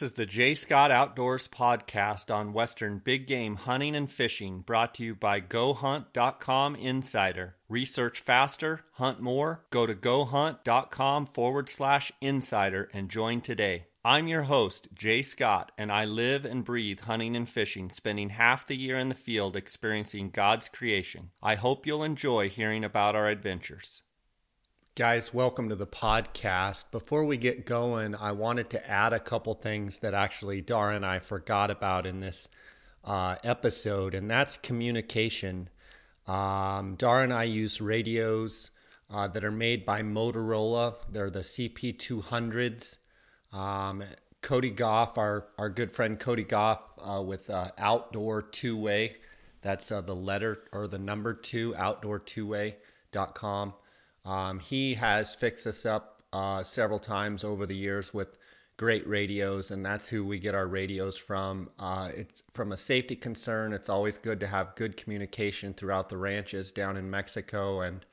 This 0.00 0.12
is 0.12 0.16
the 0.16 0.24
J. 0.24 0.54
Scott 0.54 0.90
Outdoors 0.90 1.46
podcast 1.46 2.34
on 2.34 2.54
Western 2.54 3.00
big 3.00 3.26
game 3.26 3.54
hunting 3.54 3.94
and 3.94 4.10
fishing, 4.10 4.62
brought 4.62 4.94
to 4.94 5.04
you 5.04 5.14
by 5.14 5.42
GoHunt.com 5.42 6.74
Insider. 6.76 7.54
Research 7.68 8.18
faster, 8.20 8.80
hunt 8.92 9.20
more. 9.20 9.62
Go 9.68 9.84
to 9.84 9.94
GoHunt.com 9.94 11.26
forward 11.26 11.68
slash 11.68 12.12
insider 12.22 12.88
and 12.94 13.10
join 13.10 13.42
today. 13.42 13.88
I'm 14.02 14.26
your 14.26 14.40
host, 14.40 14.88
Jay 14.94 15.20
Scott, 15.20 15.70
and 15.76 15.92
I 15.92 16.06
live 16.06 16.46
and 16.46 16.64
breathe 16.64 17.00
hunting 17.00 17.36
and 17.36 17.46
fishing, 17.46 17.90
spending 17.90 18.30
half 18.30 18.66
the 18.66 18.78
year 18.78 18.98
in 18.98 19.10
the 19.10 19.14
field 19.14 19.54
experiencing 19.54 20.30
God's 20.30 20.70
creation. 20.70 21.30
I 21.42 21.56
hope 21.56 21.86
you'll 21.86 22.04
enjoy 22.04 22.48
hearing 22.48 22.84
about 22.84 23.16
our 23.16 23.28
adventures. 23.28 24.02
Guys, 24.96 25.32
welcome 25.32 25.68
to 25.68 25.76
the 25.76 25.86
podcast. 25.86 26.90
Before 26.90 27.24
we 27.24 27.36
get 27.36 27.64
going, 27.64 28.16
I 28.16 28.32
wanted 28.32 28.70
to 28.70 28.90
add 28.90 29.12
a 29.12 29.20
couple 29.20 29.54
things 29.54 30.00
that 30.00 30.14
actually 30.14 30.62
Dara 30.62 30.96
and 30.96 31.06
I 31.06 31.20
forgot 31.20 31.70
about 31.70 32.06
in 32.06 32.18
this 32.18 32.48
uh, 33.04 33.36
episode, 33.44 34.14
and 34.14 34.28
that's 34.28 34.56
communication. 34.56 35.68
Um, 36.26 36.96
Dara 36.96 37.22
and 37.22 37.32
I 37.32 37.44
use 37.44 37.80
radios 37.80 38.72
uh, 39.08 39.28
that 39.28 39.44
are 39.44 39.52
made 39.52 39.86
by 39.86 40.02
Motorola. 40.02 40.96
They're 41.08 41.30
the 41.30 41.38
CP200s. 41.38 42.98
Um, 43.52 44.02
Cody 44.42 44.70
Goff, 44.70 45.18
our, 45.18 45.46
our 45.56 45.70
good 45.70 45.92
friend 45.92 46.18
Cody 46.18 46.44
Goff 46.44 46.82
uh, 46.98 47.22
with 47.22 47.48
uh, 47.48 47.70
Outdoor 47.78 48.42
Two 48.42 48.76
Way. 48.76 49.18
That's 49.62 49.92
uh, 49.92 50.00
the 50.00 50.16
letter 50.16 50.64
or 50.72 50.88
the 50.88 50.98
number 50.98 51.32
two, 51.32 51.74
outdoor2way.com. 51.74 53.74
Um, 54.24 54.58
he 54.58 54.94
has 54.94 55.34
fixed 55.34 55.66
us 55.66 55.86
up 55.86 56.22
uh, 56.32 56.62
several 56.62 56.98
times 56.98 57.44
over 57.44 57.66
the 57.66 57.76
years 57.76 58.14
with 58.14 58.38
great 58.76 59.06
radios, 59.06 59.70
and 59.70 59.84
that's 59.84 60.08
who 60.08 60.24
we 60.24 60.38
get 60.38 60.54
our 60.54 60.66
radios 60.66 61.16
from. 61.16 61.68
Uh, 61.78 62.10
it's 62.14 62.42
from 62.54 62.72
a 62.72 62.76
safety 62.76 63.14
concern. 63.14 63.72
It's 63.72 63.88
always 63.88 64.16
good 64.16 64.40
to 64.40 64.46
have 64.46 64.74
good 64.74 64.96
communication 64.96 65.74
throughout 65.74 66.08
the 66.08 66.16
ranches 66.16 66.70
down 66.70 66.96
in 66.96 67.10
Mexico, 67.10 67.80
and 67.80 68.06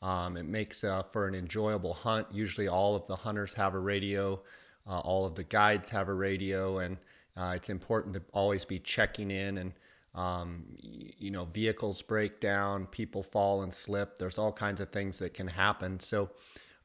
um, 0.00 0.36
it 0.36 0.46
makes 0.46 0.82
uh, 0.84 1.02
for 1.02 1.26
an 1.26 1.34
enjoyable 1.34 1.94
hunt. 1.94 2.26
Usually, 2.32 2.68
all 2.68 2.94
of 2.94 3.06
the 3.06 3.16
hunters 3.16 3.52
have 3.54 3.74
a 3.74 3.78
radio. 3.78 4.40
Uh, 4.86 4.98
all 5.00 5.26
of 5.26 5.34
the 5.34 5.44
guides 5.44 5.90
have 5.90 6.08
a 6.08 6.14
radio, 6.14 6.78
and 6.78 6.96
uh, 7.36 7.52
it's 7.56 7.70
important 7.70 8.14
to 8.14 8.22
always 8.32 8.64
be 8.64 8.78
checking 8.78 9.30
in. 9.30 9.58
And 9.58 9.72
um, 10.14 10.64
you 10.78 11.30
know, 11.30 11.44
vehicles 11.44 12.02
break 12.02 12.40
down, 12.40 12.86
people 12.86 13.22
fall 13.22 13.62
and 13.62 13.72
slip. 13.72 14.16
There's 14.16 14.38
all 14.38 14.52
kinds 14.52 14.80
of 14.80 14.90
things 14.90 15.18
that 15.18 15.34
can 15.34 15.46
happen. 15.46 15.98
So, 16.00 16.30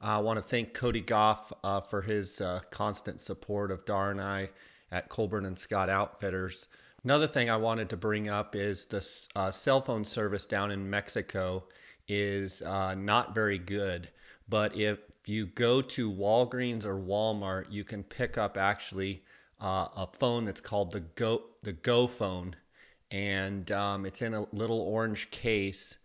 I 0.01 0.17
want 0.17 0.37
to 0.37 0.43
thank 0.43 0.73
Cody 0.73 1.01
Goff 1.01 1.51
uh, 1.61 1.81
for 1.81 2.01
his 2.01 2.39
uh, 2.39 2.61
constant 2.71 3.19
support 3.19 3.69
of 3.69 3.83
Dar 3.83 4.11
and 4.11 4.21
I 4.21 4.49
at 4.91 5.09
Colburn 5.09 5.45
and 5.45 5.59
Scott 5.59 5.89
Outfitters. 5.89 6.67
Another 7.03 7.27
thing 7.27 7.49
I 7.49 7.57
wanted 7.57 7.89
to 7.89 7.97
bring 7.97 8.29
up 8.29 8.55
is 8.55 8.85
the 8.85 9.05
uh, 9.35 9.51
cell 9.51 9.81
phone 9.81 10.05
service 10.05 10.45
down 10.45 10.71
in 10.71 10.89
Mexico 10.89 11.65
is 12.07 12.61
uh, 12.61 12.95
not 12.95 13.35
very 13.35 13.57
good. 13.57 14.09
But 14.47 14.75
if 14.75 14.99
you 15.25 15.45
go 15.47 15.81
to 15.81 16.11
Walgreens 16.11 16.85
or 16.85 16.95
Walmart, 16.95 17.65
you 17.69 17.83
can 17.83 18.03
pick 18.03 18.37
up 18.37 18.57
actually 18.57 19.23
uh, 19.61 19.87
a 19.95 20.07
phone 20.07 20.45
that's 20.45 20.61
called 20.61 20.91
the 20.91 21.01
Go 21.01 21.43
the 21.61 21.73
Go 21.73 22.07
phone, 22.07 22.55
and 23.11 23.71
um, 23.71 24.05
it's 24.05 24.21
in 24.21 24.33
a 24.33 24.45
little 24.53 24.81
orange 24.81 25.31
case, 25.31 25.97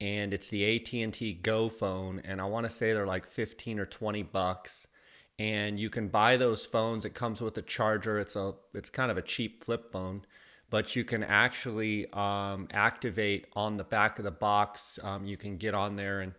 and 0.00 0.32
it's 0.34 0.48
the 0.48 0.76
AT 0.76 0.92
and 0.92 1.12
T 1.12 1.32
Go 1.32 1.68
phone, 1.68 2.22
and 2.24 2.40
I 2.40 2.44
want 2.44 2.64
to 2.64 2.70
say 2.70 2.92
they're 2.92 3.06
like 3.06 3.26
fifteen 3.26 3.78
or 3.78 3.86
twenty 3.86 4.22
bucks, 4.22 4.86
and 5.38 5.78
you 5.78 5.90
can 5.90 6.08
buy 6.08 6.36
those 6.36 6.64
phones. 6.66 7.04
It 7.04 7.14
comes 7.14 7.40
with 7.40 7.58
a 7.58 7.62
charger. 7.62 8.18
It's 8.18 8.36
a 8.36 8.54
it's 8.74 8.90
kind 8.90 9.10
of 9.10 9.18
a 9.18 9.22
cheap 9.22 9.62
flip 9.64 9.92
phone. 9.92 10.22
But 10.70 10.96
you 10.96 11.04
can 11.04 11.22
actually 11.22 12.10
um, 12.14 12.68
activate 12.72 13.46
on 13.52 13.76
the 13.76 13.84
back 13.84 14.18
of 14.18 14.24
the 14.24 14.30
box. 14.30 14.98
Um, 15.02 15.26
you 15.26 15.36
can 15.36 15.58
get 15.58 15.74
on 15.74 15.96
there 15.96 16.20
and 16.20 16.32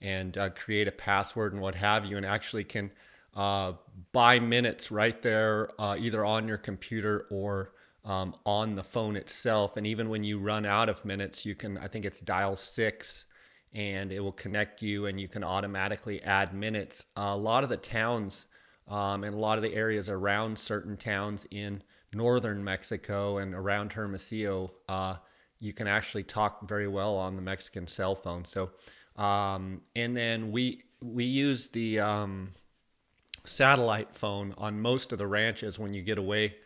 and 0.00 0.38
uh, 0.38 0.50
create 0.50 0.88
a 0.88 0.92
password 0.92 1.52
and 1.52 1.60
what 1.60 1.74
have 1.74 2.06
you, 2.06 2.16
and 2.16 2.24
actually 2.24 2.64
can 2.64 2.92
uh, 3.34 3.72
buy 4.12 4.38
minutes 4.38 4.90
right 4.90 5.20
there, 5.22 5.70
uh, 5.80 5.96
either 5.98 6.24
on 6.24 6.48
your 6.48 6.56
computer 6.56 7.26
or 7.30 7.72
um, 8.04 8.34
on 8.46 8.74
the 8.74 8.82
phone 8.82 9.16
itself. 9.16 9.76
And 9.76 9.86
even 9.86 10.08
when 10.08 10.24
you 10.24 10.38
run 10.38 10.66
out 10.66 10.88
of 10.88 11.04
minutes, 11.04 11.44
you 11.44 11.54
can, 11.54 11.78
I 11.78 11.88
think 11.88 12.04
it's 12.04 12.20
dial 12.20 12.56
six 12.56 13.26
and 13.72 14.10
it 14.10 14.20
will 14.20 14.32
connect 14.32 14.82
you 14.82 15.06
and 15.06 15.20
you 15.20 15.28
can 15.28 15.44
automatically 15.44 16.22
add 16.22 16.54
minutes. 16.54 17.04
a 17.16 17.36
lot 17.36 17.62
of 17.62 17.70
the 17.70 17.76
towns 17.76 18.46
um, 18.88 19.22
and 19.24 19.34
a 19.34 19.38
lot 19.38 19.58
of 19.58 19.62
the 19.62 19.74
areas 19.74 20.08
around 20.08 20.58
certain 20.58 20.96
towns 20.96 21.46
in 21.50 21.82
northern 22.12 22.62
Mexico 22.64 23.38
and 23.38 23.54
around 23.54 23.92
Hermosillo, 23.92 24.72
uh, 24.88 25.16
you 25.60 25.72
can 25.72 25.86
actually 25.86 26.24
talk 26.24 26.66
very 26.66 26.88
well 26.88 27.14
on 27.16 27.36
the 27.36 27.42
Mexican 27.42 27.86
cell 27.86 28.16
phone. 28.16 28.44
So 28.44 28.70
um, 29.16 29.82
and 29.94 30.16
then 30.16 30.50
we 30.50 30.82
we 31.02 31.24
use 31.24 31.68
the 31.68 32.00
um, 32.00 32.52
satellite 33.44 34.14
phone 34.14 34.54
on 34.58 34.80
most 34.80 35.12
of 35.12 35.18
the 35.18 35.26
ranches 35.26 35.78
when 35.78 35.92
you 35.92 36.02
get 36.02 36.18
away 36.18 36.56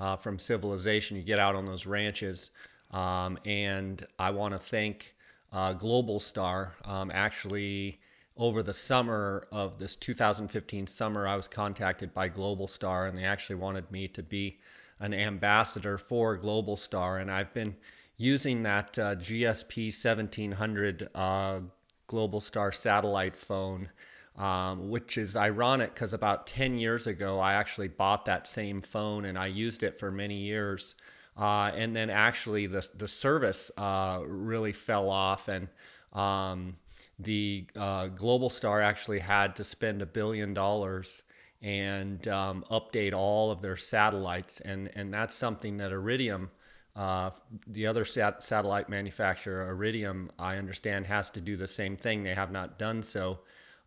uh, 0.00 0.16
from 0.16 0.38
civilization. 0.38 1.16
You 1.16 1.22
get 1.22 1.38
out 1.38 1.54
on 1.54 1.64
those 1.64 1.86
ranches, 1.86 2.50
um, 2.90 3.38
and 3.44 4.04
I 4.18 4.30
want 4.30 4.52
to 4.52 4.58
thank 4.58 5.14
uh, 5.52 5.74
Globalstar. 5.74 6.70
Um, 6.84 7.10
actually, 7.12 8.00
over 8.36 8.62
the 8.62 8.72
summer 8.72 9.46
of 9.52 9.78
this 9.78 9.94
2015 9.96 10.86
summer, 10.86 11.28
I 11.28 11.36
was 11.36 11.46
contacted 11.46 12.14
by 12.14 12.28
Globalstar, 12.30 13.08
and 13.08 13.16
they 13.16 13.24
actually 13.24 13.56
wanted 13.56 13.90
me 13.92 14.08
to 14.08 14.22
be 14.22 14.58
an 15.00 15.14
ambassador 15.14 15.98
for 15.98 16.38
Globalstar, 16.38 17.20
and 17.20 17.30
I've 17.30 17.52
been 17.52 17.76
using 18.16 18.62
that 18.62 18.98
uh, 18.98 19.14
GSP 19.16 19.86
1700 19.86 21.08
uh, 21.14 21.60
Globalstar 22.08 22.74
satellite 22.74 23.36
phone, 23.36 23.88
um, 24.36 24.90
which 24.90 25.18
is 25.18 25.36
ironic 25.36 25.94
because 25.94 26.12
about 26.12 26.46
10 26.46 26.78
years 26.78 27.06
ago, 27.06 27.40
I 27.40 27.54
actually 27.54 27.88
bought 27.88 28.24
that 28.26 28.46
same 28.46 28.80
phone 28.80 29.24
and 29.24 29.38
I 29.38 29.46
used 29.46 29.82
it 29.82 29.98
for 29.98 30.10
many 30.10 30.36
years. 30.36 30.94
Uh, 31.36 31.70
and 31.74 31.94
then 31.94 32.10
actually, 32.10 32.66
the, 32.66 32.86
the 32.96 33.08
service 33.08 33.70
uh, 33.76 34.20
really 34.26 34.72
fell 34.72 35.08
off, 35.08 35.48
and 35.48 35.68
um, 36.12 36.76
the 37.18 37.64
uh, 37.76 38.08
Globalstar 38.08 38.82
actually 38.82 39.20
had 39.20 39.56
to 39.56 39.64
spend 39.64 40.02
a 40.02 40.06
billion 40.06 40.52
dollars 40.52 41.22
and 41.62 42.26
um, 42.28 42.64
update 42.70 43.14
all 43.14 43.50
of 43.50 43.62
their 43.62 43.76
satellites. 43.76 44.60
And, 44.60 44.90
and 44.96 45.14
that's 45.14 45.34
something 45.34 45.78
that 45.78 45.92
Iridium 45.92 46.50
uh, 46.96 47.30
the 47.68 47.86
other 47.86 48.04
sat- 48.04 48.42
satellite 48.42 48.88
manufacturer, 48.88 49.68
Iridium, 49.70 50.30
I 50.38 50.56
understand, 50.56 51.06
has 51.06 51.30
to 51.30 51.40
do 51.40 51.56
the 51.56 51.66
same 51.68 51.96
thing. 51.96 52.22
They 52.24 52.34
have 52.34 52.50
not 52.50 52.78
done 52.78 53.02
so. 53.02 53.38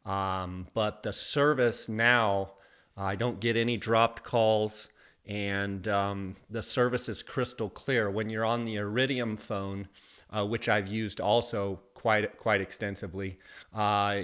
Um, 0.06 0.68
but 0.74 1.04
the 1.04 1.14
service 1.14 1.88
now, 1.88 2.54
I 2.98 3.16
don't 3.16 3.40
get 3.40 3.56
any 3.56 3.78
dropped 3.78 4.24
calls, 4.24 4.90
and 5.26 5.88
um, 5.88 6.36
the 6.50 6.62
service 6.62 7.08
is 7.08 7.24
crystal 7.24 7.70
clear. 7.70 8.12
When 8.12 8.30
you're 8.30 8.46
on 8.46 8.66
the 8.66 8.76
Iridium 8.76 9.38
phone, 9.38 9.88
uh, 10.30 10.46
which 10.46 10.68
I've 10.68 10.88
used 10.88 11.22
also 11.22 11.80
quite 11.94 12.38
quite 12.38 12.60
extensively, 12.60 13.40
uh, 13.74 14.22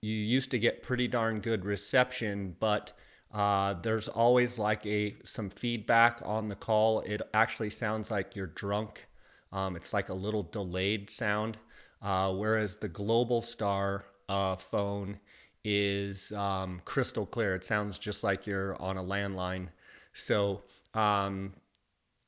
you 0.00 0.14
used 0.14 0.50
to 0.50 0.58
get 0.58 0.82
pretty 0.82 1.08
darn 1.08 1.40
good 1.40 1.64
reception, 1.64 2.54
but 2.60 2.92
uh, 3.32 3.74
there's 3.82 4.08
always 4.08 4.58
like 4.58 4.84
a 4.84 5.16
some 5.24 5.48
feedback 5.48 6.20
on 6.24 6.48
the 6.48 6.56
call. 6.56 7.00
It 7.00 7.22
actually 7.32 7.70
sounds 7.70 8.10
like 8.10 8.36
you're 8.36 8.48
drunk. 8.48 9.06
Um, 9.52 9.76
it's 9.76 9.94
like 9.94 10.10
a 10.10 10.14
little 10.14 10.42
delayed 10.42 11.08
sound. 11.08 11.56
Uh, 12.02 12.32
whereas 12.32 12.76
the 12.76 12.88
Globalstar 12.88 14.02
uh, 14.28 14.56
phone 14.56 15.18
is 15.64 16.32
um, 16.32 16.80
crystal 16.84 17.26
clear. 17.26 17.54
It 17.54 17.64
sounds 17.64 17.98
just 17.98 18.24
like 18.24 18.46
you're 18.46 18.80
on 18.80 18.96
a 18.96 19.02
landline. 19.02 19.68
So 20.12 20.62
um, 20.94 21.52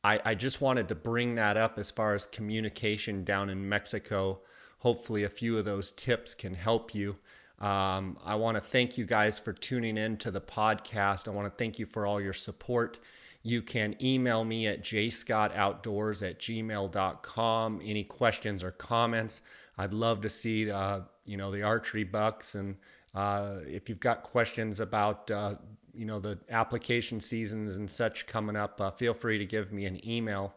I, 0.04 0.20
I 0.24 0.34
just 0.34 0.60
wanted 0.60 0.88
to 0.88 0.94
bring 0.94 1.34
that 1.36 1.56
up 1.56 1.78
as 1.78 1.90
far 1.90 2.14
as 2.14 2.26
communication 2.26 3.24
down 3.24 3.50
in 3.50 3.68
Mexico. 3.68 4.40
Hopefully, 4.78 5.24
a 5.24 5.28
few 5.28 5.56
of 5.58 5.64
those 5.64 5.90
tips 5.92 6.34
can 6.34 6.54
help 6.54 6.94
you. 6.94 7.16
Um, 7.60 8.18
I 8.24 8.34
want 8.34 8.56
to 8.56 8.60
thank 8.60 8.98
you 8.98 9.06
guys 9.06 9.38
for 9.38 9.52
tuning 9.52 9.96
in 9.96 10.16
to 10.18 10.30
the 10.30 10.40
podcast. 10.40 11.28
I 11.28 11.30
want 11.30 11.50
to 11.50 11.56
thank 11.56 11.78
you 11.78 11.86
for 11.86 12.06
all 12.06 12.20
your 12.20 12.32
support. 12.32 12.98
You 13.42 13.62
can 13.62 13.94
email 14.02 14.44
me 14.44 14.66
at 14.66 14.82
jscottoutdoors 14.82 16.28
at 16.28 16.38
gmail.com. 16.38 17.80
Any 17.84 18.04
questions 18.04 18.64
or 18.64 18.70
comments? 18.72 19.42
I'd 19.78 19.92
love 19.92 20.20
to 20.22 20.28
see, 20.28 20.70
uh, 20.70 21.00
you 21.24 21.36
know, 21.36 21.50
the 21.50 21.62
archery 21.62 22.04
bucks. 22.04 22.54
And 22.54 22.76
uh, 23.14 23.58
if 23.66 23.88
you've 23.88 24.00
got 24.00 24.22
questions 24.22 24.80
about, 24.80 25.30
uh, 25.30 25.54
you 25.92 26.04
know, 26.04 26.20
the 26.20 26.38
application 26.50 27.20
seasons 27.20 27.76
and 27.76 27.90
such 27.90 28.26
coming 28.26 28.56
up, 28.56 28.80
uh, 28.80 28.90
feel 28.90 29.14
free 29.14 29.38
to 29.38 29.46
give 29.46 29.72
me 29.72 29.86
an 29.86 30.06
email 30.08 30.54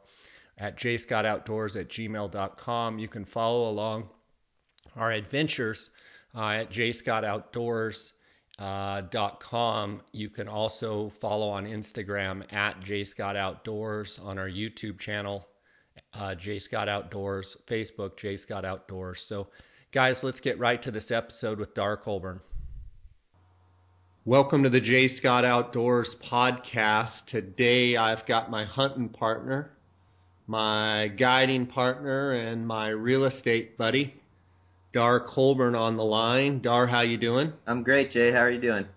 at 0.57 0.77
jscottoutdoors 0.77 1.79
at 1.79 1.89
gmail.com. 1.89 2.99
You 2.99 3.07
can 3.07 3.23
follow 3.25 3.69
along 3.69 4.09
our 4.95 5.11
adventures 5.11 5.91
uh, 6.35 6.49
at 6.49 6.71
jscottoutdoors.com. 6.71 8.13
Uh. 8.59 10.03
You 10.11 10.29
can 10.29 10.47
also 10.47 11.09
follow 11.09 11.47
on 11.49 11.65
Instagram 11.65 12.51
at 12.51 12.79
jscottoutdoors 12.81 14.23
on 14.23 14.39
our 14.39 14.49
YouTube 14.49 14.97
channel, 14.97 15.47
uh, 16.13 16.35
J 16.35 16.59
Scott 16.59 16.89
Outdoors, 16.89 17.57
Facebook 17.67 18.17
J 18.17 18.37
Scott 18.37 18.65
Outdoors. 18.65 19.21
So, 19.21 19.47
guys, 19.91 20.23
let's 20.23 20.39
get 20.39 20.59
right 20.59 20.81
to 20.81 20.91
this 20.91 21.11
episode 21.11 21.59
with 21.59 21.73
Dar 21.73 21.97
Colburn. 21.97 22.41
Welcome 24.25 24.63
to 24.63 24.69
the 24.69 24.81
J 24.81 25.07
Scott 25.07 25.45
Outdoors 25.45 26.13
podcast. 26.29 27.11
Today 27.27 27.95
I've 27.95 28.25
got 28.25 28.51
my 28.51 28.65
hunting 28.65 29.09
partner, 29.09 29.71
my 30.47 31.07
guiding 31.07 31.65
partner, 31.67 32.33
and 32.33 32.67
my 32.67 32.89
real 32.89 33.23
estate 33.23 33.77
buddy, 33.77 34.13
Dar 34.91 35.21
Colburn 35.21 35.75
on 35.75 35.95
the 35.95 36.03
line. 36.03 36.61
Dar, 36.61 36.87
how 36.87 37.01
you 37.01 37.17
doing? 37.17 37.53
I'm 37.65 37.83
great, 37.83 38.11
Jay. 38.11 38.31
How 38.31 38.39
are 38.39 38.51
you 38.51 38.59
doing? 38.59 38.87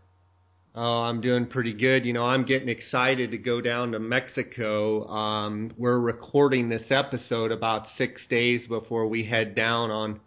Oh, 0.82 1.03
I'm 1.03 1.21
doing 1.21 1.44
pretty 1.44 1.75
good. 1.75 2.06
You 2.06 2.15
know, 2.15 2.25
I'm 2.25 2.47
getting 2.47 2.71
excited 2.71 3.32
to 3.32 3.37
go 3.37 3.61
down 3.61 3.93
to 3.93 3.99
Mexico. 3.99 5.06
Um, 5.09 5.73
we're 5.77 5.99
recording 5.99 6.71
this 6.71 6.85
episode 6.88 7.53
about 7.53 7.87
six 7.99 8.23
days 8.31 8.67
before 8.67 9.06
we 9.06 9.27
head 9.27 9.55
down 9.55 9.91
on 9.91 10.21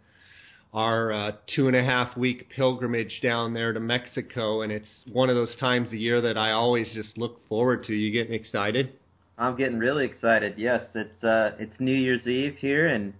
our 0.72 1.12
uh, 1.12 1.32
two 1.56 1.66
and 1.66 1.74
a 1.74 1.82
half 1.82 2.16
week 2.16 2.50
pilgrimage 2.54 3.18
down 3.20 3.52
there 3.52 3.72
to 3.72 3.80
Mexico, 3.80 4.62
and 4.62 4.70
it's 4.70 4.86
one 5.10 5.28
of 5.28 5.34
those 5.34 5.56
times 5.58 5.92
a 5.92 5.96
year 5.96 6.20
that 6.20 6.38
I 6.38 6.52
always 6.52 6.94
just 6.94 7.18
look 7.18 7.40
forward 7.48 7.82
to. 7.86 7.92
You 7.92 8.12
getting 8.12 8.34
excited? 8.40 8.92
I'm 9.36 9.56
getting 9.56 9.80
really 9.80 10.06
excited. 10.06 10.54
Yes, 10.56 10.84
it's 10.94 11.24
uh, 11.24 11.56
it's 11.58 11.74
New 11.80 11.96
Year's 11.96 12.28
Eve 12.28 12.58
here, 12.60 12.86
and 12.86 13.14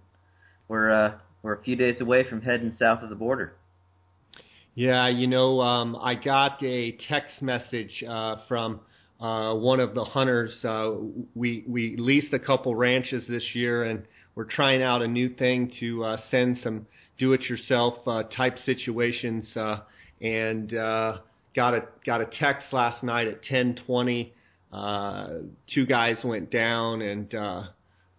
we're 0.69 0.89
uh, 0.89 1.15
we're 1.43 1.55
a 1.55 1.61
few 1.61 1.75
days 1.75 1.99
away 1.99 2.23
from 2.23 2.43
heading 2.43 2.77
south 2.79 3.03
of 3.03 3.09
the 3.09 3.15
border. 3.15 3.55
Yeah, 4.77 5.07
you 5.07 5.27
know, 5.27 5.61
um, 5.61 5.95
I 5.95 6.15
got 6.15 6.61
a 6.61 6.97
text 7.07 7.41
message 7.41 8.03
uh, 8.05 8.35
from 8.49 8.81
uh, 9.21 9.53
one 9.53 9.79
of 9.79 9.95
the 9.95 10.03
hunters. 10.03 10.53
Uh, 10.65 10.95
we 11.33 11.63
we 11.65 11.95
leased 11.95 12.33
a 12.33 12.39
couple 12.39 12.75
ranches 12.75 13.25
this 13.29 13.51
year, 13.53 13.85
and 13.85 14.05
we're 14.35 14.43
trying 14.43 14.83
out 14.83 15.01
a 15.01 15.07
new 15.07 15.29
thing 15.29 15.71
to 15.79 16.03
uh, 16.03 16.17
send 16.29 16.57
some 16.61 16.87
do-it-yourself 17.17 18.05
uh, 18.05 18.23
type 18.23 18.57
situations. 18.65 19.49
Uh, 19.55 19.77
and 20.19 20.73
uh, 20.75 21.19
got 21.55 21.73
a 21.73 21.83
got 22.05 22.19
a 22.19 22.25
text 22.25 22.65
last 22.73 23.01
night 23.01 23.27
at 23.27 23.43
10:20. 23.43 24.31
Uh, 24.73 25.27
two 25.73 25.85
guys 25.85 26.17
went 26.25 26.51
down, 26.51 27.01
and 27.01 27.33
uh, 27.33 27.63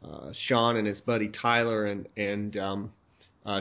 uh, 0.02 0.30
Sean 0.46 0.76
and 0.76 0.86
his 0.86 1.00
buddy 1.00 1.28
Tyler, 1.28 1.84
and 1.84 2.08
and 2.16 2.56
um, 2.56 2.92
uh, 3.44 3.60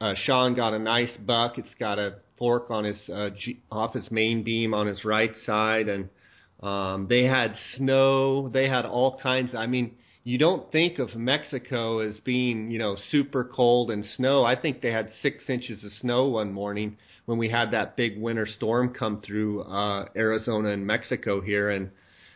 uh, 0.00 0.14
Sean 0.24 0.54
got 0.54 0.74
a 0.74 0.78
nice 0.78 1.10
buck. 1.26 1.58
It's 1.58 1.74
got 1.80 1.98
a 1.98 2.14
fork 2.38 2.70
on 2.70 2.84
his 2.84 3.08
uh, 3.12 3.30
G- 3.30 3.60
off 3.70 3.94
his 3.94 4.10
main 4.10 4.42
beam 4.42 4.74
on 4.74 4.86
his 4.86 5.04
right 5.04 5.32
side, 5.44 5.88
and 5.88 6.08
um, 6.62 7.06
they 7.08 7.24
had 7.24 7.54
snow. 7.76 8.48
They 8.48 8.68
had 8.68 8.84
all 8.84 9.18
kinds. 9.22 9.54
I 9.54 9.66
mean, 9.66 9.94
you 10.24 10.38
don't 10.38 10.70
think 10.72 10.98
of 10.98 11.14
Mexico 11.14 12.00
as 12.00 12.18
being 12.24 12.70
you 12.70 12.78
know 12.78 12.96
super 13.10 13.44
cold 13.44 13.90
and 13.90 14.04
snow. 14.16 14.44
I 14.44 14.56
think 14.56 14.80
they 14.80 14.92
had 14.92 15.08
six 15.22 15.44
inches 15.48 15.84
of 15.84 15.92
snow 16.00 16.26
one 16.26 16.52
morning 16.52 16.96
when 17.26 17.38
we 17.38 17.48
had 17.50 17.72
that 17.72 17.96
big 17.96 18.18
winter 18.18 18.46
storm 18.46 18.94
come 18.94 19.20
through 19.20 19.62
uh, 19.62 20.06
Arizona 20.16 20.70
and 20.70 20.86
Mexico 20.86 21.40
here, 21.40 21.70
and 21.70 21.90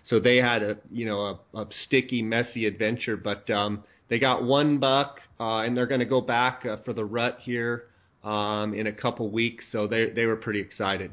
so 0.07 0.21
they 0.21 0.37
had 0.37 0.63
a 0.63 0.77
you 0.91 1.07
know 1.07 1.41
a, 1.55 1.59
a 1.59 1.67
sticky, 1.87 2.23
messy 2.23 2.67
adventure. 2.67 3.17
But 3.17 3.49
um, 3.51 3.85
they 4.09 4.19
got 4.19 4.45
one 4.45 4.79
buck, 4.79 5.21
uh, 5.39 5.59
and 5.59 5.77
they're 5.77 5.87
going 5.87 6.01
to 6.01 6.07
go 6.07 6.21
back 6.21 6.65
uh, 6.67 6.77
for 6.85 6.93
the 6.93 7.05
rut 7.05 7.39
here 7.43 7.85
um, 8.25 8.75
in 8.75 8.87
a 8.87 8.93
couple 8.93 9.31
weeks. 9.31 9.65
So 9.73 9.87
they 9.87 10.11
they 10.11 10.27
were 10.27 10.37
pretty 10.37 10.61
excited. 10.61 11.13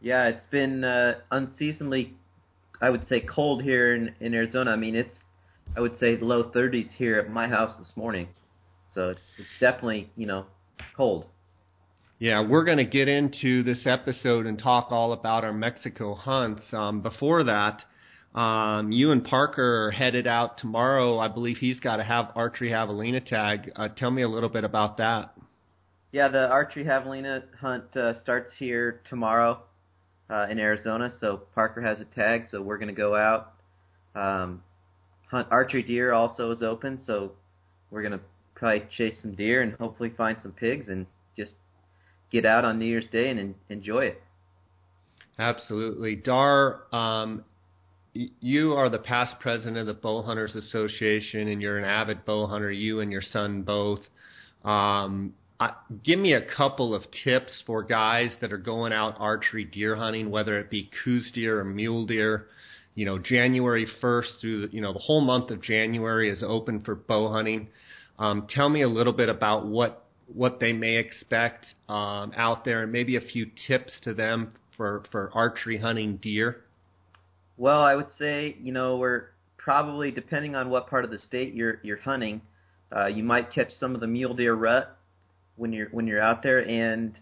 Yeah, 0.00 0.28
it's 0.28 0.46
been 0.50 0.84
uh, 0.84 1.14
unseasonably, 1.30 2.14
I 2.80 2.90
would 2.90 3.08
say, 3.08 3.20
cold 3.20 3.62
here 3.62 3.94
in, 3.94 4.14
in 4.20 4.34
Arizona. 4.34 4.72
I 4.72 4.76
mean, 4.76 4.94
it's 4.94 5.18
I 5.76 5.80
would 5.80 5.98
say 5.98 6.16
low 6.20 6.44
30s 6.44 6.90
here 6.96 7.18
at 7.18 7.30
my 7.30 7.48
house 7.48 7.72
this 7.78 7.90
morning. 7.96 8.28
So 8.94 9.10
it's, 9.10 9.20
it's 9.38 9.48
definitely 9.60 10.10
you 10.16 10.26
know 10.26 10.46
cold. 10.96 11.26
Yeah, 12.18 12.46
we're 12.48 12.64
going 12.64 12.78
to 12.78 12.84
get 12.84 13.08
into 13.08 13.62
this 13.62 13.80
episode 13.84 14.46
and 14.46 14.58
talk 14.58 14.90
all 14.90 15.12
about 15.12 15.44
our 15.44 15.52
Mexico 15.52 16.14
hunts. 16.14 16.62
Um, 16.72 17.02
before 17.02 17.44
that, 17.44 17.82
um, 18.38 18.90
you 18.90 19.12
and 19.12 19.22
Parker 19.22 19.86
are 19.86 19.90
headed 19.90 20.26
out 20.26 20.56
tomorrow. 20.56 21.18
I 21.18 21.28
believe 21.28 21.58
he's 21.58 21.78
got 21.78 21.96
to 21.96 22.04
have 22.04 22.32
archery 22.34 22.70
javelina 22.70 23.20
tag. 23.20 23.70
Uh, 23.76 23.88
tell 23.88 24.10
me 24.10 24.22
a 24.22 24.28
little 24.28 24.48
bit 24.48 24.64
about 24.64 24.96
that. 24.96 25.35
Yeah, 26.16 26.28
the 26.28 26.46
archery 26.48 26.82
javelina 26.82 27.42
hunt 27.60 27.94
uh, 27.94 28.18
starts 28.22 28.50
here 28.58 29.02
tomorrow 29.06 29.60
uh, 30.30 30.46
in 30.48 30.58
Arizona. 30.58 31.12
So 31.20 31.42
Parker 31.54 31.82
has 31.82 32.00
a 32.00 32.06
tag, 32.06 32.46
so 32.50 32.62
we're 32.62 32.78
going 32.78 32.88
to 32.88 32.94
go 32.94 33.14
out. 33.14 33.52
Um, 34.14 34.62
hunt 35.30 35.46
archery 35.50 35.82
deer 35.82 36.14
also 36.14 36.52
is 36.52 36.62
open, 36.62 37.02
so 37.04 37.32
we're 37.90 38.00
going 38.00 38.12
to 38.12 38.20
probably 38.54 38.84
chase 38.96 39.12
some 39.20 39.34
deer 39.34 39.60
and 39.60 39.74
hopefully 39.74 40.10
find 40.16 40.38
some 40.42 40.52
pigs 40.52 40.88
and 40.88 41.04
just 41.36 41.52
get 42.32 42.46
out 42.46 42.64
on 42.64 42.78
New 42.78 42.86
Year's 42.86 43.04
Day 43.12 43.28
and 43.28 43.38
en- 43.38 43.54
enjoy 43.68 44.06
it. 44.06 44.22
Absolutely, 45.38 46.16
Dar. 46.16 46.84
Um, 46.94 47.44
you 48.14 48.72
are 48.72 48.88
the 48.88 48.96
past 48.96 49.34
president 49.38 49.76
of 49.76 49.86
the 49.86 49.92
Bow 49.92 50.22
Hunters 50.22 50.54
Association, 50.54 51.48
and 51.48 51.60
you're 51.60 51.76
an 51.76 51.84
avid 51.84 52.24
bow 52.24 52.46
hunter. 52.46 52.72
You 52.72 53.00
and 53.00 53.12
your 53.12 53.20
son 53.20 53.64
both. 53.64 54.00
Um, 54.64 55.34
Give 56.04 56.18
me 56.18 56.34
a 56.34 56.42
couple 56.42 56.94
of 56.94 57.04
tips 57.24 57.52
for 57.66 57.82
guys 57.82 58.30
that 58.40 58.52
are 58.52 58.58
going 58.58 58.92
out 58.92 59.16
archery 59.18 59.64
deer 59.64 59.96
hunting, 59.96 60.30
whether 60.30 60.58
it 60.58 60.70
be 60.70 60.90
Coues 61.02 61.30
deer 61.32 61.60
or 61.60 61.64
mule 61.64 62.04
deer. 62.04 62.48
You 62.94 63.06
know, 63.06 63.18
January 63.18 63.86
1st 64.02 64.40
through 64.40 64.66
the, 64.66 64.74
you 64.74 64.80
know 64.80 64.92
the 64.92 64.98
whole 64.98 65.20
month 65.20 65.50
of 65.50 65.62
January 65.62 66.30
is 66.30 66.42
open 66.42 66.82
for 66.82 66.94
bow 66.94 67.32
hunting. 67.32 67.68
Um, 68.18 68.46
tell 68.50 68.68
me 68.68 68.82
a 68.82 68.88
little 68.88 69.12
bit 69.12 69.28
about 69.28 69.66
what 69.66 70.04
what 70.32 70.60
they 70.60 70.72
may 70.72 70.96
expect 70.96 71.66
um, 71.88 72.32
out 72.36 72.64
there, 72.64 72.82
and 72.82 72.92
maybe 72.92 73.16
a 73.16 73.20
few 73.20 73.46
tips 73.66 73.92
to 74.02 74.12
them 74.12 74.52
for 74.76 75.04
for 75.10 75.30
archery 75.34 75.78
hunting 75.78 76.16
deer. 76.16 76.64
Well, 77.56 77.80
I 77.80 77.94
would 77.94 78.08
say 78.18 78.56
you 78.60 78.72
know 78.72 78.96
we're 78.96 79.28
probably 79.56 80.10
depending 80.10 80.54
on 80.54 80.68
what 80.68 80.88
part 80.88 81.04
of 81.04 81.10
the 81.10 81.18
state 81.18 81.54
you're 81.54 81.78
you're 81.82 82.00
hunting, 82.00 82.42
uh, 82.94 83.06
you 83.06 83.24
might 83.24 83.52
catch 83.52 83.72
some 83.80 83.94
of 83.94 84.00
the 84.00 84.06
mule 84.06 84.34
deer 84.34 84.54
rut 84.54 84.95
when 85.56 85.72
you're 85.72 85.88
when 85.90 86.06
you're 86.06 86.22
out 86.22 86.42
there, 86.42 86.66
and 86.66 87.14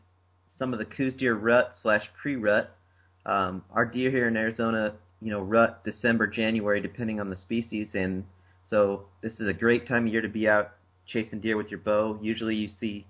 some 0.59 0.73
of 0.73 0.79
the 0.79 0.85
Coues 0.85 1.14
deer 1.14 1.35
rut 1.35 1.75
slash 1.83 2.05
pre 2.21 2.37
rut. 2.37 2.76
Um, 3.26 3.62
our 3.73 3.87
deer 3.87 4.11
here 4.11 4.29
in 4.29 4.37
Arizona, 4.37 4.95
you 5.23 5.31
know, 5.31 5.41
rut 5.41 5.83
December 5.85 6.26
January 6.26 6.81
depending 6.81 7.21
on 7.21 7.31
the 7.31 7.37
species, 7.37 7.88
and 7.95 8.25
so 8.69 9.07
this 9.23 9.35
is 9.35 9.49
a 9.49 9.53
great 9.53 9.88
time 9.88 10.07
of 10.07 10.12
year 10.12 10.21
to 10.21 10.29
be 10.29 10.49
out 10.49 10.73
chasing 11.07 11.41
deer 11.41 11.57
with 11.57 11.71
your 11.71 11.81
bow. 11.81 12.19
Usually 12.21 12.55
you 12.55 12.69
see, 12.69 13.07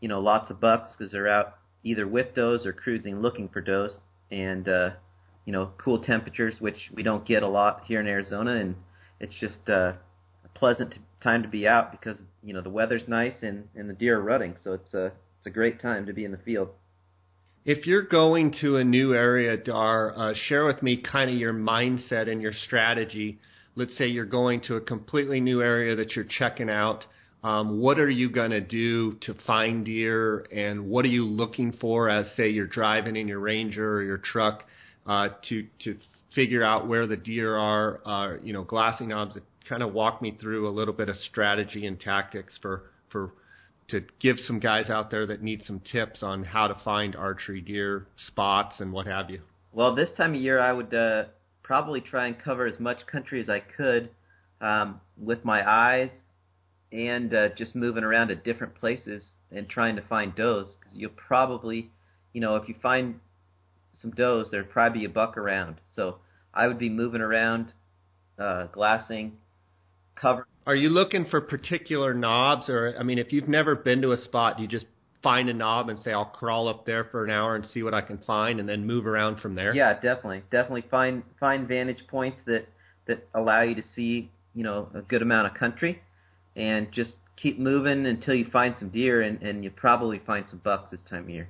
you 0.00 0.08
know, 0.08 0.20
lots 0.20 0.50
of 0.50 0.60
bucks 0.60 0.88
because 0.96 1.12
they're 1.12 1.28
out 1.28 1.56
either 1.84 2.06
with 2.06 2.34
does 2.34 2.66
or 2.66 2.72
cruising 2.72 3.20
looking 3.20 3.48
for 3.48 3.60
does, 3.60 3.96
and 4.30 4.68
uh, 4.68 4.90
you 5.44 5.52
know, 5.52 5.70
cool 5.78 6.00
temperatures, 6.00 6.56
which 6.58 6.90
we 6.92 7.02
don't 7.02 7.26
get 7.26 7.42
a 7.42 7.48
lot 7.48 7.82
here 7.86 8.00
in 8.00 8.06
Arizona, 8.08 8.56
and 8.56 8.74
it's 9.20 9.34
just 9.40 9.68
uh, 9.68 9.92
pleasant 10.54 10.94
time 11.24 11.42
to 11.42 11.48
be 11.48 11.66
out 11.66 11.90
because 11.90 12.18
you 12.42 12.54
know 12.54 12.62
the 12.62 12.70
weather's 12.70 13.08
nice 13.08 13.34
and 13.42 13.68
and 13.74 13.90
the 13.90 13.94
deer 13.94 14.18
are 14.18 14.22
rutting, 14.22 14.54
so 14.62 14.74
it's 14.74 14.94
a 14.94 15.06
it's 15.06 15.46
a 15.46 15.50
great 15.50 15.80
time 15.80 16.06
to 16.06 16.12
be 16.12 16.24
in 16.24 16.30
the 16.30 16.38
field. 16.38 16.68
If 17.64 17.86
you're 17.86 18.06
going 18.06 18.54
to 18.60 18.76
a 18.76 18.84
new 18.84 19.14
area, 19.14 19.56
Dar, 19.56 20.16
uh, 20.16 20.34
share 20.48 20.66
with 20.66 20.82
me 20.82 21.02
kind 21.02 21.30
of 21.30 21.36
your 21.36 21.54
mindset 21.54 22.30
and 22.30 22.42
your 22.42 22.52
strategy. 22.52 23.38
Let's 23.74 23.96
say 23.96 24.06
you're 24.06 24.26
going 24.26 24.60
to 24.68 24.76
a 24.76 24.80
completely 24.80 25.40
new 25.40 25.62
area 25.62 25.96
that 25.96 26.14
you're 26.14 26.26
checking 26.28 26.70
out. 26.70 27.04
Um, 27.42 27.80
what 27.80 27.98
are 27.98 28.10
you 28.10 28.30
going 28.30 28.52
to 28.52 28.60
do 28.60 29.14
to 29.22 29.34
find 29.46 29.84
deer, 29.84 30.46
and 30.52 30.88
what 30.88 31.04
are 31.04 31.08
you 31.08 31.26
looking 31.26 31.72
for 31.72 32.08
as, 32.08 32.26
say, 32.36 32.50
you're 32.50 32.66
driving 32.66 33.16
in 33.16 33.26
your 33.28 33.40
Ranger 33.40 33.94
or 33.96 34.02
your 34.02 34.18
truck? 34.18 34.64
uh, 35.06 35.28
to 35.48 35.66
to 35.80 35.96
figure 36.34 36.64
out 36.64 36.88
where 36.88 37.06
the 37.06 37.16
deer 37.16 37.56
are. 37.56 38.00
Uh, 38.04 38.36
you 38.42 38.52
know, 38.52 38.64
glassing 38.64 39.08
knobs. 39.08 39.36
Kind 39.68 39.82
of 39.82 39.92
walk 39.92 40.20
me 40.20 40.36
through 40.40 40.68
a 40.68 40.72
little 40.72 40.94
bit 40.94 41.08
of 41.08 41.16
strategy 41.16 41.86
and 41.86 41.98
tactics 41.98 42.58
for 42.60 42.82
for 43.10 43.32
to 43.88 44.02
give 44.20 44.36
some 44.38 44.58
guys 44.58 44.88
out 44.88 45.10
there 45.10 45.26
that 45.26 45.42
need 45.42 45.62
some 45.66 45.80
tips 45.80 46.22
on 46.22 46.42
how 46.42 46.66
to 46.66 46.74
find 46.84 47.14
archery 47.14 47.60
deer 47.60 48.06
spots 48.26 48.80
and 48.80 48.92
what 48.92 49.06
have 49.06 49.30
you. 49.30 49.40
Well, 49.72 49.94
this 49.94 50.08
time 50.16 50.34
of 50.34 50.40
year, 50.40 50.58
I 50.58 50.72
would 50.72 50.94
uh, 50.94 51.24
probably 51.62 52.00
try 52.00 52.26
and 52.26 52.38
cover 52.38 52.66
as 52.66 52.78
much 52.80 53.06
country 53.06 53.40
as 53.40 53.48
I 53.48 53.60
could 53.60 54.10
um, 54.60 55.00
with 55.18 55.44
my 55.44 55.68
eyes 55.68 56.10
and 56.92 57.34
uh, 57.34 57.48
just 57.56 57.74
moving 57.74 58.04
around 58.04 58.30
at 58.30 58.44
different 58.44 58.74
places 58.76 59.22
and 59.50 59.68
trying 59.68 59.96
to 59.96 60.02
find 60.02 60.34
does 60.34 60.76
because 60.78 60.96
you'll 60.96 61.10
probably, 61.10 61.90
you 62.32 62.40
know, 62.40 62.56
if 62.56 62.68
you 62.68 62.74
find 62.80 63.20
some 64.00 64.12
does, 64.12 64.48
there'd 64.50 64.70
probably 64.70 65.00
be 65.00 65.04
a 65.04 65.08
buck 65.08 65.36
around. 65.36 65.76
So 65.94 66.18
I 66.54 66.68
would 66.68 66.78
be 66.78 66.88
moving 66.88 67.20
around, 67.20 67.72
uh, 68.38 68.66
glassing, 68.66 69.38
cover. 70.14 70.46
Are 70.66 70.74
you 70.74 70.88
looking 70.88 71.26
for 71.26 71.40
particular 71.40 72.14
knobs, 72.14 72.68
or 72.68 72.94
I 72.98 73.02
mean, 73.02 73.18
if 73.18 73.32
you've 73.32 73.48
never 73.48 73.74
been 73.74 74.00
to 74.02 74.12
a 74.12 74.16
spot, 74.16 74.56
do 74.56 74.62
you 74.62 74.68
just 74.68 74.86
find 75.22 75.48
a 75.48 75.54
knob 75.54 75.88
and 75.88 75.98
say 76.00 76.12
I'll 76.12 76.24
crawl 76.24 76.68
up 76.68 76.86
there 76.86 77.04
for 77.04 77.24
an 77.24 77.30
hour 77.30 77.56
and 77.56 77.66
see 77.66 77.82
what 77.82 77.94
I 77.94 78.00
can 78.00 78.18
find, 78.18 78.60
and 78.60 78.68
then 78.68 78.86
move 78.86 79.06
around 79.06 79.40
from 79.40 79.54
there? 79.54 79.74
Yeah, 79.74 79.94
definitely, 79.94 80.42
definitely 80.50 80.84
find 80.90 81.22
find 81.40 81.68
vantage 81.68 82.06
points 82.08 82.40
that 82.46 82.68
that 83.06 83.26
allow 83.34 83.62
you 83.62 83.74
to 83.74 83.82
see 83.94 84.30
you 84.54 84.62
know 84.62 84.88
a 84.94 85.02
good 85.02 85.22
amount 85.22 85.48
of 85.48 85.54
country, 85.54 86.00
and 86.56 86.90
just 86.92 87.12
keep 87.36 87.58
moving 87.58 88.06
until 88.06 88.34
you 88.34 88.46
find 88.50 88.74
some 88.78 88.88
deer, 88.90 89.20
and 89.22 89.42
and 89.42 89.64
you 89.64 89.70
probably 89.70 90.20
find 90.24 90.46
some 90.48 90.60
bucks 90.64 90.90
this 90.90 91.00
time 91.10 91.24
of 91.24 91.30
year. 91.30 91.48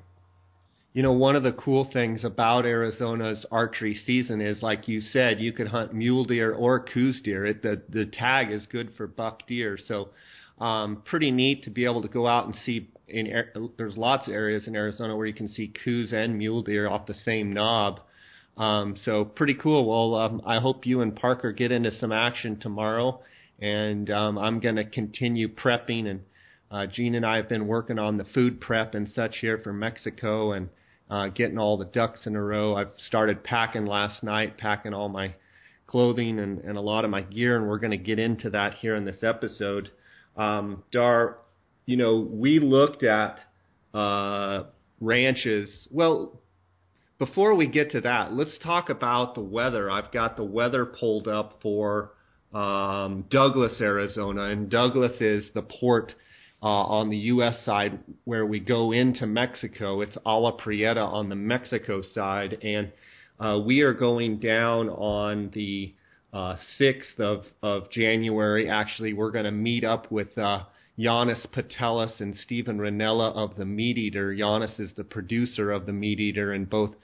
You 0.94 1.02
know, 1.02 1.12
one 1.12 1.34
of 1.34 1.42
the 1.42 1.50
cool 1.50 1.90
things 1.92 2.22
about 2.22 2.64
Arizona's 2.64 3.44
archery 3.50 4.00
season 4.06 4.40
is, 4.40 4.62
like 4.62 4.86
you 4.86 5.00
said, 5.00 5.40
you 5.40 5.52
could 5.52 5.66
hunt 5.66 5.92
mule 5.92 6.24
deer 6.24 6.54
or 6.54 6.78
Coues 6.78 7.20
deer. 7.20 7.44
It, 7.44 7.62
the 7.62 7.82
the 7.88 8.06
tag 8.06 8.52
is 8.52 8.64
good 8.66 8.92
for 8.96 9.08
buck 9.08 9.44
deer, 9.48 9.76
so 9.88 10.10
um, 10.60 11.02
pretty 11.04 11.32
neat 11.32 11.64
to 11.64 11.70
be 11.70 11.84
able 11.84 12.02
to 12.02 12.08
go 12.08 12.28
out 12.28 12.46
and 12.46 12.54
see. 12.64 12.90
In 13.08 13.26
there's 13.76 13.96
lots 13.96 14.28
of 14.28 14.34
areas 14.34 14.68
in 14.68 14.76
Arizona 14.76 15.16
where 15.16 15.26
you 15.26 15.34
can 15.34 15.48
see 15.48 15.66
Coues 15.84 16.12
and 16.12 16.38
mule 16.38 16.62
deer 16.62 16.88
off 16.88 17.06
the 17.06 17.14
same 17.14 17.52
knob. 17.52 17.98
Um, 18.56 18.96
so 19.04 19.24
pretty 19.24 19.54
cool. 19.54 19.88
Well, 19.88 20.20
um, 20.20 20.42
I 20.46 20.60
hope 20.60 20.86
you 20.86 21.00
and 21.00 21.16
Parker 21.16 21.50
get 21.50 21.72
into 21.72 21.90
some 21.90 22.12
action 22.12 22.60
tomorrow, 22.60 23.20
and 23.60 24.08
um, 24.10 24.38
I'm 24.38 24.60
going 24.60 24.76
to 24.76 24.84
continue 24.84 25.48
prepping. 25.48 26.06
And 26.06 26.20
uh, 26.70 26.86
Gene 26.86 27.16
and 27.16 27.26
I 27.26 27.38
have 27.38 27.48
been 27.48 27.66
working 27.66 27.98
on 27.98 28.16
the 28.16 28.24
food 28.24 28.60
prep 28.60 28.94
and 28.94 29.08
such 29.12 29.38
here 29.40 29.58
for 29.58 29.72
Mexico, 29.72 30.52
and 30.52 30.68
uh, 31.10 31.28
getting 31.28 31.58
all 31.58 31.76
the 31.76 31.84
ducks 31.84 32.26
in 32.26 32.34
a 32.36 32.42
row. 32.42 32.76
I've 32.76 32.92
started 33.06 33.44
packing 33.44 33.86
last 33.86 34.22
night, 34.22 34.58
packing 34.58 34.94
all 34.94 35.08
my 35.08 35.34
clothing 35.86 36.38
and, 36.38 36.60
and 36.60 36.76
a 36.76 36.80
lot 36.80 37.04
of 37.04 37.10
my 37.10 37.22
gear, 37.22 37.56
and 37.56 37.68
we're 37.68 37.78
going 37.78 37.90
to 37.90 37.96
get 37.96 38.18
into 38.18 38.50
that 38.50 38.74
here 38.74 38.96
in 38.96 39.04
this 39.04 39.22
episode. 39.22 39.90
Um, 40.36 40.82
Dar, 40.92 41.38
you 41.86 41.96
know, 41.96 42.26
we 42.28 42.58
looked 42.58 43.02
at 43.02 43.38
uh, 43.92 44.64
ranches. 45.00 45.86
Well, 45.90 46.40
before 47.18 47.54
we 47.54 47.66
get 47.66 47.92
to 47.92 48.00
that, 48.00 48.32
let's 48.32 48.58
talk 48.62 48.88
about 48.88 49.34
the 49.34 49.40
weather. 49.40 49.90
I've 49.90 50.10
got 50.10 50.36
the 50.36 50.44
weather 50.44 50.84
pulled 50.84 51.28
up 51.28 51.58
for 51.62 52.10
um, 52.52 53.24
Douglas, 53.30 53.80
Arizona, 53.80 54.44
and 54.44 54.70
Douglas 54.70 55.20
is 55.20 55.44
the 55.54 55.62
port 55.62 56.14
uh, 56.64 56.66
on 56.66 57.10
the 57.10 57.16
U.S. 57.18 57.56
side 57.66 57.98
where 58.24 58.46
we 58.46 58.58
go 58.58 58.90
into 58.92 59.26
Mexico. 59.26 60.00
It's 60.00 60.16
Agua 60.24 60.52
Prieta 60.52 61.00
on 61.00 61.28
the 61.28 61.34
Mexico 61.34 62.00
side, 62.00 62.56
and 62.62 62.90
uh, 63.38 63.58
we 63.58 63.82
are 63.82 63.92
going 63.92 64.40
down 64.40 64.88
on 64.88 65.50
the 65.52 65.92
uh, 66.32 66.56
6th 66.80 67.20
of, 67.20 67.44
of 67.62 67.90
January. 67.90 68.70
Actually, 68.70 69.12
we're 69.12 69.30
going 69.30 69.44
to 69.44 69.50
meet 69.50 69.84
up 69.84 70.10
with 70.10 70.38
uh, 70.38 70.60
Janis 70.98 71.46
Putelis 71.54 72.18
and 72.20 72.34
Steven 72.34 72.78
Rinella 72.78 73.36
of 73.36 73.56
the 73.56 73.66
Meat 73.66 73.98
Eater. 73.98 74.34
Janis 74.34 74.78
is 74.78 74.90
the 74.96 75.04
producer 75.04 75.70
of 75.70 75.84
the 75.84 75.92
Meat 75.92 76.18
Eater, 76.18 76.54
and 76.54 76.70
both 76.70 76.94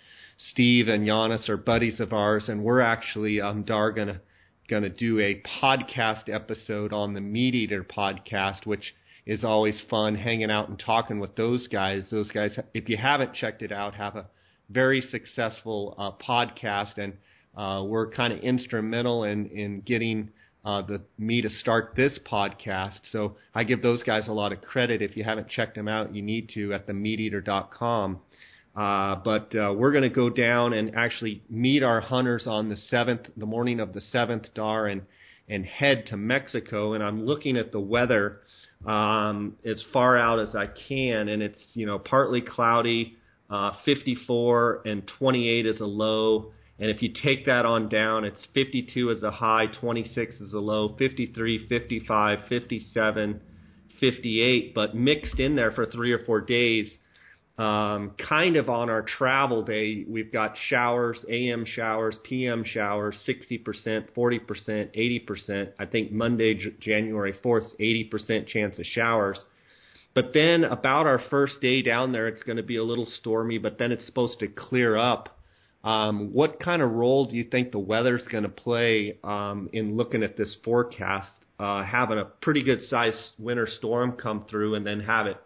Steve 0.52 0.88
and 0.88 1.04
Janis 1.04 1.50
are 1.50 1.58
buddies 1.58 2.00
of 2.00 2.14
ours, 2.14 2.44
and 2.48 2.64
we're 2.64 2.80
actually 2.80 3.42
um, 3.42 3.64
Dar 3.64 3.92
gonna 3.92 4.22
gonna 4.70 4.88
do 4.88 5.20
a 5.20 5.42
podcast 5.62 6.32
episode 6.32 6.94
on 6.94 7.12
the 7.12 7.20
Meat 7.20 7.54
Eater 7.54 7.84
podcast, 7.84 8.64
which 8.64 8.94
is 9.30 9.44
always 9.44 9.80
fun 9.88 10.16
hanging 10.16 10.50
out 10.50 10.68
and 10.68 10.76
talking 10.76 11.20
with 11.20 11.36
those 11.36 11.68
guys. 11.68 12.02
Those 12.10 12.28
guys, 12.32 12.58
if 12.74 12.88
you 12.88 12.96
haven't 12.96 13.32
checked 13.32 13.62
it 13.62 13.70
out, 13.70 13.94
have 13.94 14.16
a 14.16 14.26
very 14.68 15.00
successful 15.00 15.94
uh, 15.96 16.10
podcast, 16.20 16.98
and 16.98 17.12
uh, 17.56 17.84
we're 17.84 18.10
kind 18.10 18.32
of 18.32 18.40
instrumental 18.40 19.22
in 19.22 19.46
in 19.50 19.82
getting 19.82 20.30
uh, 20.64 20.82
the 20.82 21.02
me 21.16 21.42
to 21.42 21.48
start 21.48 21.92
this 21.94 22.18
podcast. 22.28 22.98
So 23.12 23.36
I 23.54 23.62
give 23.62 23.82
those 23.82 24.02
guys 24.02 24.26
a 24.26 24.32
lot 24.32 24.52
of 24.52 24.62
credit. 24.62 25.00
If 25.00 25.16
you 25.16 25.22
haven't 25.22 25.48
checked 25.48 25.76
them 25.76 25.86
out, 25.86 26.12
you 26.12 26.22
need 26.22 26.48
to 26.54 26.74
at 26.74 26.88
themeateater.com. 26.88 28.18
Uh, 28.74 29.14
but 29.14 29.54
uh, 29.54 29.72
we're 29.76 29.92
going 29.92 30.02
to 30.02 30.08
go 30.08 30.28
down 30.28 30.72
and 30.72 30.96
actually 30.96 31.44
meet 31.48 31.84
our 31.84 32.00
hunters 32.00 32.48
on 32.48 32.68
the 32.68 32.76
seventh, 32.76 33.28
the 33.36 33.46
morning 33.46 33.78
of 33.78 33.92
the 33.92 34.00
seventh 34.00 34.52
dar, 34.54 34.88
and 34.88 35.02
and 35.48 35.64
head 35.64 36.06
to 36.08 36.16
Mexico. 36.16 36.94
And 36.94 37.04
I'm 37.04 37.24
looking 37.24 37.56
at 37.56 37.70
the 37.70 37.80
weather 37.80 38.40
um, 38.86 39.56
as 39.64 39.82
far 39.92 40.16
out 40.16 40.40
as 40.40 40.54
I 40.54 40.66
can, 40.88 41.28
and 41.28 41.42
it's 41.42 41.60
you 41.74 41.86
know 41.86 41.98
partly 41.98 42.40
cloudy, 42.40 43.16
uh, 43.50 43.72
54 43.84 44.82
and 44.86 45.10
28 45.18 45.66
is 45.66 45.80
a 45.80 45.84
low. 45.84 46.52
And 46.78 46.88
if 46.88 47.02
you 47.02 47.12
take 47.12 47.44
that 47.44 47.66
on 47.66 47.90
down, 47.90 48.24
it's 48.24 48.46
52 48.54 49.10
as 49.10 49.22
a 49.22 49.30
high, 49.30 49.66
26 49.66 50.40
as 50.40 50.54
a 50.54 50.58
low, 50.58 50.96
53, 50.96 51.66
55, 51.68 52.38
57, 52.48 53.40
58. 54.00 54.74
But 54.74 54.94
mixed 54.94 55.38
in 55.38 55.56
there 55.56 55.72
for 55.72 55.84
three 55.84 56.12
or 56.12 56.24
four 56.24 56.40
days, 56.40 56.90
um, 57.58 58.12
kind 58.16 58.56
of 58.56 58.70
on 58.70 58.88
our 58.88 59.02
travel 59.02 59.62
day, 59.62 60.04
we've 60.08 60.32
got 60.32 60.54
showers, 60.68 61.22
AM 61.28 61.64
showers, 61.66 62.16
PM 62.24 62.64
showers, 62.64 63.16
60%, 63.28 64.06
40%, 64.16 65.28
80%. 65.28 65.72
I 65.78 65.86
think 65.86 66.10
Monday, 66.10 66.54
J- 66.54 66.74
January 66.80 67.34
4th, 67.44 67.78
80% 67.78 68.46
chance 68.46 68.78
of 68.78 68.86
showers. 68.86 69.38
But 70.14 70.32
then 70.32 70.64
about 70.64 71.06
our 71.06 71.20
first 71.30 71.60
day 71.60 71.82
down 71.82 72.12
there, 72.12 72.28
it's 72.28 72.42
going 72.42 72.56
to 72.56 72.62
be 72.62 72.76
a 72.76 72.84
little 72.84 73.06
stormy, 73.06 73.58
but 73.58 73.78
then 73.78 73.92
it's 73.92 74.06
supposed 74.06 74.38
to 74.40 74.48
clear 74.48 74.96
up. 74.96 75.38
Um, 75.84 76.32
what 76.32 76.60
kind 76.60 76.82
of 76.82 76.90
role 76.90 77.26
do 77.26 77.36
you 77.36 77.44
think 77.44 77.72
the 77.72 77.78
weather's 77.78 78.26
going 78.30 78.42
to 78.42 78.50
play 78.50 79.18
um, 79.22 79.70
in 79.72 79.96
looking 79.96 80.22
at 80.22 80.36
this 80.36 80.56
forecast? 80.64 81.30
Uh, 81.58 81.84
having 81.84 82.18
a 82.18 82.24
pretty 82.24 82.62
good 82.62 82.82
sized 82.84 83.18
winter 83.38 83.66
storm 83.66 84.12
come 84.12 84.46
through 84.48 84.74
and 84.74 84.86
then 84.86 85.00
have 85.00 85.26
it 85.26 85.36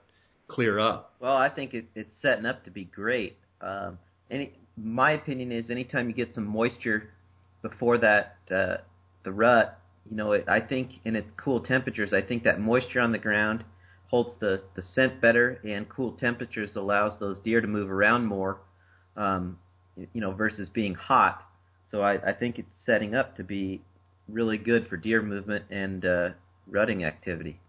clear 0.46 0.78
up. 0.78 1.13
Well, 1.24 1.38
I 1.38 1.48
think 1.48 1.72
it, 1.72 1.86
it's 1.94 2.14
setting 2.20 2.44
up 2.44 2.66
to 2.66 2.70
be 2.70 2.84
great. 2.84 3.38
Um, 3.62 3.98
any, 4.30 4.52
my 4.76 5.12
opinion 5.12 5.52
is 5.52 5.70
anytime 5.70 6.06
you 6.06 6.14
get 6.14 6.34
some 6.34 6.46
moisture 6.46 7.08
before 7.62 7.96
that 7.96 8.36
uh, 8.54 8.76
the 9.24 9.32
rut, 9.32 9.80
you 10.10 10.18
know, 10.18 10.32
it, 10.32 10.44
I 10.46 10.60
think 10.60 10.90
in 11.06 11.16
its 11.16 11.30
cool 11.38 11.60
temperatures, 11.60 12.12
I 12.12 12.20
think 12.20 12.44
that 12.44 12.60
moisture 12.60 13.00
on 13.00 13.10
the 13.10 13.16
ground 13.16 13.64
holds 14.08 14.38
the 14.38 14.64
the 14.76 14.82
scent 14.94 15.22
better, 15.22 15.58
and 15.64 15.88
cool 15.88 16.12
temperatures 16.12 16.72
allows 16.76 17.18
those 17.18 17.38
deer 17.42 17.62
to 17.62 17.66
move 17.66 17.90
around 17.90 18.26
more, 18.26 18.58
um, 19.16 19.58
you 19.96 20.20
know, 20.20 20.32
versus 20.32 20.68
being 20.74 20.92
hot. 20.92 21.42
So 21.90 22.02
I, 22.02 22.32
I 22.32 22.32
think 22.34 22.58
it's 22.58 22.76
setting 22.84 23.14
up 23.14 23.34
to 23.38 23.44
be 23.44 23.80
really 24.28 24.58
good 24.58 24.88
for 24.88 24.98
deer 24.98 25.22
movement 25.22 25.64
and 25.70 26.04
uh, 26.04 26.28
rutting 26.66 27.02
activity. 27.02 27.60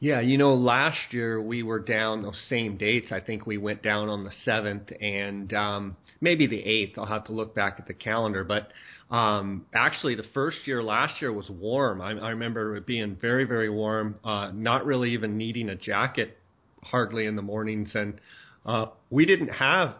Yeah, 0.00 0.20
you 0.20 0.38
know, 0.38 0.54
last 0.54 1.12
year 1.12 1.42
we 1.42 1.64
were 1.64 1.80
down 1.80 2.22
those 2.22 2.38
same 2.48 2.76
dates. 2.76 3.08
I 3.10 3.18
think 3.18 3.46
we 3.46 3.58
went 3.58 3.82
down 3.82 4.08
on 4.08 4.22
the 4.22 4.30
seventh 4.44 4.92
and 5.00 5.52
um, 5.52 5.96
maybe 6.20 6.46
the 6.46 6.60
eighth. 6.60 6.96
I'll 6.96 7.06
have 7.06 7.24
to 7.24 7.32
look 7.32 7.52
back 7.52 7.76
at 7.80 7.88
the 7.88 7.94
calendar, 7.94 8.44
but 8.44 8.70
um, 9.10 9.66
actually, 9.74 10.14
the 10.14 10.26
first 10.34 10.58
year 10.66 10.82
last 10.84 11.20
year 11.20 11.32
was 11.32 11.48
warm. 11.50 12.00
I, 12.00 12.10
I 12.10 12.30
remember 12.30 12.76
it 12.76 12.86
being 12.86 13.16
very, 13.20 13.44
very 13.44 13.70
warm. 13.70 14.16
Uh, 14.22 14.50
not 14.52 14.84
really 14.86 15.14
even 15.14 15.36
needing 15.36 15.68
a 15.70 15.74
jacket 15.74 16.36
hardly 16.82 17.26
in 17.26 17.34
the 17.34 17.42
mornings, 17.42 17.90
and 17.94 18.20
uh, 18.66 18.86
we 19.10 19.24
didn't 19.24 19.48
have 19.48 19.94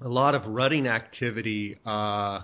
a 0.00 0.08
lot 0.08 0.34
of 0.34 0.46
rutting 0.46 0.86
activity. 0.86 1.78
Uh, 1.84 2.40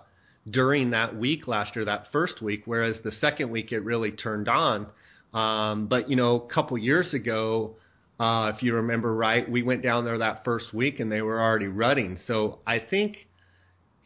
during 0.50 0.90
that 0.90 1.16
week 1.16 1.46
last 1.46 1.76
year, 1.76 1.84
that 1.84 2.08
first 2.10 2.42
week, 2.42 2.62
whereas 2.64 2.96
the 3.04 3.12
second 3.12 3.50
week 3.50 3.70
it 3.70 3.78
really 3.78 4.10
turned 4.10 4.48
on. 4.48 4.88
Um, 5.32 5.86
but 5.86 6.10
you 6.10 6.16
know, 6.16 6.36
a 6.36 6.52
couple 6.52 6.76
years 6.78 7.14
ago, 7.14 7.76
uh, 8.20 8.52
if 8.54 8.62
you 8.62 8.74
remember 8.74 9.14
right, 9.14 9.50
we 9.50 9.62
went 9.62 9.82
down 9.82 10.04
there 10.04 10.18
that 10.18 10.44
first 10.44 10.72
week 10.72 11.00
and 11.00 11.10
they 11.10 11.22
were 11.22 11.40
already 11.40 11.66
rutting. 11.66 12.18
So 12.26 12.58
I 12.66 12.78
think, 12.78 13.16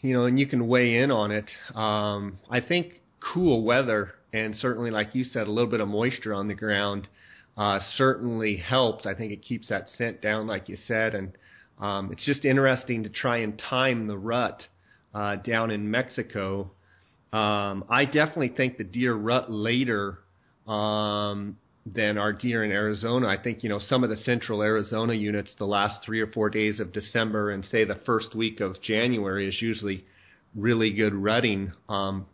you 0.01 0.15
know, 0.15 0.25
and 0.25 0.39
you 0.39 0.47
can 0.47 0.69
weigh 0.69 0.97
in 0.97 1.11
on 1.11 1.33
it. 1.33 1.51
Um, 1.75 2.39
I 2.51 2.61
think 2.61 3.01
cool 3.35 3.63
weather 3.63 4.15
and 4.33 4.55
certainly, 4.57 4.91
like 4.91 5.15
you 5.15 5.25
said, 5.25 5.47
a 5.47 5.51
little 5.51 5.71
bit 5.71 5.81
of 5.81 5.89
moisture 5.89 6.35
on 6.35 6.49
the 6.49 6.55
ground 6.55 7.09
uh, 7.57 7.79
certainly 7.97 8.57
helps. 8.57 9.07
I 9.07 9.15
think 9.15 9.33
it 9.33 9.43
keeps 9.43 9.69
that 9.69 9.89
scent 9.97 10.21
down, 10.21 10.47
like 10.47 10.69
you 10.69 10.77
said, 10.87 11.15
and 11.15 11.33
um, 11.81 12.11
it's 12.13 12.25
just 12.25 12.45
interesting 12.45 13.03
to 13.05 13.09
try 13.09 13.39
and 13.39 13.59
time 13.59 14.07
the 14.07 14.17
rut 14.17 14.63
uh, 15.15 15.37
down 15.37 15.71
in 15.71 15.91
Mexico. 15.91 16.71
Um, 17.33 17.85
I 17.91 18.05
definitely 18.05 18.53
think 18.57 18.79
the 18.79 18.85
deer 18.85 19.15
rut 19.15 19.51
later 19.51 20.19
um, 20.67 21.57
than 21.87 22.19
our 22.19 22.33
deer 22.33 22.65
in 22.65 22.73
Arizona. 22.73 23.29
I 23.29 23.37
think 23.41 23.63
you 23.63 23.69
know 23.69 23.79
some 23.79 24.03
of 24.03 24.11
the 24.11 24.17
central 24.17 24.63
Arizona 24.63 25.15
units, 25.15 25.55
the 25.59 25.67
last 25.67 26.05
three 26.05 26.21
or 26.21 26.27
four 26.27 26.51
days 26.51 26.81
of 26.81 26.93
December 26.93 27.51
and 27.51 27.65
say 27.65 27.85
the 27.85 28.01
first 28.07 28.35
week 28.35 28.61
of 28.61 28.81
January 28.83 29.49
is 29.49 29.61
usually 29.63 30.05
really 30.55 30.91
good 30.91 31.15
rutting. 31.15 31.73
Um, 31.89 32.27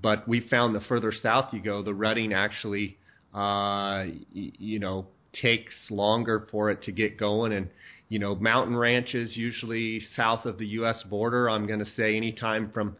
but 0.00 0.26
we 0.28 0.40
found 0.48 0.74
the 0.74 0.80
further 0.80 1.12
south 1.12 1.52
you 1.52 1.60
go, 1.60 1.82
the 1.82 1.94
rutting 1.94 2.32
actually, 2.32 2.96
uh, 3.34 4.04
y- 4.04 4.22
you 4.32 4.78
know, 4.78 5.06
takes 5.40 5.74
longer 5.90 6.46
for 6.50 6.70
it 6.70 6.82
to 6.82 6.92
get 6.92 7.18
going. 7.18 7.52
And 7.52 7.68
you 8.08 8.18
know, 8.18 8.34
mountain 8.36 8.76
ranches 8.76 9.36
usually 9.36 10.00
south 10.14 10.46
of 10.46 10.58
the 10.58 10.66
U.S. 10.68 11.02
border. 11.10 11.50
I'm 11.50 11.66
going 11.66 11.80
to 11.80 11.90
say 11.96 12.16
anytime 12.16 12.70
from 12.72 12.96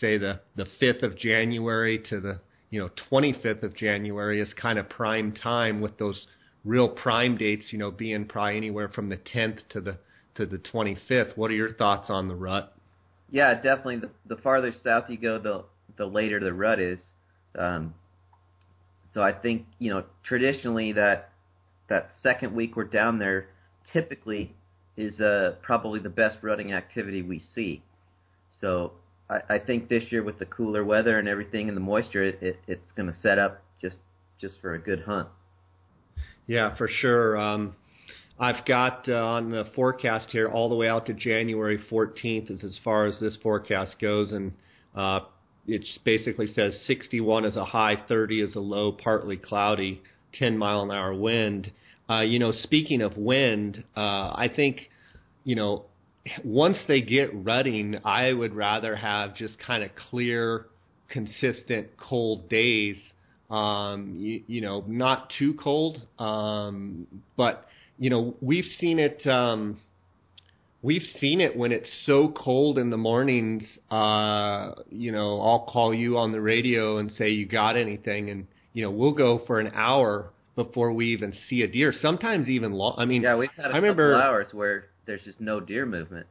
say 0.00 0.18
the 0.18 0.40
the 0.56 0.66
5th 0.80 1.02
of 1.02 1.16
January 1.16 2.02
to 2.10 2.20
the 2.20 2.40
you 2.70 2.80
know 2.80 2.90
25th 3.10 3.62
of 3.62 3.76
January 3.76 4.40
is 4.40 4.52
kind 4.54 4.78
of 4.78 4.88
prime 4.88 5.32
time 5.32 5.80
with 5.80 5.98
those 5.98 6.26
real 6.64 6.88
prime 6.88 7.36
dates, 7.36 7.66
you 7.70 7.78
know, 7.78 7.90
being 7.90 8.26
probably 8.26 8.56
anywhere 8.56 8.88
from 8.88 9.08
the 9.08 9.16
10th 9.16 9.60
to 9.70 9.80
the 9.80 9.98
to 10.34 10.46
the 10.46 10.58
25th. 10.58 11.36
What 11.36 11.50
are 11.50 11.54
your 11.54 11.74
thoughts 11.74 12.10
on 12.10 12.28
the 12.28 12.34
rut? 12.34 12.72
Yeah, 13.30 13.54
definitely. 13.54 13.96
The, 13.96 14.10
the 14.26 14.40
farther 14.40 14.72
south 14.84 15.04
you 15.08 15.18
go, 15.18 15.38
the 15.38 15.64
the 15.96 16.06
later 16.06 16.40
the 16.40 16.52
rut 16.52 16.80
is. 16.80 17.00
Um, 17.58 17.94
so 19.12 19.22
I 19.22 19.32
think 19.32 19.66
you 19.78 19.90
know 19.90 20.04
traditionally 20.22 20.92
that 20.92 21.30
that 21.88 22.10
second 22.22 22.54
week 22.54 22.76
we're 22.76 22.84
down 22.84 23.18
there 23.18 23.48
typically 23.92 24.54
is 24.96 25.20
uh, 25.20 25.54
probably 25.62 26.00
the 26.00 26.10
best 26.10 26.38
rutting 26.42 26.72
activity 26.72 27.22
we 27.22 27.42
see. 27.54 27.82
So 28.60 28.92
I, 29.28 29.54
I 29.54 29.58
think 29.58 29.88
this 29.88 30.04
year 30.10 30.22
with 30.22 30.38
the 30.38 30.46
cooler 30.46 30.84
weather 30.84 31.18
and 31.18 31.28
everything 31.28 31.68
and 31.68 31.76
the 31.76 31.80
moisture, 31.80 32.24
it, 32.24 32.38
it, 32.42 32.60
it's 32.66 32.92
going 32.96 33.12
to 33.12 33.18
set 33.20 33.38
up 33.38 33.62
just 33.80 33.96
just 34.40 34.60
for 34.60 34.74
a 34.74 34.78
good 34.78 35.02
hunt. 35.02 35.28
Yeah, 36.46 36.76
for 36.76 36.88
sure. 36.88 37.36
Um, 37.36 37.74
I've 38.40 38.64
got 38.64 39.08
uh, 39.08 39.14
on 39.14 39.50
the 39.50 39.64
forecast 39.74 40.28
here 40.30 40.48
all 40.48 40.68
the 40.68 40.76
way 40.76 40.88
out 40.88 41.06
to 41.06 41.12
January 41.12 41.78
14th 41.90 42.50
is 42.50 42.62
as 42.62 42.78
far 42.84 43.06
as 43.06 43.18
this 43.20 43.36
forecast 43.42 43.96
goes, 44.00 44.30
and 44.30 44.52
uh, 44.94 45.20
it 45.66 45.84
basically 46.04 46.46
says 46.46 46.78
61 46.86 47.44
is 47.44 47.56
a 47.56 47.64
high, 47.64 47.96
30 48.08 48.40
is 48.40 48.54
a 48.54 48.60
low, 48.60 48.92
partly 48.92 49.36
cloudy, 49.36 50.00
10 50.34 50.56
mile 50.56 50.82
an 50.82 50.90
hour 50.90 51.12
wind. 51.12 51.72
Uh, 52.08 52.20
you 52.20 52.38
know, 52.38 52.52
speaking 52.52 53.02
of 53.02 53.16
wind, 53.16 53.84
uh, 53.96 54.00
I 54.00 54.50
think, 54.54 54.88
you 55.44 55.56
know, 55.56 55.84
once 56.44 56.78
they 56.86 57.00
get 57.00 57.30
rutting, 57.32 57.98
I 58.04 58.32
would 58.32 58.54
rather 58.54 58.96
have 58.96 59.34
just 59.34 59.58
kind 59.58 59.82
of 59.82 59.90
clear, 60.10 60.66
consistent, 61.08 61.88
cold 61.96 62.48
days. 62.48 62.96
Um, 63.50 64.14
you, 64.18 64.42
you 64.46 64.60
know, 64.60 64.84
not 64.86 65.32
too 65.38 65.54
cold, 65.54 66.02
um, 66.18 67.06
but 67.36 67.66
you 67.98 68.10
know, 68.10 68.34
we've 68.40 68.66
seen 68.78 68.98
it. 68.98 69.26
Um, 69.26 69.80
we've 70.82 71.06
seen 71.18 71.40
it 71.40 71.56
when 71.56 71.72
it's 71.72 71.90
so 72.04 72.28
cold 72.28 72.78
in 72.78 72.90
the 72.90 72.96
mornings. 72.96 73.64
Uh, 73.90 74.72
you 74.90 75.12
know, 75.12 75.40
I'll 75.40 75.66
call 75.70 75.94
you 75.94 76.18
on 76.18 76.30
the 76.30 76.40
radio 76.40 76.98
and 76.98 77.10
say 77.10 77.30
you 77.30 77.46
got 77.46 77.76
anything, 77.76 78.30
and 78.30 78.46
you 78.74 78.82
know, 78.82 78.90
we'll 78.90 79.14
go 79.14 79.42
for 79.46 79.60
an 79.60 79.72
hour 79.74 80.30
before 80.54 80.92
we 80.92 81.12
even 81.12 81.32
see 81.48 81.62
a 81.62 81.68
deer. 81.68 81.92
Sometimes 82.02 82.48
even 82.48 82.72
long. 82.72 82.96
I 82.98 83.04
mean, 83.04 83.22
yeah, 83.22 83.36
we've 83.36 83.50
had 83.56 83.66
a 83.66 83.74
I 83.74 83.76
remember, 83.76 84.14
hours 84.20 84.48
where 84.52 84.86
there's 85.08 85.24
just 85.24 85.40
no 85.40 85.58
deer 85.58 85.86
movement. 85.86 86.26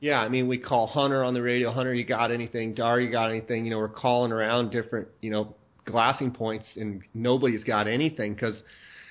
Yeah, 0.00 0.18
I 0.18 0.28
mean, 0.28 0.48
we 0.48 0.58
call 0.58 0.86
Hunter 0.86 1.22
on 1.22 1.34
the 1.34 1.42
radio. 1.42 1.72
Hunter, 1.72 1.94
you 1.94 2.04
got 2.04 2.32
anything? 2.32 2.74
Dar, 2.74 2.98
you 2.98 3.10
got 3.10 3.30
anything? 3.30 3.64
You 3.64 3.72
know, 3.72 3.78
we're 3.78 3.88
calling 3.88 4.32
around 4.32 4.70
different, 4.70 5.08
you 5.20 5.30
know, 5.30 5.54
glassing 5.84 6.30
points, 6.32 6.66
and 6.76 7.02
nobody's 7.14 7.64
got 7.64 7.86
anything 7.86 8.34
because 8.34 8.54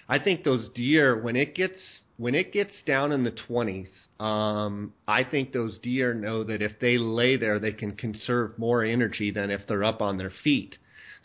I 0.09 0.19
think 0.19 0.43
those 0.43 0.69
deer 0.73 1.21
when 1.21 1.35
it 1.35 1.55
gets 1.55 1.77
when 2.17 2.33
it 2.33 2.51
gets 2.51 2.71
down 2.85 3.11
in 3.11 3.23
the 3.23 3.35
20s, 3.47 3.89
um, 4.23 4.93
I 5.07 5.23
think 5.23 5.51
those 5.51 5.77
deer 5.83 6.15
know 6.15 6.43
that 6.45 6.63
if 6.63 6.79
they 6.79 6.97
lay 6.97 7.37
there, 7.37 7.59
they 7.59 7.73
can 7.73 7.91
conserve 7.91 8.57
more 8.57 8.83
energy 8.83 9.29
than 9.29 9.51
if 9.51 9.61
they're 9.67 9.83
up 9.83 10.01
on 10.01 10.17
their 10.17 10.31
feet. 10.43 10.77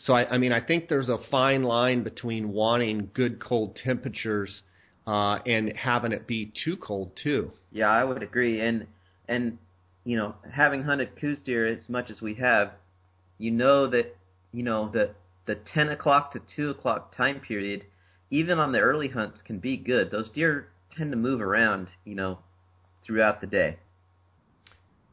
So 0.05 0.13
I, 0.13 0.35
I 0.35 0.37
mean, 0.37 0.51
I 0.51 0.61
think 0.61 0.89
there's 0.89 1.09
a 1.09 1.17
fine 1.31 1.63
line 1.63 2.03
between 2.03 2.49
wanting 2.49 3.09
good 3.13 3.41
cold 3.41 3.79
temperatures 3.83 4.61
uh, 5.05 5.39
and 5.45 5.73
having 5.75 6.11
it 6.11 6.27
be 6.27 6.51
too 6.63 6.77
cold 6.77 7.11
too. 7.21 7.51
Yeah, 7.71 7.89
I 7.89 8.03
would 8.03 8.23
agree. 8.23 8.61
And 8.61 8.87
and 9.27 9.57
you 10.05 10.17
know, 10.17 10.35
having 10.51 10.83
hunted 10.83 11.19
Coues 11.19 11.39
deer 11.45 11.67
as 11.67 11.87
much 11.87 12.09
as 12.09 12.21
we 12.21 12.35
have, 12.35 12.71
you 13.37 13.51
know 13.51 13.89
that 13.89 14.15
you 14.51 14.63
know 14.63 14.89
the 14.89 15.11
the 15.45 15.55
10 15.55 15.89
o'clock 15.89 16.31
to 16.33 16.41
2 16.55 16.69
o'clock 16.69 17.15
time 17.15 17.39
period, 17.39 17.83
even 18.31 18.59
on 18.59 18.71
the 18.71 18.79
early 18.79 19.09
hunts, 19.09 19.39
can 19.43 19.59
be 19.59 19.75
good. 19.77 20.09
Those 20.09 20.29
deer 20.29 20.69
tend 20.95 21.11
to 21.11 21.17
move 21.17 21.41
around, 21.41 21.87
you 22.05 22.15
know, 22.15 22.39
throughout 23.05 23.41
the 23.41 23.47
day. 23.47 23.77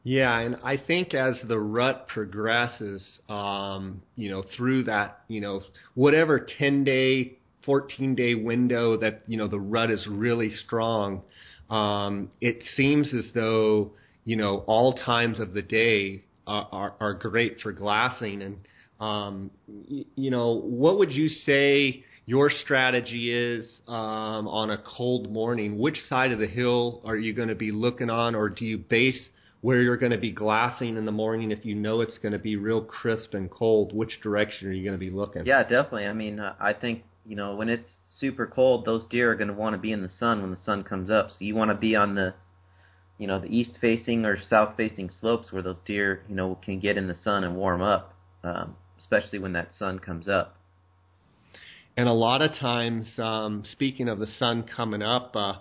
Yeah, 0.03 0.39
and 0.39 0.57
I 0.63 0.77
think 0.77 1.13
as 1.13 1.35
the 1.47 1.59
rut 1.59 2.07
progresses, 2.07 3.03
um, 3.29 4.01
you 4.15 4.31
know, 4.31 4.43
through 4.57 4.85
that, 4.85 5.21
you 5.27 5.41
know, 5.41 5.61
whatever 5.93 6.39
10 6.39 6.83
day, 6.83 7.37
14 7.65 8.15
day 8.15 8.35
window 8.35 8.97
that, 8.97 9.23
you 9.27 9.37
know, 9.37 9.47
the 9.47 9.59
rut 9.59 9.91
is 9.91 10.05
really 10.07 10.49
strong, 10.49 11.21
um, 11.69 12.29
it 12.41 12.61
seems 12.75 13.13
as 13.13 13.25
though, 13.33 13.91
you 14.25 14.35
know, 14.35 14.63
all 14.67 14.93
times 14.93 15.39
of 15.39 15.53
the 15.53 15.61
day 15.61 16.23
are, 16.45 16.67
are, 16.71 16.93
are 16.99 17.13
great 17.13 17.59
for 17.61 17.71
glassing. 17.71 18.41
And, 18.41 18.57
um, 18.99 19.51
y- 19.67 20.05
you 20.15 20.31
know, 20.31 20.59
what 20.59 20.97
would 20.99 21.11
you 21.11 21.29
say 21.29 22.03
your 22.25 22.49
strategy 22.49 23.33
is 23.33 23.81
um, 23.87 24.47
on 24.47 24.69
a 24.69 24.77
cold 24.77 25.31
morning? 25.31 25.79
Which 25.79 25.97
side 26.09 26.31
of 26.31 26.39
the 26.39 26.47
hill 26.47 27.01
are 27.05 27.15
you 27.15 27.33
going 27.33 27.49
to 27.49 27.55
be 27.55 27.71
looking 27.71 28.09
on, 28.09 28.35
or 28.35 28.49
do 28.49 28.65
you 28.65 28.77
base– 28.77 29.29
where 29.61 29.81
you're 29.81 29.97
going 29.97 30.11
to 30.11 30.17
be 30.17 30.31
glassing 30.31 30.97
in 30.97 31.05
the 31.05 31.11
morning 31.11 31.51
if 31.51 31.63
you 31.63 31.75
know 31.75 32.01
it's 32.01 32.17
going 32.17 32.33
to 32.33 32.39
be 32.39 32.55
real 32.55 32.81
crisp 32.81 33.33
and 33.33 33.49
cold 33.49 33.93
which 33.93 34.19
direction 34.21 34.67
are 34.67 34.71
you 34.71 34.83
going 34.83 34.93
to 34.93 34.99
be 34.99 35.09
looking 35.09 35.45
yeah 35.45 35.61
definitely 35.63 36.05
i 36.05 36.13
mean 36.13 36.39
uh, 36.39 36.53
i 36.59 36.73
think 36.73 37.03
you 37.25 37.35
know 37.35 37.55
when 37.55 37.69
it's 37.69 37.89
super 38.19 38.45
cold 38.45 38.85
those 38.85 39.05
deer 39.05 39.31
are 39.31 39.35
going 39.35 39.47
to 39.47 39.53
want 39.53 39.73
to 39.73 39.79
be 39.79 39.91
in 39.91 40.01
the 40.01 40.09
sun 40.19 40.41
when 40.41 40.51
the 40.51 40.57
sun 40.57 40.83
comes 40.83 41.09
up. 41.09 41.29
So 41.29 41.37
you 41.39 41.55
want 41.55 41.71
to 41.71 41.75
be 41.75 41.95
on 41.95 42.15
the 42.15 42.33
you 43.17 43.27
know 43.27 43.39
the 43.39 43.47
east 43.47 43.71
facing 43.79 44.25
or 44.25 44.37
south 44.49 44.75
facing 44.77 45.09
slopes 45.09 45.51
where 45.51 45.61
those 45.61 45.79
deer 45.85 46.23
you 46.27 46.35
know 46.35 46.57
can 46.63 46.79
get 46.79 46.97
in 46.97 47.07
the 47.07 47.15
sun 47.15 47.43
and 47.43 47.55
warm 47.55 47.81
up 47.81 48.13
um, 48.43 48.75
especially 48.97 49.39
when 49.39 49.53
that 49.53 49.69
sun 49.77 49.99
comes 49.99 50.27
up. 50.27 50.57
And 51.97 52.07
a 52.07 52.13
lot 52.13 52.41
of 52.41 52.53
times 52.55 53.07
um, 53.17 53.63
speaking 53.71 54.07
of 54.07 54.19
the 54.19 54.27
sun 54.27 54.63
coming 54.63 55.01
up 55.01 55.35
uh, 55.35 55.53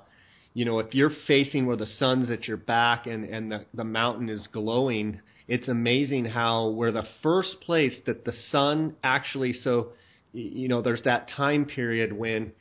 you 0.52 0.64
know, 0.64 0.80
if 0.80 0.94
you're 0.94 1.12
facing 1.26 1.66
where 1.66 1.76
the 1.76 1.86
sun's 1.86 2.30
at 2.30 2.48
your 2.48 2.56
back 2.56 3.06
and, 3.06 3.24
and 3.24 3.52
the, 3.52 3.66
the 3.72 3.84
mountain 3.84 4.28
is 4.28 4.48
glowing, 4.52 5.20
it's 5.46 5.68
amazing 5.68 6.24
how 6.24 6.70
where 6.70 6.92
the 6.92 7.06
first 7.22 7.60
place 7.60 7.94
that 8.06 8.24
the 8.24 8.32
sun 8.50 8.96
actually 9.02 9.52
so 9.52 9.88
you 10.32 10.68
know, 10.68 10.82
there's 10.82 11.02
that 11.02 11.28
time 11.36 11.64
period 11.64 12.12
when 12.12 12.52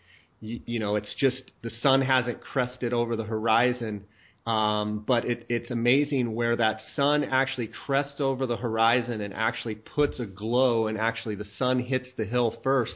you, 0.41 0.59
you 0.65 0.79
know, 0.79 0.95
it's 0.95 1.13
just 1.17 1.51
the 1.61 1.69
sun 1.81 2.01
hasn't 2.01 2.41
crested 2.41 2.93
over 2.93 3.15
the 3.15 3.23
horizon. 3.23 4.05
Um, 4.47 5.03
but 5.05 5.25
it, 5.25 5.45
it's 5.49 5.69
amazing 5.69 6.33
where 6.33 6.55
that 6.55 6.79
sun 6.95 7.23
actually 7.23 7.69
crests 7.85 8.19
over 8.19 8.47
the 8.47 8.57
horizon 8.57 9.21
and 9.21 9.33
actually 9.33 9.75
puts 9.75 10.19
a 10.19 10.25
glow, 10.25 10.87
and 10.87 10.97
actually 10.97 11.35
the 11.35 11.45
sun 11.57 11.79
hits 11.79 12.07
the 12.17 12.25
hill 12.25 12.55
first 12.63 12.95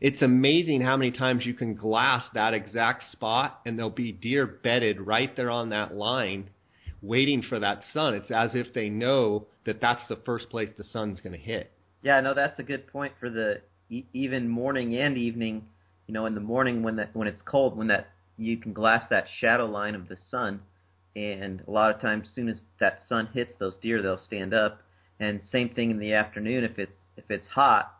it's 0.00 0.22
amazing 0.22 0.80
how 0.80 0.96
many 0.96 1.10
times 1.10 1.44
you 1.44 1.52
can 1.52 1.74
glass 1.74 2.24
that 2.32 2.54
exact 2.54 3.10
spot 3.12 3.60
and 3.66 3.78
there'll 3.78 3.90
be 3.90 4.12
deer 4.12 4.46
bedded 4.46 5.00
right 5.00 5.34
there 5.36 5.50
on 5.50 5.68
that 5.70 5.94
line 5.94 6.48
waiting 7.02 7.42
for 7.42 7.58
that 7.60 7.82
sun. 7.92 8.14
It's 8.14 8.30
as 8.30 8.54
if 8.54 8.72
they 8.72 8.88
know 8.88 9.46
that 9.66 9.80
that's 9.80 10.06
the 10.08 10.16
first 10.24 10.48
place 10.48 10.70
the 10.76 10.84
sun's 10.84 11.20
going 11.20 11.34
to 11.34 11.38
hit. 11.38 11.70
Yeah, 12.02 12.20
no, 12.20 12.32
that's 12.34 12.58
a 12.58 12.62
good 12.62 12.86
point 12.86 13.12
for 13.20 13.28
the 13.28 13.60
even 14.12 14.48
morning 14.48 14.96
and 14.96 15.16
evening. 15.16 15.66
You 16.06 16.14
know, 16.14 16.26
in 16.26 16.34
the 16.34 16.40
morning 16.40 16.82
when 16.82 16.96
that 16.96 17.14
when 17.14 17.28
it's 17.28 17.42
cold, 17.42 17.76
when 17.76 17.86
that 17.88 18.08
you 18.36 18.56
can 18.56 18.72
glass 18.72 19.04
that 19.10 19.26
shadow 19.40 19.66
line 19.66 19.94
of 19.94 20.08
the 20.08 20.16
sun, 20.30 20.60
and 21.14 21.62
a 21.66 21.70
lot 21.70 21.94
of 21.94 22.00
times, 22.00 22.28
soon 22.34 22.48
as 22.48 22.58
that 22.78 23.00
sun 23.08 23.28
hits 23.32 23.54
those 23.58 23.74
deer, 23.82 24.02
they'll 24.02 24.18
stand 24.18 24.54
up. 24.54 24.80
And 25.18 25.40
same 25.50 25.68
thing 25.70 25.90
in 25.90 25.98
the 25.98 26.14
afternoon 26.14 26.64
if 26.64 26.78
it's 26.78 26.92
if 27.16 27.24
it's 27.30 27.46
hot, 27.48 27.94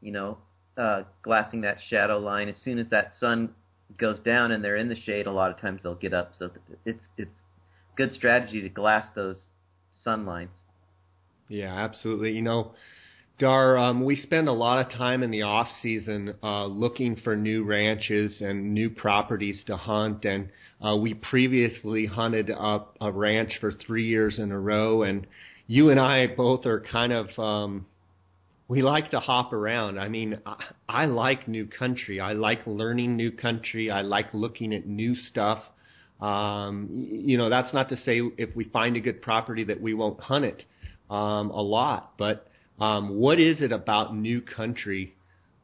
you 0.00 0.12
know, 0.12 0.38
uh, 0.76 1.02
glassing 1.22 1.62
that 1.62 1.78
shadow 1.88 2.18
line. 2.18 2.48
As 2.48 2.56
soon 2.62 2.78
as 2.78 2.88
that 2.90 3.14
sun 3.18 3.50
goes 3.98 4.20
down 4.20 4.52
and 4.52 4.62
they're 4.62 4.76
in 4.76 4.88
the 4.88 5.00
shade, 5.00 5.26
a 5.26 5.32
lot 5.32 5.50
of 5.50 5.60
times 5.60 5.82
they'll 5.82 5.94
get 5.94 6.14
up. 6.14 6.32
So 6.38 6.50
it's 6.84 7.04
it's 7.16 7.38
good 7.96 8.12
strategy 8.14 8.60
to 8.62 8.68
glass 8.68 9.06
those 9.14 9.38
sun 10.02 10.26
lines. 10.26 10.50
Yeah, 11.48 11.74
absolutely. 11.74 12.32
You 12.32 12.42
know, 12.42 12.72
Dar, 13.36 13.76
um, 13.76 14.04
we 14.04 14.14
spend 14.14 14.46
a 14.46 14.52
lot 14.52 14.86
of 14.86 14.92
time 14.92 15.24
in 15.24 15.32
the 15.32 15.42
off 15.42 15.66
season 15.82 16.34
uh, 16.40 16.66
looking 16.66 17.16
for 17.16 17.34
new 17.34 17.64
ranches 17.64 18.40
and 18.40 18.72
new 18.72 18.88
properties 18.88 19.60
to 19.66 19.76
hunt, 19.76 20.24
and 20.24 20.52
uh, 20.80 20.94
we 20.94 21.14
previously 21.14 22.06
hunted 22.06 22.48
up 22.48 22.96
a 23.00 23.10
ranch 23.10 23.50
for 23.60 23.72
three 23.72 24.06
years 24.06 24.38
in 24.38 24.52
a 24.52 24.58
row, 24.58 25.02
and 25.02 25.26
you 25.66 25.90
and 25.90 25.98
I 25.98 26.28
both 26.28 26.64
are 26.64 26.80
kind 26.80 27.12
of 27.12 27.36
um, 27.36 27.86
we 28.68 28.82
like 28.82 29.10
to 29.10 29.18
hop 29.18 29.52
around. 29.52 29.98
I 29.98 30.08
mean, 30.08 30.38
I, 30.46 30.64
I 30.88 31.04
like 31.06 31.48
new 31.48 31.66
country. 31.66 32.20
I 32.20 32.34
like 32.34 32.60
learning 32.66 33.16
new 33.16 33.32
country. 33.32 33.90
I 33.90 34.02
like 34.02 34.32
looking 34.32 34.72
at 34.72 34.86
new 34.86 35.16
stuff. 35.16 35.60
Um, 36.20 36.88
you 36.92 37.36
know, 37.36 37.50
that's 37.50 37.74
not 37.74 37.88
to 37.88 37.96
say 37.96 38.20
if 38.38 38.54
we 38.54 38.62
find 38.62 38.96
a 38.96 39.00
good 39.00 39.22
property 39.22 39.64
that 39.64 39.80
we 39.80 39.92
won't 39.92 40.20
hunt 40.20 40.44
it 40.44 40.64
um, 41.10 41.50
a 41.50 41.60
lot, 41.60 42.12
but 42.16 42.46
um, 42.80 43.16
what 43.16 43.38
is 43.38 43.62
it 43.62 43.72
about 43.72 44.16
new 44.16 44.40
country 44.40 45.14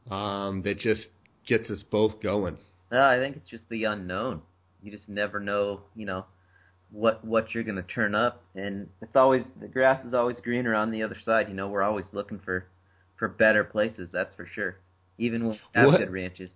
um, 0.09 0.61
that 0.63 0.79
just 0.79 1.07
gets 1.47 1.69
us 1.69 1.83
both 1.89 2.21
going? 2.21 2.57
Uh, 2.91 2.99
I 2.99 3.17
think 3.17 3.37
it's 3.37 3.49
just 3.49 3.63
the 3.69 3.85
unknown. 3.85 4.41
You 4.81 4.91
just 4.91 5.07
never 5.07 5.39
know, 5.39 5.81
you 5.95 6.05
know, 6.05 6.25
what 6.91 7.23
what 7.23 7.53
you're 7.53 7.63
going 7.63 7.75
to 7.77 7.83
turn 7.83 8.15
up, 8.15 8.43
and 8.55 8.89
it's 9.01 9.15
always 9.15 9.43
the 9.59 9.67
grass 9.67 10.03
is 10.05 10.13
always 10.13 10.39
greener 10.41 10.75
on 10.75 10.91
the 10.91 11.03
other 11.03 11.17
side. 11.23 11.47
You 11.47 11.53
know, 11.53 11.69
we're 11.69 11.83
always 11.83 12.05
looking 12.11 12.39
for 12.39 12.67
for 13.17 13.27
better 13.27 13.63
places. 13.63 14.09
That's 14.11 14.33
for 14.35 14.45
sure. 14.45 14.77
Even 15.17 15.47
with 15.47 15.57
good 15.73 16.11
ranches. 16.11 16.49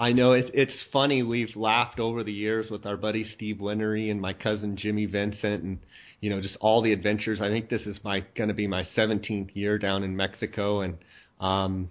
I 0.00 0.12
know 0.12 0.32
it's 0.32 0.50
it's 0.52 0.76
funny. 0.92 1.22
We've 1.22 1.54
laughed 1.54 2.00
over 2.00 2.24
the 2.24 2.32
years 2.32 2.70
with 2.70 2.86
our 2.86 2.96
buddy 2.96 3.22
Steve 3.22 3.58
Winery 3.60 4.10
and 4.10 4.20
my 4.20 4.32
cousin 4.32 4.76
Jimmy 4.76 5.06
Vincent, 5.06 5.62
and 5.62 5.78
you 6.22 6.30
know 6.30 6.40
just 6.40 6.56
all 6.62 6.80
the 6.80 6.94
adventures. 6.94 7.42
I 7.42 7.48
think 7.48 7.68
this 7.68 7.82
is 7.82 7.98
my 8.02 8.24
going 8.34 8.48
to 8.48 8.54
be 8.54 8.66
my 8.66 8.84
17th 8.96 9.54
year 9.54 9.76
down 9.76 10.02
in 10.02 10.16
Mexico, 10.16 10.80
and 10.80 10.96
um, 11.38 11.90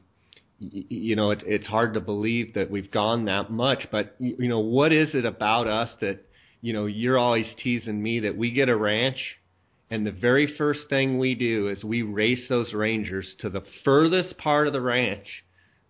you 0.57 1.15
know 1.15 1.29
it, 1.29 1.43
it's 1.45 1.67
hard 1.67 1.93
to 1.93 1.99
believe 1.99 2.55
that 2.55 2.71
we've 2.71 2.89
gone 2.89 3.25
that 3.25 3.51
much. 3.51 3.87
But 3.91 4.15
you 4.17 4.49
know 4.49 4.61
what 4.61 4.91
is 4.91 5.13
it 5.13 5.25
about 5.25 5.67
us 5.67 5.89
that 6.01 6.25
you 6.61 6.73
know 6.73 6.87
you're 6.87 7.19
always 7.19 7.45
teasing 7.61 8.01
me 8.01 8.21
that 8.21 8.35
we 8.35 8.49
get 8.49 8.69
a 8.69 8.75
ranch 8.75 9.37
and 9.91 10.07
the 10.07 10.11
very 10.11 10.55
first 10.57 10.87
thing 10.89 11.19
we 11.19 11.35
do 11.35 11.67
is 11.67 11.83
we 11.83 12.01
race 12.01 12.45
those 12.47 12.73
rangers 12.73 13.35
to 13.39 13.49
the 13.49 13.61
furthest 13.83 14.37
part 14.37 14.67
of 14.67 14.73
the 14.73 14.79
ranch, 14.79 15.43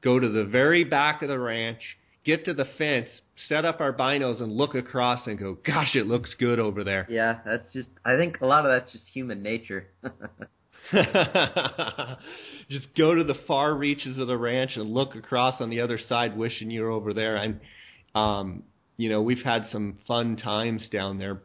go 0.04 0.20
to 0.20 0.28
the 0.28 0.44
very 0.44 0.84
back 0.84 1.22
of 1.22 1.30
the 1.30 1.38
ranch, 1.38 1.82
get 2.26 2.44
to 2.46 2.56
the 2.56 2.66
fence, 2.80 3.10
set 3.48 3.66
up 3.66 3.82
our 3.82 3.94
binos, 3.94 4.42
and 4.42 4.54
look 4.54 4.76
across 4.76 5.28
and 5.28 5.38
go, 5.38 5.58
"Gosh, 5.66 5.96
it 5.96 6.08
looks 6.08 6.34
good 6.38 6.60
over 6.60 6.84
there." 6.84 7.08
Yeah, 7.10 7.40
that's 7.46 7.72
just. 7.74 7.90
I 8.06 8.18
think 8.18 8.42
a 8.42 8.46
lot 8.46 8.66
of 8.66 8.72
that's 8.72 8.92
just 8.92 9.06
human 9.14 9.42
nature. 9.44 9.88
just 12.70 12.88
go 12.98 13.16
to 13.16 13.24
the 13.24 13.36
far 13.48 13.74
reaches 13.74 14.18
of 14.18 14.28
the 14.28 14.38
ranch 14.38 14.72
and 14.76 14.92
look 14.92 15.16
across 15.16 15.62
on 15.62 15.70
the 15.70 15.82
other 15.82 16.00
side, 16.10 16.38
wishing 16.38 16.70
you 16.70 16.82
were 16.82 16.92
over 16.92 17.14
there. 17.14 17.38
And 17.38 17.60
um, 18.16 18.64
you 18.98 19.10
know, 19.10 19.22
we've 19.22 19.44
had 19.44 19.68
some 19.72 19.98
fun 20.08 20.38
times 20.38 20.88
down 20.92 21.18
there. 21.18 21.42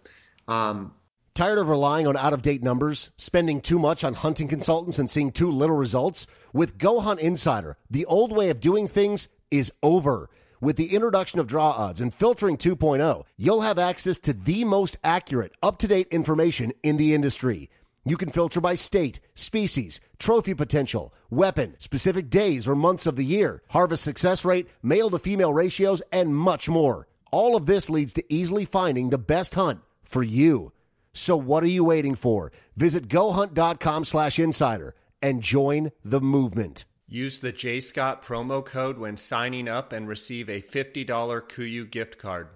Um, 0.48 0.92
Tired 1.34 1.58
of 1.58 1.68
relying 1.68 2.06
on 2.06 2.16
out 2.16 2.32
of 2.32 2.40
date 2.40 2.62
numbers, 2.62 3.10
spending 3.18 3.60
too 3.60 3.78
much 3.78 4.04
on 4.04 4.14
hunting 4.14 4.48
consultants, 4.48 4.98
and 4.98 5.10
seeing 5.10 5.32
too 5.32 5.50
little 5.50 5.76
results? 5.76 6.26
With 6.54 6.78
Go 6.78 6.98
Hunt 6.98 7.20
Insider, 7.20 7.76
the 7.90 8.06
old 8.06 8.32
way 8.34 8.48
of 8.48 8.60
doing 8.60 8.88
things 8.88 9.28
is 9.50 9.70
over. 9.82 10.30
With 10.58 10.76
the 10.76 10.94
introduction 10.94 11.38
of 11.38 11.46
draw 11.46 11.70
odds 11.70 12.00
and 12.00 12.12
filtering 12.12 12.56
2.0, 12.56 13.24
you'll 13.36 13.60
have 13.60 13.78
access 13.78 14.16
to 14.20 14.32
the 14.32 14.64
most 14.64 14.96
accurate, 15.04 15.54
up 15.62 15.78
to 15.78 15.86
date 15.86 16.08
information 16.12 16.72
in 16.82 16.96
the 16.96 17.14
industry. 17.14 17.68
You 18.06 18.16
can 18.16 18.30
filter 18.30 18.62
by 18.62 18.76
state, 18.76 19.20
species, 19.34 20.00
trophy 20.18 20.54
potential, 20.54 21.12
weapon, 21.28 21.74
specific 21.78 22.30
days 22.30 22.68
or 22.68 22.74
months 22.74 23.04
of 23.04 23.16
the 23.16 23.24
year, 23.24 23.62
harvest 23.68 24.02
success 24.02 24.46
rate, 24.46 24.68
male 24.82 25.10
to 25.10 25.18
female 25.18 25.52
ratios, 25.52 26.00
and 26.10 26.34
much 26.34 26.70
more. 26.70 27.06
All 27.30 27.56
of 27.56 27.66
this 27.66 27.90
leads 27.90 28.14
to 28.14 28.32
easily 28.32 28.64
finding 28.64 29.10
the 29.10 29.18
best 29.18 29.54
hunt 29.54 29.80
for 30.04 30.22
you. 30.22 30.72
So 31.12 31.36
what 31.36 31.64
are 31.64 31.68
you 31.68 31.84
waiting 31.84 32.14
for? 32.14 32.52
Visit 32.76 33.08
gohunt.com 33.08 34.04
slash 34.04 34.38
insider 34.38 34.94
and 35.20 35.42
join 35.42 35.90
the 36.02 36.20
movement. 36.20 36.86
Use 37.08 37.38
the 37.38 37.52
J 37.52 37.78
Scott 37.78 38.24
promo 38.24 38.64
code 38.64 38.98
when 38.98 39.16
signing 39.16 39.68
up 39.68 39.92
and 39.92 40.08
receive 40.08 40.48
a 40.48 40.60
$50 40.60 41.06
KUIU 41.06 41.88
gift 41.88 42.18
card. 42.18 42.48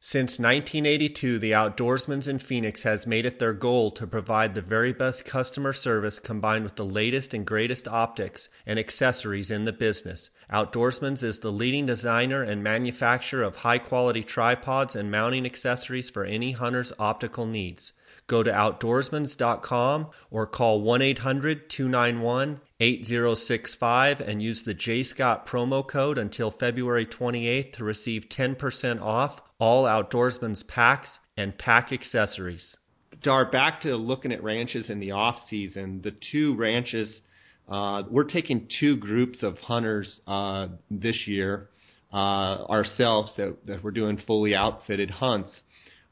Since 0.00 0.38
1982, 0.38 1.38
the 1.38 1.52
Outdoorsman's 1.52 2.28
in 2.28 2.38
Phoenix 2.38 2.84
has 2.84 3.06
made 3.06 3.26
it 3.26 3.38
their 3.38 3.52
goal 3.52 3.90
to 3.92 4.06
provide 4.06 4.54
the 4.54 4.62
very 4.62 4.92
best 4.92 5.24
customer 5.24 5.72
service 5.72 6.18
combined 6.18 6.64
with 6.64 6.76
the 6.76 6.84
latest 6.84 7.34
and 7.34 7.46
greatest 7.46 7.88
optics 7.88 8.48
and 8.66 8.78
accessories 8.78 9.50
in 9.50 9.64
the 9.64 9.72
business. 9.72 10.30
Outdoorsman's 10.50 11.22
is 11.22 11.40
the 11.40 11.52
leading 11.52 11.86
designer 11.86 12.42
and 12.42 12.62
manufacturer 12.62 13.42
of 13.42 13.56
high 13.56 13.78
quality 13.78 14.22
tripods 14.22 14.96
and 14.96 15.10
mounting 15.10 15.44
accessories 15.44 16.08
for 16.08 16.24
any 16.24 16.52
hunter's 16.52 16.92
optical 16.98 17.44
needs. 17.44 17.92
Go 18.26 18.42
to 18.42 18.50
outdoorsmans.com 18.50 20.08
or 20.30 20.46
call 20.46 20.80
1 20.80 21.02
800 21.02 21.70
291 21.70 22.60
8065 22.80 24.20
and 24.20 24.42
use 24.42 24.62
the 24.62 24.74
J 24.74 25.02
Scott 25.02 25.46
promo 25.46 25.86
code 25.86 26.18
until 26.18 26.50
February 26.50 27.06
28th 27.06 27.72
to 27.72 27.84
receive 27.84 28.28
10% 28.28 29.00
off 29.00 29.40
all 29.58 29.84
Outdoorsman's 29.84 30.62
packs 30.62 31.18
and 31.36 31.56
pack 31.56 31.92
accessories. 31.92 32.76
Dar, 33.22 33.50
back 33.50 33.82
to 33.82 33.96
looking 33.96 34.32
at 34.32 34.42
ranches 34.42 34.90
in 34.90 35.00
the 35.00 35.12
off 35.12 35.36
season. 35.48 36.02
The 36.02 36.12
two 36.32 36.54
ranches, 36.56 37.20
uh, 37.68 38.02
we're 38.10 38.24
taking 38.24 38.68
two 38.80 38.96
groups 38.96 39.42
of 39.42 39.58
hunters 39.58 40.20
uh, 40.26 40.68
this 40.90 41.26
year 41.26 41.70
uh, 42.12 42.64
ourselves 42.68 43.32
that, 43.36 43.56
that 43.66 43.82
we're 43.82 43.90
doing 43.90 44.20
fully 44.26 44.54
outfitted 44.54 45.10
hunts, 45.10 45.50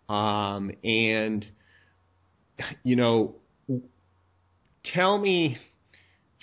um, 0.08 0.70
and 0.82 1.46
you 2.82 2.96
know, 2.96 3.34
tell 4.84 5.18
me 5.18 5.56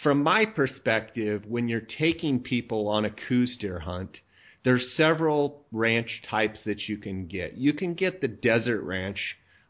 from 0.04 0.24
my 0.24 0.45
perspective, 0.45 1.43
when 1.47 1.67
you're 1.67 1.82
taking 1.82 2.39
people 2.39 2.88
on 2.88 3.06
a 3.06 3.10
Coues 3.10 3.56
deer 3.60 3.80
hunt, 3.80 4.17
there's 4.63 4.93
several 4.95 5.63
ranch 5.71 6.21
types 6.30 6.60
that 6.65 6.88
you 6.88 6.97
can 6.97 7.28
get. 7.28 7.58
You 7.58 7.74
can 7.74 7.93
get 7.93 8.21
the 8.21 8.28
desert 8.28 8.82
ranch, 8.82 9.19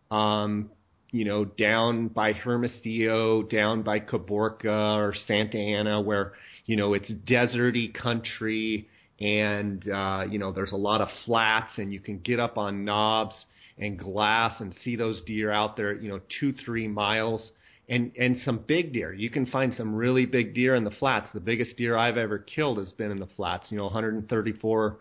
um, 0.10 0.70
you 1.12 1.26
know, 1.26 1.46
down 1.46 2.08
by 2.08 2.34
Hermosillo, 2.34 3.44
down 3.44 3.84
by 3.84 4.00
Caborca 4.00 4.96
or 4.96 5.14
Santa 5.28 5.58
Ana, 5.58 6.02
where 6.02 6.34
you 6.66 6.76
know 6.78 6.94
it's 6.94 7.12
deserty 7.12 7.94
country, 7.94 8.88
and 9.20 9.90
uh, 9.90 10.24
you 10.30 10.40
know 10.40 10.52
there's 10.52 10.72
a 10.72 10.78
lot 10.78 11.02
of 11.02 11.10
flats, 11.26 11.74
and 11.78 11.92
you 11.92 12.00
can 12.00 12.20
get 12.20 12.40
up 12.40 12.58
on 12.58 12.86
knobs 12.86 13.36
and 13.82 13.98
glass 13.98 14.62
and 14.62 14.74
see 14.84 14.96
those 14.96 15.22
deer 15.24 15.52
out 15.52 15.76
there, 15.76 15.94
you 15.94 16.08
know, 16.08 16.22
two 16.40 16.54
three 16.54 16.88
miles 16.88 17.52
and 17.90 18.12
and 18.18 18.38
some 18.46 18.60
big 18.66 18.94
deer. 18.94 19.12
You 19.12 19.30
can 19.30 19.48
find 19.48 19.74
some 19.74 19.94
really 19.94 20.26
big 20.26 20.54
deer 20.54 20.76
in 20.76 20.84
the 20.84 20.92
flats. 20.92 21.30
The 21.34 21.40
biggest 21.40 21.76
deer 21.76 21.98
I've 21.98 22.18
ever 22.18 22.38
killed 22.38 22.78
has 22.78 22.92
been 22.94 23.12
in 23.12 23.20
the 23.20 23.28
flats. 23.36 23.68
You 23.72 23.78
know, 23.78 23.86
134. 23.86 24.98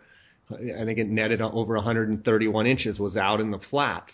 I 0.53 0.85
think 0.85 0.99
it 0.99 1.07
netted 1.07 1.40
over 1.40 1.77
131 1.77 2.66
inches 2.66 2.99
was 2.99 3.16
out 3.16 3.40
in 3.40 3.53
the 3.53 3.61
flats. 3.71 4.11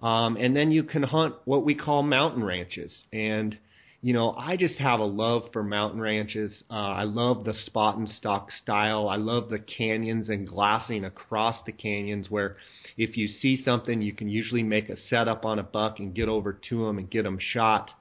Um, 0.00 0.36
and 0.36 0.56
then 0.56 0.72
you 0.72 0.82
can 0.82 1.02
hunt 1.02 1.34
what 1.44 1.64
we 1.64 1.74
call 1.74 2.02
mountain 2.02 2.42
ranches. 2.42 3.04
And 3.12 3.58
you 4.04 4.12
know, 4.12 4.32
I 4.32 4.58
just 4.58 4.78
have 4.80 5.00
a 5.00 5.04
love 5.04 5.44
for 5.50 5.62
mountain 5.62 5.98
ranches. 5.98 6.62
Uh, 6.70 6.74
I 6.74 7.04
love 7.04 7.44
the 7.44 7.54
spot 7.54 7.96
and 7.96 8.06
stock 8.06 8.50
style. 8.50 9.08
I 9.08 9.16
love 9.16 9.48
the 9.48 9.58
canyons 9.58 10.28
and 10.28 10.46
glassing 10.46 11.06
across 11.06 11.56
the 11.64 11.72
canyons 11.72 12.28
where 12.28 12.58
if 12.98 13.16
you 13.16 13.28
see 13.28 13.56
something, 13.64 14.02
you 14.02 14.12
can 14.12 14.28
usually 14.28 14.62
make 14.62 14.90
a 14.90 14.96
setup 15.08 15.46
on 15.46 15.58
a 15.58 15.62
buck 15.62 16.00
and 16.00 16.14
get 16.14 16.28
over 16.28 16.52
to 16.68 16.84
them 16.84 16.98
and 16.98 17.08
get 17.08 17.22
them 17.22 17.38
shot. 17.40 17.92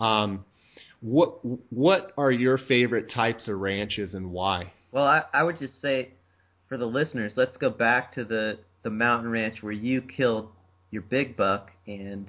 Um, 0.00 0.44
what 1.00 1.38
what 1.70 2.10
are 2.18 2.32
your 2.32 2.58
favorite 2.58 3.12
types 3.14 3.46
of 3.46 3.60
ranches 3.60 4.12
and 4.12 4.32
why? 4.32 4.72
Well, 4.90 5.04
I, 5.04 5.22
I 5.32 5.44
would 5.44 5.60
just 5.60 5.80
say 5.80 6.08
for 6.68 6.76
the 6.76 6.86
listeners, 6.86 7.30
let's 7.36 7.56
go 7.58 7.70
back 7.70 8.12
to 8.14 8.24
the 8.24 8.58
the 8.82 8.90
mountain 8.90 9.30
ranch 9.30 9.62
where 9.62 9.72
you 9.72 10.02
killed 10.02 10.48
your 10.90 11.02
big 11.02 11.36
buck, 11.36 11.70
and 11.86 12.28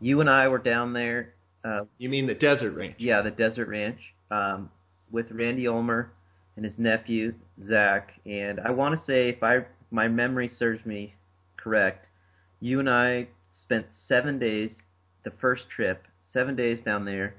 you 0.00 0.20
and 0.20 0.28
I 0.28 0.48
were 0.48 0.58
down 0.58 0.92
there. 0.92 1.32
Uh, 1.64 1.84
you 1.98 2.08
mean 2.08 2.26
the 2.26 2.34
desert 2.34 2.72
ranch? 2.72 2.96
Yeah, 2.98 3.22
the 3.22 3.30
desert 3.30 3.68
ranch 3.68 3.98
um, 4.30 4.70
with 5.10 5.26
Randy 5.30 5.66
Ulmer 5.66 6.12
and 6.56 6.64
his 6.64 6.78
nephew 6.78 7.34
Zach. 7.66 8.12
And 8.24 8.60
I 8.60 8.70
want 8.70 8.98
to 8.98 9.04
say, 9.06 9.30
if 9.30 9.42
I 9.42 9.66
my 9.90 10.08
memory 10.08 10.50
serves 10.58 10.84
me 10.84 11.14
correct, 11.56 12.06
you 12.60 12.80
and 12.80 12.88
I 12.88 13.28
spent 13.52 13.86
seven 14.06 14.38
days 14.38 14.72
the 15.24 15.32
first 15.40 15.68
trip 15.68 16.06
seven 16.36 16.54
days 16.54 16.78
down 16.84 17.04
there, 17.04 17.34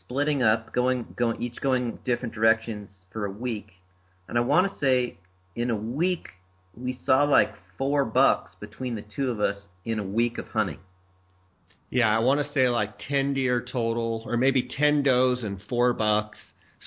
splitting 0.00 0.42
up, 0.42 0.72
going 0.72 1.06
going 1.16 1.40
each 1.40 1.60
going 1.60 1.98
different 2.04 2.34
directions 2.34 2.90
for 3.12 3.24
a 3.24 3.30
week. 3.30 3.68
And 4.28 4.36
I 4.36 4.40
want 4.40 4.70
to 4.70 4.78
say 4.78 5.18
in 5.54 5.70
a 5.70 5.76
week 5.76 6.28
we 6.76 6.98
saw 7.04 7.22
like 7.22 7.54
four 7.78 8.04
bucks 8.04 8.52
between 8.58 8.96
the 8.96 9.04
two 9.14 9.30
of 9.30 9.40
us 9.40 9.62
in 9.84 9.98
a 9.98 10.04
week 10.04 10.38
of 10.38 10.48
hunting. 10.48 10.78
Yeah, 11.90 12.14
I 12.14 12.18
want 12.18 12.44
to 12.44 12.52
say 12.52 12.68
like 12.68 12.98
10 13.08 13.34
deer 13.34 13.60
total, 13.60 14.22
or 14.26 14.36
maybe 14.36 14.68
10 14.68 15.02
does 15.02 15.42
and 15.42 15.60
four 15.68 15.92
bucks, 15.92 16.38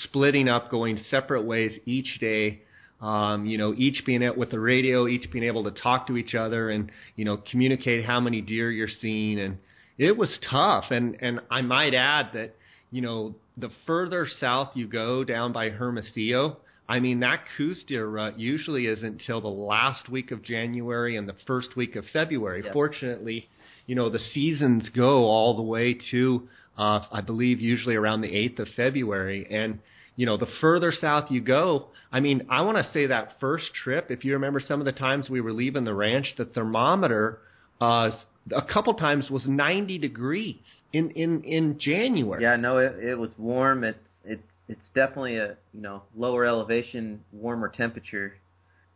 splitting 0.04 0.50
up, 0.50 0.70
going 0.70 1.00
separate 1.10 1.44
ways 1.44 1.78
each 1.86 2.20
day. 2.20 2.62
Um, 3.02 3.46
you 3.46 3.58
know, 3.58 3.74
each 3.78 4.04
being 4.06 4.26
out 4.26 4.38
with 4.38 4.52
the 4.52 4.60
radio, 4.60 5.08
each 5.08 5.32
being 5.32 5.46
able 5.46 5.64
to 5.64 5.72
talk 5.72 6.08
to 6.08 6.18
each 6.18 6.36
other 6.36 6.70
and, 6.70 6.92
you 7.16 7.24
know, 7.24 7.38
communicate 7.38 8.04
how 8.04 8.20
many 8.20 8.42
deer 8.42 8.70
you're 8.70 8.90
seeing. 8.90 9.40
And, 9.40 9.58
it 10.00 10.18
was 10.18 10.40
tough. 10.50 10.86
And 10.90 11.18
and 11.22 11.42
I 11.52 11.62
might 11.62 11.94
add 11.94 12.30
that 12.34 12.56
you 12.90 13.02
know 13.02 13.36
the 13.58 13.70
further 13.86 14.26
south 14.40 14.70
you 14.74 14.88
go 14.88 15.24
down 15.24 15.52
by 15.52 15.70
Hermosillo, 15.70 16.58
I 16.88 17.00
mean 17.02 17.20
that 17.20 17.44
Coues 17.56 17.84
deer 17.86 18.08
rut 18.08 18.40
usually 18.40 18.88
isn't 18.88 19.06
until 19.06 19.42
the 19.42 19.48
last 19.48 20.10
week 20.10 20.32
of 20.32 20.42
January 20.42 21.18
and 21.18 21.28
the 21.28 21.36
first 21.46 21.76
week 21.76 21.96
of 21.96 22.06
February. 22.12 22.64
Yep. 22.64 22.74
Fortunately, 22.74 23.50
you 23.89 23.95
know 23.95 24.10
the 24.10 24.19
seasons 24.19 24.89
go 24.89 25.25
all 25.25 25.56
the 25.56 25.63
way 25.63 25.97
to 26.12 26.47
uh, 26.78 27.02
I 27.12 27.21
believe 27.21 27.60
usually 27.60 27.95
around 27.95 28.21
the 28.21 28.30
8th 28.30 28.60
of 28.60 28.67
February 28.75 29.47
and 29.49 29.80
you 30.19 30.25
know, 30.25 30.36
the 30.36 30.47
further 30.60 30.91
south 30.91 31.32
you 31.32 31.39
go, 31.39 31.88
I 32.12 32.19
mean, 32.19 32.47
I 32.49 32.60
want 32.63 32.78
to 32.78 32.91
say 32.91 33.06
that 33.06 33.38
first 33.39 33.73
trip, 33.73 34.12
if 34.12 34.25
you 34.25 34.34
remember 34.34 34.60
some 34.60 34.82
of 34.82 34.86
the 34.86 34.91
times 34.91 35.30
we 35.30 35.39
were 35.39 35.54
leaving 35.54 35.86
the 35.86 35.93
ranch, 35.93 36.34
the 36.38 36.43
thermometer 36.43 37.39
uh, 37.80 38.10
a 38.54 38.62
couple 38.62 38.93
times 38.95 39.30
was 39.30 39.47
90 39.47 39.97
degrees 39.97 40.58
in 40.91 41.12
in 41.12 41.43
in 41.45 41.80
January. 41.80 42.43
Yeah, 42.43 42.58
no, 42.58 42.80
it, 42.80 42.97
it 43.02 43.15
was 43.17 43.32
warm. 43.38 43.86
It's 43.86 43.97
it's 44.25 44.43
it's 44.67 44.89
definitely 44.93 45.38
a 45.38 45.56
you 45.73 45.80
know 45.80 46.04
lower 46.13 46.45
elevation, 46.45 47.23
warmer 47.32 47.69
temperature 47.69 48.34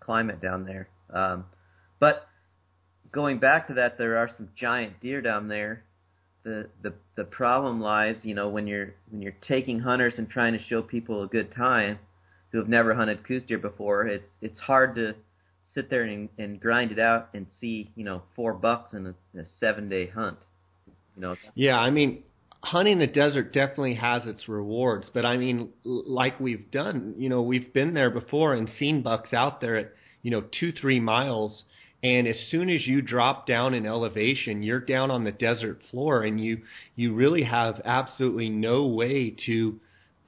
climate 0.02 0.42
down 0.42 0.66
there. 0.66 0.90
Um, 1.10 1.46
but 2.02 2.28
going 3.14 3.40
back 3.40 3.68
to 3.68 3.76
that, 3.76 3.98
there 3.98 4.18
are 4.18 4.30
some 4.36 4.50
giant 4.58 5.00
deer 5.00 5.22
down 5.22 5.48
there. 5.48 5.84
The 6.44 6.68
the 6.82 6.94
the 7.16 7.24
problem 7.24 7.80
lies, 7.80 8.18
you 8.24 8.36
know, 8.36 8.50
when 8.50 8.68
you're 8.68 8.96
when 9.10 9.22
you're 9.22 9.38
taking 9.48 9.80
hunters 9.80 10.16
and 10.18 10.30
trying 10.30 10.54
to 10.54 10.64
show 10.64 10.82
people 10.82 11.24
a 11.24 11.28
good 11.28 11.54
time 11.56 12.00
who 12.52 12.58
have 12.58 12.68
never 12.68 12.94
hunted 12.94 13.26
Coues 13.26 13.44
deer 13.48 13.58
before. 13.58 14.06
It's 14.08 14.26
it's 14.42 14.60
hard 14.60 14.96
to 14.96 15.16
sit 15.74 15.90
there 15.90 16.04
and, 16.04 16.30
and 16.38 16.60
grind 16.60 16.92
it 16.92 17.00
out 17.00 17.30
and 17.34 17.48
see, 17.60 17.90
you 17.96 18.04
know, 18.04 18.24
four 18.36 18.54
bucks 18.54 18.94
in 18.94 19.08
a, 19.08 19.40
a 19.40 19.44
seven 19.60 19.90
day 19.90 20.08
hunt. 20.08 20.38
You 21.16 21.22
know. 21.22 21.36
Yeah, 21.56 21.78
I 21.78 21.90
mean, 21.90 22.24
hunting 22.62 23.00
the 23.00 23.08
desert 23.08 23.54
definitely 23.54 23.96
has 23.96 24.26
its 24.26 24.48
rewards, 24.48 25.10
but 25.14 25.26
I 25.26 25.38
mean, 25.38 25.70
like 25.84 26.40
we've 26.40 26.70
done, 26.72 27.16
you 27.18 27.30
know, 27.30 27.42
we've 27.42 27.74
been 27.74 27.94
there 27.94 28.10
before 28.10 28.54
and 28.54 28.70
seen 28.80 29.02
bucks 29.02 29.34
out 29.34 29.62
there 29.62 29.78
at, 29.78 29.94
you 30.22 30.32
know, 30.32 30.44
two, 30.60 30.72
three 30.72 31.00
miles. 31.00 31.64
And 32.04 32.28
as 32.28 32.38
soon 32.52 32.70
as 32.70 32.86
you 32.86 33.02
drop 33.02 33.48
down 33.48 33.74
in 33.74 33.86
elevation, 33.86 34.62
you're 34.62 34.82
down 34.82 35.10
on 35.10 35.24
the 35.24 35.32
desert 35.32 35.80
floor, 35.90 36.24
and 36.24 36.44
you 36.44 36.60
you 36.96 37.14
really 37.14 37.44
have 37.44 37.82
absolutely 37.86 38.50
no 38.50 38.88
way 38.88 39.36
to 39.46 39.80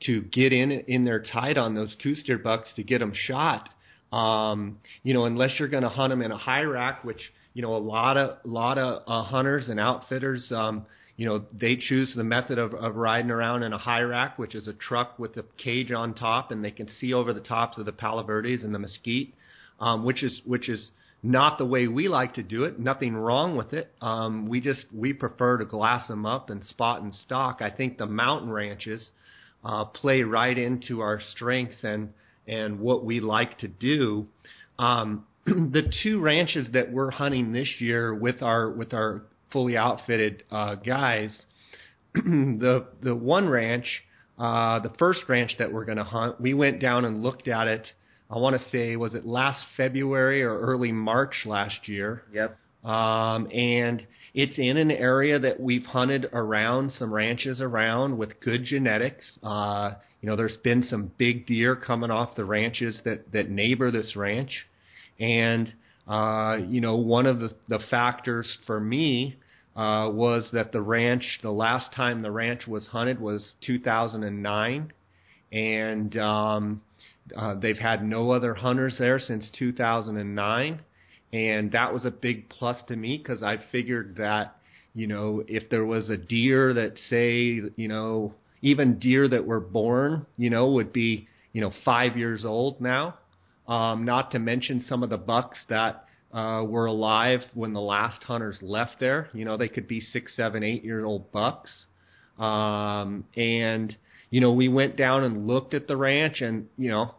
to 0.05 0.21
get 0.21 0.53
in 0.53 0.71
in 0.71 1.03
there 1.03 1.21
tight 1.21 1.57
on 1.57 1.75
those 1.75 1.95
deer 2.01 2.37
bucks 2.37 2.69
to 2.77 2.83
get 2.83 2.99
them 2.99 3.13
shot. 3.13 3.69
Um, 4.13 4.79
you 5.03 5.13
know, 5.13 5.25
unless 5.25 5.59
you're 5.59 5.67
going 5.67 5.83
to 5.83 5.89
hunt 5.89 6.11
them 6.11 6.21
in 6.21 6.31
a 6.31 6.37
high 6.37 6.61
rack, 6.61 7.03
which 7.03 7.19
you 7.53 7.61
know 7.61 7.75
a 7.75 7.77
lot 7.77 8.15
of 8.15 8.37
a 8.45 8.47
lot 8.47 8.77
of 8.77 9.03
uh, 9.05 9.23
hunters 9.23 9.67
and 9.67 9.77
outfitters, 9.77 10.49
um, 10.53 10.85
you 11.17 11.25
know, 11.25 11.43
they 11.51 11.75
choose 11.75 12.13
the 12.15 12.23
method 12.23 12.57
of, 12.57 12.73
of 12.73 12.95
riding 12.95 13.31
around 13.31 13.63
in 13.63 13.73
a 13.73 13.77
high 13.77 14.01
rack, 14.01 14.39
which 14.39 14.55
is 14.55 14.69
a 14.69 14.73
truck 14.73 15.19
with 15.19 15.35
a 15.35 15.43
cage 15.57 15.91
on 15.91 16.13
top, 16.13 16.51
and 16.51 16.63
they 16.63 16.71
can 16.71 16.87
see 17.01 17.13
over 17.13 17.33
the 17.33 17.41
tops 17.41 17.77
of 17.77 17.85
the 17.85 17.91
palo 17.91 18.23
verdes 18.23 18.63
and 18.63 18.73
the 18.73 18.79
mesquite, 18.79 19.33
um, 19.81 20.05
which 20.05 20.23
is 20.23 20.41
which 20.45 20.69
is 20.69 20.91
not 21.25 21.57
the 21.57 21.65
way 21.65 21.87
we 21.87 22.07
like 22.07 22.35
to 22.35 22.43
do 22.43 22.65
it. 22.65 22.79
Nothing 22.79 23.15
wrong 23.15 23.55
with 23.55 23.73
it. 23.73 23.91
Um, 24.01 24.47
we 24.47 24.61
just 24.61 24.85
we 24.93 25.11
prefer 25.13 25.57
to 25.57 25.65
glass 25.65 26.07
them 26.07 26.25
up 26.25 26.49
and 26.49 26.63
spot 26.63 27.01
and 27.01 27.13
stock. 27.13 27.61
I 27.61 27.71
think 27.71 27.97
the 27.97 28.05
mountain 28.05 28.51
ranches 28.51 29.09
uh, 29.63 29.85
play 29.85 30.21
right 30.21 30.57
into 30.57 31.01
our 31.01 31.19
strengths 31.31 31.83
and 31.83 32.13
and 32.47 32.79
what 32.79 33.03
we 33.03 33.19
like 33.19 33.57
to 33.59 33.67
do. 33.67 34.27
Um, 34.77 35.25
the 35.45 35.91
two 36.03 36.19
ranches 36.19 36.67
that 36.73 36.91
we're 36.91 37.11
hunting 37.11 37.51
this 37.51 37.69
year 37.79 38.13
with 38.13 38.43
our 38.43 38.69
with 38.69 38.93
our 38.93 39.23
fully 39.51 39.77
outfitted 39.77 40.43
uh, 40.51 40.75
guys, 40.75 41.45
the 42.13 42.85
the 43.01 43.15
one 43.15 43.49
ranch, 43.49 44.03
uh, 44.37 44.79
the 44.79 44.91
first 44.99 45.21
ranch 45.27 45.55
that 45.57 45.73
we're 45.73 45.85
going 45.85 45.97
to 45.97 46.03
hunt, 46.03 46.39
we 46.39 46.53
went 46.53 46.79
down 46.79 47.03
and 47.03 47.23
looked 47.23 47.47
at 47.47 47.67
it. 47.67 47.87
I 48.29 48.37
want 48.37 48.59
to 48.59 48.69
say 48.69 48.95
was 48.95 49.13
it 49.13 49.25
last 49.25 49.63
February 49.77 50.43
or 50.43 50.59
early 50.59 50.91
March 50.91 51.43
last 51.45 51.87
year. 51.87 52.23
Yep. 52.33 52.57
Um, 52.83 53.49
and 53.51 54.05
it's 54.33 54.57
in 54.57 54.77
an 54.77 54.91
area 54.91 55.39
that 55.39 55.59
we've 55.59 55.85
hunted 55.85 56.29
around 56.33 56.91
some 56.91 57.11
ranches 57.11 57.61
around 57.61 58.17
with 58.17 58.39
good 58.41 58.65
genetics. 58.65 59.25
Uh, 59.41 59.91
you 60.21 60.29
know, 60.29 60.35
there's 60.35 60.57
been 60.57 60.83
some 60.83 61.11
big 61.17 61.47
deer 61.47 61.75
coming 61.75 62.11
off 62.11 62.35
the 62.35 62.45
ranches 62.45 62.99
that 63.05 63.31
that 63.31 63.49
neighbor 63.49 63.91
this 63.91 64.15
ranch, 64.15 64.65
and 65.19 65.73
uh, 66.07 66.57
you 66.67 66.81
know, 66.81 66.95
one 66.95 67.25
of 67.25 67.39
the, 67.39 67.55
the 67.67 67.79
factors 67.89 68.57
for 68.67 68.79
me 68.79 69.37
uh, 69.75 70.09
was 70.11 70.47
that 70.53 70.71
the 70.71 70.81
ranch, 70.81 71.39
the 71.41 71.51
last 71.51 71.91
time 71.93 72.21
the 72.21 72.31
ranch 72.31 72.67
was 72.67 72.87
hunted 72.87 73.19
was 73.19 73.53
2009, 73.65 74.93
and 75.51 76.17
um, 76.17 76.81
uh, 77.35 77.55
they've 77.55 77.77
had 77.77 78.03
no 78.03 78.31
other 78.31 78.53
hunters 78.53 78.95
there 78.99 79.19
since 79.19 79.49
2009, 79.57 80.81
and 81.33 81.71
that 81.71 81.93
was 81.93 82.05
a 82.05 82.11
big 82.11 82.49
plus 82.49 82.77
to 82.87 82.95
me 82.95 83.17
because 83.17 83.43
I 83.43 83.57
figured 83.71 84.15
that 84.17 84.55
you 84.93 85.07
know 85.07 85.43
if 85.47 85.69
there 85.69 85.85
was 85.85 86.09
a 86.09 86.17
deer 86.17 86.73
that 86.73 86.93
say 87.09 87.61
you 87.75 87.87
know 87.87 88.33
even 88.65 88.97
deer 88.97 89.27
that 89.27 89.45
were 89.45 89.59
born, 89.59 90.25
you 90.37 90.49
know, 90.49 90.71
would 90.71 90.91
be, 90.91 91.27
you 91.53 91.61
know, 91.61 91.71
five 91.85 92.17
years 92.17 92.43
old 92.43 92.81
now. 92.81 93.15
Um, 93.67 94.05
not 94.05 94.31
to 94.31 94.39
mention 94.39 94.83
some 94.89 95.03
of 95.03 95.11
the 95.11 95.17
bucks 95.17 95.59
that 95.69 96.05
uh, 96.33 96.63
were 96.63 96.87
alive 96.87 97.41
when 97.53 97.73
the 97.73 97.81
last 97.81 98.23
hunters 98.23 98.57
left 98.63 98.99
there. 98.99 99.29
You 99.33 99.45
know, 99.45 99.55
they 99.55 99.67
could 99.67 99.87
be 99.87 100.01
six, 100.01 100.35
seven, 100.35 100.63
eight 100.63 100.83
year 100.83 101.05
old 101.05 101.31
bucks. 101.31 101.69
Um, 102.39 103.25
and 103.37 103.95
you 104.35 104.41
know, 104.41 104.51
we 104.51 104.67
went 104.67 104.97
down 104.97 105.23
and 105.23 105.47
looked 105.47 105.73
at 105.73 105.87
the 105.87 105.95
ranch, 105.95 106.41
and 106.41 106.67
you 106.75 106.91
know, 106.91 107.15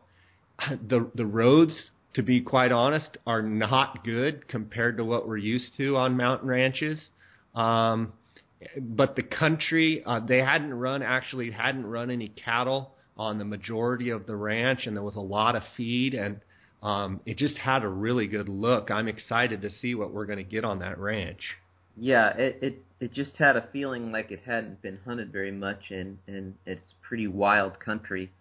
the 0.87 1.11
the 1.15 1.25
roads, 1.25 1.93
to 2.13 2.23
be 2.23 2.43
quite 2.43 2.73
honest, 2.73 3.17
are 3.27 3.41
not 3.41 4.05
good 4.05 4.47
compared 4.49 4.99
to 4.99 5.05
what 5.07 5.27
we're 5.27 5.39
used 5.39 5.75
to 5.79 5.97
on 5.97 6.19
mountain 6.19 6.47
ranches. 6.47 7.01
Um, 7.55 8.13
but 8.79 9.17
the 9.17 9.23
country 9.23 10.03
uh, 10.05 10.21
they 10.21 10.41
hadn't 10.41 10.75
run 10.75 11.03
actually 11.03 11.53
hadn't 11.53 11.87
run 11.87 12.11
any 12.11 12.29
cattle 12.29 12.91
on 13.17 13.39
the 13.39 13.47
majority 13.47 14.11
of 14.11 14.27
the 14.27 14.37
ranch, 14.37 14.81
and 14.85 14.95
there 14.95 15.03
was 15.03 15.17
a 15.17 15.21
lot 15.21 15.57
of 15.57 15.63
feed, 15.75 16.13
and 16.13 16.39
um, 16.83 17.21
it 17.25 17.39
just 17.39 17.57
had 17.57 17.83
a 17.83 17.89
really 17.89 18.27
good 18.27 18.51
look. 18.51 18.91
I'm 18.91 19.09
excited 19.09 19.63
to 19.63 19.71
see 19.81 19.95
what 19.95 20.13
we're 20.13 20.27
going 20.27 20.37
to 20.37 20.45
get 20.45 20.67
on 20.67 20.81
that 20.81 20.99
ranch. 20.99 21.41
Yeah, 21.97 22.37
it, 22.37 22.59
it 22.61 22.83
it 23.01 23.13
just 23.13 23.37
had 23.37 23.57
a 23.57 23.69
feeling 23.73 24.13
like 24.13 24.31
it 24.31 24.43
hadn't 24.45 24.83
been 24.83 24.99
hunted 25.05 25.33
very 25.33 25.51
much, 25.51 25.91
and 25.91 26.19
and 26.27 26.55
it's 26.67 26.95
pretty 27.03 27.27
wild 27.27 27.81
country. 27.81 28.33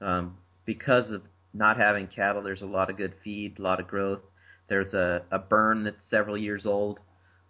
Um, 0.00 0.38
because 0.64 1.10
of 1.10 1.22
not 1.52 1.76
having 1.76 2.06
cattle, 2.06 2.42
there's 2.42 2.62
a 2.62 2.66
lot 2.66 2.90
of 2.90 2.96
good 2.96 3.14
feed, 3.22 3.58
a 3.58 3.62
lot 3.62 3.80
of 3.80 3.86
growth. 3.86 4.20
There's 4.68 4.94
a, 4.94 5.22
a 5.30 5.38
burn 5.38 5.84
that's 5.84 6.08
several 6.08 6.38
years 6.38 6.64
old 6.64 7.00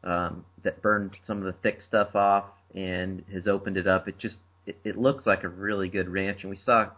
um, 0.03 0.45
that 0.63 0.83
burned 0.83 1.17
some 1.27 1.39
of 1.39 1.45
the 1.45 1.55
thick 1.63 1.81
stuff 1.81 2.15
off 2.15 2.45
and 2.75 3.23
has 3.33 3.47
opened 3.47 3.77
it 3.77 3.87
up. 3.87 4.09
It 4.09 4.19
just 4.19 4.37
it, 4.67 4.77
it 4.85 4.99
looks 4.99 5.27
like 5.27 5.45
a 5.45 5.49
really 5.49 5.89
good 5.89 6.09
ranch, 6.09 6.41
and 6.43 6.51
we 6.51 6.57
saw 6.57 6.91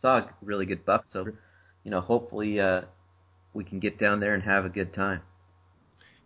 saw 0.00 0.18
a 0.18 0.30
really 0.42 0.66
good 0.66 0.84
buck. 0.84 1.04
So, 1.12 1.26
you 1.84 1.90
know, 1.90 2.00
hopefully 2.00 2.58
uh, 2.58 2.82
we 3.52 3.64
can 3.64 3.78
get 3.78 3.98
down 3.98 4.20
there 4.20 4.34
and 4.34 4.42
have 4.42 4.64
a 4.64 4.70
good 4.70 4.94
time. 4.94 5.20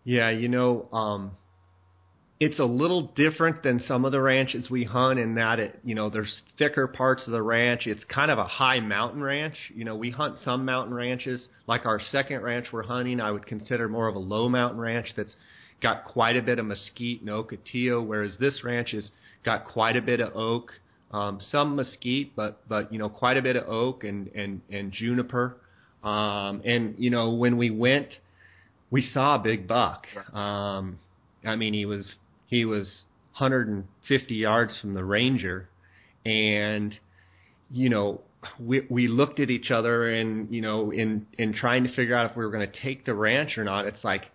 Yeah, 0.05 0.31
you 0.31 0.48
know, 0.48 0.88
um, 0.92 1.33
it's 2.38 2.59
a 2.59 2.64
little 2.64 3.03
different 3.14 3.62
than 3.62 3.81
some 3.81 4.05
of 4.05 4.12
the 4.12 4.20
ranches 4.20 4.68
we 4.68 4.85
hunt 4.85 5.18
in 5.18 5.37
that 5.37 5.59
it, 5.59 5.81
you 5.83 5.94
know, 5.94 6.11
there's 6.11 6.42
thicker 6.59 6.87
parts 6.87 7.27
of 7.27 7.33
the 7.33 7.40
ranch. 7.40 7.87
It's 7.87 8.05
kind 8.05 8.31
of 8.31 8.38
a 8.38 8.44
high 8.44 8.81
mountain 8.81 9.22
ranch. 9.22 9.57
You 9.75 9.87
know, 9.87 9.96
we 9.96 10.11
hunt 10.11 10.37
some 10.44 10.66
mountain 10.66 10.92
ranches, 10.92 11.49
like 11.66 11.87
our 11.87 11.99
second 11.99 12.42
ranch 12.42 12.66
we're 12.72 12.83
hunting. 12.83 13.20
I 13.20 13.31
would 13.31 13.46
consider 13.46 13.88
more 13.88 14.07
of 14.07 14.16
a 14.16 14.20
low 14.20 14.51
mountain 14.51 14.79
ranch 14.79 15.14
that's 15.16 15.35
got 15.81 16.05
quite 16.05 16.37
a 16.37 16.42
bit 16.42 16.59
of 16.59 16.66
mesquite 16.66 17.22
and 17.22 17.31
ocotillo, 17.31 18.07
whereas 18.07 18.37
this 18.38 18.62
ranch 18.62 18.90
has 18.90 19.11
got 19.42 19.64
quite 19.64 19.96
a 19.96 20.03
bit 20.03 20.20
of 20.20 20.37
oak, 20.37 20.72
um, 21.12 21.40
some 21.51 21.75
mesquite, 21.75 22.37
but 22.37 22.61
but 22.68 22.92
you 22.92 22.99
know 22.99 23.09
quite 23.09 23.38
a 23.38 23.42
bit 23.42 23.57
of 23.57 23.66
oak 23.66 24.05
and 24.05 24.29
and 24.29 24.61
and 24.70 24.92
juniper. 24.92 25.57
Um, 26.05 26.61
and 26.66 26.96
you 26.99 27.09
know 27.09 27.31
when 27.31 27.57
we 27.57 27.70
went, 27.70 28.09
we 28.90 29.01
saw 29.01 29.37
a 29.37 29.38
big 29.38 29.66
buck. 29.66 30.07
Um, 30.35 30.99
I 31.44 31.57
mean 31.57 31.72
he 31.72 31.87
was 31.87 32.16
he 32.46 32.64
was 32.64 33.04
150 33.38 34.35
yards 34.35 34.78
from 34.80 34.94
the 34.94 35.04
ranger, 35.04 35.68
and 36.24 36.94
you 37.70 37.88
know 37.90 38.20
we 38.61 38.87
we 38.88 39.09
looked 39.09 39.40
at 39.40 39.50
each 39.50 39.70
other 39.70 40.09
and 40.09 40.52
you 40.54 40.62
know 40.62 40.92
in 40.92 41.26
in 41.38 41.52
trying 41.52 41.85
to 41.85 41.94
figure 41.94 42.16
out 42.16 42.30
if 42.30 42.37
we 42.37 42.44
were 42.44 42.50
going 42.50 42.70
to 42.70 42.80
take 42.80 43.04
the 43.04 43.14
ranch 43.14 43.59
or 43.59 43.64
not. 43.64 43.87
It's 43.87 44.04
like 44.04 44.26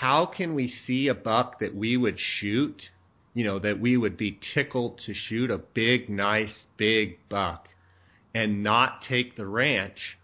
how 0.00 0.26
can 0.26 0.54
we 0.54 0.72
see 0.86 1.08
a 1.08 1.14
buck 1.14 1.58
that 1.60 1.74
we 1.74 1.96
would 1.96 2.18
shoot, 2.18 2.80
you 3.34 3.44
know, 3.44 3.58
that 3.58 3.78
we 3.78 3.96
would 3.96 4.16
be 4.16 4.38
tickled 4.54 4.98
to 5.04 5.12
shoot 5.12 5.50
a 5.50 5.58
big, 5.58 6.08
nice, 6.08 6.64
big 6.78 7.18
buck 7.28 7.68
and 8.34 8.62
not 8.62 9.02
take 9.06 9.36
the 9.36 9.46
ranch? 9.46 10.16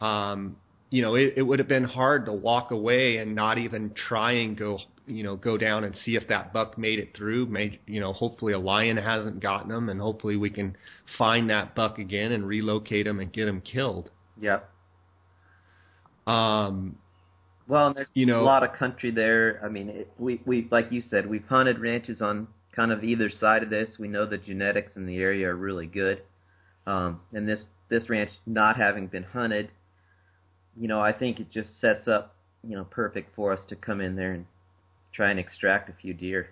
Um, 0.00 0.56
you 0.90 1.02
know, 1.02 1.14
it, 1.14 1.34
it 1.36 1.42
would 1.42 1.58
have 1.58 1.68
been 1.68 1.84
hard 1.84 2.26
to 2.26 2.32
walk 2.32 2.70
away 2.70 3.16
and 3.18 3.34
not 3.34 3.58
even 3.58 3.92
try 4.08 4.32
and 4.32 4.56
go, 4.56 4.78
you 5.06 5.22
know, 5.22 5.36
go 5.36 5.56
down 5.56 5.84
and 5.84 5.96
see 6.04 6.16
if 6.16 6.28
that 6.28 6.52
buck 6.52 6.78
made 6.78 6.98
it 6.98 7.16
through. 7.16 7.46
May, 7.46 7.80
you 7.86 8.00
know, 8.00 8.12
hopefully 8.12 8.52
a 8.52 8.58
lion 8.58 8.96
hasn't 8.96 9.40
gotten 9.40 9.70
him, 9.70 9.88
and 9.88 10.00
hopefully 10.00 10.36
we 10.36 10.50
can 10.50 10.76
find 11.18 11.50
that 11.50 11.74
buck 11.74 11.98
again 11.98 12.32
and 12.32 12.46
relocate 12.46 13.06
him 13.06 13.20
and 13.20 13.32
get 13.32 13.48
him 13.48 13.60
killed. 13.60 14.10
Yep. 14.40 14.68
Um, 16.26 16.96
well, 17.68 17.92
there's 17.92 18.08
you 18.14 18.26
know, 18.26 18.40
a 18.40 18.42
lot 18.42 18.62
of 18.62 18.72
country 18.72 19.10
there. 19.10 19.60
I 19.64 19.68
mean, 19.68 19.88
it, 19.88 20.12
we 20.18 20.40
we 20.44 20.68
like 20.70 20.92
you 20.92 21.00
said, 21.00 21.26
we've 21.26 21.46
hunted 21.48 21.78
ranches 21.78 22.20
on 22.20 22.46
kind 22.74 22.92
of 22.92 23.02
either 23.02 23.30
side 23.30 23.62
of 23.62 23.70
this. 23.70 23.88
We 23.98 24.08
know 24.08 24.26
the 24.26 24.38
genetics 24.38 24.92
in 24.96 25.06
the 25.06 25.16
area 25.16 25.48
are 25.48 25.56
really 25.56 25.86
good. 25.86 26.22
Um, 26.86 27.20
and 27.32 27.48
this 27.48 27.60
this 27.88 28.08
ranch 28.08 28.30
not 28.46 28.76
having 28.76 29.08
been 29.08 29.24
hunted, 29.24 29.70
you 30.78 30.88
know, 30.88 31.00
I 31.00 31.12
think 31.12 31.40
it 31.40 31.50
just 31.50 31.80
sets 31.80 32.08
up, 32.08 32.34
you 32.62 32.76
know, 32.76 32.84
perfect 32.84 33.34
for 33.34 33.52
us 33.52 33.60
to 33.68 33.76
come 33.76 34.00
in 34.00 34.16
there 34.16 34.32
and 34.32 34.46
try 35.12 35.30
and 35.30 35.38
extract 35.38 35.88
a 35.88 35.92
few 35.92 36.14
deer. 36.14 36.48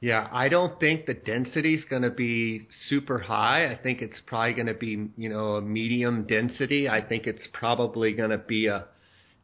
Yeah, 0.00 0.28
I 0.32 0.48
don't 0.48 0.80
think 0.80 1.04
the 1.04 1.12
density 1.12 1.74
is 1.74 1.84
going 1.84 2.02
to 2.02 2.10
be 2.10 2.62
super 2.88 3.18
high. 3.18 3.70
I 3.70 3.76
think 3.76 4.00
it's 4.00 4.18
probably 4.26 4.54
going 4.54 4.68
to 4.68 4.74
be, 4.74 5.08
you 5.18 5.28
know, 5.28 5.56
a 5.56 5.60
medium 5.60 6.26
density. 6.26 6.88
I 6.88 7.02
think 7.02 7.26
it's 7.26 7.46
probably 7.52 8.14
going 8.14 8.30
to 8.30 8.38
be 8.38 8.66
a 8.66 8.86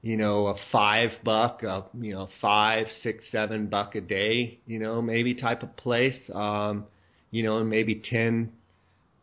you 0.06 0.16
know, 0.16 0.46
a 0.46 0.54
five 0.70 1.10
buck, 1.24 1.64
a, 1.64 1.84
you 2.00 2.12
know, 2.12 2.28
five, 2.40 2.86
six, 3.02 3.24
seven 3.32 3.66
buck 3.66 3.96
a 3.96 4.00
day, 4.00 4.60
you 4.64 4.78
know, 4.78 5.02
maybe 5.02 5.34
type 5.34 5.64
of 5.64 5.76
place, 5.76 6.30
um, 6.32 6.84
you 7.32 7.42
know, 7.42 7.58
and 7.58 7.68
maybe 7.68 8.00
10, 8.08 8.52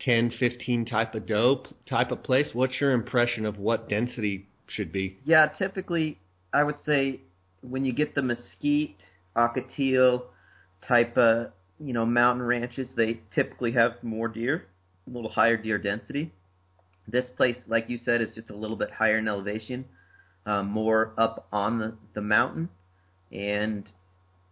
10, 0.03 0.31
15 0.39 0.85
type 0.85 1.15
of 1.15 1.25
doe 1.25 1.63
type 1.87 2.11
of 2.11 2.23
place. 2.23 2.49
What's 2.53 2.79
your 2.81 2.91
impression 2.91 3.45
of 3.45 3.57
what 3.57 3.89
density 3.89 4.47
should 4.67 4.91
be? 4.91 5.17
Yeah, 5.25 5.47
typically, 5.47 6.19
I 6.53 6.63
would 6.63 6.77
say 6.85 7.21
when 7.61 7.85
you 7.85 7.93
get 7.93 8.15
the 8.15 8.21
mesquite, 8.21 8.97
ocotillo 9.35 10.23
type 10.87 11.17
of, 11.17 11.47
you 11.79 11.93
know, 11.93 12.05
mountain 12.05 12.45
ranches, 12.45 12.87
they 12.95 13.21
typically 13.33 13.71
have 13.73 13.93
more 14.03 14.27
deer, 14.27 14.67
a 15.07 15.13
little 15.13 15.29
higher 15.29 15.57
deer 15.57 15.77
density. 15.77 16.31
This 17.07 17.29
place, 17.35 17.57
like 17.67 17.89
you 17.89 17.97
said, 17.97 18.21
is 18.21 18.31
just 18.33 18.49
a 18.49 18.55
little 18.55 18.77
bit 18.77 18.91
higher 18.91 19.17
in 19.17 19.27
elevation, 19.27 19.85
um, 20.45 20.67
more 20.67 21.13
up 21.17 21.47
on 21.51 21.79
the, 21.79 21.93
the 22.13 22.21
mountain. 22.21 22.69
And, 23.31 23.89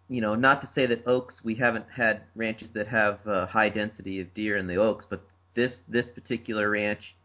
you 0.09 0.21
know, 0.21 0.35
not 0.35 0.61
to 0.61 0.69
say 0.73 0.85
that 0.87 1.07
oaks, 1.07 1.35
we 1.43 1.55
haven't 1.55 1.85
had 1.95 2.21
ranches 2.35 2.69
that 2.73 2.87
have 2.87 3.19
uh, 3.27 3.45
high 3.45 3.69
density 3.69 4.19
of 4.19 4.33
deer 4.33 4.57
in 4.57 4.67
the 4.67 4.75
oaks, 4.75 5.05
but 5.09 5.21
this, 5.55 5.71
this 5.87 6.07
particular 6.13 6.69
ranch 6.69 7.15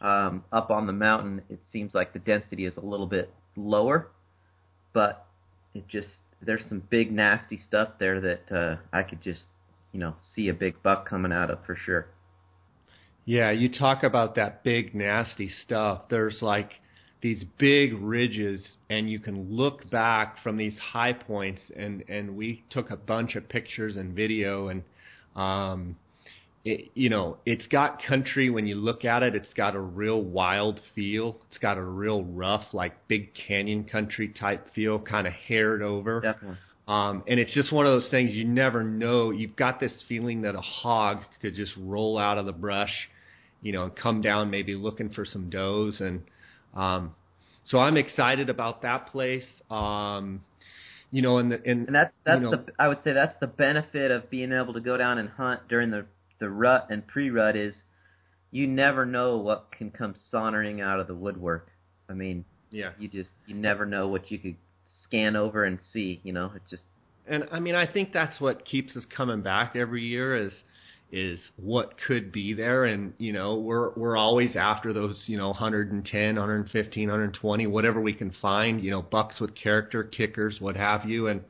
um, 0.00 0.44
up 0.52 0.70
on 0.70 0.86
the 0.86 0.92
mountain, 0.92 1.42
it 1.48 1.60
seems 1.72 1.94
like 1.94 2.12
the 2.12 2.18
density 2.18 2.66
is 2.66 2.76
a 2.76 2.84
little 2.84 3.06
bit 3.06 3.32
lower, 3.56 4.08
but 4.92 5.26
it 5.74 5.86
just, 5.88 6.08
there's 6.40 6.62
some 6.68 6.82
big 6.90 7.10
nasty 7.12 7.60
stuff 7.66 7.90
there 7.98 8.20
that 8.20 8.52
uh, 8.52 8.76
I 8.92 9.02
could 9.02 9.22
just, 9.22 9.44
you 9.92 10.00
know, 10.00 10.14
see 10.34 10.48
a 10.48 10.54
big 10.54 10.82
buck 10.82 11.08
coming 11.08 11.32
out 11.32 11.50
of 11.50 11.64
for 11.64 11.76
sure. 11.76 12.06
Yeah, 13.24 13.50
you 13.50 13.68
talk 13.68 14.04
about 14.04 14.36
that 14.36 14.64
big 14.64 14.94
nasty 14.94 15.50
stuff. 15.64 16.02
There's 16.08 16.38
like 16.40 16.70
these 17.20 17.44
big 17.58 17.92
ridges 18.00 18.66
and 18.88 19.10
you 19.10 19.18
can 19.18 19.54
look 19.54 19.90
back 19.90 20.42
from 20.42 20.56
these 20.56 20.78
high 20.78 21.12
points 21.12 21.60
and 21.76 22.04
and 22.08 22.36
we 22.36 22.62
took 22.70 22.90
a 22.90 22.96
bunch 22.96 23.34
of 23.34 23.48
pictures 23.48 23.96
and 23.96 24.14
video 24.14 24.68
and 24.68 24.82
um 25.34 25.96
it, 26.70 26.90
you 26.94 27.08
know, 27.08 27.36
it's 27.46 27.66
got 27.68 28.02
country 28.02 28.50
when 28.50 28.66
you 28.66 28.74
look 28.74 29.04
at 29.04 29.22
it. 29.22 29.34
It's 29.34 29.52
got 29.54 29.74
a 29.74 29.80
real 29.80 30.20
wild 30.20 30.80
feel. 30.94 31.36
It's 31.48 31.58
got 31.58 31.78
a 31.78 31.82
real 31.82 32.24
rough, 32.24 32.64
like 32.72 33.08
big 33.08 33.30
canyon 33.34 33.84
country 33.84 34.28
type 34.28 34.66
feel, 34.74 34.98
kind 34.98 35.26
of 35.26 35.32
haired 35.32 35.82
over. 35.82 36.20
Definitely. 36.20 36.58
Um, 36.86 37.22
and 37.26 37.38
it's 37.38 37.52
just 37.52 37.70
one 37.72 37.86
of 37.86 37.92
those 37.92 38.10
things 38.10 38.32
you 38.32 38.46
never 38.46 38.82
know. 38.82 39.30
You've 39.30 39.56
got 39.56 39.78
this 39.78 39.92
feeling 40.08 40.42
that 40.42 40.54
a 40.54 40.60
hog 40.60 41.18
could 41.42 41.54
just 41.54 41.72
roll 41.76 42.18
out 42.18 42.38
of 42.38 42.46
the 42.46 42.52
brush 42.52 43.08
you 43.62 43.72
know, 43.72 43.84
and 43.84 43.96
come 43.96 44.20
down 44.20 44.50
maybe 44.50 44.74
looking 44.74 45.10
for 45.10 45.24
some 45.24 45.50
does. 45.50 46.00
And 46.00 46.22
um, 46.74 47.14
so 47.66 47.78
I'm 47.78 47.96
excited 47.96 48.50
about 48.50 48.82
that 48.82 49.08
place. 49.08 49.44
Um, 49.70 50.42
you 51.10 51.22
know, 51.22 51.38
and 51.38 51.50
the, 51.50 51.56
and, 51.56 51.86
and 51.86 51.94
that's 51.94 52.12
that's 52.24 52.40
you 52.40 52.50
know, 52.50 52.50
the 52.50 52.72
I 52.78 52.88
would 52.88 53.02
say 53.02 53.12
that's 53.12 53.38
the 53.40 53.46
benefit 53.46 54.10
of 54.10 54.30
being 54.30 54.52
able 54.52 54.74
to 54.74 54.80
go 54.80 54.96
down 54.96 55.18
and 55.18 55.28
hunt 55.28 55.66
during 55.68 55.90
the 55.90 56.06
the 56.40 56.48
rut 56.48 56.86
and 56.90 57.06
pre-rut 57.06 57.56
is 57.56 57.74
you 58.50 58.66
never 58.66 59.04
know 59.04 59.36
what 59.36 59.70
can 59.70 59.90
come 59.90 60.14
sauntering 60.30 60.80
out 60.80 61.00
of 61.00 61.06
the 61.06 61.14
woodwork. 61.14 61.70
I 62.08 62.14
mean, 62.14 62.44
yeah, 62.70 62.90
you 62.98 63.08
just 63.08 63.30
you 63.46 63.54
never 63.54 63.84
know 63.84 64.08
what 64.08 64.30
you 64.30 64.38
could 64.38 64.56
scan 65.04 65.36
over 65.36 65.64
and 65.64 65.78
see. 65.92 66.20
You 66.22 66.32
know, 66.32 66.52
it 66.54 66.62
just 66.70 66.82
and 67.26 67.44
I 67.52 67.60
mean 67.60 67.74
I 67.74 67.86
think 67.86 68.12
that's 68.12 68.40
what 68.40 68.64
keeps 68.64 68.96
us 68.96 69.04
coming 69.14 69.42
back 69.42 69.76
every 69.76 70.02
year 70.02 70.36
is 70.36 70.52
is 71.10 71.40
what 71.56 71.94
could 72.06 72.30
be 72.30 72.52
there 72.52 72.84
and 72.84 73.14
you 73.16 73.32
know 73.32 73.56
we're 73.56 73.90
we're 73.94 74.16
always 74.16 74.54
after 74.56 74.92
those 74.92 75.24
you 75.26 75.38
know 75.38 75.48
110 75.48 76.36
115 76.36 77.08
120 77.08 77.66
whatever 77.66 77.98
we 77.98 78.12
can 78.12 78.30
find 78.42 78.84
you 78.84 78.90
know 78.90 79.00
bucks 79.00 79.40
with 79.40 79.54
character 79.54 80.04
kickers 80.04 80.58
what 80.60 80.76
have 80.76 81.06
you 81.06 81.28
and 81.28 81.40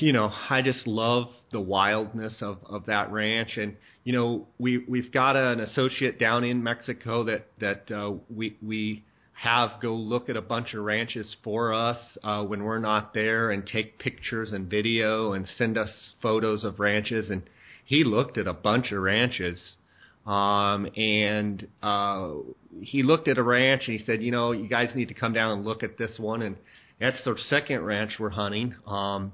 you 0.00 0.12
know 0.12 0.30
I 0.50 0.62
just 0.62 0.86
love 0.86 1.28
the 1.52 1.60
wildness 1.60 2.36
of 2.40 2.58
of 2.66 2.86
that 2.86 3.10
ranch 3.10 3.56
and 3.56 3.76
you 4.04 4.12
know 4.12 4.46
we 4.58 4.78
we've 4.88 5.12
got 5.12 5.36
an 5.36 5.60
associate 5.60 6.18
down 6.18 6.44
in 6.44 6.62
Mexico 6.62 7.24
that 7.24 7.46
that 7.60 7.90
uh, 7.90 8.12
we 8.28 8.56
we 8.62 9.04
have 9.32 9.80
go 9.80 9.94
look 9.94 10.28
at 10.28 10.36
a 10.36 10.42
bunch 10.42 10.74
of 10.74 10.82
ranches 10.82 11.36
for 11.44 11.72
us 11.72 11.98
uh, 12.24 12.42
when 12.42 12.64
we're 12.64 12.80
not 12.80 13.14
there 13.14 13.50
and 13.50 13.66
take 13.66 13.98
pictures 13.98 14.52
and 14.52 14.68
video 14.68 15.32
and 15.32 15.46
send 15.56 15.78
us 15.78 16.12
photos 16.20 16.64
of 16.64 16.80
ranches 16.80 17.30
and 17.30 17.48
he 17.84 18.04
looked 18.04 18.36
at 18.36 18.46
a 18.46 18.52
bunch 18.52 18.92
of 18.92 19.00
ranches 19.00 19.76
um, 20.28 20.86
and 20.94 21.66
uh, 21.82 22.32
he 22.82 23.02
looked 23.02 23.28
at 23.28 23.38
a 23.38 23.42
ranch 23.42 23.84
and 23.86 23.98
he 23.98 24.04
said, 24.04 24.22
you 24.22 24.30
know, 24.30 24.52
you 24.52 24.68
guys 24.68 24.90
need 24.94 25.08
to 25.08 25.14
come 25.14 25.32
down 25.32 25.52
and 25.52 25.64
look 25.64 25.82
at 25.82 25.96
this 25.96 26.18
one. 26.18 26.42
And 26.42 26.56
that's 27.00 27.16
the 27.24 27.34
second 27.48 27.80
ranch 27.80 28.12
we're 28.20 28.28
hunting. 28.28 28.74
Um, 28.86 29.32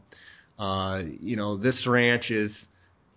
uh, 0.59 1.03
you 1.21 1.37
know, 1.37 1.57
this 1.57 1.87
ranch 1.87 2.31
is, 2.31 2.53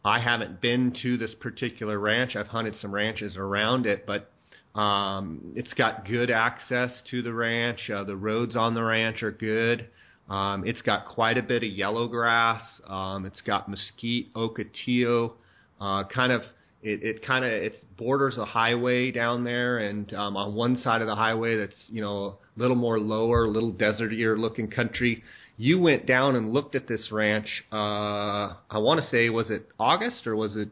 I 0.04 0.20
haven't 0.20 0.62
been 0.62 0.96
to 1.04 1.18
this 1.18 1.34
particular 1.40 2.00
ranch. 2.00 2.36
I've 2.36 2.48
hunted 2.48 2.76
some 2.82 2.94
ranches 2.94 3.36
around 3.38 3.86
it, 3.86 4.06
but 4.06 4.32
um, 4.80 5.54
it's 5.56 5.74
got 5.74 6.06
good 6.06 6.30
access 6.30 6.92
to 7.12 7.22
the 7.22 7.34
ranch. 7.34 7.90
Uh, 7.94 8.04
the 8.04 8.16
roads 8.16 8.56
on 8.56 8.74
the 8.74 8.84
ranch 8.84 9.24
are 9.24 9.32
good. 9.32 9.88
Um, 10.30 10.66
it's 10.66 10.82
got 10.82 11.06
quite 11.06 11.38
a 11.38 11.42
bit 11.42 11.64
of 11.64 11.70
yellow 11.70 12.08
grass. 12.08 12.62
Um, 12.88 13.26
it's 13.26 13.42
got 13.42 13.70
mesquite, 13.70 14.34
ocotillo, 14.34 15.34
uh, 15.80 16.04
kind 16.14 16.32
of 16.32 16.42
it, 16.84 17.04
it 17.04 17.26
kind 17.26 17.44
of 17.44 17.52
it 17.52 17.74
borders 17.98 18.38
a 18.38 18.46
highway 18.46 19.12
down 19.12 19.44
there, 19.44 19.80
and 19.80 20.14
um, 20.14 20.38
on 20.38 20.54
one 20.54 20.78
side 20.82 21.02
of 21.02 21.08
the 21.08 21.16
highway 21.16 21.58
that's 21.58 21.76
you 21.90 22.02
know 22.02 22.38
a 22.56 22.60
little 22.60 22.76
more 22.76 23.00
lower, 23.00 23.46
a 23.46 23.50
little 23.50 23.72
desertier 23.72 24.38
looking 24.38 24.70
country. 24.70 25.24
You 25.58 25.80
went 25.80 26.06
down 26.06 26.36
and 26.36 26.54
looked 26.54 26.76
at 26.76 26.88
this 26.88 27.12
ranch. 27.12 27.64
Uh, 27.72 28.54
I 28.70 28.78
want 28.78 29.02
to 29.02 29.08
say 29.08 29.30
was 29.30 29.50
it 29.50 29.68
August 29.80 30.28
or 30.28 30.36
was 30.36 30.56
it 30.56 30.70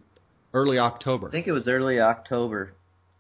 early 0.53 0.77
October? 0.77 1.27
I 1.27 1.31
think 1.31 1.47
it 1.47 1.51
was 1.51 1.67
early 1.67 1.99
October. 1.99 2.73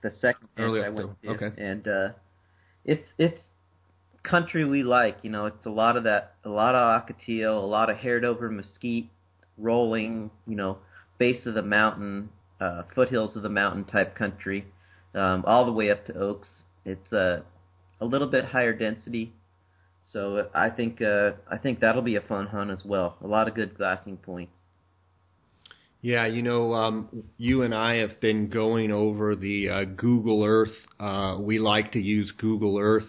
The 0.03 0.11
second 0.21 0.47
early 0.57 0.81
I 0.81 0.89
October. 0.89 1.15
went 1.23 1.39
to. 1.39 1.45
Okay. 1.47 1.61
And 1.61 1.87
uh, 1.87 2.09
it's 2.85 3.09
it's 3.17 3.41
country 4.23 4.63
we 4.63 4.83
like. 4.83 5.17
You 5.23 5.31
know, 5.31 5.47
it's 5.47 5.65
a 5.65 5.69
lot 5.71 5.97
of 5.97 6.03
that, 6.03 6.35
a 6.45 6.49
lot 6.49 6.75
of 6.75 7.01
ocotillo, 7.01 7.61
a 7.61 7.65
lot 7.65 7.89
of 7.89 7.97
haired 7.97 8.23
over 8.23 8.49
mesquite, 8.49 9.09
rolling. 9.57 10.29
You 10.45 10.55
know, 10.55 10.77
base 11.17 11.45
of 11.47 11.55
the 11.55 11.63
mountain, 11.63 12.29
uh, 12.61 12.83
foothills 12.93 13.35
of 13.35 13.41
the 13.41 13.49
mountain 13.49 13.85
type 13.85 14.15
country, 14.15 14.65
um, 15.15 15.43
all 15.47 15.65
the 15.65 15.71
way 15.71 15.89
up 15.89 16.05
to 16.07 16.13
oaks. 16.13 16.47
It's 16.85 17.11
uh, 17.11 17.41
a 17.99 18.05
little 18.05 18.27
bit 18.27 18.45
higher 18.45 18.73
density, 18.73 19.33
so 20.11 20.47
I 20.53 20.69
think 20.69 21.01
uh, 21.01 21.31
I 21.51 21.57
think 21.57 21.79
that'll 21.79 22.01
be 22.01 22.15
a 22.15 22.21
fun 22.21 22.47
hunt 22.47 22.71
as 22.71 22.83
well. 22.85 23.17
A 23.23 23.27
lot 23.27 23.47
of 23.47 23.55
good 23.55 23.77
glassing 23.77 24.17
points. 24.17 24.51
Yeah, 26.01 26.27
you 26.27 26.43
know, 26.43 26.73
um, 26.75 27.23
you 27.37 27.63
and 27.63 27.73
I 27.73 27.95
have 27.95 28.21
been 28.21 28.49
going 28.49 28.91
over 28.91 29.35
the 29.35 29.69
uh, 29.69 29.83
Google 29.85 30.43
Earth. 30.43 30.75
Uh, 30.99 31.37
we 31.39 31.57
like 31.57 31.93
to 31.93 31.99
use 31.99 32.31
Google 32.37 32.77
Earth 32.77 33.07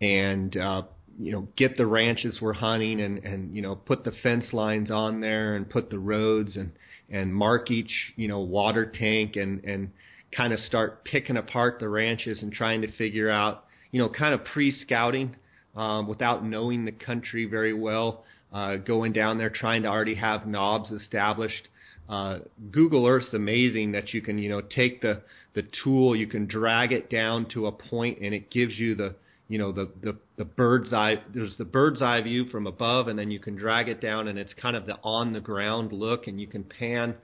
and 0.00 0.56
uh, 0.56 0.82
you 1.18 1.32
know 1.32 1.48
get 1.56 1.76
the 1.76 1.86
ranches 1.86 2.38
we're 2.40 2.52
hunting 2.52 3.00
and 3.00 3.18
and 3.24 3.54
you 3.54 3.62
know 3.62 3.76
put 3.76 4.04
the 4.04 4.12
fence 4.22 4.52
lines 4.52 4.90
on 4.90 5.20
there 5.20 5.56
and 5.56 5.70
put 5.70 5.90
the 5.90 5.98
roads 5.98 6.56
and 6.56 6.72
and 7.08 7.34
mark 7.34 7.70
each 7.70 8.12
you 8.16 8.28
know 8.28 8.40
water 8.40 8.84
tank 8.86 9.36
and 9.36 9.64
and 9.64 9.92
kind 10.36 10.52
of 10.52 10.58
start 10.60 11.04
picking 11.04 11.36
apart 11.36 11.78
the 11.78 11.88
ranches 11.88 12.42
and 12.42 12.52
trying 12.52 12.82
to 12.82 12.92
figure 12.92 13.30
out 13.30 13.64
you 13.92 14.00
know 14.00 14.08
kind 14.08 14.34
of 14.34 14.44
pre-scouting 14.44 15.34
um, 15.76 16.08
without 16.08 16.44
knowing 16.44 16.84
the 16.84 16.92
country 16.92 17.44
very 17.44 17.74
well 17.74 18.24
uh, 18.52 18.76
going 18.76 19.12
down 19.12 19.38
there 19.38 19.50
trying 19.50 19.82
to 19.82 19.88
already 19.88 20.14
have 20.14 20.46
knobs 20.46 20.90
established. 20.90 21.68
Uh, 22.08 22.38
Google 22.70 23.06
Earth's 23.06 23.34
amazing 23.34 23.92
that 23.92 24.14
you 24.14 24.22
can 24.22 24.38
you 24.38 24.48
know 24.48 24.60
take 24.60 25.02
the 25.02 25.22
the 25.54 25.64
tool 25.84 26.14
you 26.14 26.26
can 26.26 26.46
drag 26.46 26.92
it 26.92 27.10
down 27.10 27.46
to 27.52 27.66
a 27.66 27.72
point 27.72 28.18
and 28.20 28.32
it 28.32 28.50
gives 28.50 28.78
you 28.78 28.94
the 28.94 29.14
you 29.48 29.58
know 29.58 29.72
the 29.72 29.90
the 30.02 30.16
the 30.36 30.44
bird's 30.44 30.92
eye 30.92 31.16
there's 31.34 31.56
the 31.56 31.64
bird's 31.64 32.00
eye 32.02 32.20
view 32.20 32.46
from 32.46 32.66
above 32.66 33.08
and 33.08 33.18
then 33.18 33.30
you 33.30 33.40
can 33.40 33.56
drag 33.56 33.88
it 33.88 34.00
down 34.00 34.28
and 34.28 34.38
it's 34.38 34.54
kind 34.54 34.76
of 34.76 34.86
the 34.86 34.96
on 35.02 35.32
the 35.32 35.40
ground 35.40 35.92
look 35.92 36.28
and 36.28 36.40
you 36.40 36.46
can 36.46 36.62
pan 36.62 37.14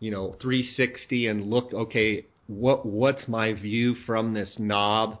you 0.00 0.10
know 0.10 0.34
360 0.40 1.26
and 1.26 1.50
look 1.50 1.72
okay 1.74 2.24
what 2.46 2.86
what's 2.86 3.28
my 3.28 3.52
view 3.52 3.94
from 4.06 4.32
this 4.32 4.56
knob 4.58 5.18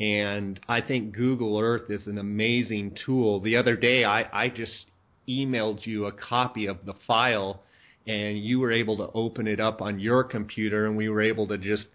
and 0.00 0.58
I 0.68 0.80
think 0.80 1.14
Google 1.14 1.58
Earth 1.58 1.88
is 1.90 2.06
an 2.06 2.18
amazing 2.18 2.96
tool. 3.06 3.40
The 3.40 3.56
other 3.56 3.76
day 3.76 4.04
I 4.04 4.44
I 4.44 4.48
just 4.48 4.86
emailed 5.28 5.86
you 5.86 6.06
a 6.06 6.12
copy 6.12 6.66
of 6.66 6.84
the 6.84 6.94
file 7.06 7.62
and 8.06 8.38
you 8.38 8.60
were 8.60 8.72
able 8.72 8.96
to 8.98 9.10
open 9.14 9.46
it 9.46 9.60
up 9.60 9.80
on 9.80 9.98
your 9.98 10.24
computer 10.24 10.86
and 10.86 10.96
we 10.96 11.08
were 11.08 11.22
able 11.22 11.48
to 11.48 11.56
just 11.56 11.86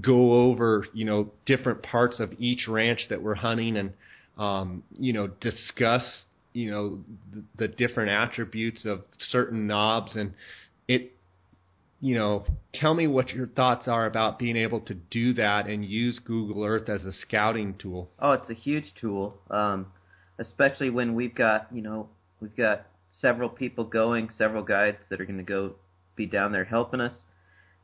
go 0.00 0.32
over 0.32 0.86
you 0.92 1.04
know 1.04 1.30
different 1.46 1.82
parts 1.82 2.20
of 2.20 2.32
each 2.38 2.66
ranch 2.68 3.00
that 3.08 3.22
we're 3.22 3.34
hunting 3.34 3.76
and 3.76 3.92
um, 4.38 4.82
you 4.98 5.12
know 5.12 5.28
discuss 5.40 6.02
you 6.52 6.70
know 6.70 6.98
the, 7.32 7.44
the 7.58 7.68
different 7.68 8.10
attributes 8.10 8.84
of 8.84 9.02
certain 9.30 9.66
knobs 9.66 10.16
and 10.16 10.34
you 12.04 12.14
know, 12.14 12.44
tell 12.74 12.92
me 12.92 13.06
what 13.06 13.30
your 13.30 13.46
thoughts 13.46 13.88
are 13.88 14.04
about 14.04 14.38
being 14.38 14.58
able 14.58 14.80
to 14.82 14.92
do 14.92 15.32
that 15.32 15.66
and 15.66 15.82
use 15.82 16.18
Google 16.18 16.62
Earth 16.62 16.90
as 16.90 17.02
a 17.06 17.12
scouting 17.12 17.76
tool. 17.78 18.10
Oh, 18.18 18.32
it's 18.32 18.50
a 18.50 18.54
huge 18.54 18.92
tool, 19.00 19.38
um, 19.50 19.86
especially 20.38 20.90
when 20.90 21.14
we've 21.14 21.34
got 21.34 21.68
you 21.72 21.80
know 21.80 22.10
we've 22.42 22.54
got 22.54 22.84
several 23.10 23.48
people 23.48 23.84
going, 23.84 24.28
several 24.36 24.62
guides 24.62 24.98
that 25.08 25.18
are 25.18 25.24
going 25.24 25.38
to 25.38 25.44
go 25.44 25.76
be 26.14 26.26
down 26.26 26.52
there 26.52 26.66
helping 26.66 27.00
us, 27.00 27.14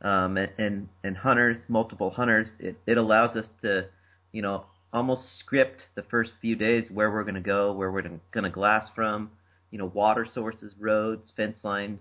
um, 0.02 0.36
and, 0.36 0.50
and 0.58 0.88
and 1.02 1.16
hunters, 1.16 1.56
multiple 1.66 2.10
hunters. 2.10 2.48
It 2.58 2.76
it 2.86 2.98
allows 2.98 3.34
us 3.36 3.46
to, 3.62 3.86
you 4.32 4.42
know, 4.42 4.66
almost 4.92 5.22
script 5.38 5.80
the 5.94 6.02
first 6.02 6.32
few 6.42 6.56
days 6.56 6.84
where 6.92 7.10
we're 7.10 7.24
going 7.24 7.36
to 7.36 7.40
go, 7.40 7.72
where 7.72 7.90
we're 7.90 8.02
going 8.02 8.44
to 8.44 8.50
glass 8.50 8.86
from, 8.94 9.30
you 9.70 9.78
know, 9.78 9.86
water 9.86 10.26
sources, 10.30 10.74
roads, 10.78 11.32
fence 11.34 11.56
lines. 11.62 12.00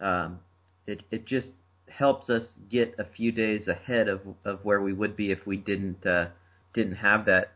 Um, 0.00 0.40
it 0.86 1.02
it 1.10 1.26
just 1.26 1.50
helps 1.88 2.28
us 2.28 2.42
get 2.70 2.94
a 2.98 3.04
few 3.04 3.32
days 3.32 3.68
ahead 3.68 4.08
of 4.08 4.20
of 4.44 4.64
where 4.64 4.80
we 4.80 4.92
would 4.92 5.16
be 5.16 5.30
if 5.30 5.46
we 5.46 5.56
didn't 5.56 6.04
uh, 6.06 6.26
didn't 6.74 6.96
have 6.96 7.26
that, 7.26 7.52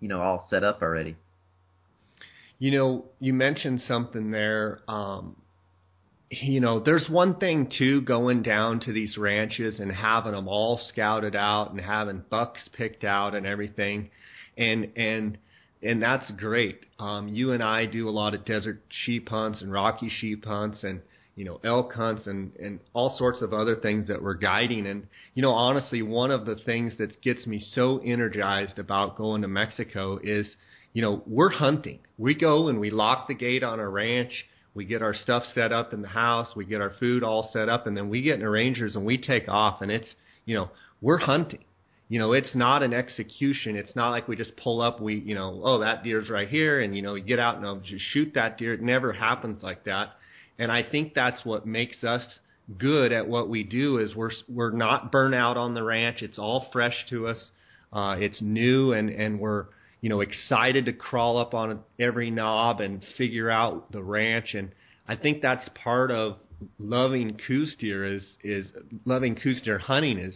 you 0.00 0.08
know, 0.08 0.20
all 0.20 0.46
set 0.50 0.64
up 0.64 0.82
already. 0.82 1.16
You 2.58 2.70
know, 2.72 3.04
you 3.20 3.32
mentioned 3.32 3.82
something 3.88 4.30
there. 4.30 4.80
Um, 4.86 5.36
you 6.30 6.60
know, 6.60 6.78
there's 6.78 7.08
one 7.08 7.36
thing 7.36 7.72
too 7.76 8.02
going 8.02 8.42
down 8.42 8.80
to 8.80 8.92
these 8.92 9.16
ranches 9.16 9.80
and 9.80 9.90
having 9.90 10.32
them 10.32 10.46
all 10.46 10.78
scouted 10.90 11.34
out 11.34 11.70
and 11.70 11.80
having 11.80 12.22
bucks 12.30 12.68
picked 12.72 13.02
out 13.02 13.34
and 13.34 13.46
everything, 13.46 14.10
and 14.56 14.92
and 14.96 15.38
and 15.82 16.02
that's 16.02 16.30
great. 16.32 16.84
Um, 16.98 17.28
you 17.28 17.52
and 17.52 17.62
I 17.62 17.86
do 17.86 18.08
a 18.08 18.10
lot 18.10 18.34
of 18.34 18.44
desert 18.44 18.82
sheep 19.06 19.28
hunts 19.28 19.62
and 19.62 19.72
rocky 19.72 20.10
sheep 20.20 20.44
hunts 20.44 20.84
and 20.84 21.00
you 21.36 21.44
know 21.44 21.60
elk 21.64 21.92
hunts 21.92 22.26
and 22.26 22.52
and 22.56 22.80
all 22.92 23.16
sorts 23.16 23.42
of 23.42 23.52
other 23.52 23.76
things 23.76 24.08
that 24.08 24.22
we're 24.22 24.34
guiding. 24.34 24.86
And 24.86 25.06
you 25.34 25.42
know, 25.42 25.52
honestly, 25.52 26.02
one 26.02 26.30
of 26.30 26.46
the 26.46 26.56
things 26.56 26.96
that 26.98 27.22
gets 27.22 27.46
me 27.46 27.60
so 27.74 27.98
energized 28.04 28.78
about 28.78 29.16
going 29.16 29.42
to 29.42 29.48
Mexico 29.48 30.18
is 30.22 30.46
you 30.92 31.02
know 31.02 31.22
we're 31.26 31.50
hunting. 31.50 32.00
We 32.18 32.34
go 32.34 32.68
and 32.68 32.80
we 32.80 32.90
lock 32.90 33.28
the 33.28 33.34
gate 33.34 33.62
on 33.62 33.80
our 33.80 33.90
ranch 33.90 34.46
we 34.74 34.84
get 34.84 35.02
our 35.02 35.14
stuff 35.14 35.42
set 35.54 35.72
up 35.72 35.92
in 35.92 36.02
the 36.02 36.08
house, 36.08 36.48
we 36.54 36.64
get 36.64 36.80
our 36.80 36.92
food 37.00 37.24
all 37.24 37.50
set 37.52 37.68
up, 37.68 37.86
and 37.86 37.96
then 37.96 38.08
we 38.08 38.22
get 38.22 38.34
in 38.34 38.40
the 38.40 38.48
Rangers 38.48 38.94
and 38.94 39.04
we 39.04 39.18
take 39.18 39.48
off. 39.48 39.82
And 39.82 39.90
it's, 39.90 40.14
you 40.44 40.54
know, 40.54 40.70
we're 41.00 41.18
hunting. 41.18 41.64
You 42.08 42.18
know, 42.18 42.32
it's 42.32 42.54
not 42.54 42.82
an 42.82 42.92
execution. 42.92 43.76
It's 43.76 43.94
not 43.94 44.10
like 44.10 44.28
we 44.28 44.36
just 44.36 44.56
pull 44.56 44.80
up, 44.80 45.00
we, 45.00 45.16
you 45.16 45.34
know, 45.34 45.60
oh, 45.64 45.80
that 45.80 46.02
deer's 46.02 46.28
right 46.28 46.48
here, 46.48 46.80
and, 46.80 46.94
you 46.94 47.02
know, 47.02 47.14
you 47.14 47.22
get 47.22 47.38
out 47.38 47.56
and 47.56 47.66
I'll 47.66 47.80
just 47.80 48.04
shoot 48.12 48.32
that 48.34 48.58
deer. 48.58 48.74
It 48.74 48.82
never 48.82 49.12
happens 49.12 49.62
like 49.62 49.84
that. 49.84 50.14
And 50.60 50.70
I 50.70 50.84
think 50.84 51.14
that's 51.14 51.44
what 51.44 51.66
makes 51.66 52.04
us 52.04 52.22
good 52.78 53.10
at 53.10 53.26
what 53.26 53.48
we 53.48 53.64
do 53.64 53.98
is 53.98 54.14
we're 54.14 54.30
we're 54.48 54.70
not 54.70 55.10
burnt 55.10 55.34
out 55.34 55.56
on 55.56 55.74
the 55.74 55.82
ranch. 55.82 56.22
It's 56.22 56.38
all 56.38 56.68
fresh 56.72 56.94
to 57.10 57.26
us. 57.26 57.50
Uh, 57.92 58.14
it's 58.18 58.40
new, 58.40 58.92
and 58.92 59.10
and 59.10 59.40
we're 59.40 59.66
you 60.00 60.08
know, 60.08 60.20
excited 60.20 60.86
to 60.86 60.92
crawl 60.92 61.38
up 61.38 61.54
on 61.54 61.80
every 61.98 62.30
knob 62.30 62.80
and 62.80 63.04
figure 63.18 63.50
out 63.50 63.92
the 63.92 64.02
ranch. 64.02 64.54
And 64.54 64.70
I 65.06 65.16
think 65.16 65.42
that's 65.42 65.68
part 65.82 66.10
of 66.10 66.36
loving 66.78 67.38
Coues 67.46 67.74
deer 67.78 68.04
is 68.04 68.22
is 68.42 68.66
loving 69.04 69.34
Coues 69.34 69.60
deer 69.62 69.78
hunting 69.78 70.18
is, 70.18 70.34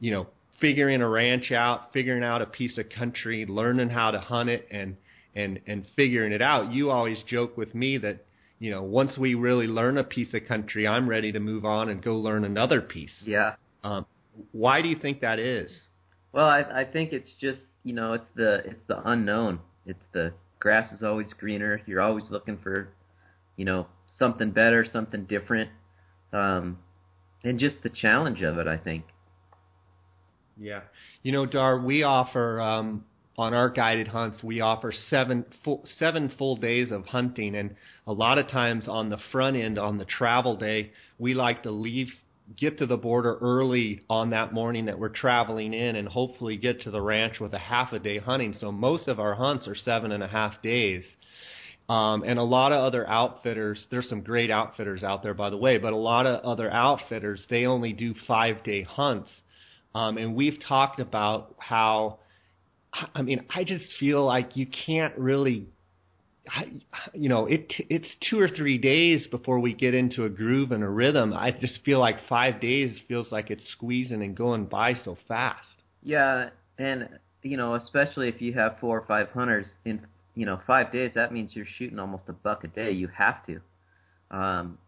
you 0.00 0.10
know, 0.10 0.26
figuring 0.60 1.00
a 1.00 1.08
ranch 1.08 1.50
out, 1.50 1.92
figuring 1.92 2.22
out 2.22 2.42
a 2.42 2.46
piece 2.46 2.76
of 2.76 2.86
country, 2.90 3.46
learning 3.46 3.90
how 3.90 4.10
to 4.10 4.20
hunt 4.20 4.50
it, 4.50 4.68
and 4.70 4.96
and 5.34 5.60
and 5.66 5.86
figuring 5.96 6.32
it 6.32 6.42
out. 6.42 6.72
You 6.72 6.90
always 6.90 7.22
joke 7.26 7.56
with 7.56 7.74
me 7.74 7.96
that 7.98 8.26
you 8.60 8.70
know 8.70 8.82
once 8.82 9.18
we 9.18 9.34
really 9.34 9.66
learn 9.66 9.98
a 9.98 10.04
piece 10.04 10.32
of 10.34 10.46
country, 10.46 10.86
I'm 10.86 11.08
ready 11.08 11.32
to 11.32 11.40
move 11.40 11.64
on 11.64 11.88
and 11.88 12.00
go 12.00 12.14
learn 12.16 12.44
another 12.44 12.80
piece. 12.80 13.10
Yeah. 13.24 13.56
Um, 13.82 14.06
why 14.52 14.82
do 14.82 14.88
you 14.88 14.96
think 14.96 15.22
that 15.22 15.40
is? 15.40 15.70
Well, 16.32 16.46
I, 16.46 16.60
I 16.60 16.84
think 16.84 17.12
it's 17.12 17.30
just 17.40 17.60
you 17.82 17.94
know, 17.94 18.12
it's 18.12 18.30
the 18.34 18.56
it's 18.64 18.82
the 18.86 19.00
unknown. 19.08 19.60
It's 19.86 20.04
the 20.12 20.32
grass 20.58 20.92
is 20.92 21.02
always 21.02 21.32
greener. 21.32 21.80
You're 21.86 22.02
always 22.02 22.24
looking 22.30 22.58
for, 22.58 22.90
you 23.56 23.64
know, 23.64 23.86
something 24.18 24.50
better, 24.50 24.86
something 24.90 25.24
different, 25.24 25.70
um, 26.32 26.78
and 27.42 27.58
just 27.58 27.76
the 27.82 27.88
challenge 27.88 28.42
of 28.42 28.58
it. 28.58 28.66
I 28.66 28.76
think. 28.76 29.04
Yeah, 30.58 30.80
you 31.22 31.32
know, 31.32 31.46
Dar, 31.46 31.78
we 31.78 32.02
offer 32.02 32.60
um, 32.60 33.06
on 33.40 33.54
our 33.54 33.70
guided 33.70 34.06
hunts. 34.06 34.42
We 34.42 34.60
offer 34.60 34.92
seven 35.08 35.46
full 35.64 35.82
seven 35.98 36.30
full 36.36 36.56
days 36.56 36.92
of 36.92 37.06
hunting, 37.06 37.56
and 37.56 37.74
a 38.06 38.12
lot 38.12 38.36
of 38.36 38.48
times 38.48 38.86
on 38.86 39.08
the 39.08 39.16
front 39.32 39.56
end, 39.56 39.78
on 39.78 39.96
the 39.96 40.04
travel 40.04 40.56
day, 40.56 40.92
we 41.18 41.32
like 41.32 41.62
to 41.62 41.70
leave 41.70 42.08
get 42.58 42.78
to 42.78 42.86
the 42.86 42.98
border 42.98 43.38
early 43.40 44.02
on 44.10 44.30
that 44.30 44.52
morning 44.52 44.86
that 44.86 44.98
we're 44.98 45.08
traveling 45.08 45.72
in 45.72 45.96
and 45.96 46.06
hopefully 46.06 46.58
get 46.58 46.82
to 46.82 46.90
the 46.90 47.00
ranch 47.00 47.40
with 47.40 47.54
a 47.54 47.58
half 47.58 47.94
a 47.94 47.98
day 47.98 48.18
hunting. 48.18 48.52
So 48.60 48.70
most 48.70 49.08
of 49.08 49.18
our 49.18 49.34
hunts 49.34 49.66
are 49.66 49.74
seven 49.74 50.12
and 50.12 50.22
a 50.22 50.28
half 50.28 50.60
days. 50.60 51.04
Um, 51.88 52.22
and 52.26 52.38
a 52.38 52.42
lot 52.42 52.72
of 52.72 52.84
other 52.84 53.08
outfitters, 53.08 53.86
there's 53.90 54.08
some 54.08 54.20
great 54.20 54.50
outfitters 54.50 55.02
out 55.02 55.22
there, 55.22 55.32
by 55.32 55.48
the 55.48 55.56
way, 55.56 55.78
but 55.78 55.92
a 55.92 55.96
lot 55.96 56.26
of 56.26 56.44
other 56.44 56.70
outfitters, 56.70 57.40
they 57.48 57.64
only 57.64 57.94
do 57.94 58.14
five 58.26 58.62
day 58.64 58.82
hunts. 58.82 59.30
Um, 59.94 60.18
and 60.18 60.34
we've 60.34 60.58
talked 60.68 61.00
about 61.00 61.54
how, 61.58 62.19
I 63.14 63.22
mean, 63.22 63.44
I 63.54 63.64
just 63.64 63.84
feel 63.98 64.24
like 64.24 64.56
you 64.56 64.66
can't 64.66 65.16
really 65.16 65.68
you 67.12 67.28
know, 67.28 67.46
it 67.46 67.72
it's 67.88 68.08
two 68.28 68.40
or 68.40 68.48
three 68.48 68.78
days 68.78 69.26
before 69.28 69.60
we 69.60 69.72
get 69.72 69.94
into 69.94 70.24
a 70.24 70.28
groove 70.28 70.72
and 70.72 70.82
a 70.82 70.88
rhythm. 70.88 71.32
I 71.32 71.50
just 71.52 71.84
feel 71.84 72.00
like 72.00 72.16
five 72.28 72.60
days 72.60 72.98
feels 73.08 73.30
like 73.30 73.50
it's 73.50 73.68
squeezing 73.72 74.22
and 74.22 74.36
going 74.36 74.64
by 74.66 74.94
so 74.94 75.16
fast. 75.28 75.82
Yeah, 76.02 76.50
and 76.78 77.08
you 77.42 77.56
know, 77.56 77.74
especially 77.74 78.28
if 78.28 78.40
you 78.40 78.54
have 78.54 78.78
four 78.80 78.98
or 78.98 79.06
five 79.06 79.28
hunters 79.30 79.66
in 79.84 80.06
you 80.34 80.46
know 80.46 80.60
five 80.66 80.90
days, 80.90 81.12
that 81.14 81.32
means 81.32 81.52
you're 81.54 81.66
shooting 81.78 81.98
almost 81.98 82.24
a 82.28 82.32
buck 82.32 82.64
a 82.64 82.68
day. 82.68 82.90
You 82.90 83.08
have 83.08 83.44
to, 83.46 83.60
um, 84.30 84.78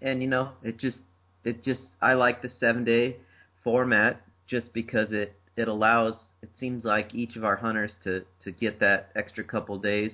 and 0.00 0.20
you 0.20 0.28
know, 0.28 0.50
it 0.62 0.78
just 0.78 0.98
it 1.44 1.64
just 1.64 1.82
I 2.00 2.14
like 2.14 2.42
the 2.42 2.50
seven 2.60 2.84
day 2.84 3.16
format 3.64 4.20
just 4.46 4.72
because 4.72 5.08
it 5.10 5.34
it 5.56 5.68
allows 5.68 6.14
it 6.42 6.50
seems 6.58 6.84
like 6.84 7.14
each 7.14 7.36
of 7.36 7.44
our 7.44 7.56
hunters 7.56 7.92
to 8.04 8.24
to 8.44 8.50
get 8.50 8.80
that 8.80 9.10
extra 9.14 9.44
couple 9.44 9.78
days 9.78 10.12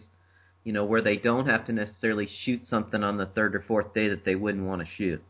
you 0.69 0.75
know, 0.75 0.85
where 0.85 1.01
they 1.01 1.17
don't 1.17 1.47
have 1.47 1.65
to 1.65 1.73
necessarily 1.73 2.29
shoot 2.45 2.61
something 2.69 3.03
on 3.03 3.17
the 3.17 3.25
third 3.25 3.55
or 3.55 3.65
fourth 3.67 3.95
day 3.95 4.11
that 4.11 4.27
they 4.27 4.35
wouldn't 4.35 4.65
want 4.65 4.83
to 4.83 4.87
shoot. 4.99 5.23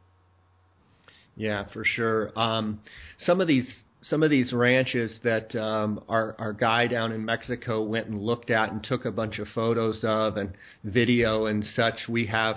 Yeah, 1.37 1.65
for 1.73 1.85
sure. 1.85 2.37
Um, 2.37 2.81
some 3.25 3.41
of 3.41 3.47
these 3.47 3.73
some 4.01 4.25
of 4.25 4.31
these 4.31 4.53
ranches 4.53 5.17
that 5.23 5.55
um, 5.55 6.03
our 6.09 6.35
our 6.41 6.53
guy 6.53 6.89
down 6.89 7.13
in 7.13 7.25
Mexico 7.25 7.83
went 7.83 8.09
and 8.09 8.21
looked 8.21 8.51
at 8.51 8.73
and 8.73 8.83
took 8.83 9.05
a 9.05 9.13
bunch 9.13 9.39
of 9.39 9.47
photos 9.55 10.01
of 10.03 10.37
and 10.37 10.57
video 10.83 11.47
and 11.47 11.65
such. 11.65 12.09
We 12.09 12.27
have 12.27 12.57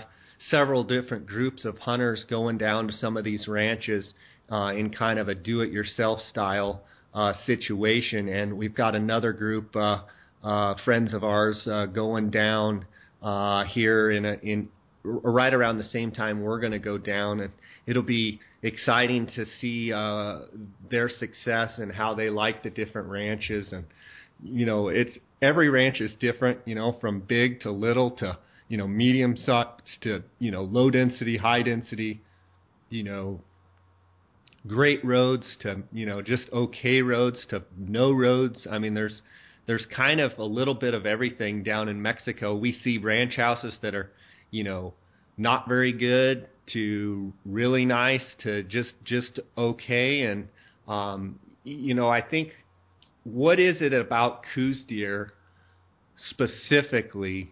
several 0.49 0.83
different 0.83 1.27
groups 1.27 1.65
of 1.65 1.77
hunters 1.77 2.25
going 2.27 2.57
down 2.57 2.87
to 2.87 2.93
some 2.93 3.15
of 3.15 3.23
these 3.23 3.47
ranches 3.47 4.15
uh, 4.51 4.73
in 4.75 4.89
kind 4.89 5.19
of 5.19 5.27
a 5.27 5.35
do-it-yourself 5.35 6.19
style 6.31 6.81
uh, 7.13 7.33
situation, 7.45 8.27
and 8.27 8.57
we've 8.57 8.75
got 8.75 8.95
another 8.95 9.33
group. 9.33 9.75
Uh, 9.75 9.99
uh, 10.43 10.75
friends 10.83 11.13
of 11.13 11.23
ours 11.23 11.67
uh, 11.67 11.85
going 11.85 12.31
down 12.31 12.85
uh, 13.21 13.63
here 13.65 14.09
in 14.09 14.25
a, 14.25 14.33
in 14.41 14.67
right 15.03 15.53
around 15.53 15.77
the 15.77 15.83
same 15.85 16.11
time 16.11 16.41
we're 16.41 16.59
going 16.59 16.71
to 16.71 16.79
go 16.79 16.97
down, 16.97 17.39
and 17.39 17.51
it'll 17.85 18.01
be 18.01 18.39
exciting 18.61 19.27
to 19.35 19.45
see 19.59 19.91
uh, 19.93 20.39
their 20.89 21.09
success 21.09 21.77
and 21.77 21.91
how 21.91 22.13
they 22.13 22.29
like 22.29 22.63
the 22.63 22.69
different 22.69 23.09
ranches. 23.09 23.71
And 23.71 23.85
you 24.43 24.65
know, 24.65 24.89
it's 24.89 25.11
every 25.41 25.69
ranch 25.69 26.01
is 26.01 26.13
different. 26.19 26.59
You 26.65 26.75
know, 26.75 26.97
from 26.99 27.21
big 27.21 27.61
to 27.61 27.71
little 27.71 28.11
to 28.17 28.37
you 28.67 28.77
know 28.77 28.87
medium 28.87 29.37
size 29.37 29.67
to 30.01 30.23
you 30.39 30.51
know 30.51 30.63
low 30.63 30.89
density, 30.89 31.37
high 31.37 31.63
density. 31.63 32.21
You 32.89 33.03
know, 33.03 33.41
great 34.67 35.03
roads 35.03 35.45
to 35.61 35.81
you 35.91 36.05
know 36.05 36.21
just 36.21 36.43
okay 36.53 37.01
roads 37.01 37.45
to 37.49 37.63
no 37.77 38.11
roads. 38.11 38.67
I 38.69 38.79
mean, 38.79 38.93
there's 38.93 39.21
there's 39.67 39.85
kind 39.95 40.19
of 40.19 40.37
a 40.37 40.43
little 40.43 40.73
bit 40.73 40.93
of 40.93 41.05
everything 41.05 41.63
down 41.63 41.87
in 41.87 42.01
Mexico. 42.01 42.55
We 42.55 42.71
see 42.71 42.97
ranch 42.97 43.35
houses 43.35 43.75
that 43.81 43.95
are, 43.95 44.11
you 44.49 44.63
know, 44.63 44.93
not 45.37 45.67
very 45.67 45.93
good 45.93 46.47
to 46.73 47.33
really 47.45 47.85
nice 47.85 48.25
to 48.43 48.63
just 48.63 48.91
just 49.03 49.39
okay 49.57 50.21
and 50.21 50.47
um 50.87 51.39
you 51.63 51.93
know, 51.93 52.09
I 52.09 52.21
think 52.21 52.49
what 53.23 53.59
is 53.59 53.81
it 53.81 53.93
about 53.93 54.41
Coues 54.53 54.83
deer 54.87 55.33
specifically 56.29 57.51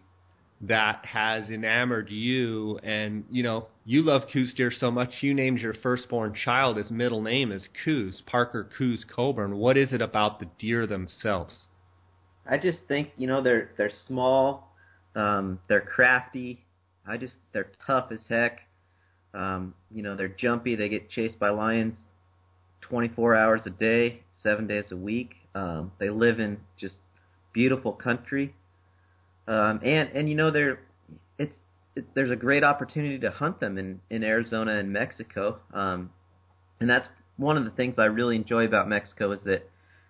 that 0.62 1.06
has 1.06 1.50
enamored 1.50 2.10
you 2.10 2.78
and 2.80 3.24
you 3.32 3.42
know 3.42 3.68
you 3.86 4.02
love 4.02 4.24
Coues 4.32 4.54
deer 4.54 4.72
so 4.72 4.92
much 4.92 5.10
you 5.22 5.34
named 5.34 5.60
your 5.60 5.74
firstborn 5.74 6.34
child 6.34 6.78
his 6.78 6.92
middle 6.92 7.22
name 7.22 7.52
is 7.52 7.70
Coues 7.86 8.22
Parker 8.26 8.70
Coues 8.78 9.06
Coburn 9.16 9.58
what 9.58 9.78
is 9.78 9.94
it 9.94 10.02
about 10.02 10.40
the 10.40 10.48
deer 10.60 10.86
themselves 10.86 11.64
I 12.50 12.58
just 12.58 12.80
think 12.88 13.10
you 13.16 13.28
know 13.28 13.44
they're 13.44 13.72
they're 13.78 13.92
small, 14.08 14.74
um, 15.16 15.60
they're 15.68 15.82
crafty. 15.82 16.66
I 17.08 17.18
just 17.18 17.34
they're 17.54 17.72
tough 17.86 18.12
as 18.12 18.20
heck. 18.28 18.62
Um, 19.34 19.76
you 19.92 20.02
know, 20.02 20.16
they're 20.16 20.28
jumpy. 20.28 20.76
They 20.76 20.90
get 20.90 21.12
chased 21.12 21.38
by 21.38 21.50
lions 21.50 21.96
24 22.82 23.36
hours 23.36 23.62
a 23.66 23.70
day, 23.70 24.24
seven 24.42 24.66
days 24.66 24.86
a 24.92 24.98
week. 24.98 25.36
Um, 25.54 25.92
they 26.00 26.10
live 26.10 26.40
in 26.40 26.58
just 26.80 26.96
beautiful 27.54 27.92
country, 27.92 28.56
um, 29.50 29.82
and 29.84 30.10
and 30.14 30.30
you 30.30 30.36
know 30.36 30.52
they're 30.52 30.80
it's 31.40 31.56
it, 31.96 32.06
there's 32.14 32.30
a 32.30 32.36
great 32.36 32.64
opportunity 32.64 33.18
to 33.20 33.32
hunt 33.32 33.60
them 33.60 33.78
in 33.80 34.00
in 34.10 34.24
Arizona 34.24 34.78
and 34.78 34.94
Mexico, 34.94 35.58
um, 35.74 36.12
and 36.80 36.90
that's 36.90 37.08
one 37.38 37.58
of 37.58 37.66
the 37.66 37.72
things 37.72 37.96
I 37.98 38.06
really 38.06 38.36
enjoy 38.36 38.66
about 38.66 38.88
Mexico 38.88 39.32
is 39.32 39.40
that 39.46 39.68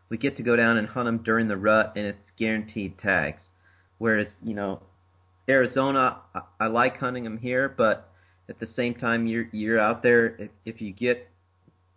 we 0.09 0.17
get 0.17 0.35
to 0.37 0.43
go 0.43 0.55
down 0.55 0.77
and 0.77 0.87
hunt 0.87 1.05
them 1.05 1.19
during 1.19 1.47
the 1.47 1.55
rut, 1.55 1.93
and 1.95 2.05
it's 2.05 2.31
guaranteed 2.37 2.99
tags. 2.99 3.41
Whereas 3.97 4.27
you 4.43 4.53
know 4.53 4.81
Arizona, 5.47 6.17
I, 6.35 6.41
I 6.59 6.67
like 6.67 6.97
hunting 6.97 7.23
them 7.23 7.37
here, 7.37 7.73
but 7.75 8.09
at 8.49 8.59
the 8.59 8.67
same 8.67 8.93
time, 8.93 9.25
you're 9.25 9.47
you're 9.53 9.79
out 9.79 10.03
there 10.03 10.35
if, 10.35 10.49
if 10.65 10.81
you 10.81 10.91
get 10.91 11.29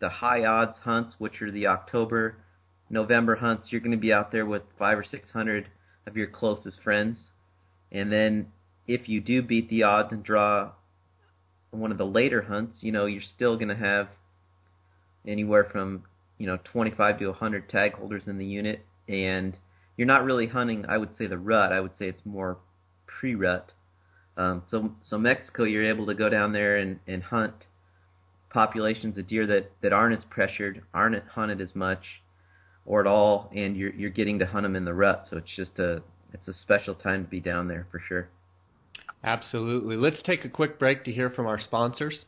the 0.00 0.08
high 0.08 0.44
odds 0.44 0.76
hunts, 0.84 1.16
which 1.18 1.42
are 1.42 1.50
the 1.50 1.66
October, 1.66 2.36
November 2.88 3.34
hunts, 3.34 3.72
you're 3.72 3.80
going 3.80 3.90
to 3.90 3.96
be 3.96 4.12
out 4.12 4.30
there 4.30 4.46
with 4.46 4.62
five 4.78 4.96
or 4.96 5.04
six 5.04 5.30
hundred 5.30 5.66
of 6.06 6.16
your 6.16 6.26
closest 6.26 6.80
friends, 6.82 7.16
and 7.92 8.10
then 8.10 8.48
if 8.88 9.08
you 9.08 9.20
do 9.20 9.42
beat 9.42 9.68
the 9.68 9.84
odds 9.84 10.12
and 10.12 10.24
draw 10.24 10.72
one 11.70 11.92
of 11.92 11.98
the 11.98 12.06
later 12.06 12.42
hunts, 12.42 12.78
you 12.80 12.90
know 12.90 13.06
you're 13.06 13.22
still 13.22 13.56
going 13.56 13.68
to 13.68 13.76
have 13.76 14.08
anywhere 15.26 15.64
from 15.70 16.02
you 16.38 16.46
know 16.46 16.58
25 16.64 17.20
to 17.20 17.26
100 17.26 17.68
tag 17.68 17.94
holders 17.94 18.22
in 18.26 18.38
the 18.38 18.46
unit, 18.46 18.84
and 19.08 19.56
you're 19.96 20.06
not 20.06 20.24
really 20.24 20.48
hunting. 20.48 20.86
I 20.88 20.98
would 20.98 21.16
say 21.16 21.26
the 21.26 21.38
rut. 21.38 21.72
I 21.72 21.80
would 21.80 21.92
say 21.98 22.08
it's 22.08 22.24
more 22.24 22.58
pre-rut. 23.06 23.70
Um, 24.36 24.62
so 24.70 24.92
so 25.04 25.18
Mexico, 25.18 25.64
you're 25.64 25.88
able 25.88 26.06
to 26.06 26.14
go 26.14 26.28
down 26.28 26.52
there 26.52 26.76
and, 26.78 26.98
and 27.06 27.22
hunt 27.22 27.54
populations 28.50 29.16
of 29.16 29.26
deer 29.26 29.46
that, 29.46 29.70
that 29.80 29.92
aren't 29.92 30.18
as 30.18 30.24
pressured, 30.28 30.82
aren't 30.92 31.22
hunted 31.28 31.60
as 31.60 31.74
much, 31.74 32.22
or 32.84 33.00
at 33.00 33.06
all, 33.06 33.50
and 33.54 33.76
you're 33.76 33.92
you're 33.92 34.10
getting 34.10 34.38
to 34.38 34.46
hunt 34.46 34.64
them 34.64 34.76
in 34.76 34.84
the 34.84 34.94
rut. 34.94 35.26
So 35.30 35.36
it's 35.36 35.54
just 35.54 35.78
a 35.78 36.02
it's 36.32 36.48
a 36.48 36.54
special 36.54 36.94
time 36.94 37.24
to 37.24 37.30
be 37.30 37.40
down 37.40 37.68
there 37.68 37.86
for 37.90 38.00
sure. 38.08 38.28
Absolutely. 39.24 39.96
Let's 39.96 40.22
take 40.22 40.44
a 40.44 40.48
quick 40.48 40.78
break 40.78 41.04
to 41.04 41.12
hear 41.12 41.30
from 41.30 41.46
our 41.46 41.60
sponsors. 41.60 42.24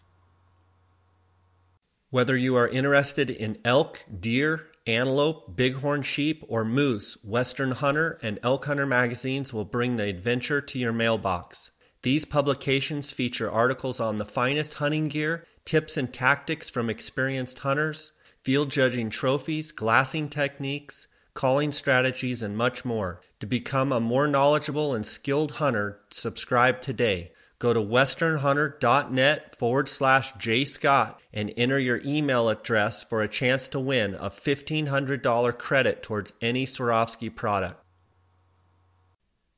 Whether 2.11 2.37
you 2.37 2.57
are 2.57 2.69
interested 2.69 3.31
in 3.31 3.59
elk, 3.65 4.05
deer, 4.21 4.65
antelope, 4.87 5.57
bighorn 5.57 6.03
sheep, 6.03 6.45
or 6.47 6.65
moose, 6.65 7.17
Western 7.25 7.73
Hunter 7.73 8.19
and 8.23 8.39
Elk 8.43 8.65
Hunter 8.65 8.87
magazines 8.87 9.53
will 9.53 9.65
bring 9.65 9.97
the 9.97 10.05
adventure 10.05 10.61
to 10.61 10.79
your 10.79 10.93
mailbox. 10.93 11.73
These 12.03 12.27
publications 12.27 13.11
feature 13.11 13.51
articles 13.51 13.99
on 13.99 14.19
the 14.19 14.25
finest 14.25 14.75
hunting 14.75 15.09
gear, 15.09 15.47
tips 15.65 15.97
and 15.97 16.13
tactics 16.13 16.71
from 16.71 16.91
experienced 16.91 17.59
hunters, 17.59 18.13
field 18.43 18.71
judging 18.71 19.11
trophies, 19.11 19.73
glassing 19.73 20.29
techniques, 20.29 21.09
calling 21.35 21.73
strategies, 21.73 22.43
and 22.43 22.57
much 22.57 22.85
more. 22.85 23.21
To 23.41 23.47
become 23.47 23.93
a 23.93 24.01
more 24.01 24.29
knowledgeable 24.29 24.95
and 24.95 25.05
skilled 25.05 25.51
hunter, 25.51 26.01
subscribe 26.11 26.81
today. 26.81 27.33
Go 27.59 27.73
to 27.73 27.81
westernhunter.net 27.81 29.57
forward 29.57 29.89
slash 29.89 30.33
jscott 30.35 31.17
and 31.33 31.53
enter 31.57 31.79
your 31.79 32.01
email 32.05 32.49
address 32.49 33.05
for 33.05 33.23
a 33.23 33.29
chance 33.29 33.69
to 33.69 33.81
win 33.81 34.15
a 34.15 34.31
$1,500 34.31 35.59
credit 35.59 36.03
towards 36.03 36.33
any 36.41 36.67
Swarovski 36.67 37.35
product. 37.35 37.81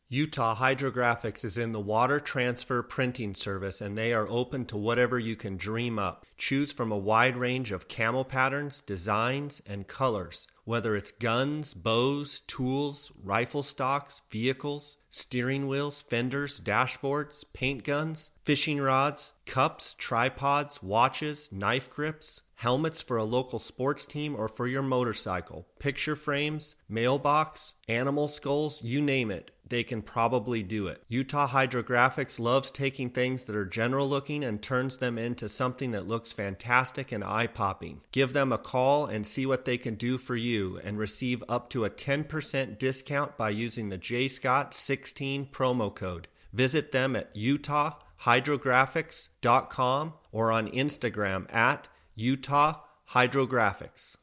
Utah 0.09 0.55
Hydrographics 0.55 1.45
is 1.45 1.59
in 1.59 1.73
the 1.73 1.81
water 1.81 2.21
transfer 2.21 2.81
printing 2.83 3.35
service 3.35 3.81
and 3.81 3.99
they 3.99 4.15
are 4.15 4.29
open 4.29 4.65
to 4.67 4.77
whatever 4.77 5.19
you 5.19 5.35
can 5.35 5.57
dream 5.57 5.99
up. 5.99 6.25
Choose 6.39 6.73
from 6.73 6.93
a 6.93 6.97
wide 6.97 7.37
range 7.37 7.73
of 7.73 7.89
camel 7.89 8.25
patterns, 8.25 8.83
designs, 8.83 9.61
and 9.67 9.87
colors. 9.89 10.47
Whether 10.67 10.97
it's 10.97 11.13
guns, 11.13 11.75
bows, 11.75 12.41
tools, 12.41 13.13
rifle 13.23 13.63
stocks, 13.63 14.21
vehicles, 14.31 14.97
steering 15.09 15.69
wheels, 15.69 16.03
fenders, 16.03 16.59
dashboards, 16.59 17.45
paint 17.53 17.85
guns, 17.85 18.33
fishing 18.43 18.81
rods, 18.81 19.33
cups, 19.47 19.95
tripods, 19.95 20.83
watches, 20.83 21.53
knife 21.53 21.89
grips, 21.89 22.43
helmets 22.57 23.03
for 23.03 23.19
a 23.19 23.25
local 23.25 23.59
sports 23.59 24.07
team 24.07 24.35
or 24.35 24.49
for 24.49 24.67
your 24.67 24.83
motorcycle, 24.83 25.67
picture 25.79 26.17
frames, 26.17 26.75
mailbox, 26.89 27.75
animal 27.87 28.29
skulls, 28.29 28.83
you 28.83 29.03
name 29.03 29.31
it, 29.31 29.51
they 29.69 29.85
can 29.85 30.01
probably 30.01 30.63
do 30.63 30.87
it. 30.87 31.03
Utah 31.09 31.47
Hydrographics 31.47 32.41
loves 32.41 32.71
taking 32.71 33.11
things 33.11 33.45
that 33.45 33.57
are 33.57 33.67
general 33.67 34.09
looking 34.09 34.43
and 34.43 34.63
turns 34.63 34.97
them 34.97 35.19
into 35.19 35.51
something 35.51 35.91
that 35.91 36.09
looks 36.09 36.33
fantastic 36.33 37.13
and 37.13 37.23
eye 37.23 37.47
popping. 37.47 38.01
Give 38.11 38.33
them 38.33 38.53
a 38.53 38.59
call 38.59 39.05
and 39.05 39.27
see 39.27 39.45
what 39.45 39.67
they 39.67 39.77
can 39.77 39.97
do 39.97 40.17
for 40.17 40.35
you 40.35 40.81
and 40.83 40.99
receive 40.99 41.45
up 41.49 41.69
to 41.71 41.85
a 41.85 41.91
10% 41.91 42.79
discount 42.79 43.37
by 43.37 43.51
using 43.51 43.91
the 43.91 43.99
JScott16 43.99 45.51
promo 45.51 45.95
code. 45.95 46.27
Visit 46.55 46.91
them 46.91 47.17
at 47.17 47.35
utahhydrographics.com 47.35 50.15
or 50.33 50.53
on 50.53 50.71
Instagram 50.71 51.53
at 51.53 51.87
Utah 52.19 52.81
Hydrographics. 53.13 54.17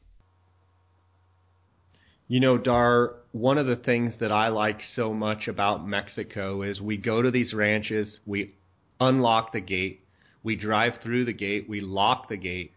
You 2.26 2.40
know, 2.40 2.58
Dar, 2.58 3.14
one 3.30 3.56
of 3.56 3.66
the 3.66 3.76
things 3.76 4.14
that 4.18 4.32
I 4.32 4.48
like 4.48 4.80
so 4.96 5.14
much 5.14 5.46
about 5.46 5.86
Mexico 5.86 6.62
is 6.62 6.80
we 6.80 6.96
go 6.96 7.22
to 7.22 7.30
these 7.30 7.54
ranches, 7.54 8.18
we 8.26 8.56
unlock 8.98 9.52
the 9.52 9.60
gate, 9.60 10.00
we 10.42 10.56
drive 10.56 10.94
through 11.04 11.24
the 11.24 11.32
gate, 11.32 11.68
we 11.68 11.80
lock 11.80 12.28
the 12.28 12.36
gate, 12.36 12.72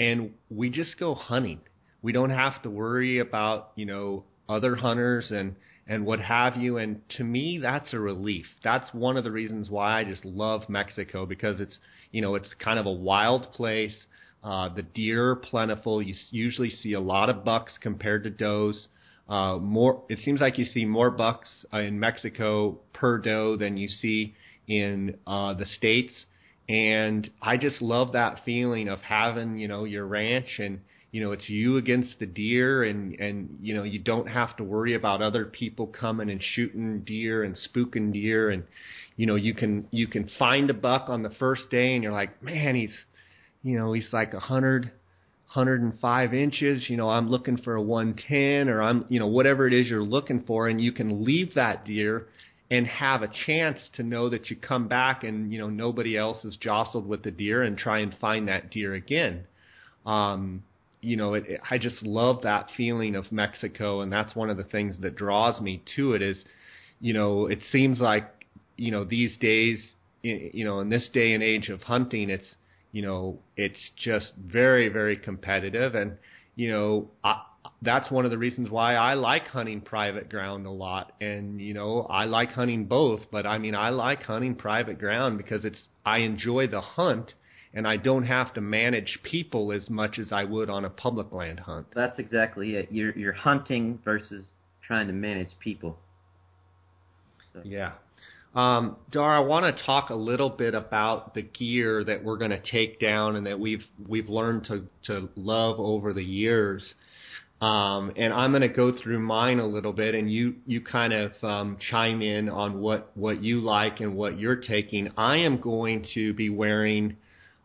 and 0.00 0.32
we 0.48 0.70
just 0.70 0.98
go 0.98 1.14
hunting. 1.14 1.60
We 2.00 2.12
don't 2.12 2.30
have 2.30 2.62
to 2.62 2.70
worry 2.70 3.18
about, 3.18 3.72
you 3.74 3.84
know, 3.84 4.24
other 4.48 4.76
hunters 4.76 5.30
and 5.30 5.56
and 5.86 6.06
what 6.06 6.20
have 6.20 6.56
you. 6.56 6.78
And 6.78 7.02
to 7.16 7.24
me, 7.24 7.58
that's 7.60 7.92
a 7.92 7.98
relief. 7.98 8.46
That's 8.64 8.94
one 8.94 9.18
of 9.18 9.24
the 9.24 9.30
reasons 9.30 9.68
why 9.68 10.00
I 10.00 10.04
just 10.04 10.24
love 10.24 10.68
Mexico 10.68 11.26
because 11.26 11.60
it's, 11.60 11.78
you 12.12 12.22
know, 12.22 12.34
it's 12.34 12.54
kind 12.62 12.78
of 12.78 12.86
a 12.86 12.92
wild 12.92 13.52
place. 13.52 14.06
Uh, 14.42 14.68
the 14.68 14.82
deer 14.82 15.30
are 15.30 15.36
plentiful. 15.36 16.00
You 16.00 16.14
usually 16.30 16.70
see 16.70 16.92
a 16.92 17.00
lot 17.00 17.28
of 17.28 17.44
bucks 17.44 17.72
compared 17.80 18.24
to 18.24 18.30
does. 18.30 18.88
Uh, 19.28 19.58
more, 19.58 20.02
it 20.08 20.18
seems 20.20 20.40
like 20.40 20.58
you 20.58 20.64
see 20.64 20.84
more 20.84 21.10
bucks 21.10 21.66
uh, 21.72 21.78
in 21.78 22.00
Mexico 22.00 22.78
per 22.94 23.18
doe 23.18 23.56
than 23.56 23.76
you 23.76 23.88
see 23.88 24.34
in 24.66 25.16
uh, 25.26 25.54
the 25.54 25.66
states. 25.66 26.26
And 26.68 27.28
I 27.42 27.56
just 27.56 27.82
love 27.82 28.12
that 28.12 28.40
feeling 28.44 28.88
of 28.88 29.00
having, 29.00 29.58
you 29.58 29.68
know, 29.68 29.84
your 29.84 30.06
ranch 30.06 30.58
and 30.58 30.80
you 31.10 31.22
know 31.22 31.32
it's 31.32 31.48
you 31.48 31.76
against 31.78 32.18
the 32.18 32.26
deer 32.26 32.84
and 32.84 33.14
and 33.14 33.56
you 33.60 33.74
know 33.74 33.82
you 33.82 33.98
don't 33.98 34.26
have 34.26 34.56
to 34.56 34.64
worry 34.64 34.94
about 34.94 35.22
other 35.22 35.46
people 35.46 35.86
coming 35.86 36.28
and 36.28 36.42
shooting 36.54 37.00
deer 37.00 37.44
and 37.44 37.56
spooking 37.56 38.12
deer 38.12 38.50
and 38.50 38.64
you 39.16 39.26
know 39.26 39.34
you 39.34 39.54
can 39.54 39.86
you 39.90 40.06
can 40.06 40.28
find 40.38 40.68
a 40.68 40.74
buck 40.74 41.06
on 41.08 41.22
the 41.22 41.30
first 41.38 41.70
day 41.70 41.94
and 41.94 42.02
you're 42.02 42.12
like 42.12 42.42
man 42.42 42.74
he's 42.74 42.92
you 43.62 43.78
know 43.78 43.92
he's 43.92 44.08
like 44.12 44.34
a 44.34 44.40
hundred 44.40 44.90
hundred 45.46 45.80
and 45.80 45.98
five 46.00 46.34
inches 46.34 46.88
you 46.88 46.96
know 46.96 47.08
i'm 47.08 47.28
looking 47.28 47.56
for 47.56 47.74
a 47.74 47.82
one 47.82 48.14
ten 48.28 48.68
or 48.68 48.82
i'm 48.82 49.04
you 49.08 49.18
know 49.18 49.26
whatever 49.26 49.66
it 49.66 49.72
is 49.72 49.88
you're 49.88 50.02
looking 50.02 50.42
for 50.46 50.68
and 50.68 50.80
you 50.80 50.92
can 50.92 51.24
leave 51.24 51.54
that 51.54 51.84
deer 51.84 52.26
and 52.70 52.86
have 52.86 53.22
a 53.22 53.30
chance 53.46 53.78
to 53.94 54.02
know 54.02 54.28
that 54.28 54.50
you 54.50 54.56
come 54.56 54.88
back 54.88 55.24
and 55.24 55.52
you 55.52 55.58
know 55.58 55.70
nobody 55.70 56.16
else 56.16 56.44
is 56.44 56.56
jostled 56.56 57.06
with 57.06 57.22
the 57.22 57.30
deer 57.30 57.62
and 57.62 57.78
try 57.78 57.98
and 57.98 58.14
find 58.20 58.48
that 58.48 58.70
deer 58.70 58.94
again 58.94 59.44
um 60.04 60.62
you 61.00 61.16
know, 61.16 61.34
it, 61.34 61.44
it, 61.46 61.60
I 61.70 61.78
just 61.78 62.02
love 62.02 62.42
that 62.42 62.68
feeling 62.76 63.14
of 63.14 63.30
Mexico, 63.30 64.00
and 64.00 64.12
that's 64.12 64.34
one 64.34 64.50
of 64.50 64.56
the 64.56 64.64
things 64.64 64.96
that 65.00 65.16
draws 65.16 65.60
me 65.60 65.82
to 65.96 66.14
it. 66.14 66.22
Is, 66.22 66.44
you 67.00 67.12
know, 67.12 67.46
it 67.46 67.60
seems 67.70 68.00
like, 68.00 68.28
you 68.76 68.90
know, 68.90 69.04
these 69.04 69.36
days, 69.38 69.94
you 70.22 70.64
know, 70.64 70.80
in 70.80 70.88
this 70.88 71.08
day 71.12 71.32
and 71.32 71.42
age 71.42 71.68
of 71.68 71.82
hunting, 71.82 72.30
it's, 72.30 72.54
you 72.92 73.02
know, 73.02 73.38
it's 73.56 73.90
just 73.96 74.32
very, 74.36 74.88
very 74.88 75.16
competitive, 75.16 75.94
and 75.94 76.16
you 76.56 76.70
know, 76.70 77.10
I, 77.22 77.42
that's 77.82 78.10
one 78.10 78.24
of 78.24 78.30
the 78.30 78.38
reasons 78.38 78.70
why 78.70 78.94
I 78.94 79.14
like 79.14 79.46
hunting 79.46 79.80
private 79.80 80.28
ground 80.28 80.66
a 80.66 80.70
lot. 80.70 81.12
And 81.20 81.60
you 81.60 81.74
know, 81.74 82.02
I 82.10 82.24
like 82.24 82.50
hunting 82.50 82.86
both, 82.86 83.20
but 83.30 83.46
I 83.46 83.58
mean, 83.58 83.74
I 83.74 83.90
like 83.90 84.24
hunting 84.24 84.54
private 84.54 84.98
ground 84.98 85.38
because 85.38 85.64
it's 85.64 85.84
I 86.04 86.18
enjoy 86.18 86.66
the 86.66 86.80
hunt 86.80 87.34
and 87.74 87.86
I 87.86 87.96
don't 87.96 88.24
have 88.24 88.54
to 88.54 88.60
manage 88.60 89.20
people 89.22 89.72
as 89.72 89.88
much 89.90 90.18
as 90.18 90.32
I 90.32 90.44
would 90.44 90.70
on 90.70 90.84
a 90.84 90.90
public 90.90 91.32
land 91.32 91.60
hunt. 91.60 91.86
That's 91.94 92.18
exactly 92.18 92.74
it. 92.74 92.88
You're 92.90 93.16
you're 93.16 93.32
hunting 93.32 94.00
versus 94.04 94.46
trying 94.82 95.06
to 95.06 95.12
manage 95.12 95.50
people. 95.60 95.98
So. 97.52 97.60
Yeah. 97.64 97.92
Um, 98.54 98.96
Dar, 99.12 99.36
I 99.36 99.40
want 99.40 99.76
to 99.76 99.84
talk 99.84 100.10
a 100.10 100.14
little 100.14 100.48
bit 100.48 100.74
about 100.74 101.34
the 101.34 101.42
gear 101.42 102.02
that 102.04 102.24
we're 102.24 102.38
going 102.38 102.50
to 102.50 102.60
take 102.60 102.98
down 102.98 103.36
and 103.36 103.46
that 103.46 103.60
we've 103.60 103.84
we've 104.06 104.28
learned 104.28 104.64
to 104.64 104.84
to 105.04 105.28
love 105.36 105.78
over 105.78 106.12
the 106.12 106.24
years. 106.24 106.82
Um, 107.60 108.12
and 108.16 108.32
I'm 108.32 108.52
going 108.52 108.62
to 108.62 108.68
go 108.68 108.92
through 108.96 109.18
mine 109.18 109.58
a 109.58 109.66
little 109.66 109.92
bit, 109.92 110.14
and 110.14 110.32
you 110.32 110.54
you 110.64 110.80
kind 110.80 111.12
of 111.12 111.32
um, 111.42 111.76
chime 111.90 112.22
in 112.22 112.48
on 112.48 112.80
what 112.80 113.10
what 113.16 113.42
you 113.42 113.60
like 113.60 114.00
and 114.00 114.16
what 114.16 114.38
you're 114.38 114.56
taking. 114.56 115.10
I 115.16 115.38
am 115.38 115.60
going 115.60 116.06
to 116.14 116.32
be 116.32 116.48
wearing 116.48 117.16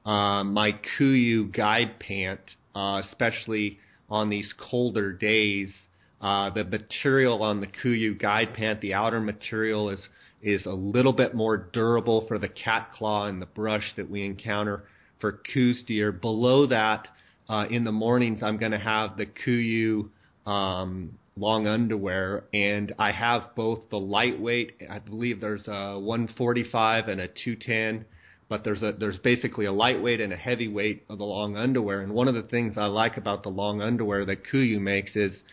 uh, 0.06 0.44
my 0.44 0.72
KUIU 1.00 1.56
guide 1.56 2.00
pant, 2.00 2.42
uh, 2.76 3.02
especially 3.06 3.80
on 4.10 4.30
these 4.30 4.54
colder 4.70 5.14
days. 5.14 5.72
Uh, 6.20 6.50
the 6.50 6.64
material 6.64 7.44
on 7.44 7.60
the 7.60 7.68
KUIU 7.68 8.20
guide 8.20 8.54
pant, 8.54 8.82
the 8.82 8.94
outer 8.94 9.20
material 9.20 9.90
is 9.90 10.00
is 10.44 10.66
a 10.66 10.72
little 10.72 11.14
bit 11.14 11.34
more 11.34 11.58
durable 11.58 12.26
for 12.28 12.38
the 12.38 12.50
cat 12.50 12.92
claw 12.92 13.26
and 13.28 13.42
the 13.42 13.46
brush 13.46 13.94
that 13.96 14.10
we 14.10 14.26
encounter 14.26 14.84
for 15.20 15.40
Coues 15.54 15.84
deer. 15.88 16.12
Below 16.12 16.68
that, 16.68 17.08
uh, 17.50 17.66
in 17.70 17.86
the 17.86 17.92
mornings, 17.92 18.44
I'm 18.44 18.58
going 18.58 18.74
to 18.74 18.78
have 18.78 19.18
the 19.18 19.26
KUIU 19.26 20.10
um, 20.46 21.18
long 21.38 21.68
underwear, 21.68 22.44
and 22.54 22.94
I 23.00 23.12
have 23.12 23.56
both 23.56 23.90
the 23.90 24.00
lightweight. 24.00 24.76
I 24.90 25.00
believe 25.00 25.40
there's 25.40 25.68
a 25.68 25.98
145 26.00 27.08
and 27.08 27.22
a 27.22 27.28
210, 27.28 28.06
but 28.50 28.64
there's 28.64 28.84
a 28.84 28.94
there's 29.00 29.18
basically 29.20 29.66
a 29.66 29.72
lightweight 29.72 30.22
and 30.22 30.34
a 30.34 30.38
heavyweight 30.38 31.06
of 31.10 31.18
the 31.18 31.24
long 31.24 31.58
underwear. 31.58 32.02
And 32.02 32.14
one 32.14 32.28
of 32.28 32.36
the 32.36 32.44
things 32.44 32.78
I 32.78 32.86
like 32.86 33.18
about 33.18 33.44
the 33.44 33.50
long 33.50 33.82
underwear 33.82 34.26
that 34.26 34.44
KUIU 34.52 34.80
makes 34.80 35.16
is 35.16 35.44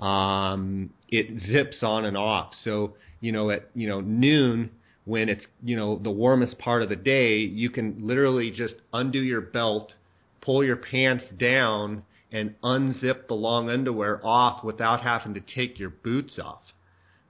um, 0.00 0.90
it 1.08 1.40
zips 1.40 1.82
on 1.82 2.04
and 2.04 2.16
off. 2.16 2.52
So 2.62 2.94
you 3.20 3.32
know 3.32 3.50
at 3.50 3.70
you 3.74 3.88
know 3.88 4.00
noon 4.00 4.70
when 5.04 5.28
it's 5.28 5.44
you 5.62 5.76
know 5.76 5.98
the 5.98 6.10
warmest 6.10 6.58
part 6.58 6.82
of 6.82 6.88
the 6.88 6.96
day, 6.96 7.38
you 7.38 7.70
can 7.70 8.06
literally 8.06 8.50
just 8.50 8.74
undo 8.92 9.20
your 9.20 9.40
belt, 9.40 9.94
pull 10.42 10.64
your 10.64 10.76
pants 10.76 11.24
down, 11.38 12.02
and 12.30 12.54
unzip 12.62 13.28
the 13.28 13.34
long 13.34 13.70
underwear 13.70 14.24
off 14.26 14.62
without 14.64 15.02
having 15.02 15.34
to 15.34 15.40
take 15.40 15.78
your 15.78 15.90
boots 15.90 16.38
off. 16.42 16.62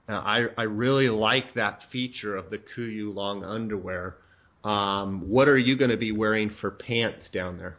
Now, 0.09 0.21
I 0.21 0.47
I 0.57 0.63
really 0.63 1.09
like 1.09 1.53
that 1.55 1.81
feature 1.91 2.35
of 2.35 2.49
the 2.49 2.57
KUIU 2.57 3.13
long 3.13 3.43
underwear. 3.43 4.15
Um, 4.63 5.29
what 5.29 5.47
are 5.47 5.57
you 5.57 5.77
going 5.77 5.91
to 5.91 5.97
be 5.97 6.11
wearing 6.11 6.49
for 6.59 6.71
pants 6.71 7.29
down 7.31 7.57
there? 7.57 7.77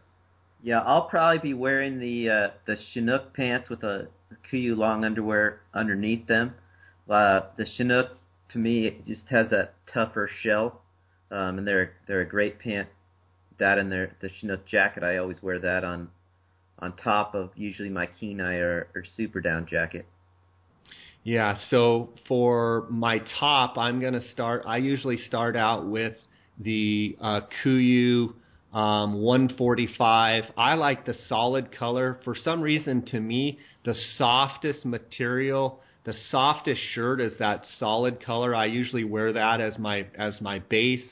Yeah, 0.62 0.80
I'll 0.80 1.09
probably 1.09 1.39
be 1.39 1.55
wearing 1.55 1.99
the 1.99 2.30
uh, 2.30 2.51
the 2.66 2.76
Chinook 2.93 3.34
pants 3.34 3.68
with 3.68 3.82
a 3.82 4.09
KUIU 4.51 4.76
long 4.76 5.05
underwear 5.05 5.61
underneath 5.74 6.26
them. 6.26 6.55
Uh, 7.09 7.41
the 7.57 7.66
Chinook, 7.76 8.18
to 8.53 8.59
me, 8.59 8.99
just 9.07 9.29
has 9.29 9.53
a 9.53 9.70
tougher 9.93 10.29
shell, 10.43 10.83
um, 11.31 11.59
and 11.59 11.66
they're 11.66 11.93
they're 12.07 12.20
a 12.20 12.29
great 12.29 12.59
pant. 12.59 12.89
That 13.59 13.79
and 13.79 13.91
their 13.91 14.16
the 14.20 14.29
Chinook 14.41 14.66
jacket, 14.66 15.03
I 15.03 15.16
always 15.16 15.43
wear 15.43 15.59
that 15.59 15.85
on 15.85 16.09
on 16.79 16.97
top 16.97 17.35
of 17.35 17.51
usually 17.57 17.89
my 17.89 18.07
Kenai 18.07 18.57
or, 18.57 18.89
or 18.95 19.05
Super 19.16 19.41
Down 19.41 19.66
jacket. 19.66 20.07
Yeah, 21.24 21.59
so 21.70 22.11
for 22.26 22.87
my 22.89 23.20
top, 23.41 23.76
I'm 23.76 24.01
going 24.01 24.14
to 24.14 24.26
start. 24.31 24.62
I 24.66 24.76
usually 24.79 25.16
start 25.16 25.57
out 25.57 25.87
with 25.87 26.14
the 26.59 27.16
uh, 27.20 27.41
KUIU 27.62 28.35
um, 28.72 29.14
145. 29.22 30.44
I 30.56 30.74
like 30.74 31.06
the 31.06 31.14
solid 31.28 31.76
color. 31.76 32.20
For 32.24 32.34
some 32.34 32.60
reason, 32.60 33.04
to 33.06 33.20
me, 33.20 33.58
the 33.84 33.94
softest 34.16 34.84
material, 34.84 35.80
the 36.04 36.14
softest 36.30 36.80
shirt 36.92 37.20
is 37.20 37.32
that 37.38 37.64
solid 37.78 38.24
color. 38.24 38.54
I 38.54 38.66
usually 38.66 39.04
wear 39.04 39.32
that 39.32 39.60
as 39.60 39.78
my 39.78 40.06
as 40.18 40.40
my 40.40 40.58
base, 40.58 41.04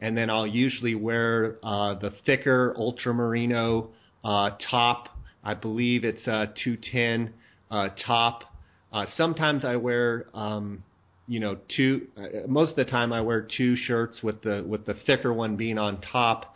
and 0.00 0.16
then 0.16 0.28
I'll 0.28 0.46
usually 0.46 0.94
wear 0.94 1.56
uh, 1.62 1.94
the 1.94 2.12
thicker 2.26 2.74
ultramerino 2.78 3.88
uh, 4.24 4.50
top. 4.70 5.08
I 5.44 5.54
believe 5.54 6.04
it's 6.04 6.26
a 6.26 6.52
210 6.64 7.32
uh, 7.70 7.88
top. 8.04 8.44
Uh, 8.92 9.06
sometimes 9.16 9.64
I 9.64 9.76
wear 9.76 10.26
um, 10.34 10.82
you 11.26 11.40
know 11.40 11.58
two 11.76 12.08
uh, 12.16 12.46
most 12.48 12.70
of 12.70 12.76
the 12.76 12.84
time 12.84 13.12
I 13.12 13.20
wear 13.20 13.46
two 13.56 13.76
shirts 13.76 14.20
with 14.22 14.42
the 14.42 14.64
with 14.66 14.84
the 14.84 14.94
thicker 15.06 15.32
one 15.32 15.56
being 15.56 15.78
on 15.78 16.00
top 16.00 16.53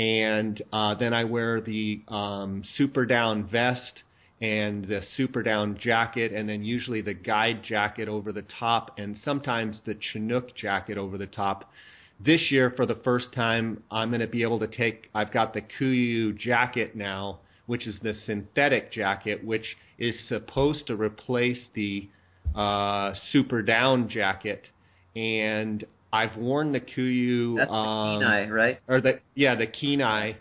and 0.00 0.62
uh, 0.72 0.94
then 0.94 1.12
I 1.12 1.24
wear 1.24 1.60
the 1.60 2.00
um, 2.08 2.62
super 2.76 3.04
down 3.04 3.46
vest 3.46 4.02
and 4.40 4.82
the 4.86 5.02
super 5.14 5.42
down 5.42 5.78
jacket, 5.78 6.32
and 6.32 6.48
then 6.48 6.64
usually 6.64 7.02
the 7.02 7.12
guide 7.12 7.62
jacket 7.62 8.08
over 8.08 8.32
the 8.32 8.46
top, 8.58 8.98
and 8.98 9.14
sometimes 9.22 9.78
the 9.84 9.94
Chinook 10.00 10.56
jacket 10.56 10.96
over 10.96 11.18
the 11.18 11.26
top. 11.26 11.70
This 12.18 12.50
year, 12.50 12.72
for 12.74 12.86
the 12.86 12.94
first 13.04 13.34
time, 13.34 13.82
I'm 13.90 14.08
going 14.08 14.22
to 14.22 14.26
be 14.26 14.40
able 14.40 14.60
to 14.60 14.66
take. 14.66 15.10
I've 15.14 15.32
got 15.32 15.52
the 15.52 15.60
KUIU 15.60 16.38
jacket 16.38 16.96
now, 16.96 17.40
which 17.66 17.86
is 17.86 18.00
the 18.02 18.14
synthetic 18.14 18.92
jacket, 18.92 19.44
which 19.44 19.76
is 19.98 20.16
supposed 20.28 20.86
to 20.86 20.96
replace 20.96 21.68
the 21.74 22.08
uh, 22.56 23.12
super 23.32 23.60
down 23.60 24.08
jacket, 24.08 24.66
and 25.14 25.84
I've 26.12 26.36
worn 26.36 26.72
the 26.72 26.80
KUIU. 26.80 27.56
That's 27.56 27.70
um, 27.70 28.18
the 28.18 28.24
Kenai, 28.24 28.48
right? 28.48 28.80
Or 28.88 29.00
the 29.00 29.20
yeah, 29.34 29.54
the 29.54 29.66
Kenai, 29.66 30.32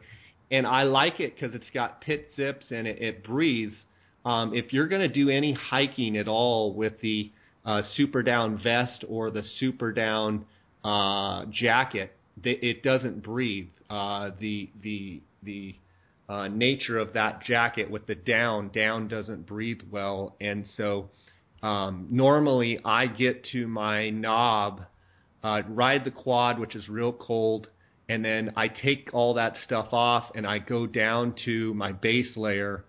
and 0.51 0.65
I 0.65 0.83
like 0.83 1.19
it 1.19 1.35
because 1.35 1.53
it's 1.53 1.69
got 1.73 2.01
pit 2.01 2.29
zips 2.35 2.67
and 2.71 2.87
it, 2.87 3.01
it 3.01 3.23
breathes. 3.23 3.75
Um, 4.25 4.53
if 4.53 4.73
you're 4.73 4.87
going 4.87 5.01
to 5.01 5.13
do 5.13 5.29
any 5.29 5.53
hiking 5.53 6.17
at 6.17 6.27
all 6.27 6.73
with 6.73 6.99
the 7.01 7.31
uh, 7.65 7.83
super 7.95 8.23
down 8.23 8.59
vest 8.61 9.05
or 9.07 9.31
the 9.31 9.43
super 9.57 9.91
down 9.91 10.45
uh, 10.83 11.45
jacket, 11.51 12.15
it 12.43 12.83
doesn't 12.83 13.23
breathe. 13.23 13.69
Uh, 13.89 14.31
the 14.39 14.69
the 14.81 15.21
the 15.43 15.75
uh, 16.27 16.47
nature 16.47 16.97
of 16.97 17.13
that 17.13 17.43
jacket 17.43 17.89
with 17.89 18.05
the 18.07 18.15
down 18.15 18.69
down 18.69 19.07
doesn't 19.07 19.45
breathe 19.45 19.81
well, 19.91 20.35
and 20.41 20.65
so 20.75 21.09
um, 21.61 22.07
normally 22.09 22.79
I 22.83 23.07
get 23.07 23.45
to 23.51 23.67
my 23.67 24.09
knob 24.09 24.81
uh, 25.43 25.61
ride 25.67 26.03
the 26.03 26.11
quad, 26.11 26.59
which 26.59 26.75
is 26.75 26.89
real 26.89 27.13
cold, 27.13 27.67
and 28.07 28.25
then 28.25 28.53
I 28.55 28.67
take 28.67 29.11
all 29.13 29.35
that 29.35 29.55
stuff 29.63 29.93
off 29.93 30.31
and 30.35 30.45
I 30.45 30.59
go 30.59 30.87
down 30.87 31.35
to 31.45 31.73
my 31.75 31.91
base 31.91 32.35
layer, 32.35 32.83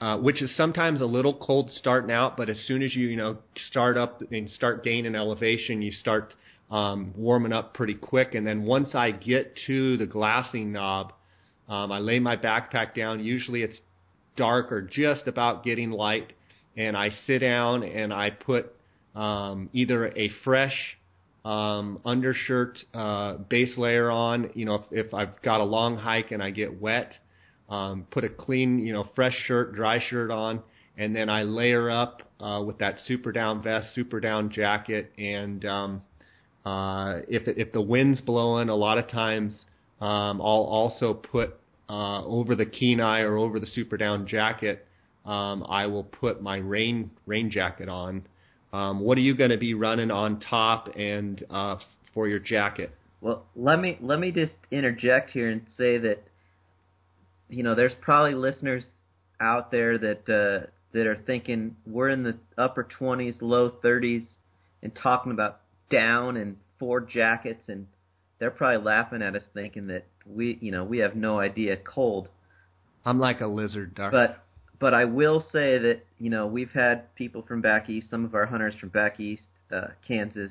uh, 0.00 0.18
which 0.18 0.42
is 0.42 0.54
sometimes 0.56 1.00
a 1.00 1.06
little 1.06 1.34
cold 1.34 1.70
starting 1.70 2.12
out, 2.12 2.36
but 2.36 2.48
as 2.48 2.58
soon 2.66 2.82
as 2.82 2.94
you 2.94 3.08
you 3.08 3.16
know 3.16 3.38
start 3.70 3.96
up 3.96 4.22
and 4.30 4.48
start 4.50 4.84
gaining 4.84 5.14
elevation, 5.14 5.82
you 5.82 5.90
start 5.90 6.34
um, 6.70 7.12
warming 7.16 7.52
up 7.52 7.74
pretty 7.74 7.94
quick. 7.94 8.34
And 8.34 8.46
then 8.46 8.62
once 8.64 8.94
I 8.94 9.10
get 9.10 9.56
to 9.66 9.96
the 9.96 10.06
glassing 10.06 10.72
knob, 10.72 11.12
um, 11.68 11.90
I 11.90 11.98
lay 11.98 12.18
my 12.18 12.36
backpack 12.36 12.94
down. 12.94 13.24
Usually 13.24 13.62
it's 13.62 13.80
dark 14.36 14.72
or 14.72 14.82
just 14.82 15.26
about 15.26 15.64
getting 15.64 15.90
light, 15.90 16.32
and 16.76 16.96
I 16.96 17.10
sit 17.26 17.38
down 17.38 17.82
and 17.82 18.12
I 18.12 18.30
put 18.30 18.72
um, 19.14 19.68
either 19.72 20.08
a 20.08 20.30
fresh 20.44 20.96
um, 21.44 22.00
undershirt 22.04 22.78
uh, 22.94 23.34
base 23.34 23.76
layer 23.76 24.10
on. 24.10 24.50
You 24.54 24.66
know, 24.66 24.74
if, 24.74 25.06
if 25.06 25.14
I've 25.14 25.40
got 25.42 25.60
a 25.60 25.64
long 25.64 25.96
hike 25.96 26.30
and 26.30 26.42
I 26.42 26.50
get 26.50 26.80
wet, 26.80 27.12
um, 27.68 28.06
put 28.10 28.24
a 28.24 28.28
clean, 28.28 28.80
you 28.80 28.92
know, 28.92 29.08
fresh 29.14 29.36
shirt, 29.46 29.74
dry 29.74 30.00
shirt 30.08 30.30
on, 30.30 30.62
and 30.96 31.14
then 31.14 31.30
I 31.30 31.44
layer 31.44 31.90
up 31.90 32.22
uh, 32.40 32.62
with 32.64 32.78
that 32.78 32.96
super 33.06 33.32
down 33.32 33.62
vest, 33.62 33.94
super 33.94 34.20
down 34.20 34.50
jacket, 34.50 35.12
and 35.16 35.64
um, 35.64 36.02
uh, 36.64 37.20
if 37.28 37.46
if 37.46 37.72
the 37.72 37.80
wind's 37.80 38.20
blowing, 38.20 38.68
a 38.68 38.74
lot 38.74 38.98
of 38.98 39.08
times 39.08 39.64
um, 40.00 40.40
I'll 40.40 40.66
also 40.68 41.14
put 41.14 41.58
uh, 41.88 42.24
over 42.24 42.54
the 42.54 42.66
Kenai 42.66 43.20
or 43.20 43.38
over 43.38 43.60
the 43.60 43.66
super 43.66 43.96
down 43.96 44.26
jacket. 44.26 44.86
Um, 45.24 45.64
I 45.68 45.86
will 45.86 46.04
put 46.04 46.42
my 46.42 46.56
rain 46.56 47.10
rain 47.26 47.50
jacket 47.50 47.88
on 47.88 48.22
um, 48.72 49.00
what 49.00 49.18
are 49.18 49.22
you 49.22 49.34
going 49.34 49.50
to 49.50 49.58
be 49.58 49.74
running 49.74 50.10
on 50.10 50.40
top 50.40 50.88
and 50.96 51.44
uh, 51.50 51.76
for 52.14 52.28
your 52.28 52.38
jacket? 52.38 52.94
Well, 53.20 53.44
let 53.54 53.78
me 53.78 53.98
let 54.00 54.18
me 54.18 54.30
just 54.30 54.52
interject 54.70 55.30
here 55.30 55.50
and 55.50 55.62
say 55.76 55.98
that 55.98 56.22
you 57.48 57.62
know 57.62 57.74
there's 57.74 57.94
probably 58.00 58.34
listeners 58.34 58.84
out 59.40 59.70
there 59.70 59.98
that 59.98 60.28
uh, 60.28 60.66
that 60.92 61.06
are 61.06 61.16
thinking 61.26 61.76
we're 61.86 62.08
in 62.08 62.22
the 62.22 62.36
upper 62.56 62.86
20s, 62.98 63.36
low 63.40 63.70
30s, 63.70 64.26
and 64.82 64.94
talking 64.94 65.32
about 65.32 65.60
down 65.90 66.36
and 66.36 66.56
four 66.78 67.00
jackets, 67.00 67.68
and 67.68 67.86
they're 68.38 68.50
probably 68.50 68.82
laughing 68.84 69.22
at 69.22 69.36
us 69.36 69.42
thinking 69.52 69.88
that 69.88 70.06
we 70.26 70.58
you 70.60 70.70
know 70.70 70.84
we 70.84 70.98
have 70.98 71.14
no 71.14 71.40
idea 71.40 71.76
cold. 71.76 72.28
I'm 73.04 73.18
like 73.18 73.40
a 73.40 73.46
lizard 73.46 73.94
duck. 73.94 74.12
But 74.12 74.42
but 74.80 74.94
I 74.94 75.04
will 75.04 75.44
say 75.52 75.78
that 75.78 76.00
you 76.18 76.30
know 76.30 76.46
we've 76.46 76.72
had 76.72 77.14
people 77.14 77.42
from 77.46 77.60
back 77.60 77.88
east, 77.88 78.10
some 78.10 78.24
of 78.24 78.34
our 78.34 78.46
hunters 78.46 78.74
from 78.74 78.88
back 78.88 79.20
east, 79.20 79.44
uh, 79.70 79.88
Kansas, 80.06 80.50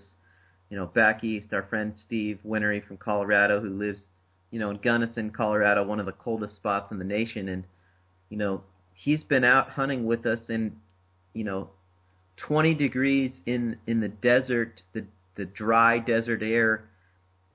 you 0.69 0.77
know 0.77 0.85
back 0.85 1.23
east. 1.23 1.47
Our 1.51 1.63
friend 1.63 1.93
Steve 2.05 2.39
Winery 2.47 2.85
from 2.87 2.97
Colorado, 2.97 3.59
who 3.59 3.69
lives, 3.69 4.01
you 4.51 4.59
know, 4.59 4.69
in 4.69 4.77
Gunnison, 4.77 5.31
Colorado, 5.31 5.83
one 5.83 5.99
of 5.99 6.05
the 6.05 6.13
coldest 6.13 6.55
spots 6.55 6.91
in 6.91 6.99
the 6.99 7.03
nation, 7.03 7.49
and 7.49 7.63
you 8.29 8.37
know 8.37 8.61
he's 8.93 9.23
been 9.23 9.43
out 9.43 9.71
hunting 9.71 10.05
with 10.05 10.25
us 10.25 10.39
in, 10.47 10.75
you 11.33 11.43
know, 11.43 11.69
20 12.37 12.75
degrees 12.75 13.31
in 13.47 13.77
in 13.87 13.99
the 13.99 14.07
desert, 14.07 14.81
the 14.93 15.03
the 15.35 15.45
dry 15.45 15.97
desert 15.97 16.43
air. 16.43 16.85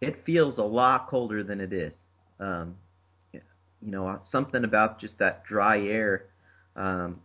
It 0.01 0.25
feels 0.27 0.59
a 0.59 0.63
lot 0.63 1.09
colder 1.09 1.45
than 1.45 1.61
it 1.61 1.73
is. 1.73 1.95
Um, 2.41 2.75
you 3.33 3.91
know, 3.91 4.19
something 4.33 4.65
about 4.65 5.01
just 5.01 5.19
that 5.19 5.45
dry 5.45 5.79
air 5.81 6.25
um, 6.77 7.21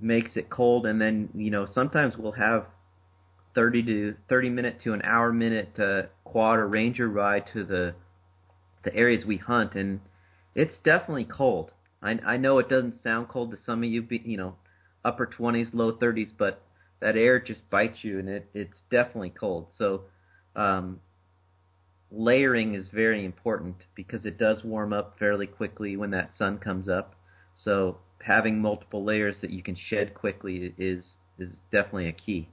makes 0.00 0.36
it 0.36 0.50
cold, 0.50 0.86
and 0.86 1.00
then 1.00 1.28
you 1.34 1.50
know 1.50 1.66
sometimes 1.66 2.16
we'll 2.16 2.32
have 2.32 2.66
30 3.54 3.82
to 3.84 4.14
30 4.28 4.50
minute 4.50 4.80
to 4.84 4.92
an 4.92 5.02
hour 5.02 5.32
minute 5.32 5.78
uh, 5.78 6.02
quad 6.24 6.58
or 6.58 6.68
ranger 6.68 7.08
ride 7.08 7.44
to 7.52 7.64
the 7.64 7.94
the 8.84 8.94
areas 8.94 9.24
we 9.24 9.36
hunt, 9.38 9.74
and 9.74 10.00
It's 10.54 10.78
definitely 10.84 11.24
cold. 11.24 11.72
I 12.02 12.18
I 12.26 12.36
know 12.36 12.58
it 12.58 12.68
doesn't 12.68 13.02
sound 13.02 13.28
cold 13.28 13.50
to 13.52 13.56
some 13.56 13.82
of 13.82 13.90
you, 13.90 14.02
be, 14.02 14.22
you 14.24 14.36
know, 14.36 14.56
upper 15.04 15.26
20s, 15.26 15.74
low 15.74 15.92
30s, 15.92 16.32
but 16.36 16.62
that 17.00 17.16
air 17.16 17.40
just 17.40 17.68
bites 17.70 18.04
you, 18.04 18.18
and 18.20 18.28
it 18.28 18.48
it's 18.54 18.82
definitely 18.90 19.30
cold. 19.30 19.68
So, 19.78 20.02
um, 20.56 21.00
layering 22.12 22.74
is 22.74 22.88
very 22.90 23.24
important 23.24 23.76
because 23.94 24.24
it 24.24 24.38
does 24.38 24.62
warm 24.62 24.92
up 24.92 25.18
fairly 25.18 25.46
quickly 25.46 25.96
when 25.96 26.10
that 26.10 26.34
sun 26.36 26.58
comes 26.58 26.88
up. 26.88 27.14
So 27.56 27.98
having 28.24 28.60
multiple 28.60 29.04
layers 29.04 29.36
that 29.40 29.50
you 29.50 29.62
can 29.62 29.76
shed 29.76 30.14
quickly 30.14 30.74
is 30.78 31.04
is 31.38 31.50
definitely 31.70 32.08
a 32.08 32.12
key. 32.12 32.48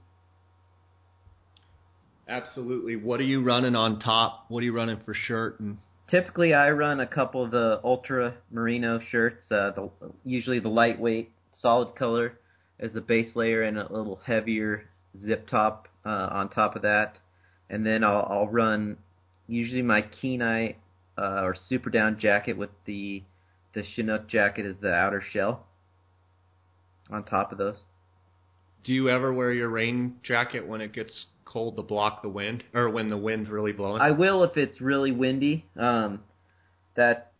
Absolutely. 2.28 2.96
What 2.96 3.20
are 3.20 3.24
you 3.24 3.42
running 3.42 3.74
on 3.74 3.98
top? 3.98 4.46
What 4.48 4.60
are 4.60 4.64
you 4.64 4.72
running 4.72 5.00
for 5.04 5.14
shirt? 5.14 5.58
And 5.58 5.78
typically, 6.08 6.54
I 6.54 6.70
run 6.70 7.00
a 7.00 7.06
couple 7.06 7.42
of 7.44 7.50
the 7.50 7.80
ultra 7.82 8.34
merino 8.50 9.00
shirts. 9.10 9.50
Uh, 9.50 9.72
the, 9.74 9.90
usually 10.24 10.60
the 10.60 10.68
lightweight, 10.68 11.30
solid 11.60 11.96
color 11.96 12.38
as 12.78 12.92
the 12.92 13.00
base 13.00 13.34
layer, 13.34 13.62
and 13.62 13.78
a 13.78 13.92
little 13.92 14.20
heavier 14.24 14.84
zip 15.20 15.48
top 15.50 15.88
uh, 16.06 16.28
on 16.30 16.48
top 16.50 16.76
of 16.76 16.82
that. 16.82 17.16
And 17.68 17.84
then 17.84 18.04
I'll, 18.04 18.26
I'll 18.30 18.48
run 18.48 18.96
usually 19.48 19.82
my 19.82 20.02
Kenai 20.02 20.76
uh, 21.18 21.42
or 21.42 21.56
super 21.68 21.90
down 21.90 22.18
jacket 22.20 22.56
with 22.56 22.70
the 22.86 23.22
the 23.74 23.82
Chinook 23.94 24.28
jacket 24.28 24.66
is 24.66 24.76
the 24.80 24.92
outer 24.92 25.22
shell 25.32 25.66
on 27.10 27.24
top 27.24 27.52
of 27.52 27.58
those. 27.58 27.76
Do 28.84 28.92
you 28.92 29.08
ever 29.10 29.32
wear 29.32 29.52
your 29.52 29.68
rain 29.68 30.16
jacket 30.22 30.66
when 30.66 30.80
it 30.80 30.92
gets 30.92 31.26
cold 31.44 31.76
to 31.76 31.82
block 31.82 32.22
the 32.22 32.28
wind, 32.28 32.64
or 32.72 32.88
when 32.88 33.08
the 33.08 33.16
wind's 33.16 33.50
really 33.50 33.72
blowing? 33.72 34.00
I 34.00 34.12
will 34.12 34.42
if 34.44 34.56
it's 34.56 34.80
really 34.80 35.12
windy. 35.12 35.66
Um, 35.76 36.20
that 36.96 37.32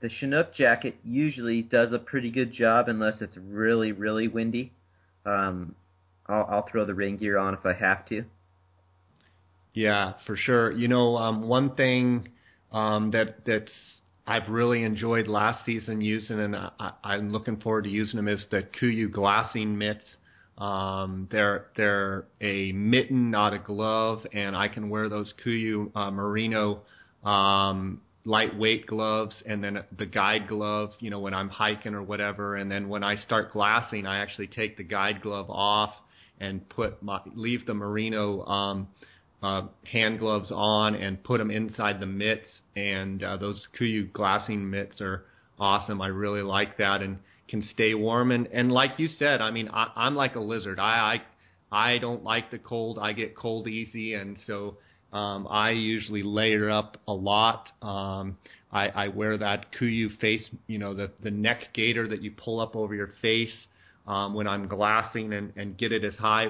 the 0.00 0.08
Chinook 0.08 0.54
jacket 0.54 0.96
usually 1.04 1.62
does 1.62 1.92
a 1.92 1.98
pretty 1.98 2.30
good 2.30 2.52
job 2.52 2.88
unless 2.88 3.20
it's 3.20 3.36
really 3.36 3.92
really 3.92 4.28
windy. 4.28 4.72
Um, 5.24 5.74
I'll, 6.26 6.46
I'll 6.50 6.68
throw 6.70 6.84
the 6.84 6.94
rain 6.94 7.16
gear 7.16 7.38
on 7.38 7.54
if 7.54 7.64
I 7.64 7.72
have 7.72 8.06
to. 8.06 8.24
Yeah, 9.74 10.14
for 10.26 10.36
sure. 10.36 10.70
You 10.70 10.88
know, 10.88 11.16
um, 11.16 11.42
one 11.42 11.74
thing 11.74 12.28
um, 12.72 13.10
that 13.12 13.44
that's 13.46 13.72
I've 14.26 14.48
really 14.48 14.84
enjoyed 14.84 15.26
last 15.26 15.64
season 15.64 16.00
using, 16.00 16.38
and 16.38 16.54
I, 16.54 16.92
I'm 17.02 17.30
looking 17.30 17.56
forward 17.56 17.84
to 17.84 17.90
using 17.90 18.16
them 18.16 18.28
is 18.28 18.44
the 18.50 18.62
Kuiu 18.80 19.10
glassing 19.10 19.76
mitts. 19.76 20.04
Um, 20.58 21.28
they're 21.30 21.66
they're 21.76 22.26
a 22.40 22.72
mitten, 22.72 23.30
not 23.30 23.52
a 23.52 23.58
glove, 23.58 24.24
and 24.32 24.54
I 24.54 24.68
can 24.68 24.90
wear 24.90 25.08
those 25.08 25.32
Kuiu 25.44 25.90
uh, 25.96 26.10
merino 26.10 26.82
um, 27.24 28.00
lightweight 28.24 28.86
gloves, 28.86 29.42
and 29.44 29.62
then 29.64 29.82
the 29.98 30.06
guide 30.06 30.46
glove, 30.46 30.90
you 31.00 31.10
know, 31.10 31.18
when 31.18 31.34
I'm 31.34 31.48
hiking 31.48 31.94
or 31.94 32.02
whatever. 32.02 32.54
And 32.54 32.70
then 32.70 32.88
when 32.88 33.02
I 33.02 33.16
start 33.16 33.52
glassing, 33.52 34.06
I 34.06 34.18
actually 34.18 34.46
take 34.46 34.76
the 34.76 34.84
guide 34.84 35.20
glove 35.20 35.50
off 35.50 35.94
and 36.40 36.68
put 36.68 37.02
my 37.02 37.20
leave 37.34 37.66
the 37.66 37.74
merino 37.74 38.44
um, 38.46 38.88
uh, 39.42 39.62
hand 39.90 40.18
gloves 40.18 40.52
on 40.54 40.94
and 40.94 41.22
put 41.22 41.38
them 41.38 41.50
inside 41.50 42.00
the 42.00 42.06
mitts. 42.06 42.60
And 42.76 43.22
uh, 43.22 43.36
those 43.36 43.66
Kuiu 43.78 44.12
glassing 44.12 44.70
mitts 44.70 45.00
are 45.00 45.24
awesome. 45.58 46.00
I 46.00 46.08
really 46.08 46.42
like 46.42 46.78
that 46.78 47.02
and 47.02 47.18
can 47.48 47.62
stay 47.62 47.94
warm. 47.94 48.30
And 48.30 48.46
and 48.48 48.72
like 48.72 48.98
you 48.98 49.08
said, 49.08 49.40
I 49.40 49.50
mean, 49.50 49.68
I, 49.68 49.88
I'm 49.96 50.14
like 50.14 50.36
a 50.36 50.40
lizard. 50.40 50.78
I 50.78 51.20
I 51.72 51.86
I 51.94 51.98
don't 51.98 52.22
like 52.22 52.50
the 52.50 52.58
cold. 52.58 52.98
I 53.00 53.12
get 53.12 53.36
cold 53.36 53.66
easy, 53.66 54.14
and 54.14 54.36
so 54.46 54.76
um, 55.12 55.46
I 55.48 55.70
usually 55.70 56.22
layer 56.22 56.70
up 56.70 56.98
a 57.08 57.12
lot. 57.12 57.68
Um, 57.80 58.36
I, 58.72 58.88
I 58.88 59.08
wear 59.08 59.36
that 59.38 59.66
Kuiu 59.78 60.16
face, 60.18 60.48
you 60.66 60.78
know, 60.78 60.94
the 60.94 61.10
the 61.22 61.30
neck 61.30 61.68
gaiter 61.74 62.08
that 62.08 62.22
you 62.22 62.30
pull 62.30 62.60
up 62.60 62.76
over 62.76 62.94
your 62.94 63.10
face 63.20 63.52
um, 64.06 64.34
when 64.34 64.46
I'm 64.46 64.68
glassing 64.68 65.32
and, 65.32 65.52
and 65.56 65.76
get 65.76 65.92
it 65.92 66.04
as 66.04 66.14
high. 66.14 66.46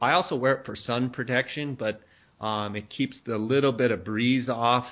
I 0.00 0.12
also 0.12 0.36
wear 0.36 0.54
it 0.54 0.66
for 0.66 0.76
sun 0.76 1.10
protection, 1.10 1.74
but 1.74 2.00
um, 2.42 2.76
it 2.76 2.90
keeps 2.90 3.16
the 3.24 3.38
little 3.38 3.72
bit 3.72 3.90
of 3.90 4.04
breeze 4.04 4.48
off, 4.48 4.84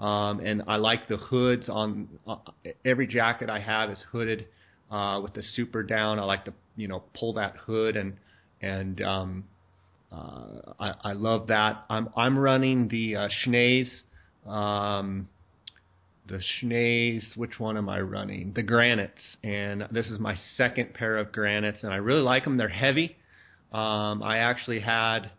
um, 0.00 0.40
and 0.40 0.62
I 0.66 0.76
like 0.76 1.06
the 1.08 1.18
hoods 1.18 1.68
on 1.68 2.08
uh, 2.26 2.36
every 2.84 3.06
jacket 3.06 3.50
I 3.50 3.60
have 3.60 3.90
is 3.90 4.02
hooded 4.10 4.46
uh, 4.90 5.20
with 5.22 5.34
the 5.34 5.42
super 5.42 5.82
down. 5.82 6.18
I 6.18 6.24
like 6.24 6.46
to 6.46 6.54
you 6.76 6.88
know 6.88 7.04
pull 7.14 7.34
that 7.34 7.56
hood 7.56 7.96
and 7.96 8.16
and 8.60 9.00
um, 9.02 9.44
uh, 10.10 10.72
I, 10.80 10.94
I 11.02 11.12
love 11.12 11.48
that. 11.48 11.84
I'm 11.90 12.08
I'm 12.16 12.38
running 12.38 12.88
the 12.88 13.16
uh, 13.16 13.28
Schnees. 13.44 13.88
Um, 14.46 15.28
the 16.26 16.40
Schnees, 16.62 17.36
which 17.36 17.60
one 17.60 17.76
am 17.76 17.90
I 17.90 18.00
running? 18.00 18.52
The 18.54 18.62
granites, 18.62 19.36
and 19.42 19.86
this 19.90 20.06
is 20.06 20.18
my 20.18 20.36
second 20.56 20.94
pair 20.94 21.18
of 21.18 21.32
granites, 21.32 21.82
and 21.82 21.92
I 21.92 21.96
really 21.96 22.22
like 22.22 22.44
them. 22.44 22.56
They're 22.56 22.68
heavy. 22.68 23.16
Um, 23.72 24.22
I 24.22 24.38
actually 24.38 24.80
had 24.80 25.30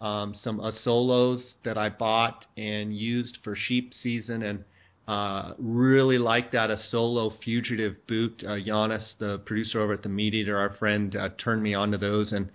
um, 0.00 0.34
some 0.42 0.58
Asolos 0.58 1.40
that 1.64 1.78
I 1.78 1.88
bought 1.88 2.44
and 2.56 2.96
used 2.96 3.38
for 3.42 3.54
sheep 3.56 3.92
season, 4.02 4.42
and 4.42 4.64
uh, 5.06 5.52
really 5.58 6.18
like 6.18 6.52
that 6.52 6.70
Asolo 6.70 7.32
fugitive 7.42 7.96
boot. 8.06 8.42
Uh, 8.46 8.58
Janis, 8.58 9.14
the 9.18 9.38
producer 9.38 9.80
over 9.80 9.92
at 9.92 10.02
the 10.02 10.08
Meat 10.08 10.34
Eater, 10.34 10.58
our 10.58 10.74
friend, 10.74 11.14
uh, 11.14 11.28
turned 11.42 11.62
me 11.62 11.74
onto 11.74 11.98
those, 11.98 12.32
and 12.32 12.50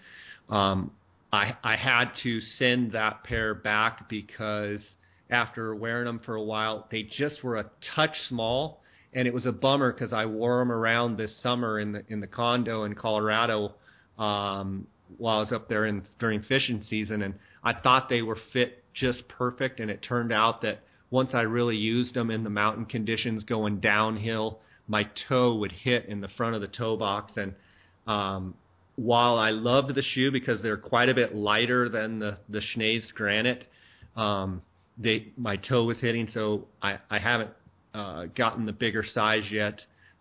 um, 0.50 0.92
I 1.32 1.56
I 1.64 1.76
had 1.76 2.12
to 2.24 2.40
send 2.42 2.94
that 2.94 3.24
pair 3.24 3.54
back 3.54 4.10
because 4.10 4.82
after 5.30 5.76
wearing 5.76 6.06
them 6.06 6.20
for 6.26 6.36
a 6.36 6.44
while, 6.44 6.88
they 6.90 7.04
just 7.04 7.44
were 7.44 7.58
a 7.58 7.70
touch 7.96 8.16
small, 8.28 8.82
and 9.14 9.28
it 9.28 9.34
was 9.34 9.46
a 9.46 9.52
bummer 9.52 9.94
because 9.94 10.12
I 10.12 10.26
wore 10.26 10.60
them 10.60 10.72
around 10.72 11.18
this 11.18 11.36
summer 11.42 11.80
in 11.80 11.92
the 11.92 12.04
in 12.10 12.20
the 12.20 12.28
condo 12.28 12.84
in 12.84 12.96
Colorado. 12.96 13.74
Um, 14.18 14.88
while 15.18 15.38
I 15.38 15.40
was 15.40 15.52
up 15.52 15.70
there 15.70 15.86
in 15.86 16.04
during 16.20 16.42
fishing 16.44 16.84
season, 16.90 17.22
and 17.22 17.36
I 17.64 17.74
thought 17.74 18.10
they 18.10 18.22
were 18.22 18.38
fit 18.54 18.84
just 18.94 19.28
perfect. 19.28 19.80
And 19.80 19.90
it 19.90 20.02
turned 20.08 20.32
out 20.32 20.62
that 20.62 20.82
once 21.12 21.32
I 21.34 21.42
really 21.42 21.78
used 21.78 22.14
them 22.14 22.30
in 22.30 22.44
the 22.44 22.50
mountain 22.50 22.86
conditions 22.86 23.44
going 23.44 23.80
downhill, 23.80 24.60
my 24.88 25.08
toe 25.28 25.56
would 25.56 25.72
hit 25.72 26.06
in 26.06 26.22
the 26.22 26.28
front 26.30 26.56
of 26.56 26.62
the 26.62 26.68
toe 26.68 26.98
box. 26.98 27.34
And 27.36 27.54
um, 28.08 28.56
while 28.96 29.38
I 29.38 29.52
loved 29.52 29.94
the 29.96 30.02
shoe 30.02 30.32
because 30.32 30.62
they're 30.62 30.78
quite 30.78 31.10
a 31.10 31.14
bit 31.14 31.36
lighter 31.36 31.90
than 31.90 32.20
the 32.20 32.38
the 32.50 32.62
Schnees 32.76 33.14
Granite, 33.14 33.64
um, 34.16 34.62
they 34.98 35.28
my 35.38 35.56
toe 35.56 35.86
was 35.86 35.98
hitting. 36.00 36.28
So 36.34 36.68
I 36.82 36.98
I 37.10 37.20
haven't 37.20 37.52
uh, 37.94 38.26
gotten 38.36 38.66
the 38.66 38.74
bigger 38.74 39.04
size 39.14 39.44
yet. 39.52 39.80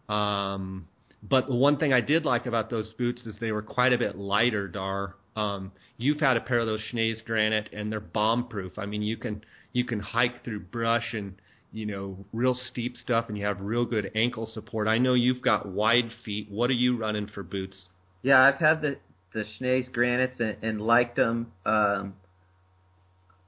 Um, 0.09 0.87
but 1.23 1.51
one 1.51 1.79
thing 1.79 1.93
I 1.93 2.01
did 2.01 2.25
like 2.25 2.47
about 2.47 2.71
those 2.71 2.93
boots 2.95 3.23
is 3.27 3.37
they 3.41 3.53
were 3.53 3.63
quite 3.63 3.93
a 3.93 3.99
bit 3.99 4.17
lighter, 4.17 4.69
Dar. 4.69 5.15
Um, 5.37 5.73
you've 5.97 6.21
had 6.21 6.37
a 6.37 6.41
pair 6.41 6.61
of 6.61 6.67
those 6.67 6.83
Schnees 6.93 7.25
Granite, 7.25 7.71
and 7.73 7.91
they're 7.91 8.01
bomb 8.01 8.49
proof. 8.49 8.79
I 8.79 8.87
mean, 8.87 9.03
you 9.03 9.17
can 9.17 9.45
you 9.73 9.85
can 9.85 10.01
hike 10.01 10.45
through 10.45 10.61
brush 10.61 11.15
and 11.15 11.35
you 11.73 11.87
know 11.87 12.25
real 12.33 12.55
steep 12.55 12.97
stuff, 12.97 13.27
and 13.29 13.37
you 13.37 13.45
have 13.45 13.61
real 13.61 13.85
good 13.85 14.11
ankle 14.15 14.47
support. 14.47 14.87
I 14.87 14.99
know 14.99 15.15
you've 15.15 15.43
got 15.43 15.67
wide 15.67 16.11
feet. 16.25 16.51
What 16.51 16.71
are 16.71 16.75
you 16.75 16.97
running 16.97 17.27
for 17.27 17.43
boots? 17.43 17.87
Yeah, 18.23 18.41
I've 18.41 18.61
had 18.61 18.83
the 18.83 18.99
the 19.33 19.45
Schnees 19.59 19.91
Granites 19.93 20.41
and, 20.41 20.57
and 20.63 20.81
liked 20.81 21.17
them. 21.17 21.53
Um, 21.67 22.15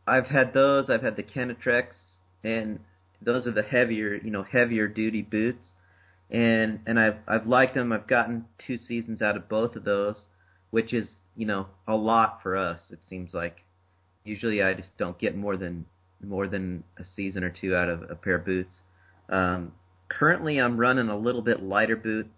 I've 0.07 0.27
had 0.27 0.53
those. 0.53 0.91
I've 0.91 1.03
had 1.03 1.17
the 1.17 1.23
Kenetreks, 1.23 1.95
and 2.43 2.81
those 3.23 3.47
are 3.47 3.53
the 3.53 3.63
heavier, 3.63 4.15
you 4.17 4.31
know, 4.31 4.43
heavier 4.43 4.89
duty 4.89 5.23
boots 5.23 5.65
and 6.31 6.81
and 6.87 6.99
I've 6.99 7.17
I've 7.27 7.47
liked 7.47 7.75
them. 7.75 7.93
I've 7.93 8.07
gotten 8.07 8.45
two 8.67 8.79
seasons 8.79 9.23
out 9.23 9.37
of 9.37 9.49
both 9.49 9.77
of 9.77 9.85
those, 9.85 10.17
which 10.71 10.93
is 10.93 11.09
you 11.37 11.47
know 11.47 11.67
a 11.89 11.95
lot 11.95 12.41
for 12.43 12.57
us. 12.57 12.81
It 12.91 13.01
seems 13.09 13.35
like 13.35 13.65
usually 14.25 14.63
I 14.63 14.75
just 14.75 14.97
don't 14.97 15.19
get 15.19 15.37
more 15.37 15.57
than 15.57 15.87
more 16.23 16.47
than 16.47 16.85
a 16.99 17.05
season 17.17 17.43
or 17.43 17.51
two 17.51 17.75
out 17.75 17.89
of 17.89 18.03
a 18.11 18.15
pair 18.15 18.37
of 18.37 18.45
boots. 18.45 18.75
Um, 19.29 19.73
currently, 20.09 20.59
I'm 20.61 20.79
running 20.79 21.09
a 21.09 21.19
little 21.19 21.43
bit 21.43 21.63
lighter 21.63 21.97
boot. 21.97 22.31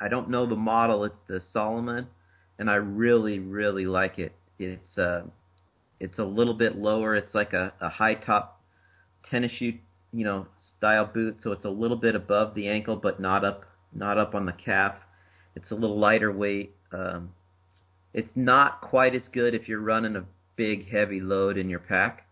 I 0.00 0.08
don't 0.08 0.28
know 0.28 0.46
the 0.46 0.56
model. 0.56 1.04
It's 1.04 1.14
the 1.28 1.40
Salomon, 1.52 2.08
and 2.58 2.68
I 2.68 2.74
really 2.74 3.38
really 3.38 3.86
like 3.86 4.18
it. 4.18 4.32
It's 4.58 4.98
uh, 4.98 5.22
it's 6.00 6.18
a 6.18 6.24
little 6.24 6.54
bit 6.54 6.76
lower. 6.76 7.16
It's 7.16 7.34
like 7.34 7.52
a, 7.54 7.72
a 7.80 7.88
high 7.88 8.14
top 8.14 8.60
tennis 9.30 9.52
shoe, 9.52 9.78
you 10.12 10.24
know, 10.24 10.48
style 10.82 11.08
boot, 11.14 11.36
so 11.44 11.52
it's 11.52 11.64
a 11.64 11.70
little 11.70 11.96
bit 11.96 12.16
above 12.16 12.56
the 12.56 12.66
ankle, 12.66 12.96
but 12.96 13.20
not 13.20 13.44
up 13.44 13.62
not 13.94 14.18
up 14.18 14.34
on 14.34 14.46
the 14.46 14.52
calf. 14.52 14.96
It's 15.54 15.70
a 15.70 15.74
little 15.74 15.96
lighter 15.96 16.32
weight. 16.32 16.74
Um, 16.92 17.30
it's 18.12 18.32
not 18.34 18.80
quite 18.80 19.14
as 19.14 19.22
good 19.32 19.54
if 19.54 19.68
you're 19.68 19.80
running 19.80 20.16
a 20.16 20.24
big 20.56 20.90
heavy 20.90 21.20
load 21.20 21.56
in 21.56 21.70
your 21.70 21.78
pack, 21.78 22.26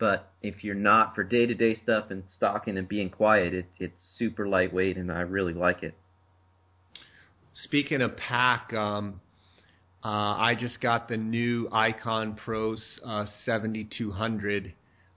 but 0.00 0.32
if 0.42 0.64
you're 0.64 0.74
not 0.74 1.14
for 1.14 1.22
day 1.22 1.46
to 1.46 1.54
day 1.54 1.76
stuff 1.80 2.06
and 2.10 2.24
stalking 2.36 2.76
and 2.76 2.88
being 2.88 3.08
quiet, 3.08 3.54
it, 3.54 3.66
it's 3.78 4.00
super 4.18 4.48
lightweight, 4.48 4.96
and 4.96 5.12
I 5.12 5.20
really 5.20 5.54
like 5.54 5.84
it. 5.84 5.94
Speaking 7.52 8.02
of 8.02 8.16
pack, 8.16 8.72
um, 8.72 9.20
uh, 10.04 10.08
I 10.08 10.56
just 10.58 10.80
got 10.80 11.08
the 11.08 11.16
new 11.16 11.68
Icon 11.70 12.36
Pro 12.44 12.76
uh, 13.06 13.26
7200 13.44 14.74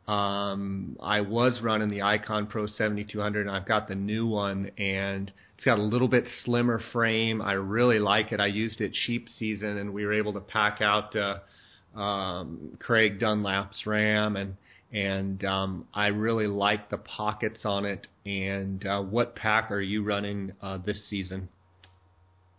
Um, 0.07 0.97
I 1.01 1.21
was 1.21 1.61
running 1.61 1.89
the 1.89 2.01
Icon 2.01 2.47
Pro 2.47 2.67
7200, 2.67 3.47
and 3.47 3.55
I've 3.55 3.65
got 3.65 3.87
the 3.87 3.95
new 3.95 4.27
one, 4.27 4.71
and 4.77 5.31
it's 5.55 5.63
got 5.63 5.79
a 5.79 5.83
little 5.83 6.09
bit 6.09 6.25
slimmer 6.43 6.81
frame. 6.91 7.41
I 7.41 7.53
really 7.53 7.99
like 7.99 8.31
it. 8.31 8.41
I 8.41 8.47
used 8.47 8.81
it 8.81 8.91
sheep 8.93 9.27
season, 9.39 9.77
and 9.77 9.93
we 9.93 10.05
were 10.05 10.13
able 10.13 10.33
to 10.33 10.41
pack 10.41 10.81
out 10.81 11.15
uh, 11.15 11.97
um, 11.97 12.77
Craig 12.79 13.19
Dunlap's 13.19 13.85
RAM, 13.85 14.35
and 14.35 14.57
and 14.91 15.43
um, 15.45 15.87
I 15.93 16.07
really 16.07 16.47
like 16.47 16.89
the 16.89 16.97
pockets 16.97 17.61
on 17.63 17.85
it. 17.85 18.07
And 18.25 18.85
uh, 18.85 19.01
what 19.01 19.35
pack 19.35 19.71
are 19.71 19.81
you 19.81 20.03
running 20.03 20.51
uh, 20.61 20.77
this 20.85 21.01
season? 21.09 21.49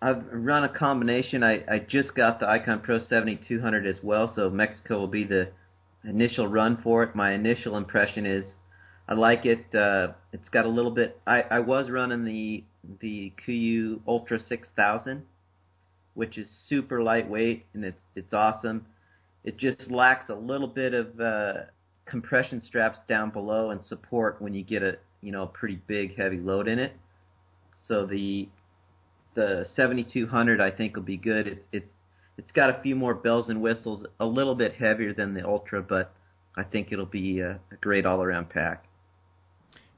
I've 0.02 0.24
run 0.32 0.64
a 0.64 0.68
combination. 0.68 1.42
I, 1.42 1.62
I 1.70 1.78
just 1.78 2.14
got 2.14 2.40
the 2.40 2.48
Icon 2.48 2.80
Pro 2.80 2.98
7200 2.98 3.86
as 3.86 3.96
well, 4.02 4.32
so 4.34 4.50
Mexico 4.50 4.98
will 4.98 5.08
be 5.08 5.24
the 5.24 5.48
initial 6.08 6.46
run 6.46 6.78
for 6.82 7.02
it. 7.02 7.14
My 7.14 7.32
initial 7.32 7.76
impression 7.76 8.26
is 8.26 8.44
I 9.08 9.14
like 9.14 9.44
it. 9.44 9.74
Uh, 9.74 10.08
it's 10.32 10.48
got 10.48 10.64
a 10.64 10.68
little 10.68 10.90
bit. 10.90 11.20
I, 11.26 11.42
I 11.42 11.60
was 11.60 11.90
running 11.90 12.24
the 12.24 12.64
the 13.00 13.32
KUIU 13.46 14.00
Ultra 14.06 14.38
6000, 14.46 15.22
which 16.14 16.36
is 16.36 16.48
super 16.68 17.02
lightweight 17.02 17.66
and 17.74 17.84
it's 17.84 18.00
it's 18.14 18.32
awesome. 18.32 18.86
It 19.44 19.58
just 19.58 19.90
lacks 19.90 20.30
a 20.30 20.34
little 20.34 20.68
bit 20.68 20.94
of 20.94 21.20
uh, 21.20 21.52
compression 22.06 22.62
straps 22.64 22.98
down 23.08 23.30
below 23.30 23.70
and 23.70 23.84
support 23.84 24.40
when 24.40 24.54
you 24.54 24.62
get 24.62 24.82
a 24.82 24.96
you 25.20 25.32
know 25.32 25.42
a 25.42 25.46
pretty 25.46 25.80
big 25.86 26.16
heavy 26.16 26.38
load 26.38 26.68
in 26.68 26.78
it. 26.78 26.92
So 27.86 28.06
the 28.06 28.48
the 29.34 29.66
7200 29.74 30.60
I 30.60 30.70
think 30.70 30.96
will 30.96 31.02
be 31.02 31.16
good. 31.16 31.46
It, 31.46 31.66
it's 31.72 31.93
it's 32.36 32.52
got 32.52 32.70
a 32.70 32.82
few 32.82 32.96
more 32.96 33.14
bells 33.14 33.48
and 33.48 33.60
whistles, 33.60 34.06
a 34.20 34.26
little 34.26 34.54
bit 34.54 34.74
heavier 34.74 35.14
than 35.14 35.34
the 35.34 35.46
Ultra, 35.46 35.82
but 35.82 36.12
I 36.56 36.64
think 36.64 36.92
it'll 36.92 37.06
be 37.06 37.40
a, 37.40 37.60
a 37.72 37.76
great 37.80 38.06
all-around 38.06 38.50
pack. 38.50 38.84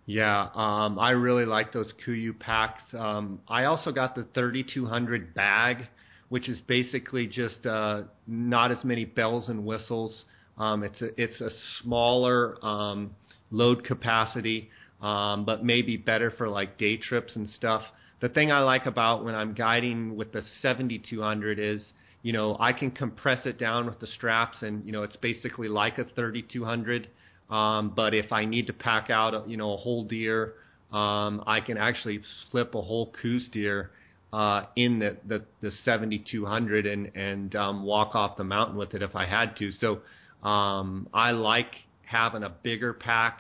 Yeah, 0.07 0.49
um, 0.55 0.99
I 1.01 1.11
really 1.11 1.47
like 1.47 1.73
those 1.73 1.93
KUIU 2.07 2.39
packs. 2.39 2.83
Um, 2.97 3.41
I 3.49 3.65
also 3.65 3.91
got 3.91 4.15
the 4.15 4.25
3200 4.35 5.35
bag, 5.35 5.89
which 6.29 6.49
is 6.49 6.61
basically 6.61 7.27
just 7.27 7.67
uh, 7.67 8.03
not 8.27 8.71
as 8.71 8.85
many 8.85 9.05
bells 9.05 9.49
and 9.49 9.65
whistles. 9.65 10.25
Um, 10.59 10.85
it's 10.85 11.03
a, 11.03 11.21
it's 11.21 11.41
a 11.41 11.51
smaller 11.83 12.65
um, 12.65 13.17
load 13.51 13.85
capacity, 13.85 14.71
um, 15.03 15.45
but 15.45 15.65
maybe 15.65 15.97
better 15.97 16.31
for 16.31 16.49
like 16.49 16.79
day 16.79 16.97
trips 16.97 17.35
and 17.35 17.49
stuff. 17.49 17.83
The 18.21 18.29
thing 18.29 18.53
I 18.53 18.61
like 18.61 18.87
about 18.87 19.25
when 19.25 19.35
I'm 19.35 19.55
guiding 19.55 20.17
with 20.17 20.33
the 20.33 20.43
7200 20.63 21.59
is 21.59 21.83
you 22.27 22.33
know, 22.33 22.57
I 22.59 22.73
can 22.73 22.91
compress 22.91 23.47
it 23.47 23.57
down 23.57 23.87
with 23.87 24.01
the 24.01 24.09
straps, 24.09 24.57
and 24.61 24.85
you 24.85 24.91
know, 24.91 25.05
it's 25.05 25.15
basically 25.15 25.69
like 25.69 25.99
a 25.99 26.05
3200. 26.05 27.07
Um, 27.49 27.93
but 27.95 28.15
if 28.15 28.33
I 28.33 28.45
need 28.47 28.67
to 28.67 28.73
pack 28.73 29.11
out, 29.11 29.33
a, 29.33 29.45
you 29.47 29.57
know, 29.57 29.75
a 29.75 29.77
whole 29.77 30.03
deer, 30.03 30.55
um, 30.93 31.45
I 31.47 31.61
can 31.65 31.79
actually 31.79 32.23
slip 32.51 32.75
a 32.75 32.83
whole 32.83 33.13
Coues 33.23 33.49
deer 33.53 33.93
uh, 34.33 34.63
in 34.75 34.99
the, 34.99 35.17
the 35.25 35.45
the 35.61 35.71
7200 35.85 36.87
and 36.87 37.13
and 37.15 37.55
um, 37.55 37.85
walk 37.85 38.17
off 38.17 38.37
the 38.37 38.43
mountain 38.43 38.77
with 38.77 38.95
it 38.95 39.03
if 39.03 39.15
I 39.15 39.25
had 39.25 39.55
to. 39.59 39.71
So 39.71 40.01
um, 40.43 41.09
I 41.15 41.31
like 41.31 41.71
having 42.03 42.43
a 42.43 42.51
bigger 42.51 42.93
pack 42.93 43.39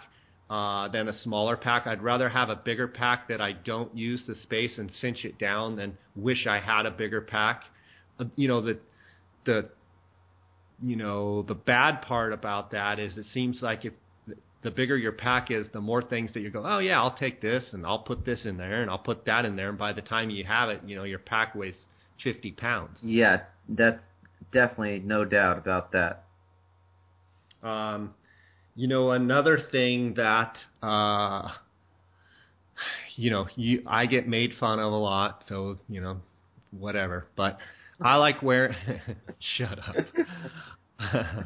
uh, 0.48 0.86
than 0.90 1.08
a 1.08 1.18
smaller 1.24 1.56
pack. 1.56 1.88
I'd 1.88 2.02
rather 2.02 2.28
have 2.28 2.50
a 2.50 2.56
bigger 2.56 2.86
pack 2.86 3.26
that 3.30 3.40
I 3.40 3.50
don't 3.50 3.96
use 3.96 4.22
the 4.28 4.36
space 4.36 4.78
and 4.78 4.92
cinch 5.00 5.24
it 5.24 5.40
down 5.40 5.74
than 5.74 5.98
wish 6.14 6.46
I 6.46 6.60
had 6.60 6.86
a 6.86 6.92
bigger 6.92 7.20
pack 7.20 7.64
you 8.36 8.48
know 8.48 8.60
the 8.60 8.78
the 9.44 9.68
you 10.82 10.96
know 10.96 11.42
the 11.42 11.54
bad 11.54 12.02
part 12.02 12.32
about 12.32 12.70
that 12.72 12.98
is 12.98 13.16
it 13.16 13.26
seems 13.32 13.58
like 13.62 13.84
if 13.84 13.92
the 14.62 14.70
bigger 14.70 14.96
your 14.96 15.12
pack 15.12 15.50
is, 15.50 15.66
the 15.72 15.80
more 15.80 16.02
things 16.02 16.32
that 16.34 16.40
you 16.40 16.50
go, 16.50 16.64
oh 16.66 16.78
yeah, 16.78 17.00
I'll 17.00 17.14
take 17.16 17.40
this 17.40 17.62
and 17.72 17.86
I'll 17.86 18.00
put 18.00 18.24
this 18.24 18.40
in 18.44 18.56
there 18.56 18.82
and 18.82 18.90
I'll 18.90 18.98
put 18.98 19.24
that 19.26 19.44
in 19.44 19.54
there, 19.56 19.68
and 19.68 19.78
by 19.78 19.92
the 19.92 20.02
time 20.02 20.28
you 20.30 20.44
have 20.44 20.68
it, 20.70 20.80
you 20.84 20.96
know 20.96 21.04
your 21.04 21.20
pack 21.20 21.54
weighs 21.54 21.76
50 22.24 22.52
pounds. 22.52 22.98
Yeah, 23.02 23.42
that's 23.68 24.00
definitely 24.52 25.00
no 25.00 25.24
doubt 25.24 25.58
about 25.58 25.92
that. 25.92 26.24
Um, 27.62 28.14
you 28.74 28.88
know 28.88 29.12
another 29.12 29.58
thing 29.70 30.14
that 30.14 30.56
uh, 30.82 31.50
you 33.16 33.30
know 33.30 33.46
you 33.56 33.82
I 33.86 34.06
get 34.06 34.26
made 34.26 34.52
fun 34.58 34.80
of 34.80 34.92
a 34.92 34.96
lot, 34.96 35.44
so 35.48 35.78
you 35.88 36.00
know 36.00 36.18
whatever, 36.76 37.26
but 37.36 37.58
I 38.00 38.16
like 38.16 38.42
wearing. 38.42 38.76
Shut 39.56 39.78
up. 39.78 39.96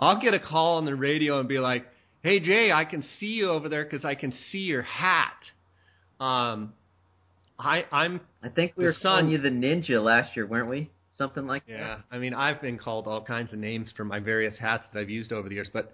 I'll 0.00 0.20
get 0.20 0.34
a 0.34 0.40
call 0.40 0.78
on 0.78 0.84
the 0.84 0.94
radio 0.94 1.40
and 1.40 1.48
be 1.48 1.58
like, 1.58 1.86
"Hey 2.22 2.40
Jay, 2.40 2.72
I 2.72 2.84
can 2.84 3.04
see 3.20 3.26
you 3.26 3.50
over 3.50 3.68
there 3.68 3.84
because 3.84 4.04
I 4.04 4.14
can 4.14 4.32
see 4.50 4.58
your 4.58 4.82
hat." 4.82 5.36
Um, 6.20 6.72
I 7.58 7.84
I'm. 7.92 8.20
I 8.42 8.48
think 8.48 8.72
we 8.76 8.84
were 8.84 8.94
son, 8.94 9.02
calling 9.02 9.28
you 9.28 9.38
the 9.38 9.50
ninja 9.50 10.02
last 10.02 10.36
year, 10.36 10.46
weren't 10.46 10.68
we? 10.68 10.90
Something 11.16 11.46
like 11.46 11.64
yeah, 11.66 11.76
that. 11.76 11.84
Yeah, 11.84 11.96
I 12.10 12.18
mean, 12.18 12.34
I've 12.34 12.62
been 12.62 12.78
called 12.78 13.06
all 13.06 13.22
kinds 13.22 13.52
of 13.52 13.58
names 13.58 13.92
for 13.96 14.04
my 14.04 14.20
various 14.20 14.56
hats 14.58 14.84
that 14.92 15.00
I've 15.00 15.10
used 15.10 15.32
over 15.32 15.48
the 15.48 15.56
years, 15.56 15.68
but 15.72 15.92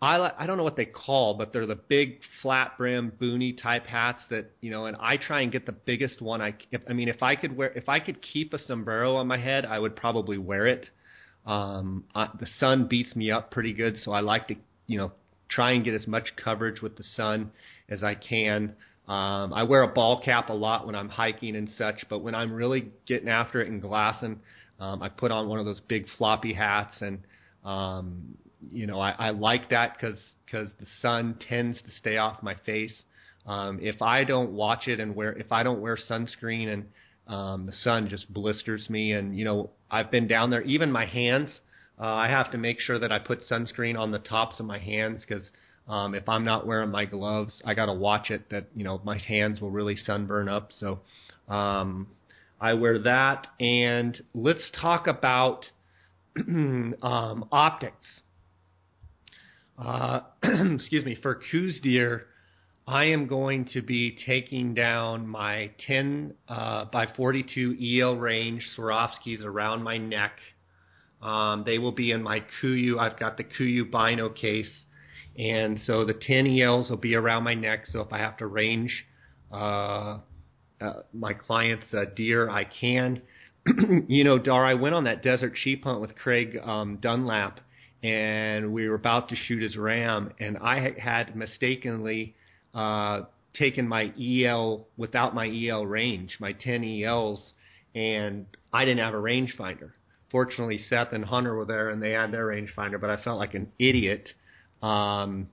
I 0.00 0.30
I 0.38 0.46
don't 0.46 0.56
know 0.56 0.64
what 0.64 0.76
they 0.76 0.84
call, 0.84 1.34
but 1.34 1.52
they're 1.52 1.66
the 1.66 1.74
big 1.74 2.20
flat 2.42 2.76
brim 2.76 3.12
boonie 3.18 3.54
type 3.54 3.86
hats 3.86 4.22
that 4.30 4.50
you 4.60 4.70
know. 4.70 4.86
And 4.86 4.96
I 5.00 5.16
try 5.16 5.40
and 5.40 5.52
get 5.52 5.66
the 5.66 5.72
biggest 5.72 6.20
one. 6.20 6.42
I 6.42 6.54
if, 6.70 6.82
I 6.88 6.92
mean, 6.92 7.08
if 7.08 7.22
I 7.22 7.36
could 7.36 7.56
wear, 7.56 7.72
if 7.72 7.88
I 7.88 8.00
could 8.00 8.20
keep 8.20 8.52
a 8.52 8.58
sombrero 8.58 9.16
on 9.16 9.26
my 9.26 9.38
head, 9.38 9.64
I 9.64 9.78
would 9.78 9.96
probably 9.96 10.38
wear 10.38 10.66
it. 10.66 10.86
Um, 11.46 12.04
I, 12.14 12.28
the 12.38 12.46
sun 12.58 12.86
beats 12.88 13.14
me 13.16 13.30
up 13.30 13.50
pretty 13.50 13.72
good, 13.72 13.96
so 14.02 14.12
I 14.12 14.20
like 14.20 14.48
to 14.48 14.56
you 14.86 14.98
know 14.98 15.12
try 15.48 15.72
and 15.72 15.84
get 15.84 15.94
as 15.94 16.06
much 16.06 16.36
coverage 16.42 16.82
with 16.82 16.96
the 16.96 17.04
sun 17.16 17.50
as 17.88 18.02
I 18.02 18.14
can. 18.14 18.74
Um, 19.06 19.52
I 19.52 19.64
wear 19.64 19.82
a 19.82 19.88
ball 19.88 20.22
cap 20.22 20.48
a 20.48 20.54
lot 20.54 20.86
when 20.86 20.94
I'm 20.94 21.10
hiking 21.10 21.56
and 21.56 21.68
such, 21.76 22.04
but 22.08 22.20
when 22.20 22.34
I'm 22.34 22.52
really 22.52 22.88
getting 23.06 23.28
after 23.28 23.60
it 23.60 23.68
and 23.68 23.80
glassing, 23.80 24.40
um, 24.80 25.02
I 25.02 25.10
put 25.10 25.30
on 25.30 25.46
one 25.48 25.58
of 25.58 25.66
those 25.66 25.80
big 25.80 26.06
floppy 26.16 26.54
hats 26.54 26.94
and 27.00 27.18
um, 27.64 28.38
you 28.72 28.86
know, 28.86 29.00
I, 29.00 29.10
I 29.10 29.30
like 29.30 29.70
that 29.70 29.96
because 29.96 30.18
because 30.44 30.70
the 30.78 30.86
sun 31.00 31.38
tends 31.48 31.80
to 31.82 31.90
stay 31.98 32.16
off 32.16 32.42
my 32.42 32.54
face. 32.66 33.02
Um, 33.46 33.78
if 33.82 34.00
I 34.00 34.24
don't 34.24 34.52
watch 34.52 34.88
it 34.88 35.00
and 35.00 35.14
wear 35.14 35.32
if 35.32 35.52
I 35.52 35.62
don't 35.62 35.80
wear 35.80 35.96
sunscreen 35.96 36.72
and 36.72 36.84
um, 37.26 37.66
the 37.66 37.72
sun 37.72 38.08
just 38.08 38.32
blisters 38.32 38.88
me, 38.90 39.12
and 39.12 39.36
you 39.36 39.44
know, 39.44 39.70
I've 39.90 40.10
been 40.10 40.26
down 40.26 40.50
there. 40.50 40.62
Even 40.62 40.92
my 40.92 41.06
hands, 41.06 41.50
uh, 41.98 42.04
I 42.04 42.28
have 42.28 42.50
to 42.52 42.58
make 42.58 42.80
sure 42.80 42.98
that 42.98 43.12
I 43.12 43.18
put 43.18 43.40
sunscreen 43.50 43.98
on 43.98 44.10
the 44.10 44.18
tops 44.18 44.60
of 44.60 44.66
my 44.66 44.78
hands 44.78 45.22
because 45.26 45.48
um, 45.88 46.14
if 46.14 46.28
I'm 46.28 46.44
not 46.44 46.66
wearing 46.66 46.90
my 46.90 47.04
gloves, 47.04 47.62
I 47.64 47.74
got 47.74 47.86
to 47.86 47.92
watch 47.92 48.30
it 48.30 48.50
that 48.50 48.66
you 48.74 48.84
know 48.84 49.00
my 49.04 49.18
hands 49.18 49.60
will 49.60 49.70
really 49.70 49.96
sunburn 49.96 50.48
up. 50.48 50.70
So 50.78 51.00
um, 51.48 52.08
I 52.60 52.74
wear 52.74 52.98
that, 53.00 53.46
and 53.58 54.20
let's 54.34 54.70
talk 54.80 55.06
about 55.06 55.66
um, 56.36 57.48
optics. 57.52 58.06
Uh, 59.78 60.20
excuse 60.42 61.04
me, 61.04 61.16
for 61.20 61.40
Coues 61.50 61.80
deer, 61.82 62.26
I 62.86 63.06
am 63.06 63.26
going 63.26 63.66
to 63.72 63.82
be 63.82 64.16
taking 64.26 64.74
down 64.74 65.26
my 65.26 65.70
10 65.86 66.34
uh, 66.48 66.84
by 66.86 67.06
42 67.16 67.76
EL 68.00 68.16
range 68.16 68.62
Swarovskis 68.76 69.42
around 69.42 69.82
my 69.82 69.96
neck. 69.96 70.32
Um, 71.22 71.64
they 71.64 71.78
will 71.78 71.92
be 71.92 72.10
in 72.10 72.22
my 72.22 72.44
KUIU. 72.62 72.98
I've 72.98 73.18
got 73.18 73.38
the 73.38 73.44
KUIU 73.44 73.90
Bino 73.90 74.28
case, 74.28 74.70
and 75.38 75.80
so 75.86 76.04
the 76.04 76.14
10 76.14 76.46
ELs 76.60 76.90
will 76.90 76.98
be 76.98 77.14
around 77.14 77.44
my 77.44 77.54
neck. 77.54 77.86
So 77.86 78.00
if 78.00 78.12
I 78.12 78.18
have 78.18 78.36
to 78.38 78.46
range 78.46 79.06
uh, 79.50 80.18
uh, 80.80 80.92
my 81.14 81.32
client's 81.32 81.86
uh, 81.94 82.04
deer, 82.14 82.50
I 82.50 82.64
can. 82.64 83.22
you 84.08 84.24
know, 84.24 84.38
Dar, 84.38 84.66
I 84.66 84.74
went 84.74 84.94
on 84.94 85.04
that 85.04 85.22
desert 85.22 85.54
sheep 85.56 85.84
hunt 85.84 86.02
with 86.02 86.14
Craig 86.14 86.58
um, 86.62 86.98
Dunlap 87.00 87.60
and 88.04 88.70
we 88.74 88.86
were 88.86 88.96
about 88.96 89.30
to 89.30 89.34
shoot 89.34 89.62
his 89.62 89.78
ram, 89.78 90.30
and 90.38 90.58
I 90.58 90.92
had 90.98 91.34
mistakenly 91.34 92.34
uh, 92.74 93.22
taken 93.54 93.88
my 93.88 94.12
EL 94.20 94.86
without 94.98 95.34
my 95.34 95.48
EL 95.48 95.86
range, 95.86 96.36
my 96.38 96.52
10 96.52 96.84
ELs, 96.84 97.54
and 97.94 98.44
I 98.74 98.84
didn't 98.84 99.02
have 99.02 99.14
a 99.14 99.16
rangefinder. 99.16 99.92
Fortunately, 100.30 100.76
Seth 100.76 101.12
and 101.14 101.24
Hunter 101.24 101.54
were 101.54 101.64
there, 101.64 101.88
and 101.88 102.02
they 102.02 102.10
had 102.10 102.30
their 102.30 102.48
rangefinder, 102.48 103.00
but 103.00 103.08
I 103.08 103.16
felt 103.22 103.38
like 103.38 103.54
an 103.54 103.72
idiot. 103.78 104.28
Um, 104.82 105.48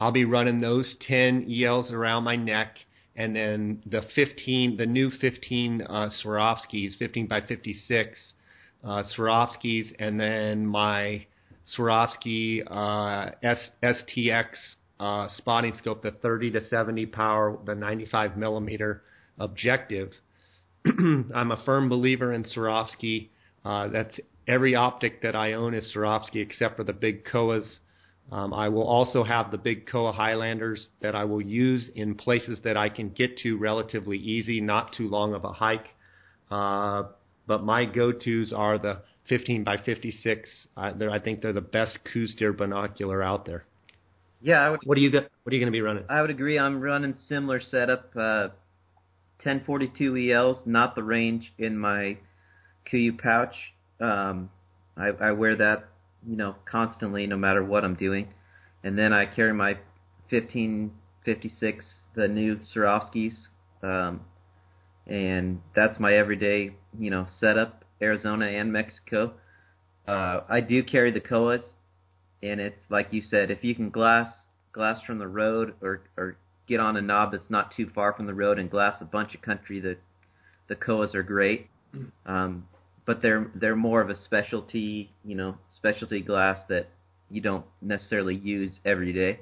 I'll 0.00 0.10
be 0.10 0.24
running 0.24 0.60
those 0.60 0.96
10 1.06 1.48
ELs 1.48 1.92
around 1.92 2.24
my 2.24 2.34
neck, 2.34 2.74
and 3.14 3.36
then 3.36 3.82
the 3.86 4.02
15, 4.16 4.78
the 4.78 4.86
new 4.86 5.10
15 5.10 5.82
uh, 5.82 6.10
Swarovskis, 6.24 6.98
15 6.98 7.28
by 7.28 7.40
56 7.42 8.18
uh, 8.82 9.04
Swarovskis, 9.16 9.94
and 10.00 10.18
then 10.18 10.66
my 10.66 11.26
Swarovski 11.76 12.62
uh, 12.66 13.30
S- 13.42 13.70
STX 13.82 14.46
uh, 15.00 15.28
spotting 15.36 15.74
scope, 15.78 16.02
the 16.02 16.10
30 16.10 16.52
to 16.52 16.68
70 16.68 17.06
power, 17.06 17.58
the 17.64 17.74
95 17.74 18.36
millimeter 18.36 19.02
objective. 19.38 20.12
I'm 20.86 21.50
a 21.50 21.62
firm 21.64 21.88
believer 21.88 22.32
in 22.32 22.44
Swarovski. 22.44 23.28
Uh, 23.64 23.88
that's 23.88 24.18
every 24.46 24.74
optic 24.74 25.22
that 25.22 25.34
I 25.34 25.54
own 25.54 25.74
is 25.74 25.90
Swarovski 25.94 26.36
except 26.36 26.76
for 26.76 26.84
the 26.84 26.92
big 26.92 27.24
Kowas 27.24 27.78
Um, 28.32 28.54
I 28.54 28.68
will 28.68 28.86
also 28.86 29.22
have 29.24 29.50
the 29.50 29.58
big 29.58 29.86
Kowa 29.86 30.12
Highlanders 30.12 30.88
that 31.00 31.14
I 31.14 31.24
will 31.24 31.42
use 31.42 31.90
in 31.94 32.14
places 32.14 32.58
that 32.64 32.76
I 32.76 32.88
can 32.88 33.10
get 33.10 33.38
to 33.38 33.56
relatively 33.58 34.18
easy, 34.18 34.60
not 34.60 34.92
too 34.96 35.08
long 35.08 35.34
of 35.34 35.44
a 35.44 35.52
hike. 35.52 35.88
Uh, 36.50 37.04
but 37.46 37.62
my 37.62 37.84
go-tos 37.84 38.52
are 38.52 38.78
the 38.78 39.02
15 39.28 39.64
by 39.64 39.76
56. 39.78 40.66
Uh, 40.76 40.92
I 41.10 41.18
think 41.18 41.40
they're 41.40 41.52
the 41.52 41.60
best 41.60 41.98
Coues 42.12 42.34
deer 42.34 42.52
binocular 42.52 43.22
out 43.22 43.46
there. 43.46 43.64
Yeah, 44.42 44.58
I 44.58 44.70
would. 44.70 44.80
What 44.84 44.98
are 44.98 45.00
you 45.00 45.10
What 45.10 45.52
are 45.52 45.54
you 45.54 45.60
going 45.60 45.72
to 45.72 45.76
be 45.76 45.80
running? 45.80 46.04
I 46.08 46.20
would 46.20 46.30
agree. 46.30 46.58
I'm 46.58 46.80
running 46.80 47.14
similar 47.28 47.60
setup. 47.60 48.10
Uh, 48.14 48.48
1042 49.42 50.32
ELs, 50.32 50.58
not 50.64 50.94
the 50.94 51.02
range 51.02 51.52
in 51.58 51.76
my 51.76 52.16
KUIU 52.90 53.18
pouch. 53.18 53.54
Um, 54.00 54.50
I, 54.96 55.08
I 55.20 55.32
wear 55.32 55.56
that, 55.56 55.84
you 56.26 56.36
know, 56.36 56.56
constantly, 56.70 57.26
no 57.26 57.36
matter 57.36 57.62
what 57.62 57.84
I'm 57.84 57.94
doing. 57.94 58.28
And 58.82 58.98
then 58.98 59.12
I 59.12 59.26
carry 59.26 59.52
my 59.52 59.74
1556, 60.30 61.84
the 62.14 62.28
new 62.28 62.58
Swarovskis, 62.74 63.34
um, 63.82 64.20
and 65.06 65.60
that's 65.74 66.00
my 66.00 66.14
everyday, 66.14 66.74
you 66.98 67.10
know, 67.10 67.26
setup. 67.38 67.83
Arizona 68.00 68.46
and 68.46 68.72
Mexico. 68.72 69.34
Uh, 70.06 70.40
I 70.48 70.60
do 70.60 70.82
carry 70.82 71.10
the 71.10 71.20
Kowas, 71.20 71.62
and 72.42 72.60
it's 72.60 72.90
like 72.90 73.12
you 73.12 73.22
said, 73.22 73.50
if 73.50 73.64
you 73.64 73.74
can 73.74 73.90
glass 73.90 74.32
glass 74.72 75.00
from 75.06 75.18
the 75.18 75.28
road 75.28 75.74
or 75.80 76.02
or 76.16 76.36
get 76.66 76.80
on 76.80 76.96
a 76.96 77.02
knob 77.02 77.32
that's 77.32 77.50
not 77.50 77.72
too 77.76 77.88
far 77.94 78.12
from 78.12 78.26
the 78.26 78.34
road 78.34 78.58
and 78.58 78.70
glass 78.70 79.00
a 79.00 79.04
bunch 79.04 79.34
of 79.34 79.42
country, 79.42 79.80
the 79.80 79.96
the 80.68 80.76
Kowas 80.76 81.14
are 81.14 81.22
great. 81.22 81.68
Um, 82.26 82.66
but 83.06 83.20
they're 83.22 83.50
they're 83.54 83.76
more 83.76 84.00
of 84.00 84.10
a 84.10 84.16
specialty, 84.24 85.10
you 85.24 85.34
know, 85.34 85.58
specialty 85.70 86.20
glass 86.20 86.58
that 86.68 86.88
you 87.30 87.40
don't 87.40 87.64
necessarily 87.82 88.34
use 88.34 88.78
every 88.84 89.12
day. 89.12 89.40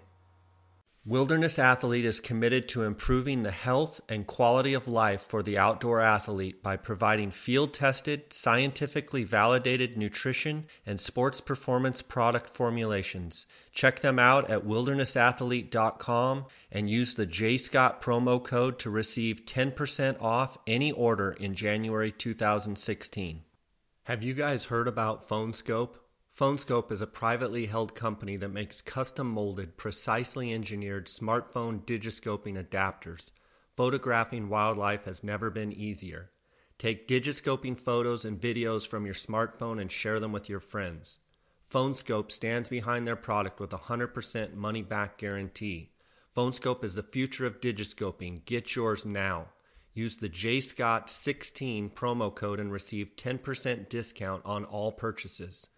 Wilderness 1.04 1.58
Athlete 1.58 2.04
is 2.04 2.20
committed 2.20 2.68
to 2.68 2.84
improving 2.84 3.42
the 3.42 3.50
health 3.50 4.00
and 4.08 4.24
quality 4.24 4.74
of 4.74 4.86
life 4.86 5.22
for 5.22 5.42
the 5.42 5.58
outdoor 5.58 6.00
athlete 6.00 6.62
by 6.62 6.76
providing 6.76 7.32
field 7.32 7.74
tested, 7.74 8.32
scientifically 8.32 9.24
validated 9.24 9.96
nutrition 9.96 10.64
and 10.86 11.00
sports 11.00 11.40
performance 11.40 12.02
product 12.02 12.50
formulations. 12.50 13.46
Check 13.72 13.98
them 13.98 14.20
out 14.20 14.48
at 14.48 14.64
wildernessathlete.com 14.64 16.46
and 16.70 16.88
use 16.88 17.16
the 17.16 17.26
J 17.26 17.56
Scott 17.56 18.00
promo 18.00 18.40
code 18.40 18.78
to 18.78 18.90
receive 18.90 19.44
10% 19.44 20.22
off 20.22 20.56
any 20.68 20.92
order 20.92 21.32
in 21.32 21.56
January 21.56 22.12
2016. 22.12 23.42
Have 24.04 24.22
you 24.22 24.34
guys 24.34 24.64
heard 24.64 24.86
about 24.86 25.28
PhoneSkope? 25.28 25.96
PhoneSkope 26.34 26.90
is 26.90 27.02
a 27.02 27.06
privately 27.06 27.66
held 27.66 27.94
company 27.94 28.38
that 28.38 28.48
makes 28.48 28.80
custom 28.80 29.26
molded, 29.26 29.76
precisely 29.76 30.50
engineered 30.50 31.04
smartphone 31.06 31.84
digiscoping 31.84 32.56
adapters. 32.56 33.30
Photographing 33.76 34.48
wildlife 34.48 35.04
has 35.04 35.22
never 35.22 35.50
been 35.50 35.74
easier. 35.74 36.30
Take 36.78 37.06
digiscoping 37.06 37.78
photos 37.78 38.24
and 38.24 38.40
videos 38.40 38.88
from 38.88 39.04
your 39.04 39.14
smartphone 39.14 39.78
and 39.78 39.92
share 39.92 40.20
them 40.20 40.32
with 40.32 40.48
your 40.48 40.60
friends. 40.60 41.18
PhoneSkope 41.70 42.32
stands 42.32 42.70
behind 42.70 43.06
their 43.06 43.14
product 43.14 43.60
with 43.60 43.74
a 43.74 43.78
100% 43.78 44.54
money 44.54 44.80
back 44.80 45.18
guarantee. 45.18 45.92
PhoneSkope 46.34 46.82
is 46.82 46.94
the 46.94 47.02
future 47.02 47.44
of 47.44 47.60
digiscoping. 47.60 48.42
Get 48.46 48.74
yours 48.74 49.04
now. 49.04 49.48
Use 49.92 50.16
the 50.16 50.30
JScott16 50.30 51.92
promo 51.92 52.34
code 52.34 52.58
and 52.58 52.72
receive 52.72 53.16
10% 53.16 53.90
discount 53.90 54.46
on 54.46 54.64
all 54.64 54.92
purchases. 54.92 55.68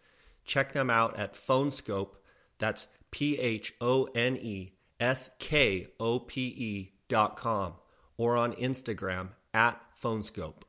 Check 0.45 0.72
them 0.72 0.90
out 0.90 1.18
at 1.18 1.34
PhoneSkope. 1.34 2.14
That's 2.59 2.86
P 3.11 3.38
H 3.38 3.74
O 3.80 4.05
N 4.05 4.36
E 4.36 4.72
S 5.01 5.30
K 5.38 5.88
O 5.99 6.18
P 6.18 6.40
E 6.42 6.92
dot 7.09 7.36
com 7.36 7.74
or 8.16 8.36
on 8.36 8.53
Instagram 8.55 9.28
at 9.53 9.80
PhoneSkope. 10.03 10.62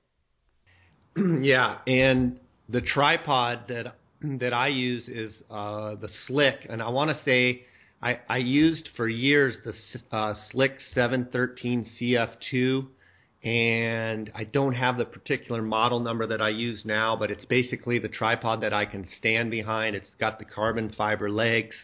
yeah, 1.42 1.78
and 1.88 2.40
the 2.70 2.82
tripod 2.82 3.68
that 3.68 3.96
that 4.22 4.54
I 4.54 4.68
use 4.68 5.08
is 5.08 5.44
uh, 5.50 5.96
the 5.96 6.10
Slik, 6.28 6.68
and 6.70 6.82
I 6.82 6.90
want 6.90 7.16
to 7.16 7.24
say 7.24 7.66
I, 8.02 8.20
I 8.30 8.38
used 8.38 8.90
for 8.96 9.08
years 9.08 9.58
the 9.64 9.74
uh, 10.16 10.34
Slik 10.52 10.78
713 10.94 11.86
CF2 12.00 12.88
and 13.46 14.32
I 14.34 14.44
don't 14.44 14.74
have 14.74 14.98
the 14.98 15.06
particular 15.06 15.62
model 15.62 16.00
number 16.00 16.26
that 16.26 16.42
I 16.42 16.50
use 16.50 16.82
now, 16.84 17.16
but 17.16 17.30
it's 17.30 17.46
basically 17.46 18.00
the 18.00 18.08
tripod 18.08 18.62
that 18.62 18.74
I 18.74 18.86
can 18.86 19.08
stand 19.20 19.52
behind. 19.52 19.96
It's 19.96 20.10
got 20.20 20.40
the 20.40 20.46
carbon 20.46 20.92
fiber 20.98 21.30
legs. 21.30 21.76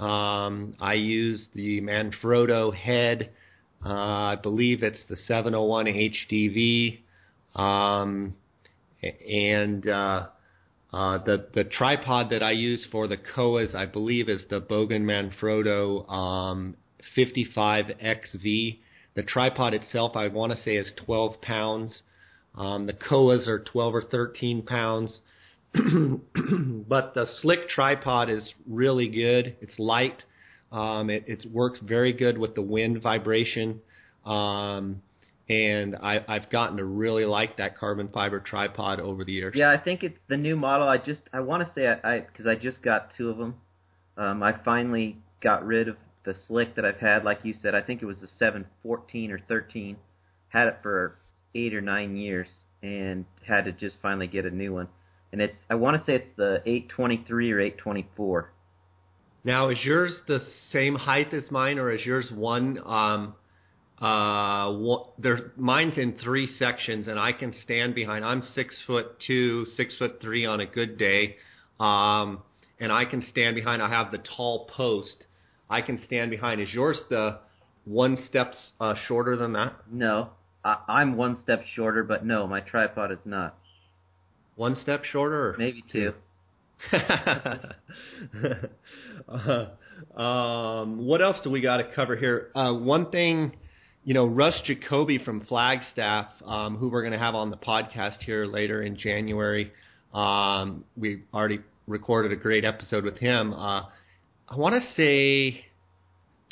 Um, 0.00 0.74
I 0.80 0.94
use 0.94 1.46
the 1.54 1.80
Manfrotto 1.80 2.74
head. 2.74 3.30
Uh, 3.86 3.92
I 3.92 4.36
believe 4.42 4.82
it's 4.82 5.04
the 5.08 5.14
701 5.14 5.86
HDV. 5.86 6.98
Um, 7.54 8.34
and 9.00 9.88
uh, 9.88 10.26
uh, 10.92 11.18
the 11.18 11.46
the 11.54 11.62
tripod 11.62 12.30
that 12.30 12.42
I 12.42 12.50
use 12.50 12.84
for 12.90 13.06
the 13.06 13.16
Kowas, 13.16 13.72
I 13.72 13.86
believe, 13.86 14.28
is 14.28 14.44
the 14.50 14.60
Bogen 14.60 15.02
Manfrotto 15.02 16.10
um, 16.10 16.76
55XV. 17.16 18.78
The 19.18 19.24
tripod 19.24 19.74
itself, 19.74 20.14
I 20.14 20.28
want 20.28 20.52
to 20.52 20.62
say, 20.62 20.76
is 20.76 20.92
12 21.04 21.40
pounds. 21.40 22.02
Um, 22.54 22.86
the 22.86 22.92
Kowas 22.92 23.48
are 23.48 23.58
12 23.58 23.94
or 23.96 24.02
13 24.02 24.62
pounds. 24.62 25.22
but 25.72 27.14
the 27.14 27.26
Slik 27.42 27.68
tripod 27.68 28.30
is 28.30 28.54
really 28.68 29.08
good. 29.08 29.56
It's 29.60 29.76
light. 29.76 30.22
Um, 30.70 31.10
it, 31.10 31.24
it 31.26 31.44
works 31.50 31.80
very 31.82 32.12
good 32.12 32.38
with 32.38 32.54
the 32.54 32.62
wind 32.62 33.02
vibration. 33.02 33.80
Um, 34.24 35.02
and 35.48 35.96
I, 35.96 36.24
I've 36.28 36.48
gotten 36.48 36.76
to 36.76 36.84
really 36.84 37.24
like 37.24 37.56
that 37.56 37.76
carbon 37.76 38.10
fiber 38.14 38.38
tripod 38.38 39.00
over 39.00 39.24
the 39.24 39.32
years. 39.32 39.54
Yeah, 39.56 39.72
I 39.72 39.78
think 39.78 40.04
it's 40.04 40.18
the 40.28 40.36
new 40.36 40.54
model. 40.54 40.86
I 40.86 40.98
just 40.98 41.22
I 41.32 41.40
want 41.40 41.66
to 41.66 41.74
say 41.74 41.88
I 41.88 42.20
because 42.20 42.46
I, 42.46 42.52
I, 42.52 42.54
just 42.54 42.82
got 42.82 43.08
two 43.16 43.30
of 43.30 43.38
them. 43.38 43.56
Um, 44.16 44.44
I 44.44 44.52
finally 44.64 45.16
got 45.40 45.66
rid 45.66 45.88
of 45.88 45.96
the 46.28 46.34
Slik 46.46 46.74
that 46.76 46.84
I've 46.84 47.00
had, 47.00 47.24
like 47.24 47.42
you 47.42 47.54
said, 47.54 47.74
I 47.74 47.80
think 47.80 48.02
it 48.02 48.06
was 48.06 48.22
a 48.22 48.28
714 48.38 49.32
or 49.32 49.38
13. 49.48 49.96
Had 50.48 50.68
it 50.68 50.76
for 50.82 51.18
eight 51.54 51.74
or 51.74 51.80
nine 51.80 52.16
years 52.16 52.48
and 52.82 53.24
had 53.46 53.64
to 53.64 53.72
just 53.72 53.96
finally 54.02 54.26
get 54.26 54.44
a 54.44 54.50
new 54.50 54.74
one. 54.74 54.88
And 55.32 55.40
it's 55.40 55.56
I 55.70 55.74
want 55.74 55.96
to 55.96 56.04
say 56.04 56.16
it's 56.16 56.36
the 56.36 56.62
823 56.66 57.52
or 57.52 57.60
824. 57.60 58.52
Now, 59.44 59.70
is 59.70 59.78
yours 59.82 60.14
the 60.26 60.40
same 60.70 60.96
height 60.96 61.32
as 61.32 61.50
mine, 61.50 61.78
or 61.78 61.90
is 61.90 62.04
yours 62.04 62.30
one? 62.34 62.78
Um, 62.84 63.34
uh, 63.98 64.72
one, 64.72 65.02
there, 65.18 65.52
mine's 65.56 65.96
in 65.96 66.18
three 66.22 66.46
sections, 66.58 67.08
and 67.08 67.18
I 67.18 67.32
can 67.32 67.54
stand 67.64 67.94
behind. 67.94 68.24
I'm 68.24 68.42
six 68.54 68.76
foot 68.86 69.18
two, 69.26 69.64
six 69.76 69.96
foot 69.96 70.18
three 70.20 70.44
on 70.44 70.60
a 70.60 70.66
good 70.66 70.98
day, 70.98 71.36
um, 71.80 72.42
and 72.78 72.92
I 72.92 73.06
can 73.06 73.22
stand 73.22 73.54
behind. 73.54 73.82
I 73.82 73.88
have 73.88 74.10
the 74.12 74.18
tall 74.36 74.66
post, 74.66 75.24
I 75.70 75.82
can 75.82 76.00
stand 76.04 76.30
behind. 76.30 76.60
Is 76.60 76.72
yours 76.72 77.00
the 77.10 77.38
one 77.84 78.16
step 78.28 78.54
uh, 78.80 78.94
shorter 79.06 79.36
than 79.36 79.52
that? 79.54 79.74
No, 79.90 80.30
I, 80.64 80.78
I'm 80.88 81.16
one 81.16 81.38
step 81.42 81.64
shorter, 81.74 82.04
but 82.04 82.24
no, 82.24 82.46
my 82.46 82.60
tripod 82.60 83.12
is 83.12 83.18
not. 83.24 83.56
One 84.56 84.76
step 84.82 85.04
shorter? 85.04 85.54
Maybe 85.58 85.84
two. 85.90 86.12
uh, 89.28 89.66
um, 90.20 91.06
what 91.06 91.20
else 91.22 91.36
do 91.42 91.50
we 91.50 91.60
got 91.60 91.78
to 91.78 91.84
cover 91.94 92.16
here? 92.16 92.50
Uh, 92.54 92.72
one 92.72 93.10
thing, 93.10 93.56
you 94.04 94.14
know, 94.14 94.26
Russ 94.26 94.60
Jacoby 94.64 95.18
from 95.24 95.44
Flagstaff, 95.46 96.26
um, 96.44 96.76
who 96.76 96.88
we're 96.88 97.02
going 97.02 97.12
to 97.12 97.18
have 97.18 97.34
on 97.34 97.50
the 97.50 97.56
podcast 97.56 98.22
here 98.24 98.46
later 98.46 98.82
in 98.82 98.96
January. 98.96 99.72
Um, 100.14 100.84
we 100.96 101.22
already 101.32 101.60
recorded 101.86 102.32
a 102.32 102.36
great 102.36 102.64
episode 102.64 103.04
with 103.04 103.18
him. 103.18 103.52
Uh, 103.52 103.82
I 104.50 104.56
want 104.56 104.82
to 104.82 104.92
say 104.94 105.60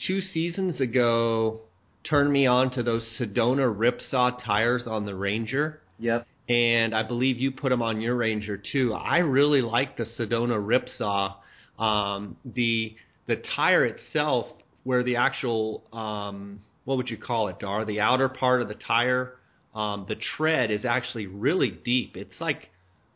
two 0.06 0.20
seasons 0.20 0.80
ago 0.80 1.60
turned 2.08 2.30
me 2.30 2.46
on 2.46 2.70
to 2.72 2.82
those 2.82 3.02
Sedona 3.18 3.74
Ripsaw 3.74 4.42
tires 4.44 4.86
on 4.86 5.06
the 5.06 5.14
Ranger. 5.14 5.80
Yep. 5.98 6.26
And 6.48 6.94
I 6.94 7.02
believe 7.02 7.38
you 7.38 7.50
put 7.52 7.70
them 7.70 7.80
on 7.80 8.02
your 8.02 8.14
Ranger 8.14 8.58
too. 8.58 8.92
I 8.92 9.18
really 9.18 9.62
like 9.62 9.96
the 9.96 10.04
Sedona 10.18 10.58
Ripsaw. 10.60 11.36
Um, 11.82 12.36
the 12.44 12.94
the 13.26 13.42
tire 13.56 13.84
itself, 13.84 14.46
where 14.84 15.02
the 15.02 15.16
actual 15.16 15.82
um, 15.92 16.60
what 16.84 16.98
would 16.98 17.08
you 17.08 17.16
call 17.16 17.48
it, 17.48 17.58
Dar? 17.58 17.84
The 17.84 18.00
outer 18.00 18.28
part 18.28 18.60
of 18.62 18.68
the 18.68 18.74
tire, 18.74 19.32
um, 19.74 20.04
the 20.06 20.16
tread 20.36 20.70
is 20.70 20.84
actually 20.84 21.26
really 21.26 21.70
deep. 21.70 22.16
It's 22.16 22.40
like 22.40 22.58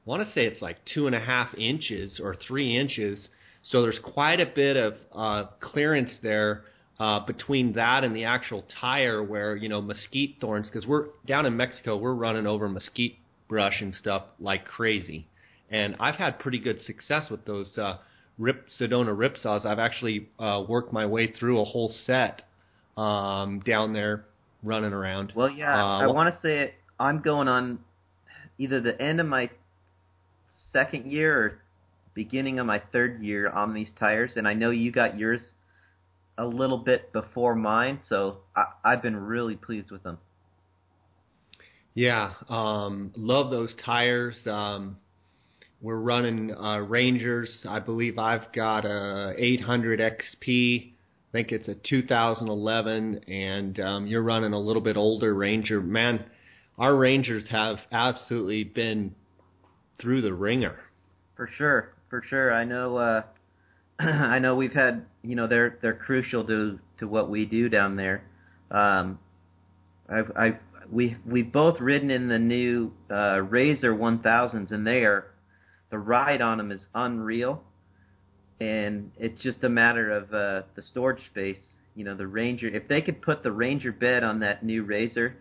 I 0.06 0.10
want 0.10 0.26
to 0.26 0.32
say 0.32 0.46
it's 0.46 0.62
like 0.62 0.78
two 0.92 1.06
and 1.06 1.14
a 1.14 1.20
half 1.20 1.54
inches 1.54 2.18
or 2.22 2.34
three 2.34 2.76
inches 2.76 3.28
so 3.62 3.82
there's 3.82 4.00
quite 4.02 4.40
a 4.40 4.46
bit 4.46 4.76
of 4.76 4.94
uh, 5.12 5.44
clearance 5.60 6.10
there 6.22 6.64
uh, 6.98 7.20
between 7.20 7.72
that 7.74 8.04
and 8.04 8.14
the 8.14 8.24
actual 8.24 8.64
tire, 8.80 9.22
where 9.22 9.56
you 9.56 9.68
know 9.68 9.80
mesquite 9.80 10.36
thorns, 10.40 10.68
because 10.68 10.86
we're 10.86 11.06
down 11.26 11.46
in 11.46 11.56
Mexico, 11.56 11.96
we're 11.96 12.14
running 12.14 12.46
over 12.46 12.68
mesquite 12.68 13.16
brush 13.48 13.80
and 13.80 13.94
stuff 13.94 14.22
like 14.38 14.64
crazy, 14.64 15.26
and 15.70 15.96
I've 15.98 16.16
had 16.16 16.38
pretty 16.38 16.58
good 16.58 16.80
success 16.82 17.28
with 17.30 17.44
those 17.44 17.76
uh, 17.78 17.98
rip 18.38 18.66
Sedona 18.78 19.16
rip 19.16 19.36
saws. 19.36 19.64
I've 19.64 19.78
actually 19.78 20.28
uh, 20.38 20.62
worked 20.68 20.92
my 20.92 21.06
way 21.06 21.32
through 21.32 21.60
a 21.60 21.64
whole 21.64 21.92
set 22.06 22.42
um, 22.96 23.60
down 23.60 23.92
there 23.92 24.24
running 24.62 24.92
around. 24.92 25.32
Well, 25.34 25.50
yeah, 25.50 25.74
Uh, 25.74 26.00
I 26.00 26.06
want 26.08 26.34
to 26.34 26.40
say 26.40 26.58
it, 26.60 26.74
I'm 26.98 27.22
going 27.22 27.48
on 27.48 27.78
either 28.58 28.80
the 28.80 29.00
end 29.00 29.20
of 29.20 29.26
my 29.26 29.48
second 30.72 31.10
year 31.10 31.38
or 31.38 31.58
beginning 32.14 32.58
of 32.58 32.66
my 32.66 32.82
third 32.92 33.22
year 33.22 33.48
on 33.48 33.74
these 33.74 33.90
tires, 33.98 34.32
and 34.36 34.46
I 34.46 34.54
know 34.54 34.70
you 34.70 34.92
got 34.92 35.18
yours 35.18 35.40
a 36.38 36.44
little 36.44 36.78
bit 36.78 37.12
before 37.12 37.54
mine, 37.54 38.00
so 38.08 38.38
I, 38.56 38.64
I've 38.84 39.02
been 39.02 39.16
really 39.16 39.56
pleased 39.56 39.90
with 39.90 40.02
them. 40.02 40.18
Yeah, 41.94 42.34
um, 42.48 43.12
love 43.16 43.50
those 43.50 43.74
tires. 43.84 44.36
Um, 44.46 44.96
we're 45.82 45.98
running 45.98 46.54
uh, 46.54 46.78
Rangers. 46.78 47.66
I 47.68 47.80
believe 47.80 48.18
I've 48.18 48.52
got 48.52 48.84
a 48.84 49.34
800 49.36 50.00
XP. 50.00 50.92
I 50.92 51.32
think 51.32 51.52
it's 51.52 51.68
a 51.68 51.74
2011, 51.74 53.24
and 53.28 53.80
um, 53.80 54.06
you're 54.06 54.22
running 54.22 54.52
a 54.52 54.58
little 54.58 54.82
bit 54.82 54.96
older 54.96 55.34
Ranger. 55.34 55.80
Man, 55.80 56.24
our 56.78 56.94
Rangers 56.94 57.44
have 57.50 57.78
absolutely 57.92 58.64
been 58.64 59.14
through 60.00 60.22
the 60.22 60.34
ringer. 60.34 60.78
For 61.36 61.48
sure, 61.56 61.94
for 62.10 62.22
sure. 62.28 62.52
I 62.52 62.64
know. 62.64 62.96
Uh, 62.96 63.22
I 64.00 64.38
know 64.40 64.56
we've 64.56 64.74
had. 64.74 65.06
You 65.22 65.36
know, 65.36 65.46
they're 65.46 65.78
they're 65.80 65.94
crucial 65.94 66.44
to 66.46 66.78
to 66.98 67.08
what 67.08 67.30
we 67.30 67.46
do 67.46 67.68
down 67.68 67.96
there. 67.96 68.24
Um, 68.70 69.18
I've 70.08 70.30
I've 70.36 70.56
we 70.90 71.16
we've 71.24 71.50
both 71.50 71.80
ridden 71.80 72.10
in 72.10 72.28
the 72.28 72.38
new 72.38 72.92
uh, 73.10 73.40
Razor 73.40 73.94
1000s, 73.94 74.70
and 74.72 74.86
they 74.86 75.04
are 75.04 75.26
the 75.90 75.98
ride 75.98 76.42
on 76.42 76.58
them 76.58 76.72
is 76.72 76.82
unreal. 76.94 77.62
And 78.60 79.12
it's 79.18 79.42
just 79.42 79.64
a 79.64 79.70
matter 79.70 80.10
of 80.10 80.24
uh, 80.34 80.66
the 80.76 80.82
storage 80.90 81.24
space. 81.30 81.58
You 81.94 82.04
know, 82.04 82.14
the 82.14 82.26
Ranger. 82.26 82.68
If 82.68 82.88
they 82.88 83.00
could 83.00 83.22
put 83.22 83.42
the 83.42 83.52
Ranger 83.52 83.92
bed 83.92 84.22
on 84.22 84.40
that 84.40 84.64
new 84.64 84.84
Razor, 84.84 85.36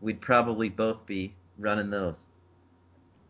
we'd 0.00 0.20
probably 0.20 0.68
both 0.68 1.06
be 1.06 1.34
running 1.58 1.90
those. 1.90 2.16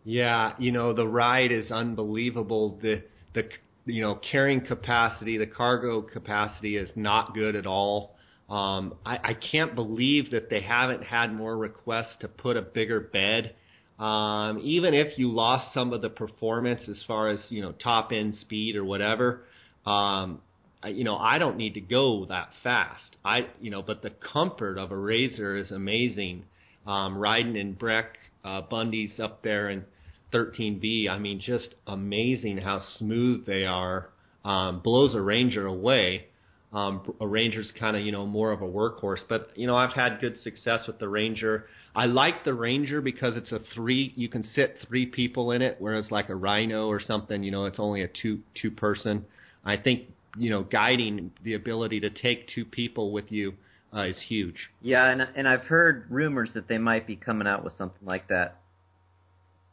Yeah, 0.09 0.55
you 0.59 0.73
know 0.73 0.95
the 0.95 1.07
ride 1.07 1.53
is 1.53 1.71
unbelievable. 1.71 2.79
The 2.81 3.03
the 3.35 3.51
you 3.85 4.01
know 4.01 4.15
carrying 4.15 4.63
capacity, 4.65 5.37
the 5.37 5.47
cargo 5.47 6.01
capacity 6.01 6.79
is 6.79 6.89
not 6.97 7.35
good 7.35 7.55
at 7.55 7.67
all. 7.67 8.17
Um, 8.49 8.95
I, 9.05 9.19
I 9.23 9.35
can't 9.35 9.75
believe 9.75 10.31
that 10.31 10.49
they 10.49 10.63
haven't 10.63 11.05
had 11.05 11.35
more 11.35 11.55
requests 11.55 12.17
to 12.21 12.29
put 12.29 12.57
a 12.57 12.63
bigger 12.63 13.01
bed. 13.01 13.55
Um, 13.99 14.61
even 14.63 14.95
if 14.95 15.19
you 15.19 15.31
lost 15.31 15.75
some 15.75 15.93
of 15.93 16.01
the 16.01 16.09
performance 16.09 16.89
as 16.89 17.05
far 17.07 17.29
as 17.29 17.41
you 17.51 17.61
know 17.61 17.73
top 17.73 18.11
end 18.11 18.35
speed 18.37 18.77
or 18.77 18.87
whatever, 18.87 19.43
um, 19.85 20.41
you 20.87 21.05
know 21.05 21.19
I 21.19 21.37
don't 21.37 21.59
need 21.59 21.75
to 21.75 21.83
go 21.83 22.25
that 22.31 22.49
fast. 22.63 23.17
I 23.27 23.49
you 23.61 23.71
know, 23.71 23.83
but 23.83 24.01
the 24.01 24.15
comfort 24.33 24.79
of 24.79 24.91
a 24.91 24.97
Razor 24.97 25.55
is 25.55 25.71
amazing. 25.71 26.45
Um, 26.87 27.19
riding 27.19 27.57
in 27.57 27.75
Breck 27.75 28.17
uh, 28.43 28.63
Bundy's 28.63 29.21
up 29.21 29.43
there 29.43 29.69
in 29.69 29.85
13B, 30.33 31.09
I 31.09 31.19
mean, 31.19 31.41
just 31.41 31.75
amazing 31.87 32.59
how 32.59 32.81
smooth 32.99 33.47
they 33.47 33.65
are. 33.65 34.11
Um, 34.45 34.81
blows 34.81 35.15
a 35.15 35.21
Ranger 35.21 35.67
away. 35.67 36.27
Um, 36.73 37.15
a 37.21 37.27
Ranger's 37.27 37.73
kind 37.79 37.97
of 37.97 38.05
you 38.05 38.13
know 38.13 38.27
more 38.27 38.53
of 38.53 38.61
a 38.61 38.67
workhorse, 38.67 39.21
but 39.27 39.49
you 39.57 39.67
know 39.67 39.77
I've 39.77 39.95
had 39.95 40.21
good 40.21 40.37
success 40.37 40.87
with 40.87 40.99
the 40.99 41.09
Ranger. 41.09 41.65
I 41.97 42.05
like 42.05 42.45
the 42.45 42.53
Ranger 42.53 43.01
because 43.01 43.37
it's 43.37 43.53
a 43.53 43.61
three. 43.75 44.13
You 44.17 44.29
can 44.29 44.45
sit 44.45 44.77
three 44.87 45.07
people 45.07 45.53
in 45.53 45.63
it, 45.63 45.77
whereas 45.79 46.11
like 46.11 46.29
a 46.29 46.35
Rhino 46.35 46.89
or 46.89 47.01
something, 47.01 47.43
you 47.43 47.51
know, 47.51 47.65
it's 47.65 47.79
only 47.79 48.03
a 48.03 48.09
two 48.09 48.41
two 48.61 48.71
person. 48.71 49.25
I 49.65 49.79
think 49.79 50.09
you 50.37 50.51
know 50.51 50.63
guiding 50.63 51.31
the 51.43 51.55
ability 51.55 52.01
to 52.01 52.11
take 52.11 52.49
two 52.49 52.67
people 52.67 53.13
with 53.13 53.33
you 53.33 53.55
uh, 53.95 54.03
is 54.03 54.23
huge. 54.29 54.71
Yeah, 54.83 55.11
and 55.11 55.23
and 55.23 55.49
I've 55.49 55.65
heard 55.65 56.05
rumors 56.11 56.51
that 56.55 56.69
they 56.69 56.79
might 56.79 57.07
be 57.07 57.17
coming 57.17 57.49
out 57.49 57.65
with 57.65 57.73
something 57.79 58.07
like 58.07 58.29
that, 58.29 58.59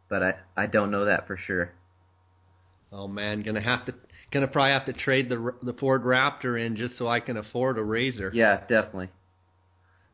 but 0.10 0.24
I 0.24 0.34
I 0.56 0.66
don't 0.68 0.92
know 0.92 1.06
that 1.06 1.28
for 1.28 1.38
sure. 1.38 1.74
Oh 2.92 3.08
man, 3.08 3.42
gonna 3.42 3.62
have 3.62 3.86
to 3.86 3.94
gonna 4.32 4.48
probably 4.48 4.74
have 4.74 4.86
to 4.86 4.94
trade 4.94 5.30
the 5.30 5.54
the 5.62 5.74
Ford 5.74 6.04
Raptor 6.04 6.64
in 6.64 6.76
just 6.76 6.98
so 6.98 7.08
I 7.08 7.20
can 7.20 7.38
afford 7.38 7.78
a 7.78 7.84
Razor. 7.84 8.32
Yeah, 8.34 8.62
definitely. 8.62 9.10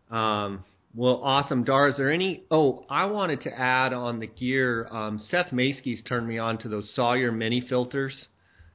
Um, 0.10 0.66
well, 0.94 1.22
awesome, 1.24 1.64
Dar. 1.64 1.88
Is 1.88 1.98
there 1.98 2.12
any? 2.12 2.44
Oh, 2.52 2.86
I 2.90 3.06
wanted 3.06 3.42
to 3.42 3.50
add 3.58 3.94
on 3.94 4.20
the 4.20 4.28
gear. 4.28 4.88
Um, 4.88 5.20
Seth 5.30 5.54
Maskey's 5.54 6.02
turned 6.04 6.28
me 6.28 6.38
on 6.38 6.58
to 6.60 6.70
those 6.70 6.92
Sawyer 6.94 7.32
mini 7.32 7.62
filters, 7.62 8.28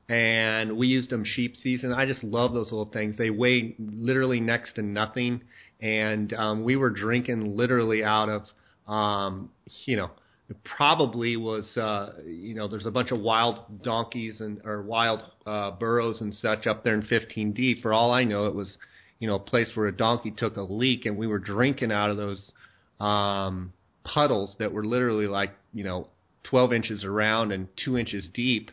and 0.08 0.78
we 0.78 0.86
used 0.86 1.10
them 1.10 1.24
sheep 1.24 1.56
season. 1.56 1.92
I 1.92 2.06
just 2.06 2.24
love 2.24 2.54
those 2.54 2.72
little 2.72 2.90
things. 2.90 3.18
They 3.18 3.28
weigh 3.28 3.74
literally 3.78 4.40
next 4.40 4.74
to 4.74 4.82
nothing, 4.82 5.42
and 5.80 6.32
um, 6.32 6.64
we 6.64 6.76
were 6.76 6.90
drinking 6.90 7.56
literally 7.56 8.02
out 8.02 8.30
of, 8.30 8.42
um, 8.90 9.50
you 9.84 9.96
know, 9.96 10.10
it 10.48 10.56
probably 10.64 11.36
was, 11.36 11.64
uh, 11.76 12.12
you 12.24 12.54
know, 12.54 12.68
there's 12.68 12.86
a 12.86 12.90
bunch 12.90 13.10
of 13.10 13.20
wild 13.20 13.82
donkeys 13.82 14.40
and 14.40 14.60
or 14.64 14.82
wild 14.82 15.22
uh, 15.46 15.72
burros 15.72 16.20
and 16.20 16.32
such 16.34 16.66
up 16.66 16.84
there 16.84 16.94
in 16.94 17.02
15D. 17.02 17.82
For 17.82 17.92
all 17.92 18.12
I 18.12 18.24
know, 18.24 18.46
it 18.46 18.54
was 18.54 18.76
you 19.18 19.28
know, 19.28 19.36
a 19.36 19.40
place 19.40 19.68
where 19.74 19.86
a 19.86 19.96
donkey 19.96 20.32
took 20.36 20.56
a 20.56 20.62
leak 20.62 21.06
and 21.06 21.16
we 21.16 21.26
were 21.26 21.38
drinking 21.38 21.92
out 21.92 22.10
of 22.10 22.16
those 22.16 22.52
um, 23.00 23.72
puddles 24.04 24.54
that 24.58 24.72
were 24.72 24.84
literally 24.84 25.26
like, 25.26 25.52
you 25.72 25.84
know, 25.84 26.08
12 26.44 26.72
inches 26.72 27.04
around 27.04 27.52
and 27.52 27.68
two 27.82 27.98
inches 27.98 28.28
deep 28.32 28.70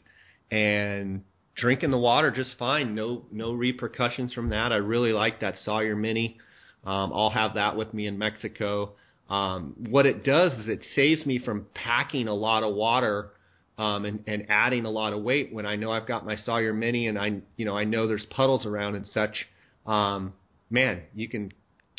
and 0.52 1.24
drinking 1.56 1.92
the 1.92 1.98
water 1.98 2.30
just 2.30 2.58
fine. 2.58 2.94
No, 2.94 3.24
no 3.32 3.54
repercussions 3.54 4.34
from 4.34 4.50
that. 4.50 4.72
I 4.72 4.78
really 4.78 5.14
like 5.14 5.40
that 5.42 5.56
Sawyer 5.64 5.96
Mini. 5.96 6.38
Um, 6.86 7.14
I'll 7.14 7.30
have 7.30 7.54
that 7.56 7.78
with 7.78 7.94
me 7.94 8.08
in 8.08 8.18
Mexico. 8.18 8.92
Um, 9.30 9.74
what 9.90 10.06
it 10.06 10.24
does 10.24 10.52
is 10.54 10.68
it 10.68 10.84
saves 10.96 11.26
me 11.26 11.40
from 11.40 11.68
packing 11.74 12.28
a 12.28 12.34
lot 12.34 12.64
of 12.64 12.76
water 12.76 13.30
um, 13.78 14.06
and, 14.06 14.24
and 14.28 14.46
adding 14.50 14.86
a 14.86 14.90
lot 14.90 15.14
of 15.14 15.24
weight 15.24 15.54
when 15.54 15.66
I 15.66 15.76
know 15.76 15.92
I've 15.92 16.08
got 16.08 16.26
my 16.26 16.36
Sawyer 16.36 16.74
Mini 16.74 17.08
and 17.08 17.18
I, 17.18 17.42
you 17.56 17.66
know, 17.66 17.76
I 17.76 17.86
know 17.86 18.08
there's 18.08 18.26
puddles 18.30 18.66
around 18.66 18.96
and 18.96 19.08
such 19.08 19.48
um, 19.86 20.34
man, 20.70 21.02
you 21.14 21.30
can 21.30 21.54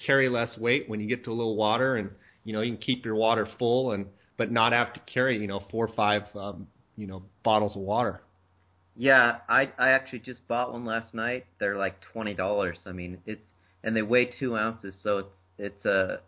carry 0.04 0.28
less 0.28 0.56
weight 0.58 0.88
when 0.88 1.00
you 1.00 1.08
get 1.08 1.24
to 1.24 1.30
a 1.30 1.32
little 1.32 1.56
water, 1.56 1.96
and 1.96 2.10
you 2.44 2.52
know 2.52 2.60
you 2.60 2.72
can 2.72 2.80
keep 2.80 3.04
your 3.04 3.14
water 3.14 3.46
full, 3.58 3.92
and 3.92 4.06
but 4.36 4.50
not 4.50 4.72
have 4.72 4.92
to 4.94 5.00
carry 5.00 5.38
you 5.38 5.46
know 5.46 5.62
four 5.70 5.86
or 5.86 5.94
five 5.94 6.22
um, 6.34 6.66
you 6.96 7.06
know 7.06 7.22
bottles 7.42 7.76
of 7.76 7.82
water. 7.82 8.20
Yeah, 8.96 9.38
I 9.48 9.70
I 9.78 9.90
actually 9.90 10.20
just 10.20 10.46
bought 10.48 10.72
one 10.72 10.84
last 10.84 11.14
night. 11.14 11.46
They're 11.58 11.78
like 11.78 11.96
twenty 12.12 12.34
dollars. 12.34 12.78
I 12.86 12.92
mean, 12.92 13.18
it's 13.26 13.42
and 13.82 13.96
they 13.96 14.02
weigh 14.02 14.32
two 14.38 14.56
ounces, 14.56 14.94
so 15.02 15.18
it's 15.18 15.28
it's 15.58 15.84
a. 15.84 16.20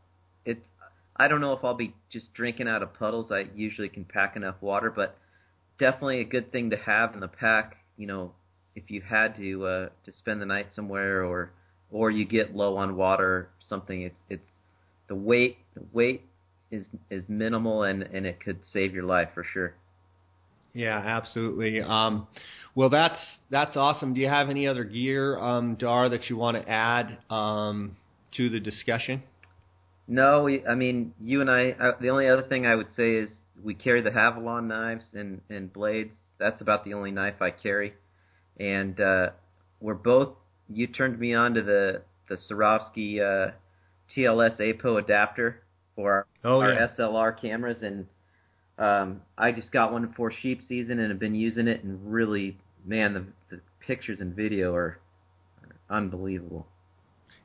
I 1.19 1.29
don't 1.29 1.41
know 1.41 1.53
if 1.53 1.65
I'll 1.65 1.75
be 1.75 1.95
just 2.13 2.33
drinking 2.35 2.69
out 2.69 2.83
of 2.83 2.95
puddles. 2.95 3.31
I 3.31 3.47
usually 3.55 3.89
can 3.89 4.05
pack 4.05 4.37
enough 4.37 4.57
water, 4.61 4.91
but 4.91 5.17
definitely 5.79 6.21
a 6.21 6.25
good 6.25 6.53
thing 6.53 6.71
to 6.71 6.77
have 6.77 7.15
in 7.15 7.21
the 7.21 7.29
pack. 7.29 7.79
You 7.97 8.07
know, 8.07 8.33
if 8.75 8.91
you 8.91 9.01
had 9.01 9.37
to 9.37 9.67
uh, 9.67 9.89
to 10.05 10.13
spend 10.19 10.41
the 10.41 10.47
night 10.47 10.69
somewhere 10.75 11.25
or 11.25 11.51
or 11.91 12.11
you 12.11 12.25
get 12.25 12.55
low 12.55 12.77
on 12.77 12.97
water 12.97 13.25
or 13.25 13.49
something, 13.69 14.03
it's 14.03 14.17
it's 14.29 14.49
the 15.09 15.15
weight 15.15 15.59
the 15.75 15.83
weight 15.93 16.23
is 16.71 16.87
is 17.11 17.25
minimal 17.29 17.83
and 17.83 18.03
and 18.03 18.27
it 18.27 18.41
could 18.41 18.59
save 18.73 18.95
your 18.95 19.05
life 19.05 19.29
for 19.35 19.45
sure. 19.45 19.75
Yeah, 20.75 20.99
absolutely. 20.99 21.81
Um, 21.81 22.27
well, 22.75 22.91
that's 22.91 23.19
that's 23.51 23.77
awesome. 23.77 24.13
Do 24.13 24.21
you 24.21 24.29
have 24.29 24.51
any 24.51 24.67
other 24.67 24.85
gear, 24.85 25.39
um, 25.39 25.77
Dar, 25.77 26.11
that 26.11 26.29
you 26.29 26.37
want 26.37 26.63
to 26.63 26.69
add 26.69 27.17
um, 27.31 27.97
to 28.37 28.51
the 28.51 28.61
discussion? 28.61 29.23
No, 30.09 30.45
we, 30.45 30.65
I 30.67 30.75
mean 30.75 31.15
you 31.21 31.41
and 31.41 31.51
I. 31.51 31.71
Uh, 31.71 31.93
the 32.01 32.11
only 32.11 32.29
other 32.29 32.43
thing 32.43 32.67
I 32.67 32.75
would 32.75 32.89
say 32.97 33.17
is 33.17 33.29
we 33.63 33.75
carry 33.75 34.03
the 34.03 34.11
Havalon 34.11 34.67
knives 34.67 35.05
and 35.15 35.41
and 35.51 35.73
blades. 35.73 36.15
That's 36.39 36.61
about 36.61 36.85
the 36.85 36.95
only 36.95 37.11
knife 37.11 37.41
I 37.41 37.51
carry, 37.51 37.95
and 38.59 39.01
uh, 39.01 39.31
we're 39.81 39.95
both. 39.95 40.35
You 40.69 40.87
turned 40.87 41.19
me 41.19 41.35
on 41.35 41.55
to 41.55 41.63
the 41.63 42.03
the 42.29 42.37
Swarovski 42.49 43.21
uh, 43.21 43.53
TLS 44.15 44.61
APO 44.61 44.97
adapter 44.99 45.63
for 45.95 46.13
our, 46.13 46.27
Oh, 46.45 46.61
our 46.61 46.73
yeah. 46.73 46.89
SLR 46.99 47.41
cameras, 47.41 47.79
and 47.83 48.07
um, 48.79 49.23
I 49.37 49.53
just 49.53 49.73
got 49.73 49.93
one 49.93 50.13
for 50.17 50.31
sheep 50.31 50.63
season 50.69 50.99
and 50.99 51.11
have 51.11 51.19
been 51.19 51.35
using 51.35 51.67
it, 51.69 51.83
and 51.83 52.13
really, 52.13 52.59
man, 52.85 53.15
the, 53.15 53.57
the 53.57 53.63
pictures 53.87 54.21
and 54.21 54.35
video 54.35 54.75
are, 54.75 54.99
are 55.63 55.97
unbelievable. 55.97 56.67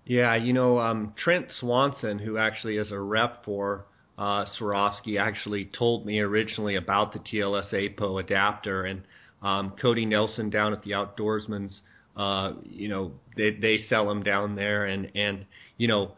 Yeah, 0.05 0.35
you 0.35 0.53
know, 0.53 0.79
um, 0.79 1.13
Trent 1.17 1.47
Swanson, 1.59 2.19
who 2.19 2.37
actually 2.37 2.77
is 2.77 2.91
a 2.91 2.99
rep 2.99 3.45
for 3.45 3.85
uh, 4.17 4.45
Swarovski, 4.59 5.19
actually 5.19 5.69
told 5.77 6.05
me 6.05 6.19
originally 6.19 6.75
about 6.75 7.13
the 7.13 7.19
TLS 7.19 7.73
APO 7.73 8.17
adapter, 8.17 8.83
and 8.85 9.03
um, 9.41 9.73
Cody 9.81 10.05
Nelson 10.05 10.49
down 10.49 10.73
at 10.73 10.83
the 10.83 10.91
Outdoorsman's, 10.91 11.81
uh, 12.17 12.53
you 12.63 12.89
know, 12.89 13.11
they 13.37 13.51
they 13.51 13.77
sell 13.89 14.07
them 14.07 14.23
down 14.23 14.55
there, 14.55 14.85
and 14.85 15.11
and 15.15 15.45
you 15.77 15.87
know, 15.87 16.13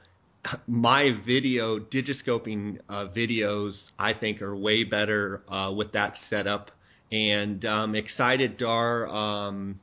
my 0.67 1.11
video 1.25 1.79
digiscoping 1.79 2.79
uh, 2.89 3.07
videos 3.15 3.73
I 3.99 4.13
think 4.13 4.41
are 4.41 4.55
way 4.55 4.83
better 4.85 5.41
uh, 5.49 5.71
with 5.71 5.91
that 5.91 6.15
setup, 6.29 6.71
and 7.11 7.63
I'm 7.65 7.95
excited, 7.95 8.57
Dar. 8.57 9.07
Um, 9.07 9.79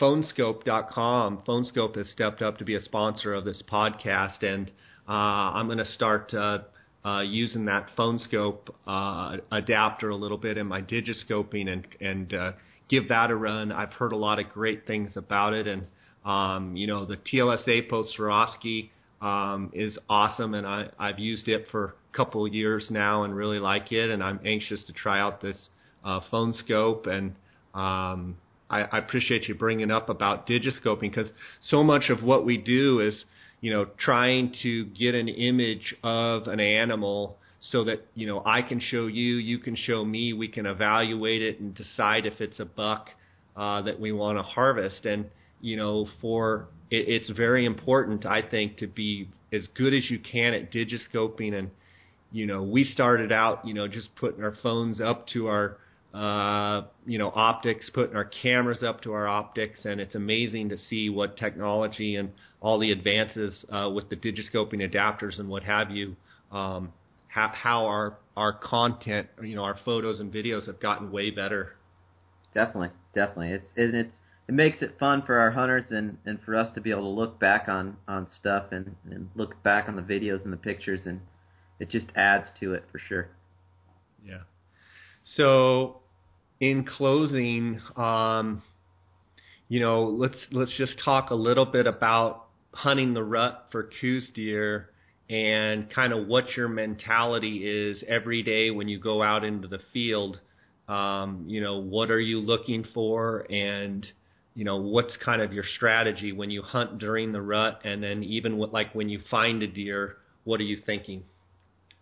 Phoneskope.com. 0.00 1.42
Phoneskope 1.46 1.96
has 1.96 2.08
stepped 2.10 2.42
up 2.42 2.58
to 2.58 2.64
be 2.64 2.74
a 2.74 2.80
sponsor 2.80 3.34
of 3.34 3.44
this 3.44 3.62
podcast, 3.70 4.42
and 4.42 4.70
uh, 5.08 5.12
I'm 5.12 5.66
going 5.66 5.78
to 5.78 5.84
start 5.84 6.32
uh, 6.34 6.58
uh, 7.04 7.20
using 7.20 7.66
that 7.66 7.88
Phoneskope 7.96 8.68
uh, 8.86 9.36
adapter 9.52 10.10
a 10.10 10.16
little 10.16 10.38
bit 10.38 10.58
in 10.58 10.66
my 10.66 10.82
digiscoping 10.82 11.68
and 11.68 11.86
and 12.00 12.34
uh, 12.34 12.52
give 12.88 13.08
that 13.08 13.30
a 13.30 13.36
run. 13.36 13.72
I've 13.72 13.92
heard 13.92 14.12
a 14.12 14.16
lot 14.16 14.38
of 14.38 14.48
great 14.48 14.86
things 14.86 15.16
about 15.16 15.54
it, 15.54 15.66
and 15.66 15.86
um, 16.24 16.76
you 16.76 16.86
know 16.86 17.06
the 17.06 17.16
TLSA 17.16 17.86
APO 17.86 18.04
Swarovski 18.18 18.90
um, 19.22 19.70
is 19.72 19.96
awesome, 20.08 20.54
and 20.54 20.66
I, 20.66 20.88
I've 20.98 21.18
used 21.18 21.48
it 21.48 21.66
for 21.70 21.84
a 22.12 22.16
couple 22.16 22.44
of 22.44 22.52
years 22.52 22.88
now 22.90 23.22
and 23.22 23.34
really 23.34 23.58
like 23.58 23.92
it, 23.92 24.10
and 24.10 24.22
I'm 24.22 24.40
anxious 24.44 24.82
to 24.86 24.92
try 24.92 25.20
out 25.20 25.40
this 25.40 25.68
uh, 26.04 26.20
Phoneskope 26.32 27.06
and 27.06 27.34
um, 27.74 28.36
I, 28.70 28.82
I 28.82 28.98
appreciate 28.98 29.48
you 29.48 29.54
bringing 29.54 29.90
up 29.90 30.08
about 30.08 30.46
digiscoping 30.46 31.00
because 31.00 31.30
so 31.60 31.82
much 31.82 32.10
of 32.10 32.22
what 32.22 32.44
we 32.44 32.56
do 32.56 33.00
is, 33.00 33.24
you 33.60 33.72
know, 33.72 33.86
trying 33.98 34.54
to 34.62 34.86
get 34.86 35.14
an 35.14 35.28
image 35.28 35.94
of 36.02 36.46
an 36.46 36.60
animal 36.60 37.38
so 37.60 37.84
that 37.84 38.06
you 38.14 38.26
know 38.26 38.42
I 38.44 38.62
can 38.62 38.80
show 38.80 39.06
you, 39.06 39.36
you 39.36 39.58
can 39.58 39.76
show 39.76 40.04
me, 40.04 40.32
we 40.32 40.48
can 40.48 40.66
evaluate 40.66 41.42
it 41.42 41.60
and 41.60 41.74
decide 41.74 42.26
if 42.26 42.40
it's 42.40 42.60
a 42.60 42.64
buck 42.64 43.08
uh, 43.56 43.82
that 43.82 43.98
we 43.98 44.12
want 44.12 44.38
to 44.38 44.42
harvest. 44.42 45.04
And 45.04 45.26
you 45.60 45.76
know, 45.76 46.06
for 46.20 46.68
it, 46.90 47.08
it's 47.08 47.30
very 47.30 47.64
important, 47.64 48.26
I 48.26 48.42
think, 48.42 48.78
to 48.78 48.86
be 48.86 49.28
as 49.52 49.66
good 49.74 49.94
as 49.94 50.10
you 50.10 50.18
can 50.18 50.54
at 50.54 50.72
digiscoping. 50.72 51.54
And 51.54 51.70
you 52.30 52.46
know, 52.46 52.62
we 52.62 52.84
started 52.84 53.32
out, 53.32 53.66
you 53.66 53.74
know, 53.74 53.88
just 53.88 54.14
putting 54.16 54.42
our 54.42 54.54
phones 54.62 55.00
up 55.00 55.26
to 55.28 55.46
our 55.46 55.78
uh, 56.16 56.86
you 57.04 57.18
know, 57.18 57.30
optics, 57.34 57.90
putting 57.92 58.16
our 58.16 58.24
cameras 58.24 58.82
up 58.82 59.02
to 59.02 59.12
our 59.12 59.28
optics, 59.28 59.80
and 59.84 60.00
it's 60.00 60.14
amazing 60.14 60.70
to 60.70 60.76
see 60.88 61.10
what 61.10 61.36
technology 61.36 62.16
and 62.16 62.30
all 62.62 62.78
the 62.78 62.90
advances 62.90 63.66
uh, 63.70 63.90
with 63.90 64.08
the 64.08 64.16
digiscoping 64.16 64.80
adapters 64.80 65.38
and 65.38 65.46
what 65.46 65.62
have 65.62 65.90
you, 65.90 66.16
um, 66.50 66.90
how, 67.28 67.52
how 67.54 67.84
our 67.84 68.16
our 68.34 68.54
content, 68.54 69.26
you 69.42 69.54
know, 69.54 69.62
our 69.62 69.78
photos 69.84 70.18
and 70.18 70.32
videos 70.32 70.66
have 70.66 70.80
gotten 70.80 71.10
way 71.10 71.30
better. 71.30 71.76
Definitely, 72.54 72.90
definitely. 73.14 73.50
It's 73.50 73.70
and 73.76 73.94
it's 73.94 74.16
it 74.48 74.54
makes 74.54 74.80
it 74.80 74.96
fun 74.98 75.22
for 75.26 75.38
our 75.38 75.50
hunters 75.50 75.90
and 75.90 76.16
and 76.24 76.38
for 76.46 76.56
us 76.56 76.72
to 76.76 76.80
be 76.80 76.92
able 76.92 77.02
to 77.02 77.20
look 77.20 77.38
back 77.38 77.68
on 77.68 77.98
on 78.08 78.26
stuff 78.40 78.72
and 78.72 78.96
and 79.10 79.28
look 79.34 79.62
back 79.62 79.86
on 79.86 79.96
the 79.96 80.02
videos 80.02 80.44
and 80.44 80.52
the 80.52 80.56
pictures 80.56 81.00
and 81.04 81.20
it 81.78 81.90
just 81.90 82.06
adds 82.16 82.48
to 82.60 82.72
it 82.72 82.84
for 82.90 82.98
sure. 82.98 83.28
Yeah. 84.24 84.44
So 85.36 86.00
in 86.60 86.84
closing, 86.84 87.80
um, 87.96 88.62
you 89.68 89.80
know, 89.80 90.04
let's 90.04 90.38
let's 90.52 90.76
just 90.76 91.00
talk 91.04 91.30
a 91.30 91.34
little 91.34 91.66
bit 91.66 91.86
about 91.86 92.44
hunting 92.72 93.14
the 93.14 93.22
rut 93.22 93.66
for 93.72 93.88
Coues 94.00 94.30
deer 94.34 94.90
and 95.28 95.92
kind 95.92 96.12
of 96.12 96.26
what 96.28 96.44
your 96.56 96.68
mentality 96.68 97.66
is 97.66 98.04
every 98.06 98.42
day 98.42 98.70
when 98.70 98.88
you 98.88 98.98
go 98.98 99.22
out 99.22 99.44
into 99.44 99.66
the 99.66 99.80
field. 99.92 100.40
Um, 100.88 101.44
you 101.48 101.60
know, 101.60 101.78
what 101.78 102.12
are 102.12 102.20
you 102.20 102.40
looking 102.40 102.84
for, 102.94 103.44
and 103.50 104.06
you 104.54 104.64
know, 104.64 104.76
what's 104.76 105.16
kind 105.22 105.42
of 105.42 105.52
your 105.52 105.64
strategy 105.76 106.32
when 106.32 106.48
you 106.48 106.62
hunt 106.62 106.98
during 106.98 107.32
the 107.32 107.42
rut, 107.42 107.80
and 107.84 108.02
then 108.02 108.22
even 108.22 108.56
like 108.56 108.94
when 108.94 109.08
you 109.08 109.20
find 109.28 109.62
a 109.64 109.66
deer, 109.66 110.16
what 110.44 110.60
are 110.60 110.64
you 110.64 110.80
thinking? 110.86 111.24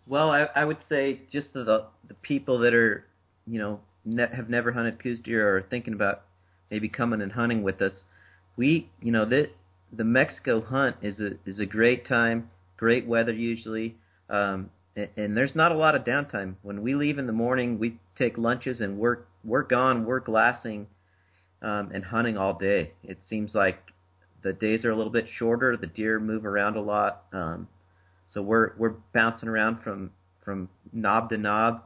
Well, 0.07 0.31
I, 0.31 0.49
I 0.55 0.65
would 0.67 0.77
say 0.89 1.23
just 1.33 1.55
the 1.55 1.87
the 2.07 2.15
people 2.21 2.59
that 2.59 2.75
are, 2.75 3.07
you 3.47 3.59
know, 3.59 3.81
ne- 4.05 4.35
have 4.35 4.49
never 4.49 4.73
hunted 4.73 5.03
Coues 5.03 5.21
deer 5.21 5.49
or 5.49 5.59
are 5.59 5.63
thinking 5.63 5.95
about 5.95 6.23
maybe 6.71 6.89
coming 6.89 7.23
and 7.23 7.33
hunting 7.33 7.63
with 7.63 7.81
us, 7.83 7.93
we, 8.57 8.89
you 9.01 9.13
know, 9.13 9.25
the 9.25 9.51
the 9.93 10.05
Mexico 10.05 10.61
hunt 10.61 10.97
is 11.03 11.21
a 11.21 11.33
is 11.47 11.59
a 11.59 11.67
great 11.67 12.07
time, 12.07 12.51
great 12.77 13.07
weather 13.07 13.33
usually, 13.33 13.97
um, 14.29 14.71
and, 14.97 15.09
and 15.17 15.37
there's 15.37 15.55
not 15.55 15.73
a 15.73 15.77
lot 15.77 15.95
of 15.95 16.05
downtime. 16.05 16.55
When 16.63 16.83
we 16.83 16.95
leave 16.95 17.19
in 17.19 17.27
the 17.27 17.33
morning, 17.33 17.79
we 17.79 17.99
take 18.19 18.39
lunches 18.39 18.81
and 18.81 18.99
we're 18.99 19.19
we're 19.45 19.63
gone, 19.63 20.05
we're 20.05 20.21
glassing, 20.21 20.87
um, 21.63 21.91
and 21.93 22.05
hunting 22.05 22.37
all 22.37 22.55
day. 22.55 22.93
It 23.03 23.19
seems 23.29 23.55
like 23.55 23.79
the 24.43 24.53
days 24.53 24.85
are 24.85 24.91
a 24.91 24.97
little 24.97 25.13
bit 25.13 25.27
shorter. 25.39 25.77
The 25.77 25.87
deer 25.87 26.21
move 26.21 26.45
around 26.45 26.77
a 26.77 26.83
lot, 26.83 27.25
um, 27.33 27.69
so 28.33 28.43
we're 28.43 28.73
we're 28.79 28.95
bouncing 29.13 29.49
around 29.49 29.83
from 29.83 30.11
from 30.45 30.69
knob 30.93 31.31
to 31.31 31.39
knob. 31.39 31.83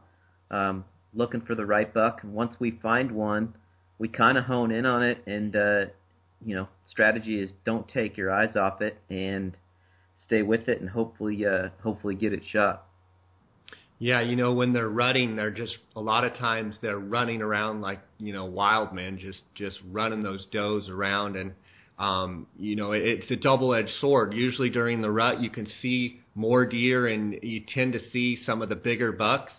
Um, 0.51 0.85
looking 1.19 1.43
for 1.43 1.55
the 1.55 1.67
right 1.67 1.93
buck. 1.93 2.21
And 2.23 2.33
once 2.33 2.55
we 2.59 2.79
find 2.83 3.13
one, 3.13 3.55
we 3.99 4.09
kind 4.09 4.39
of 4.39 4.45
hone 4.45 4.71
in 4.71 4.87
on 4.87 5.03
it. 5.03 5.19
And 5.27 5.55
uh, 5.55 5.85
you 6.45 6.55
know, 6.55 6.69
strategy 6.89 7.41
is 7.41 7.51
don't 7.65 7.89
take 7.89 8.17
your 8.17 8.33
eyes 8.33 8.57
off 8.57 8.81
it 8.81 8.99
and 9.11 9.57
stay 10.25 10.43
with 10.43 10.69
it, 10.69 10.81
and 10.81 10.91
hopefully, 10.91 11.45
uh, 11.47 11.69
hopefully 11.83 12.15
get 12.15 12.33
it 12.33 12.43
shot. 12.51 12.85
Yeah, 13.99 14.21
you 14.21 14.37
know, 14.37 14.53
when 14.53 14.73
they're 14.73 14.89
running, 14.89 15.35
they're 15.35 15.51
just 15.51 15.77
a 15.97 16.01
lot 16.01 16.23
of 16.23 16.35
times 16.35 16.77
they're 16.81 16.99
running 16.99 17.43
around 17.43 17.81
like 17.81 18.01
you 18.19 18.33
know 18.33 18.45
wild 18.45 18.93
men, 18.93 19.19
just 19.19 19.43
just 19.55 19.79
running 19.91 20.23
those 20.23 20.47
does 20.53 20.89
around, 20.89 21.37
and 21.37 21.53
um, 21.99 22.47
you 22.57 22.77
know 22.77 22.93
it's 22.93 23.31
a 23.31 23.37
double-edged 23.37 23.91
sword. 24.01 24.35
Usually 24.35 24.71
during 24.71 25.03
the 25.03 25.11
rut, 25.11 25.41
you 25.41 25.51
can 25.51 25.67
see 25.83 26.21
more 26.37 26.65
deer, 26.65 27.09
and 27.09 27.41
you 27.43 27.63
tend 27.75 27.95
to 27.95 28.11
see 28.11 28.39
some 28.45 28.63
of 28.63 28.69
the 28.69 28.77
bigger 28.77 29.11
bucks. 29.11 29.53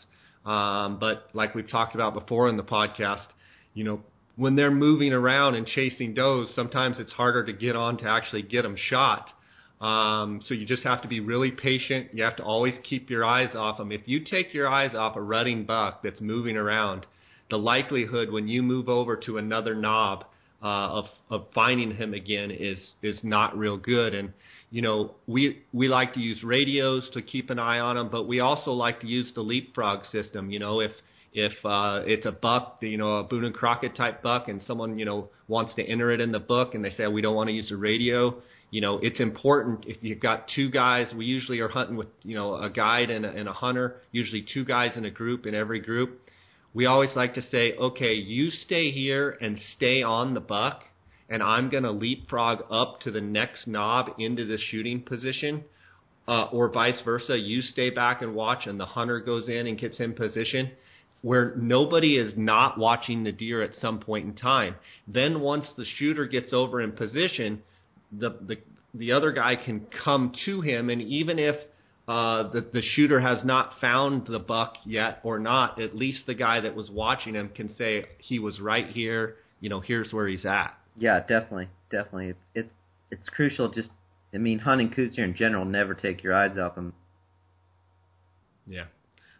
Um, 0.45 0.99
but 0.99 1.29
like 1.33 1.55
we've 1.55 1.69
talked 1.69 1.95
about 1.95 2.13
before 2.13 2.49
in 2.49 2.57
the 2.57 2.63
podcast, 2.63 3.25
you 3.73 3.83
know, 3.83 4.01
when 4.35 4.55
they're 4.55 4.71
moving 4.71 5.11
around 5.11 5.55
and 5.55 5.67
chasing 5.67 6.13
does, 6.13 6.49
sometimes 6.55 6.97
it's 6.99 7.11
harder 7.11 7.45
to 7.45 7.53
get 7.53 7.75
on 7.75 7.97
to 7.97 8.05
actually 8.07 8.41
get 8.41 8.61
them 8.61 8.75
shot. 8.77 9.29
Um, 9.81 10.41
so 10.45 10.53
you 10.53 10.65
just 10.65 10.83
have 10.83 11.01
to 11.03 11.07
be 11.07 11.19
really 11.19 11.51
patient. 11.51 12.07
You 12.13 12.23
have 12.23 12.37
to 12.37 12.43
always 12.43 12.73
keep 12.83 13.09
your 13.09 13.25
eyes 13.25 13.55
off 13.55 13.77
them. 13.77 13.91
If 13.91 14.01
you 14.07 14.21
take 14.23 14.53
your 14.53 14.67
eyes 14.67 14.95
off 14.95 15.15
a 15.15 15.21
rutting 15.21 15.65
buck 15.65 16.03
that's 16.03 16.21
moving 16.21 16.57
around, 16.57 17.05
the 17.49 17.57
likelihood 17.57 18.31
when 18.31 18.47
you 18.47 18.61
move 18.61 18.89
over 18.89 19.15
to 19.25 19.37
another 19.37 19.75
knob 19.75 20.25
uh, 20.61 20.67
of 20.67 21.05
of 21.29 21.45
finding 21.55 21.95
him 21.95 22.13
again 22.13 22.51
is 22.51 22.77
is 23.01 23.19
not 23.23 23.57
real 23.57 23.77
good. 23.77 24.13
And 24.13 24.33
you 24.71 24.81
know, 24.81 25.15
we 25.25 25.63
we 25.73 25.87
like 25.87 26.13
to 26.13 26.19
use 26.19 26.43
radios 26.43 27.09
to 27.13 27.21
keep 27.21 27.49
an 27.49 27.59
eye 27.59 27.79
on 27.79 27.95
them, 27.95 28.09
but 28.11 28.27
we 28.27 28.39
also 28.39 28.71
like 28.71 29.01
to 29.01 29.07
use 29.07 29.31
the 29.33 29.41
leapfrog 29.41 30.05
system. 30.05 30.51
You 30.51 30.59
know, 30.59 30.79
if 30.79 30.91
if 31.33 31.53
uh, 31.65 32.03
it's 32.05 32.25
a 32.25 32.31
buck, 32.31 32.77
you 32.81 32.97
know, 32.97 33.17
a 33.17 33.23
Boone 33.23 33.45
and 33.45 33.53
Crockett 33.53 33.95
type 33.95 34.21
buck, 34.21 34.47
and 34.47 34.61
someone 34.63 34.99
you 34.99 35.05
know 35.05 35.29
wants 35.47 35.73
to 35.75 35.83
enter 35.83 36.11
it 36.11 36.21
in 36.21 36.31
the 36.31 36.39
book, 36.39 36.75
and 36.75 36.85
they 36.85 36.91
say 36.91 37.07
we 37.07 37.21
don't 37.21 37.35
want 37.35 37.47
to 37.47 37.53
use 37.53 37.71
a 37.71 37.77
radio, 37.77 38.35
you 38.71 38.81
know, 38.81 38.99
it's 39.01 39.19
important 39.19 39.85
if 39.87 39.97
you've 40.01 40.19
got 40.19 40.47
two 40.55 40.69
guys. 40.69 41.07
We 41.15 41.25
usually 41.25 41.59
are 41.59 41.69
hunting 41.69 41.97
with 41.97 42.09
you 42.21 42.35
know 42.35 42.55
a 42.55 42.69
guide 42.69 43.09
and 43.09 43.25
a, 43.25 43.29
and 43.29 43.49
a 43.49 43.53
hunter, 43.53 43.97
usually 44.11 44.45
two 44.53 44.65
guys 44.65 44.91
in 44.95 45.05
a 45.05 45.11
group 45.11 45.47
in 45.47 45.55
every 45.55 45.79
group. 45.79 46.19
We 46.75 46.85
always 46.85 47.09
like 47.15 47.33
to 47.33 47.41
say, 47.41 47.73
okay, 47.73 48.13
you 48.13 48.51
stay 48.51 48.91
here 48.91 49.35
and 49.41 49.59
stay 49.75 50.03
on 50.03 50.35
the 50.35 50.39
buck 50.39 50.83
and 51.29 51.43
I'm 51.43 51.69
going 51.69 51.83
to 51.83 51.91
leapfrog 51.91 52.63
up 52.71 53.01
to 53.01 53.11
the 53.11 53.21
next 53.21 53.67
knob 53.67 54.11
into 54.17 54.45
the 54.45 54.57
shooting 54.57 55.01
position, 55.01 55.63
uh, 56.27 56.45
or 56.45 56.69
vice 56.69 57.01
versa. 57.05 57.37
You 57.37 57.61
stay 57.61 57.89
back 57.89 58.21
and 58.21 58.35
watch, 58.35 58.65
and 58.65 58.79
the 58.79 58.85
hunter 58.85 59.19
goes 59.19 59.47
in 59.47 59.67
and 59.67 59.77
gets 59.77 59.99
in 59.99 60.13
position 60.13 60.71
where 61.21 61.53
nobody 61.57 62.15
is 62.15 62.33
not 62.37 62.77
watching 62.77 63.23
the 63.23 63.31
deer 63.31 63.61
at 63.61 63.75
some 63.75 63.99
point 63.99 64.25
in 64.25 64.33
time. 64.33 64.75
Then 65.07 65.41
once 65.41 65.65
the 65.75 65.85
shooter 65.97 66.25
gets 66.25 66.53
over 66.53 66.81
in 66.81 66.93
position, 66.93 67.61
the 68.11 68.31
the 68.41 68.57
the 68.93 69.11
other 69.11 69.31
guy 69.31 69.55
can 69.55 69.85
come 70.03 70.33
to 70.45 70.61
him, 70.61 70.89
and 70.89 71.01
even 71.01 71.37
if 71.37 71.55
uh, 72.07 72.49
the, 72.51 72.65
the 72.73 72.81
shooter 72.81 73.19
has 73.19 73.43
not 73.43 73.73
found 73.79 74.25
the 74.25 74.39
buck 74.39 74.73
yet 74.83 75.19
or 75.23 75.37
not, 75.37 75.79
at 75.79 75.95
least 75.95 76.25
the 76.25 76.33
guy 76.33 76.59
that 76.61 76.75
was 76.75 76.89
watching 76.89 77.35
him 77.35 77.49
can 77.49 77.69
say 77.75 78.05
he 78.17 78.39
was 78.39 78.59
right 78.59 78.87
here. 78.87 79.35
You 79.59 79.69
know, 79.69 79.79
here's 79.79 80.11
where 80.11 80.27
he's 80.27 80.45
at. 80.45 80.73
Yeah, 80.99 81.19
definitely, 81.21 81.69
definitely. 81.89 82.29
It's 82.29 82.39
it's 82.53 82.73
it's 83.09 83.29
crucial. 83.29 83.69
Just 83.69 83.89
I 84.33 84.37
mean, 84.37 84.59
hunting 84.59 84.89
Coues 84.89 85.15
deer 85.15 85.25
in 85.25 85.33
general, 85.35 85.65
never 85.65 85.93
take 85.95 86.23
your 86.23 86.35
eyes 86.35 86.57
off 86.57 86.75
them. 86.75 86.93
Yeah. 88.67 88.85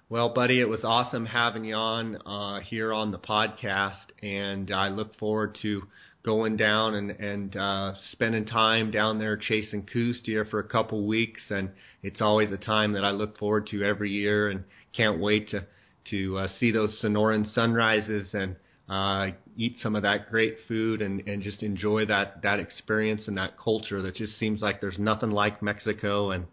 Well, 0.07 0.29
buddy, 0.29 0.59
it 0.59 0.67
was 0.67 0.83
awesome 0.83 1.27
having 1.27 1.65
you 1.65 1.75
on 1.75 2.15
uh, 2.25 2.61
here 2.61 2.91
on 2.93 3.11
the 3.11 3.19
podcast, 3.19 4.07
and 4.23 4.71
I 4.71 4.87
look 4.87 5.15
forward 5.19 5.57
to 5.61 5.83
going 6.23 6.55
down 6.55 6.95
and 6.95 7.11
and 7.11 7.55
uh, 7.55 7.93
spending 8.13 8.45
time 8.45 8.89
down 8.89 9.19
there 9.19 9.37
chasing 9.37 9.85
Coues 9.85 10.21
deer 10.23 10.45
for 10.45 10.59
a 10.59 10.67
couple 10.67 11.05
weeks. 11.05 11.41
And 11.49 11.71
it's 12.01 12.21
always 12.21 12.51
a 12.51 12.57
time 12.57 12.93
that 12.93 13.03
I 13.03 13.11
look 13.11 13.37
forward 13.37 13.67
to 13.67 13.83
every 13.83 14.11
year, 14.11 14.49
and 14.49 14.63
can't 14.95 15.19
wait 15.19 15.49
to 15.49 15.65
to 16.09 16.37
uh, 16.37 16.47
see 16.59 16.71
those 16.71 16.99
Sonoran 17.03 17.45
sunrises 17.53 18.33
and 18.33 18.55
uh, 18.89 19.27
eat 19.55 19.77
some 19.81 19.95
of 19.95 20.03
that 20.03 20.29
great 20.29 20.57
food 20.67 21.01
and, 21.01 21.27
and 21.27 21.43
just 21.43 21.63
enjoy 21.63 22.05
that, 22.07 22.41
that 22.41 22.59
experience 22.59 23.27
and 23.27 23.37
that 23.37 23.57
culture 23.57 24.01
that 24.01 24.15
just 24.15 24.37
seems 24.39 24.61
like 24.61 24.81
there's 24.81 24.99
nothing 24.99 25.31
like 25.31 25.61
Mexico. 25.61 26.31
And 26.31 26.45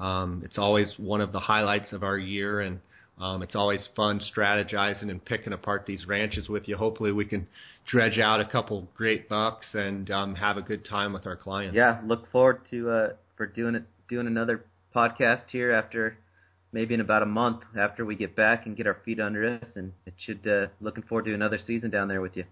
um, 0.00 0.42
it's 0.44 0.58
always 0.58 0.94
one 0.98 1.20
of 1.20 1.32
the 1.32 1.40
highlights 1.40 1.92
of 1.92 2.02
our 2.02 2.18
year. 2.18 2.60
And 2.60 2.80
Um, 3.16 3.42
it's 3.44 3.54
always 3.54 3.88
fun 3.94 4.18
strategizing 4.18 5.08
and 5.08 5.24
picking 5.24 5.52
apart 5.52 5.86
these 5.86 6.04
ranches 6.04 6.48
with 6.48 6.66
you. 6.66 6.76
Hopefully, 6.76 7.12
we 7.12 7.24
can 7.24 7.46
dredge 7.86 8.18
out 8.18 8.40
a 8.40 8.44
couple 8.44 8.88
great 8.96 9.28
bucks 9.28 9.66
and 9.72 10.10
um, 10.10 10.34
have 10.34 10.56
a 10.56 10.62
good 10.62 10.84
time 10.84 11.12
with 11.12 11.24
our 11.24 11.36
clients. 11.36 11.76
Yeah, 11.76 12.00
look 12.04 12.28
forward 12.32 12.62
to 12.70 12.90
uh, 12.90 13.08
for 13.36 13.46
doing 13.46 13.76
it 13.76 13.84
doing 14.08 14.26
another 14.26 14.64
podcast 14.92 15.44
here 15.52 15.70
after 15.70 16.18
maybe 16.74 16.92
in 16.92 17.00
about 17.00 17.22
a 17.22 17.26
month 17.26 17.60
after 17.78 18.04
we 18.04 18.16
get 18.16 18.34
back 18.34 18.66
and 18.66 18.76
get 18.76 18.86
our 18.86 18.98
feet 19.04 19.20
under 19.20 19.58
us, 19.62 19.68
and 19.76 19.92
it 20.04 20.14
should 20.18 20.46
uh, 20.46 20.66
looking 20.80 21.04
forward 21.04 21.24
to 21.24 21.32
another 21.32 21.58
season 21.66 21.88
down 21.88 22.08
there 22.08 22.20
with 22.20 22.36
you. 22.36 22.44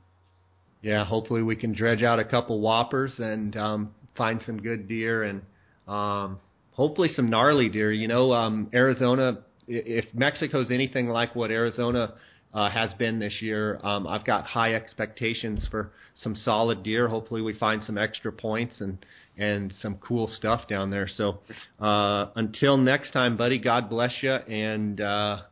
Yeah, 0.81 1.05
hopefully 1.05 1.43
we 1.43 1.57
can 1.57 1.73
dredge 1.75 2.03
out 2.03 2.19
a 2.19 2.25
couple 2.25 2.61
whoppers 2.61 3.13
and 3.19 3.55
um, 3.57 3.95
find 4.17 4.41
some 4.47 4.63
good 4.63 4.89
deer 4.89 5.25
and 5.25 5.43
um, 5.87 6.39
hopefully 6.73 7.09
some 7.15 7.29
gnarly 7.29 7.69
deer. 7.69 7.93
You 7.93 8.09
know, 8.09 8.33
um, 8.33 8.71
Arizona. 8.73 9.39
If 9.69 10.07
Mexico's 10.13 10.73
anything 10.73 11.09
like 11.09 11.37
what 11.37 11.53
Arizona 11.53 12.15
uh, 12.53 12.69
has 12.69 12.93
been 12.95 13.21
this 13.21 13.41
year, 13.41 13.79
um, 13.85 14.09
I've 14.09 14.25
got 14.25 14.45
high 14.45 14.75
expectations 14.75 15.67
for 15.71 15.93
some 16.15 16.35
solid 16.35 16.83
deer. 16.83 17.09
Hopefully, 17.09 17.43
we 17.43 17.55
find 17.55 17.83
some 17.85 17.97
extra 17.97 18.33
points 18.33 18.81
and 18.81 18.99
and 19.37 19.73
some 19.81 19.97
cool 19.97 20.29
stuff 20.29 20.69
down 20.69 20.91
there. 20.91 21.09
So 21.09 21.39
uh, 21.81 22.27
until 22.35 22.77
next 22.77 23.13
time, 23.13 23.37
buddy, 23.37 23.59
God 23.59 23.89
bless 23.89 24.23
you. 24.23 24.33
And 24.33 25.01
uh, 25.01 25.43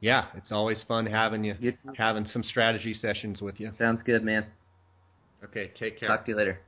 yeah, 0.00 0.26
it's 0.36 0.52
always 0.52 0.82
fun 0.86 1.06
having 1.06 1.44
you, 1.44 1.54
You 1.60 1.74
having 1.96 2.26
some 2.26 2.42
strategy 2.42 2.94
sessions 2.94 3.40
with 3.40 3.60
you. 3.60 3.72
Sounds 3.78 4.02
good, 4.02 4.24
man. 4.24 4.46
Okay, 5.44 5.70
take 5.78 5.98
care. 6.00 6.08
Talk 6.08 6.24
to 6.24 6.32
you 6.32 6.36
later. 6.36 6.60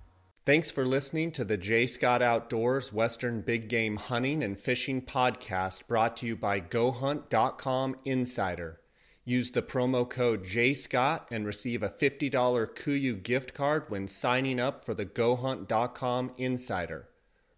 Thanks 0.46 0.70
for 0.70 0.86
listening 0.86 1.32
to 1.32 1.44
the 1.44 1.56
J. 1.56 1.86
Scott 1.86 2.22
Outdoors 2.22 2.92
Western 2.92 3.42
Big 3.42 3.68
Game 3.68 3.96
Hunting 3.96 4.42
and 4.42 4.58
Fishing 4.58 5.02
Podcast 5.02 5.86
brought 5.86 6.16
to 6.18 6.26
you 6.26 6.34
by 6.34 6.60
GoHunt.com 6.60 7.96
Insider. 8.04 8.80
Use 9.24 9.50
the 9.50 9.62
promo 9.62 10.08
code 10.08 10.44
JScott 10.44 11.30
and 11.30 11.44
receive 11.46 11.82
a 11.82 11.88
$50 11.88 12.30
KUIU 12.30 13.22
gift 13.22 13.54
card 13.54 13.84
when 13.88 14.08
signing 14.08 14.58
up 14.58 14.84
for 14.84 14.94
the 14.94 15.04
GoHunt.com 15.04 16.32
Insider. 16.38 17.08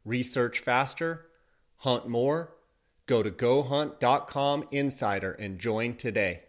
Research 0.05 0.59
faster, 0.59 1.27
hunt 1.77 2.09
more. 2.09 2.53
Go 3.07 3.23
to 3.23 3.31
GoHunt.com 3.31 4.69
Insider 4.73 5.33
and 5.33 5.59
join 5.59 5.97
today. 5.97 6.43